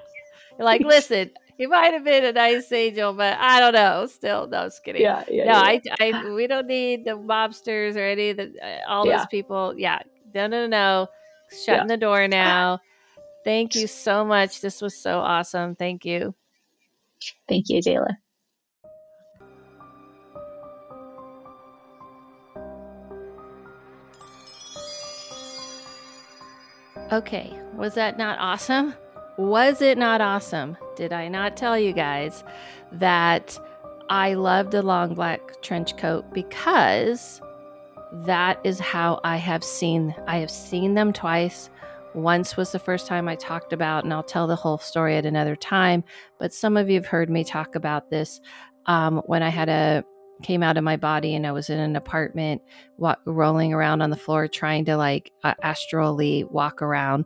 You're 0.58 0.64
like, 0.64 0.82
listen, 0.82 1.30
he 1.56 1.66
might 1.66 1.92
have 1.92 2.04
been 2.04 2.24
a 2.24 2.32
nice 2.32 2.70
angel, 2.72 3.12
but 3.12 3.36
I 3.38 3.60
don't 3.60 3.72
know. 3.72 4.06
Still, 4.06 4.46
no, 4.46 4.64
just 4.64 4.84
kidding. 4.84 5.02
Yeah, 5.02 5.24
yeah. 5.28 5.44
No, 5.44 5.52
yeah. 5.52 5.60
I, 5.60 5.82
I, 6.00 6.34
we 6.34 6.46
don't 6.46 6.66
need 6.66 7.04
the 7.04 7.12
mobsters 7.12 7.96
or 7.96 8.00
any 8.00 8.30
of 8.30 8.36
the 8.38 8.54
uh, 8.62 8.90
all 8.90 9.06
yeah. 9.06 9.18
those 9.18 9.26
people. 9.26 9.74
Yeah, 9.76 10.00
no, 10.34 10.46
no, 10.46 10.66
no. 10.66 11.08
Shutting 11.50 11.88
yeah. 11.88 11.94
the 11.94 11.96
door 11.96 12.28
now. 12.28 12.80
Thank 13.44 13.76
you 13.76 13.86
so 13.86 14.24
much. 14.24 14.60
This 14.60 14.82
was 14.82 15.00
so 15.00 15.20
awesome. 15.20 15.76
Thank 15.76 16.04
you. 16.04 16.34
Thank 17.48 17.68
you, 17.68 17.80
Jayla. 17.80 18.16
Okay, 27.12 27.56
was 27.74 27.94
that 27.94 28.18
not 28.18 28.38
awesome? 28.40 28.92
Was 29.38 29.80
it 29.80 29.96
not 29.96 30.20
awesome? 30.20 30.76
Did 30.96 31.12
I 31.12 31.28
not 31.28 31.56
tell 31.56 31.78
you 31.78 31.92
guys 31.92 32.42
that 32.90 33.58
I 34.10 34.34
loved 34.34 34.74
a 34.74 34.82
long 34.82 35.14
black 35.14 35.62
trench 35.62 35.96
coat 35.96 36.32
because 36.32 37.40
that 38.12 38.58
is 38.64 38.80
how 38.80 39.20
I 39.24 39.36
have 39.36 39.62
seen 39.62 40.14
I 40.26 40.38
have 40.38 40.50
seen 40.50 40.94
them 40.94 41.12
twice. 41.12 41.70
Once 42.16 42.56
was 42.56 42.72
the 42.72 42.78
first 42.78 43.06
time 43.06 43.28
I 43.28 43.36
talked 43.36 43.72
about, 43.72 44.04
and 44.04 44.12
I'll 44.12 44.22
tell 44.22 44.46
the 44.46 44.56
whole 44.56 44.78
story 44.78 45.16
at 45.16 45.26
another 45.26 45.54
time. 45.54 46.02
But 46.38 46.54
some 46.54 46.76
of 46.76 46.88
you 46.88 46.94
have 46.94 47.06
heard 47.06 47.28
me 47.28 47.44
talk 47.44 47.74
about 47.74 48.10
this 48.10 48.40
um, 48.86 49.18
when 49.26 49.42
I 49.42 49.50
had 49.50 49.68
a 49.68 50.02
came 50.42 50.62
out 50.62 50.76
of 50.76 50.84
my 50.84 50.96
body 50.96 51.34
and 51.34 51.46
I 51.46 51.52
was 51.52 51.70
in 51.70 51.78
an 51.78 51.96
apartment 51.96 52.62
wa- 52.98 53.16
rolling 53.24 53.72
around 53.72 54.02
on 54.02 54.10
the 54.10 54.16
floor 54.16 54.48
trying 54.48 54.84
to 54.84 54.96
like 54.96 55.32
uh, 55.44 55.54
astrally 55.62 56.44
walk 56.44 56.82
around 56.82 57.24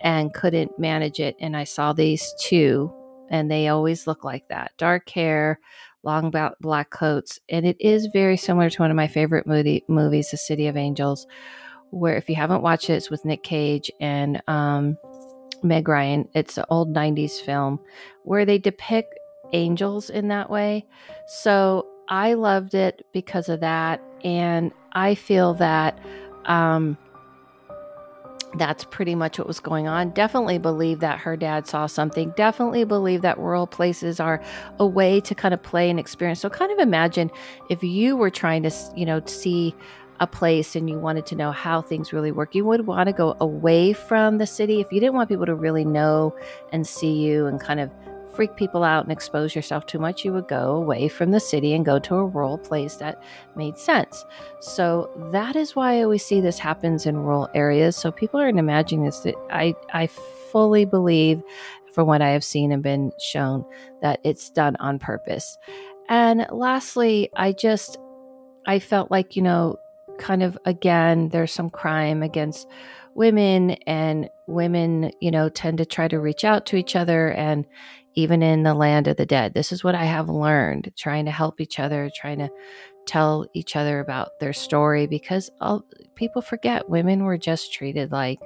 and 0.00 0.34
couldn't 0.34 0.78
manage 0.78 1.20
it 1.20 1.36
and 1.40 1.56
I 1.56 1.62
saw 1.62 1.92
these 1.92 2.34
two 2.40 2.92
and 3.30 3.48
they 3.48 3.68
always 3.68 4.08
look 4.08 4.24
like 4.24 4.48
that 4.48 4.72
dark 4.76 5.08
hair 5.08 5.60
long 6.02 6.32
black 6.60 6.90
coats 6.90 7.38
and 7.48 7.64
it 7.64 7.76
is 7.80 8.08
very 8.12 8.36
similar 8.36 8.70
to 8.70 8.82
one 8.82 8.90
of 8.90 8.96
my 8.96 9.06
favorite 9.06 9.46
movie 9.46 9.84
movies 9.88 10.32
the 10.32 10.36
city 10.36 10.66
of 10.66 10.76
angels 10.76 11.28
where 11.90 12.16
if 12.16 12.28
you 12.28 12.34
haven't 12.34 12.62
watched 12.62 12.90
it 12.90 12.94
it's 12.94 13.10
with 13.10 13.24
Nick 13.24 13.42
Cage 13.42 13.90
and 14.00 14.42
um, 14.48 14.96
Meg 15.62 15.88
Ryan 15.88 16.28
it's 16.34 16.58
an 16.58 16.64
old 16.70 16.94
90s 16.94 17.40
film 17.40 17.80
where 18.24 18.44
they 18.44 18.58
depict 18.58 19.18
angels 19.52 20.10
in 20.10 20.28
that 20.28 20.50
way 20.50 20.84
so 21.26 21.86
I 22.08 22.34
loved 22.34 22.74
it 22.74 23.04
because 23.12 23.48
of 23.48 23.60
that. 23.60 24.00
And 24.24 24.72
I 24.92 25.14
feel 25.14 25.54
that 25.54 25.98
um, 26.46 26.96
that's 28.56 28.84
pretty 28.84 29.14
much 29.14 29.38
what 29.38 29.46
was 29.46 29.60
going 29.60 29.86
on. 29.86 30.10
Definitely 30.10 30.58
believe 30.58 31.00
that 31.00 31.18
her 31.20 31.36
dad 31.36 31.66
saw 31.66 31.86
something. 31.86 32.32
Definitely 32.36 32.84
believe 32.84 33.22
that 33.22 33.38
rural 33.38 33.66
places 33.66 34.18
are 34.20 34.42
a 34.78 34.86
way 34.86 35.20
to 35.20 35.34
kind 35.34 35.52
of 35.52 35.62
play 35.62 35.90
and 35.90 36.00
experience. 36.00 36.40
So, 36.40 36.48
kind 36.48 36.72
of 36.72 36.78
imagine 36.78 37.30
if 37.68 37.82
you 37.82 38.16
were 38.16 38.30
trying 38.30 38.62
to, 38.62 38.72
you 38.96 39.04
know, 39.04 39.20
see 39.26 39.74
a 40.20 40.26
place 40.26 40.74
and 40.76 40.88
you 40.88 40.98
wanted 40.98 41.26
to 41.26 41.36
know 41.36 41.52
how 41.52 41.80
things 41.80 42.12
really 42.12 42.32
work, 42.32 42.54
you 42.54 42.64
would 42.64 42.86
want 42.86 43.06
to 43.06 43.12
go 43.12 43.36
away 43.40 43.92
from 43.92 44.38
the 44.38 44.46
city. 44.46 44.80
If 44.80 44.92
you 44.92 45.00
didn't 45.00 45.14
want 45.14 45.28
people 45.28 45.46
to 45.46 45.54
really 45.54 45.84
know 45.84 46.34
and 46.72 46.86
see 46.86 47.12
you 47.12 47.46
and 47.46 47.60
kind 47.60 47.80
of 47.80 47.90
freak 48.34 48.54
people 48.56 48.84
out 48.84 49.04
and 49.04 49.10
expose 49.10 49.54
yourself 49.54 49.86
too 49.86 49.98
much, 49.98 50.24
you 50.24 50.32
would 50.32 50.46
go 50.48 50.76
away 50.76 51.08
from 51.08 51.30
the 51.30 51.40
city 51.40 51.74
and 51.74 51.84
go 51.84 51.98
to 51.98 52.14
a 52.14 52.26
rural 52.26 52.58
place 52.58 52.96
that 52.96 53.22
made 53.56 53.76
sense. 53.76 54.24
So 54.60 55.10
that 55.32 55.56
is 55.56 55.74
why 55.74 55.98
I 55.98 56.02
always 56.02 56.24
see 56.24 56.40
this 56.40 56.58
happens 56.58 57.06
in 57.06 57.16
rural 57.16 57.48
areas. 57.54 57.96
So 57.96 58.12
people 58.12 58.38
aren't 58.38 58.58
imagining 58.58 59.04
this. 59.04 59.26
I, 59.50 59.74
I 59.92 60.06
fully 60.06 60.84
believe 60.84 61.42
from 61.92 62.06
what 62.06 62.22
I 62.22 62.30
have 62.30 62.44
seen 62.44 62.70
and 62.70 62.82
been 62.82 63.10
shown 63.18 63.64
that 64.02 64.20
it's 64.22 64.50
done 64.50 64.76
on 64.76 64.98
purpose. 64.98 65.58
And 66.08 66.46
lastly, 66.52 67.30
I 67.34 67.52
just 67.52 67.98
I 68.66 68.78
felt 68.78 69.10
like, 69.10 69.34
you 69.34 69.42
know, 69.42 69.78
kind 70.18 70.42
of 70.42 70.58
again, 70.64 71.28
there's 71.30 71.52
some 71.52 71.70
crime 71.70 72.22
against 72.22 72.68
women 73.14 73.72
and 73.86 74.28
women, 74.46 75.10
you 75.20 75.30
know, 75.30 75.48
tend 75.48 75.78
to 75.78 75.84
try 75.84 76.08
to 76.08 76.20
reach 76.20 76.44
out 76.44 76.66
to 76.66 76.76
each 76.76 76.94
other 76.94 77.30
and 77.30 77.66
even 78.14 78.42
in 78.42 78.62
the 78.62 78.74
land 78.74 79.06
of 79.06 79.16
the 79.16 79.26
dead. 79.26 79.54
This 79.54 79.72
is 79.72 79.84
what 79.84 79.94
I 79.94 80.04
have 80.04 80.28
learned 80.28 80.92
trying 80.96 81.24
to 81.26 81.30
help 81.30 81.60
each 81.60 81.78
other, 81.78 82.10
trying 82.14 82.38
to 82.38 82.48
tell 83.06 83.46
each 83.54 83.74
other 83.74 84.00
about 84.00 84.38
their 84.38 84.52
story 84.52 85.06
because 85.06 85.50
all, 85.60 85.84
people 86.14 86.42
forget 86.42 86.88
women 86.90 87.24
were 87.24 87.38
just 87.38 87.72
treated 87.72 88.12
like 88.12 88.38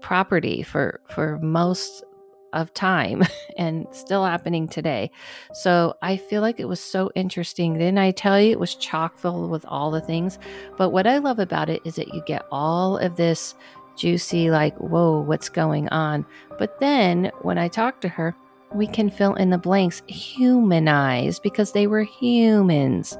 property 0.00 0.62
for 0.62 1.00
for 1.08 1.38
most 1.40 2.04
of 2.52 2.72
time 2.74 3.22
and 3.58 3.86
still 3.90 4.24
happening 4.24 4.68
today. 4.68 5.10
So 5.52 5.94
I 6.02 6.16
feel 6.16 6.42
like 6.42 6.60
it 6.60 6.68
was 6.68 6.80
so 6.80 7.10
interesting. 7.14 7.74
Didn't 7.74 7.98
I 7.98 8.10
tell 8.10 8.40
you 8.40 8.52
it 8.52 8.60
was 8.60 8.74
chock 8.74 9.16
full 9.18 9.48
with 9.48 9.64
all 9.66 9.90
the 9.90 10.00
things? 10.00 10.38
But 10.76 10.90
what 10.90 11.06
I 11.06 11.18
love 11.18 11.38
about 11.38 11.68
it 11.68 11.82
is 11.84 11.96
that 11.96 12.14
you 12.14 12.22
get 12.26 12.46
all 12.50 12.98
of 12.98 13.16
this 13.16 13.54
juicy, 13.96 14.50
like, 14.50 14.76
whoa, 14.76 15.20
what's 15.20 15.48
going 15.48 15.88
on? 15.88 16.26
But 16.58 16.78
then 16.80 17.30
when 17.42 17.58
I 17.58 17.68
talk 17.68 18.00
to 18.02 18.08
her, 18.08 18.36
we 18.72 18.86
can 18.86 19.10
fill 19.10 19.34
in 19.34 19.50
the 19.50 19.58
blanks 19.58 20.02
humanize 20.06 21.38
because 21.38 21.72
they 21.72 21.86
were 21.86 22.02
humans 22.02 23.16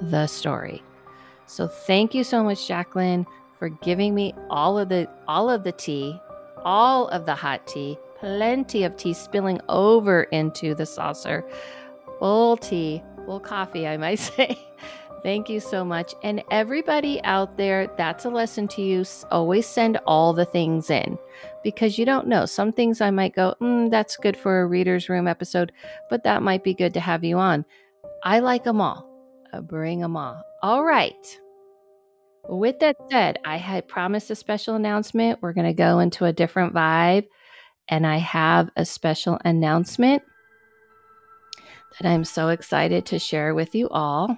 the 0.00 0.26
story 0.26 0.82
so 1.46 1.68
thank 1.68 2.14
you 2.14 2.24
so 2.24 2.42
much 2.42 2.66
Jaqueline 2.66 3.26
for 3.58 3.68
giving 3.68 4.14
me 4.14 4.34
all 4.50 4.78
of 4.78 4.88
the 4.88 5.08
all 5.28 5.50
of 5.50 5.64
the 5.64 5.72
tea 5.72 6.18
all 6.64 7.08
of 7.08 7.26
the 7.26 7.34
hot 7.34 7.66
tea 7.66 7.98
plenty 8.26 8.82
of 8.82 8.96
tea 8.96 9.12
spilling 9.12 9.60
over 9.68 10.24
into 10.24 10.74
the 10.74 10.84
saucer 10.84 11.44
full 12.18 12.56
tea 12.56 13.00
full 13.24 13.38
coffee 13.38 13.86
i 13.86 13.96
might 13.96 14.18
say 14.36 14.58
Thank 15.22 15.48
you 15.48 15.58
so 15.58 15.84
much. 15.84 16.14
And 16.22 16.44
everybody 16.52 17.20
out 17.24 17.56
there, 17.56 17.88
that's 17.96 18.24
a 18.24 18.30
lesson 18.30 18.68
to 18.68 18.82
you. 18.82 19.04
Always 19.32 19.66
send 19.66 19.98
all 20.06 20.32
the 20.32 20.44
things 20.44 20.88
in 20.88 21.18
because 21.64 21.98
you 21.98 22.04
don't 22.04 22.28
know. 22.28 22.46
Some 22.46 22.70
things 22.70 23.00
I 23.00 23.10
might 23.10 23.34
go, 23.34 23.56
mm, 23.60 23.90
that's 23.90 24.16
good 24.16 24.36
for 24.36 24.60
a 24.60 24.66
reader's 24.68 25.08
room 25.08 25.26
episode, 25.26 25.72
but 26.10 26.22
that 26.22 26.44
might 26.44 26.62
be 26.62 26.74
good 26.74 26.94
to 26.94 27.00
have 27.00 27.24
you 27.24 27.38
on. 27.38 27.64
I 28.22 28.38
like 28.38 28.62
them 28.62 28.80
all. 28.80 29.10
Bring 29.62 29.98
them 29.98 30.16
all. 30.16 30.40
All 30.62 30.84
right. 30.84 31.40
With 32.48 32.78
that 32.78 32.94
said, 33.10 33.40
I 33.44 33.56
had 33.56 33.88
promised 33.88 34.30
a 34.30 34.36
special 34.36 34.76
announcement. 34.76 35.40
We're 35.42 35.54
going 35.54 35.66
to 35.66 35.72
go 35.72 35.98
into 35.98 36.26
a 36.26 36.32
different 36.32 36.72
vibe, 36.72 37.26
and 37.88 38.06
I 38.06 38.18
have 38.18 38.70
a 38.76 38.84
special 38.84 39.38
announcement. 39.44 40.22
that 41.98 42.08
I'm 42.08 42.24
so 42.24 42.48
excited 42.48 43.06
to 43.06 43.18
share 43.18 43.54
with 43.54 43.74
you 43.74 43.88
all. 43.88 44.36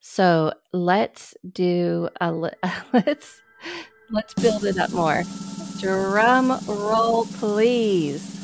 So 0.00 0.52
let's 0.72 1.34
do 1.50 2.08
a 2.20 2.32
let's 2.92 3.42
let's 4.10 4.34
build 4.34 4.64
it 4.64 4.78
up 4.78 4.92
more. 4.92 5.22
Drum 5.80 6.58
roll, 6.66 7.26
please. 7.26 8.34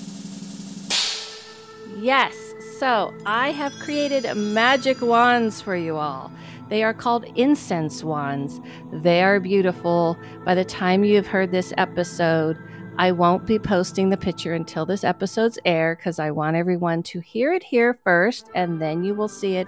Yes. 1.97 2.35
So 2.79 3.15
I 3.25 3.53
have 3.53 3.73
created 3.81 4.35
magic 4.37 5.01
wands 5.01 5.61
for 5.61 5.77
you 5.77 5.97
all. 5.97 6.31
They 6.69 6.83
are 6.83 6.95
called 6.95 7.25
incense 7.37 8.03
wands. 8.03 8.61
They 8.93 9.23
are 9.23 9.39
beautiful. 9.39 10.19
By 10.45 10.55
the 10.55 10.65
time 10.65 11.05
you 11.05 11.15
have 11.17 11.27
heard 11.27 11.51
this 11.51 11.73
episode, 11.79 12.59
I 12.97 13.11
won't 13.11 13.45
be 13.45 13.59
posting 13.59 14.09
the 14.09 14.17
picture 14.17 14.55
until 14.55 14.87
this 14.87 15.03
episode's 15.03 15.59
air 15.65 15.97
because 15.97 16.21
I 16.21 16.31
want 16.31 16.57
everyone 16.57 17.03
to 17.05 17.21
hear 17.21 17.53
it 17.53 17.65
here 17.65 17.95
first 18.05 18.51
and 18.55 18.81
then 18.81 19.03
you 19.03 19.15
will 19.15 19.29
see 19.29 19.57
it 19.57 19.67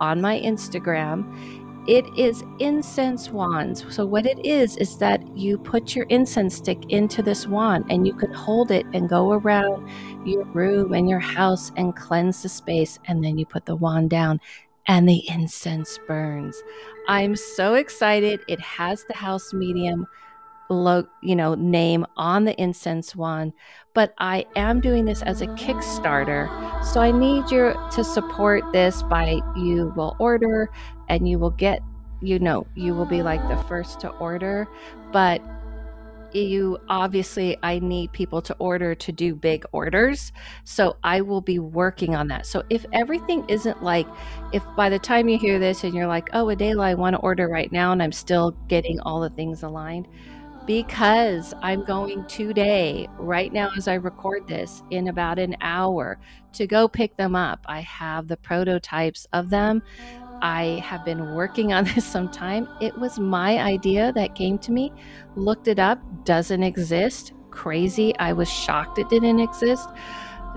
on 0.00 0.20
my 0.20 0.38
Instagram. 0.40 1.26
It 1.88 2.04
is 2.16 2.44
incense 2.60 3.30
wands. 3.30 3.84
So, 3.88 4.06
what 4.06 4.26
it 4.26 4.44
is, 4.44 4.76
is 4.76 4.98
that 4.98 5.26
you 5.36 5.58
put 5.58 5.96
your 5.96 6.04
incense 6.10 6.56
stick 6.56 6.78
into 6.90 7.22
this 7.22 7.48
wand 7.48 7.86
and 7.88 8.06
you 8.06 8.12
can 8.12 8.32
hold 8.32 8.70
it 8.70 8.86
and 8.92 9.08
go 9.08 9.32
around 9.32 9.88
your 10.24 10.44
room 10.44 10.92
and 10.92 11.08
your 11.08 11.18
house 11.18 11.72
and 11.76 11.96
cleanse 11.96 12.42
the 12.42 12.48
space. 12.48 12.98
And 13.06 13.24
then 13.24 13.38
you 13.38 13.46
put 13.46 13.64
the 13.64 13.74
wand 13.74 14.10
down 14.10 14.38
and 14.86 15.08
the 15.08 15.26
incense 15.28 15.98
burns. 16.06 16.62
I'm 17.08 17.34
so 17.34 17.74
excited. 17.74 18.40
It 18.48 18.60
has 18.60 19.04
the 19.04 19.14
house 19.14 19.52
medium 19.52 20.06
lo- 20.68 21.08
you 21.22 21.34
know 21.34 21.54
name 21.54 22.04
on 22.16 22.44
the 22.44 22.60
incense 22.60 23.16
wand 23.16 23.52
but 23.94 24.14
i 24.18 24.44
am 24.56 24.80
doing 24.80 25.04
this 25.04 25.22
as 25.22 25.40
a 25.40 25.46
kickstarter 25.48 26.48
so 26.84 27.00
i 27.00 27.10
need 27.10 27.50
you 27.50 27.74
to 27.90 28.04
support 28.04 28.62
this 28.72 29.02
by 29.04 29.40
you 29.56 29.92
will 29.96 30.14
order 30.18 30.70
and 31.08 31.28
you 31.28 31.38
will 31.38 31.50
get 31.50 31.80
you 32.20 32.38
know 32.38 32.66
you 32.74 32.94
will 32.94 33.06
be 33.06 33.22
like 33.22 33.46
the 33.48 33.56
first 33.64 34.00
to 34.00 34.08
order 34.18 34.66
but 35.12 35.40
you 36.32 36.78
obviously 36.88 37.56
I 37.62 37.78
need 37.78 38.12
people 38.12 38.42
to 38.42 38.56
order 38.58 38.94
to 38.94 39.12
do 39.12 39.34
big 39.34 39.64
orders. 39.72 40.32
So 40.64 40.96
I 41.02 41.20
will 41.20 41.40
be 41.40 41.58
working 41.58 42.14
on 42.14 42.28
that. 42.28 42.46
So 42.46 42.62
if 42.70 42.84
everything 42.92 43.44
isn't 43.48 43.82
like 43.82 44.06
if 44.52 44.62
by 44.76 44.88
the 44.90 44.98
time 44.98 45.28
you 45.28 45.38
hear 45.38 45.58
this 45.58 45.84
and 45.84 45.94
you're 45.94 46.06
like, 46.06 46.28
"Oh, 46.32 46.48
Adela, 46.50 46.84
I 46.84 46.94
want 46.94 47.14
to 47.14 47.20
order 47.20 47.48
right 47.48 47.70
now 47.72 47.92
and 47.92 48.02
I'm 48.02 48.12
still 48.12 48.52
getting 48.68 49.00
all 49.00 49.20
the 49.20 49.30
things 49.30 49.62
aligned." 49.62 50.08
Because 50.68 51.54
I'm 51.62 51.82
going 51.82 52.26
today, 52.26 53.08
right 53.16 53.50
now 53.50 53.70
as 53.78 53.88
I 53.88 53.94
record 53.94 54.46
this, 54.46 54.82
in 54.90 55.08
about 55.08 55.38
an 55.38 55.56
hour 55.62 56.18
to 56.52 56.66
go 56.66 56.86
pick 56.86 57.16
them 57.16 57.34
up. 57.34 57.60
I 57.64 57.80
have 57.80 58.28
the 58.28 58.36
prototypes 58.36 59.26
of 59.32 59.48
them. 59.48 59.82
I 60.42 60.82
have 60.84 61.06
been 61.06 61.34
working 61.34 61.72
on 61.72 61.84
this 61.94 62.04
some 62.04 62.28
time. 62.28 62.68
It 62.82 62.94
was 62.98 63.18
my 63.18 63.58
idea 63.58 64.12
that 64.12 64.34
came 64.34 64.58
to 64.58 64.70
me. 64.70 64.92
Looked 65.36 65.68
it 65.68 65.78
up, 65.78 66.00
doesn't 66.26 66.62
exist. 66.62 67.32
Crazy. 67.48 68.14
I 68.18 68.34
was 68.34 68.50
shocked 68.50 68.98
it 68.98 69.08
didn't 69.08 69.40
exist. 69.40 69.88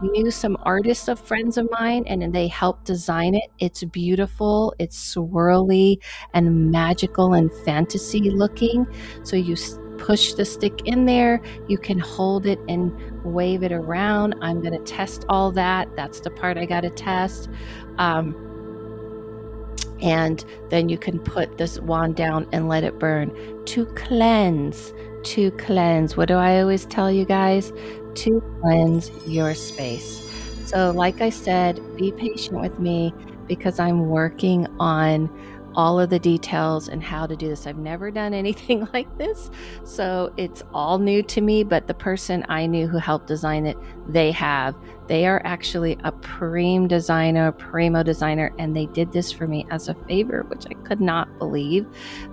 Knew 0.02 0.30
some 0.30 0.58
artists 0.64 1.08
of 1.08 1.22
friends 1.22 1.58
of 1.58 1.70
mine 1.72 2.04
and 2.08 2.34
they 2.36 2.48
helped 2.48 2.84
design 2.84 3.34
it. 3.34 3.50
It's 3.60 3.86
beautiful, 3.86 4.74
it's 4.78 5.16
swirly 5.16 5.98
and 6.34 6.70
magical 6.70 7.34
and 7.34 7.50
fantasy 7.64 8.30
looking. 8.30 8.86
So 9.24 9.38
you 9.38 9.56
push 10.02 10.34
the 10.34 10.44
stick 10.44 10.82
in 10.86 11.06
there, 11.06 11.40
you 11.68 11.78
can 11.78 12.00
hold 12.00 12.48
it 12.48 12.60
and 12.68 12.92
wave 13.24 13.62
it 13.62 13.72
around. 13.72 14.34
I'm 14.42 14.60
going 14.60 14.74
to 14.74 14.84
test 14.84 15.26
all 15.30 15.52
that. 15.52 15.96
That's 15.96 16.20
the 16.20 16.32
part 16.32 16.58
I 16.58 16.66
got 16.66 16.82
to 16.82 16.90
test. 16.90 17.50
Um, 18.00 18.36
and 20.02 20.44
then 20.70 20.90
you 20.90 20.98
can 20.98 21.20
put 21.20 21.60
this 21.60 21.80
wand 21.80 22.16
down 22.16 22.48
and 22.52 22.68
let 22.68 22.84
it 22.84 22.98
burn 22.98 23.32
to 23.66 23.86
cleanse 23.86 24.92
to 25.24 25.52
cleanse 25.52 26.18
what 26.18 26.28
do 26.28 26.34
i 26.34 26.60
always 26.60 26.88
tell 26.88 27.12
you 27.12 27.24
guys 27.24 27.72
to 28.16 28.42
cleanse 28.60 29.12
your 29.28 29.54
space 29.54 30.28
so 30.66 30.90
like 30.90 31.22
i 31.22 31.30
said 31.30 31.80
be 31.96 32.12
patient 32.12 32.60
with 32.60 32.80
me 32.80 33.14
because 33.48 33.80
i'm 33.80 34.08
working 34.08 34.66
on 34.80 35.30
all 35.76 36.00
of 36.00 36.10
the 36.10 36.20
details 36.20 36.90
and 36.90 37.04
how 37.04 37.26
to 37.26 37.36
do 37.36 37.48
this. 37.48 37.68
I've 37.68 37.78
never 37.78 38.12
done 38.12 38.34
anything 38.42 38.88
like 38.94 39.18
this. 39.18 39.50
So 39.84 40.34
it's 40.38 40.64
all 40.74 41.00
new 41.00 41.24
to 41.24 41.42
me, 41.42 41.64
but 41.64 41.88
the 41.88 41.94
person 41.94 42.46
I 42.50 42.66
knew 42.66 42.88
who 42.88 42.98
helped 42.98 43.28
design 43.28 43.66
it, 43.66 43.78
they 44.08 44.32
have. 44.32 44.76
They 45.08 45.28
are 45.28 45.42
actually 45.44 45.98
a 46.04 46.12
Prime 46.12 46.88
designer, 46.88 47.52
primo 47.52 48.02
designer, 48.02 48.54
and 48.58 48.76
they 48.76 48.86
did 48.88 49.12
this 49.12 49.32
for 49.32 49.46
me 49.46 49.66
as 49.70 49.90
a 49.90 49.94
favor, 49.94 50.44
which 50.44 50.66
I 50.70 50.74
could 50.86 51.02
not 51.02 51.38
believe 51.38 51.86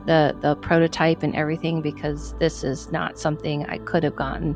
the 0.07 0.37
the 0.41 0.55
prototype 0.57 1.23
and 1.23 1.35
everything 1.35 1.83
because 1.83 2.35
this 2.35 2.63
is 2.63 2.93
not 2.93 3.19
something 3.19 3.67
I 3.67 3.79
could 3.79 4.05
have 4.05 4.15
gotten 4.15 4.55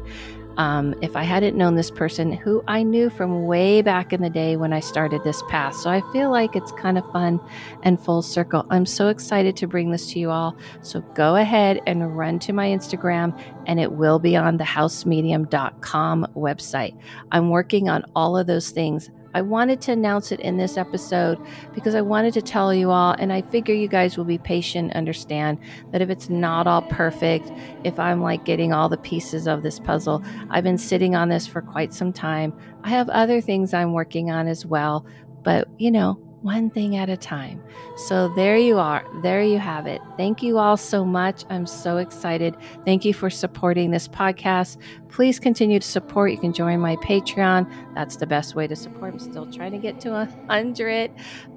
um, 0.57 0.95
if 1.03 1.17
I 1.17 1.23
hadn't 1.23 1.57
known 1.57 1.75
this 1.75 1.91
person 1.91 2.33
who 2.33 2.63
I 2.69 2.83
knew 2.83 3.11
from 3.11 3.47
way 3.47 3.83
back 3.83 4.13
in 4.13 4.23
the 4.23 4.31
day 4.31 4.57
when 4.57 4.73
I 4.73 4.81
started 4.81 5.23
this 5.25 5.43
path. 5.49 5.75
So 5.77 5.91
I 5.91 6.03
feel 6.13 6.31
like 6.31 6.55
it's 6.55 6.73
kind 6.73 6.99
of 6.99 7.11
fun 7.13 7.41
and 7.83 7.99
full 7.99 8.23
circle. 8.23 8.67
I'm 8.71 8.87
so 8.87 9.09
excited 9.09 9.57
to 9.57 9.67
bring 9.67 9.91
this 9.91 10.13
to 10.13 10.19
you 10.19 10.31
all. 10.31 10.57
So 10.83 11.01
go 11.15 11.37
ahead 11.37 11.81
and 11.87 12.17
run 12.17 12.39
to 12.41 12.53
my 12.53 12.69
Instagram, 12.69 13.39
and 13.67 13.81
it 13.81 13.93
will 13.93 14.19
be 14.19 14.37
on 14.37 14.57
the 14.57 14.65
housemedium.com 14.65 16.27
website. 16.37 16.99
I'm 17.31 17.51
working 17.51 17.89
on 17.89 18.05
all 18.15 18.37
of 18.37 18.47
those 18.47 18.71
things. 18.71 19.11
I 19.35 19.43
wanted 19.43 19.81
to 19.83 19.93
announce 19.93 20.33
it 20.33 20.41
in 20.41 20.57
this 20.57 20.77
episode 20.77 21.39
because 21.75 21.95
I 21.95 22.01
wanted 22.01 22.35
to 22.35 22.43
tell 22.43 22.73
you 22.73 22.91
all, 22.91 23.13
and 23.19 23.33
I 23.33 23.43
figure 23.43 23.75
you 23.75 23.89
guys 23.89 24.17
will 24.17 24.25
be 24.25 24.39
patient, 24.39 24.93
understand 24.95 25.59
that 25.91 26.03
if 26.03 26.11
it's 26.11 26.29
not 26.29 26.67
all 26.67 26.83
perfect, 26.83 27.51
if 27.85 27.99
I'm 27.99 28.21
like 28.21 28.45
getting 28.45 28.73
all 28.73 28.89
the 28.89 28.97
pieces 28.97 29.47
of 29.47 29.63
this 29.63 29.79
puzzle, 29.79 30.23
I've 30.51 30.65
been 30.65 30.79
sitting 30.79 31.15
on 31.15 31.29
this 31.29 31.47
for 31.47 31.63
quite 31.63 31.95
some 31.95 32.13
time. 32.13 32.53
I 32.85 32.91
have 32.91 33.09
other 33.09 33.41
things 33.41 33.73
I'm 33.73 33.93
working 33.93 34.31
on 34.31 34.47
as 34.47 34.67
well, 34.67 35.07
but 35.43 35.69
you 35.79 35.91
know, 35.91 36.21
one 36.43 36.69
thing 36.71 36.97
at 36.97 37.09
a 37.09 37.17
time. 37.17 37.63
So 37.97 38.29
there 38.35 38.57
you 38.57 38.79
are. 38.79 39.05
There 39.23 39.43
you 39.43 39.59
have 39.59 39.87
it. 39.87 40.01
Thank 40.17 40.43
you 40.43 40.59
all 40.59 40.77
so 40.77 41.05
much. 41.05 41.45
I'm 41.49 41.67
so 41.67 41.99
excited. 41.99 42.57
Thank 42.85 43.05
you 43.05 43.15
for 43.15 43.31
supporting 43.31 43.91
this 43.91 44.09
podcast. 44.09 44.77
Please 45.09 45.39
continue 45.39 45.79
to 45.79 45.87
support. 45.87 46.33
You 46.33 46.39
can 46.39 46.53
join 46.53 46.81
my 46.81 46.97
Patreon. 46.97 47.71
That's 47.95 48.17
the 48.17 48.27
best 48.27 48.55
way 48.55 48.67
to 48.67 48.77
support. 48.77 49.15
I'm 49.15 49.19
still 49.21 49.51
trying 49.51 49.73
to 49.73 49.79
get 49.79 50.01
to 50.01 50.15
a 50.15 50.29
hundred 50.49 51.13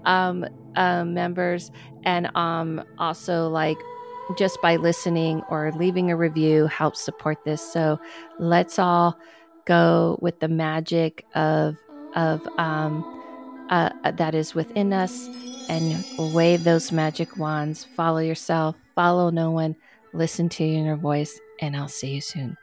um, 0.06 0.45
uh, 0.76 1.03
members, 1.03 1.72
and 2.03 2.30
um, 2.36 2.84
also 2.99 3.49
like 3.49 3.78
just 4.38 4.62
by 4.62 4.76
listening 4.76 5.41
or 5.49 5.72
leaving 5.74 6.12
a 6.12 6.16
review 6.16 6.68
helps 6.68 7.03
support 7.03 7.44
this. 7.45 7.62
So 7.62 7.99
let's 8.40 8.80
all 8.80 9.20
go 9.66 10.20
with 10.22 10.40
the 10.40 10.48
magic 10.48 11.26
of 11.34 11.78
of 12.16 12.48
um, 12.57 13.03
uh, 13.70 13.90
that 14.12 14.36
is 14.36 14.56
within 14.56 14.94
us 14.94 15.28
and 15.70 16.06
wave 16.34 16.64
those 16.64 16.92
magic 16.92 17.38
wands. 17.38 17.84
Follow 17.84 18.20
yourself, 18.20 18.76
follow 18.94 19.30
no 19.30 19.52
one, 19.52 19.76
listen 20.14 20.50
to 20.50 20.64
your 20.64 20.80
inner 20.80 20.96
voice, 20.96 21.40
and 21.62 21.76
I'll 21.76 21.88
see 21.88 22.16
you 22.16 22.22
soon. 22.22 22.58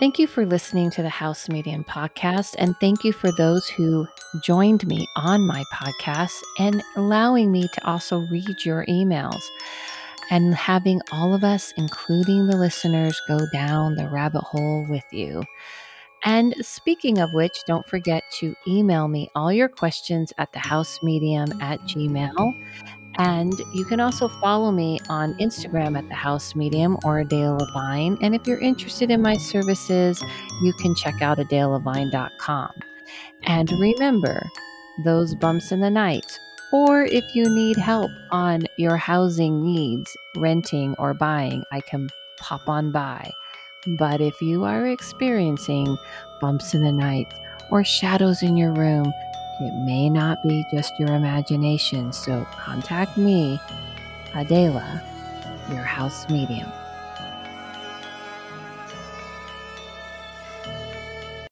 Thank 0.00 0.18
you 0.18 0.26
for 0.26 0.46
listening 0.46 0.90
to 0.92 1.02
the 1.02 1.10
House 1.10 1.46
Medium 1.50 1.84
podcast, 1.84 2.54
and 2.56 2.74
thank 2.80 3.04
you 3.04 3.12
for 3.12 3.30
those 3.32 3.68
who 3.68 4.08
joined 4.42 4.86
me 4.86 5.06
on 5.14 5.46
my 5.46 5.62
podcast 5.74 6.40
and 6.58 6.82
allowing 6.96 7.52
me 7.52 7.68
to 7.74 7.86
also 7.86 8.20
read 8.30 8.64
your 8.64 8.86
emails 8.86 9.42
and 10.30 10.54
having 10.54 11.02
all 11.12 11.34
of 11.34 11.44
us, 11.44 11.74
including 11.76 12.46
the 12.46 12.56
listeners, 12.56 13.20
go 13.28 13.40
down 13.52 13.96
the 13.96 14.08
rabbit 14.08 14.40
hole 14.40 14.86
with 14.88 15.04
you. 15.12 15.44
And 16.24 16.54
speaking 16.62 17.18
of 17.18 17.34
which, 17.34 17.58
don't 17.66 17.86
forget 17.86 18.22
to 18.38 18.54
email 18.66 19.06
me 19.06 19.28
all 19.34 19.52
your 19.52 19.68
questions 19.68 20.32
at 20.38 20.50
the 20.54 20.60
house 20.60 20.98
medium 21.02 21.52
at 21.60 21.78
gmail. 21.80 22.54
And 23.16 23.52
you 23.74 23.84
can 23.84 24.00
also 24.00 24.28
follow 24.28 24.70
me 24.70 25.00
on 25.08 25.34
Instagram 25.34 25.98
at 25.98 26.08
the 26.08 26.14
House 26.14 26.54
Medium 26.54 26.96
or 27.04 27.20
Adele 27.20 27.58
Levine. 27.58 28.16
And 28.22 28.34
if 28.34 28.46
you're 28.46 28.60
interested 28.60 29.10
in 29.10 29.20
my 29.20 29.36
services, 29.36 30.22
you 30.62 30.72
can 30.74 30.94
check 30.94 31.20
out 31.20 31.38
adelelevine.com. 31.38 32.70
And 33.44 33.70
remember, 33.72 34.48
those 35.04 35.34
bumps 35.34 35.72
in 35.72 35.80
the 35.80 35.90
night, 35.90 36.38
or 36.72 37.04
if 37.04 37.24
you 37.34 37.44
need 37.48 37.76
help 37.76 38.10
on 38.30 38.62
your 38.78 38.96
housing 38.96 39.62
needs, 39.64 40.16
renting 40.36 40.94
or 40.98 41.14
buying, 41.14 41.64
I 41.72 41.80
can 41.80 42.08
pop 42.38 42.68
on 42.68 42.92
by. 42.92 43.30
But 43.98 44.20
if 44.20 44.40
you 44.40 44.64
are 44.64 44.86
experiencing 44.86 45.96
bumps 46.40 46.74
in 46.74 46.82
the 46.82 46.92
night 46.92 47.32
or 47.70 47.82
shadows 47.82 48.42
in 48.42 48.56
your 48.56 48.72
room, 48.72 49.12
It 49.60 49.74
may 49.74 50.08
not 50.08 50.42
be 50.42 50.66
just 50.70 50.98
your 50.98 51.14
imagination, 51.14 52.12
so 52.12 52.46
contact 52.52 53.18
me, 53.18 53.60
Adela, 54.34 55.02
your 55.68 55.82
house 55.82 56.28
medium. 56.30 56.72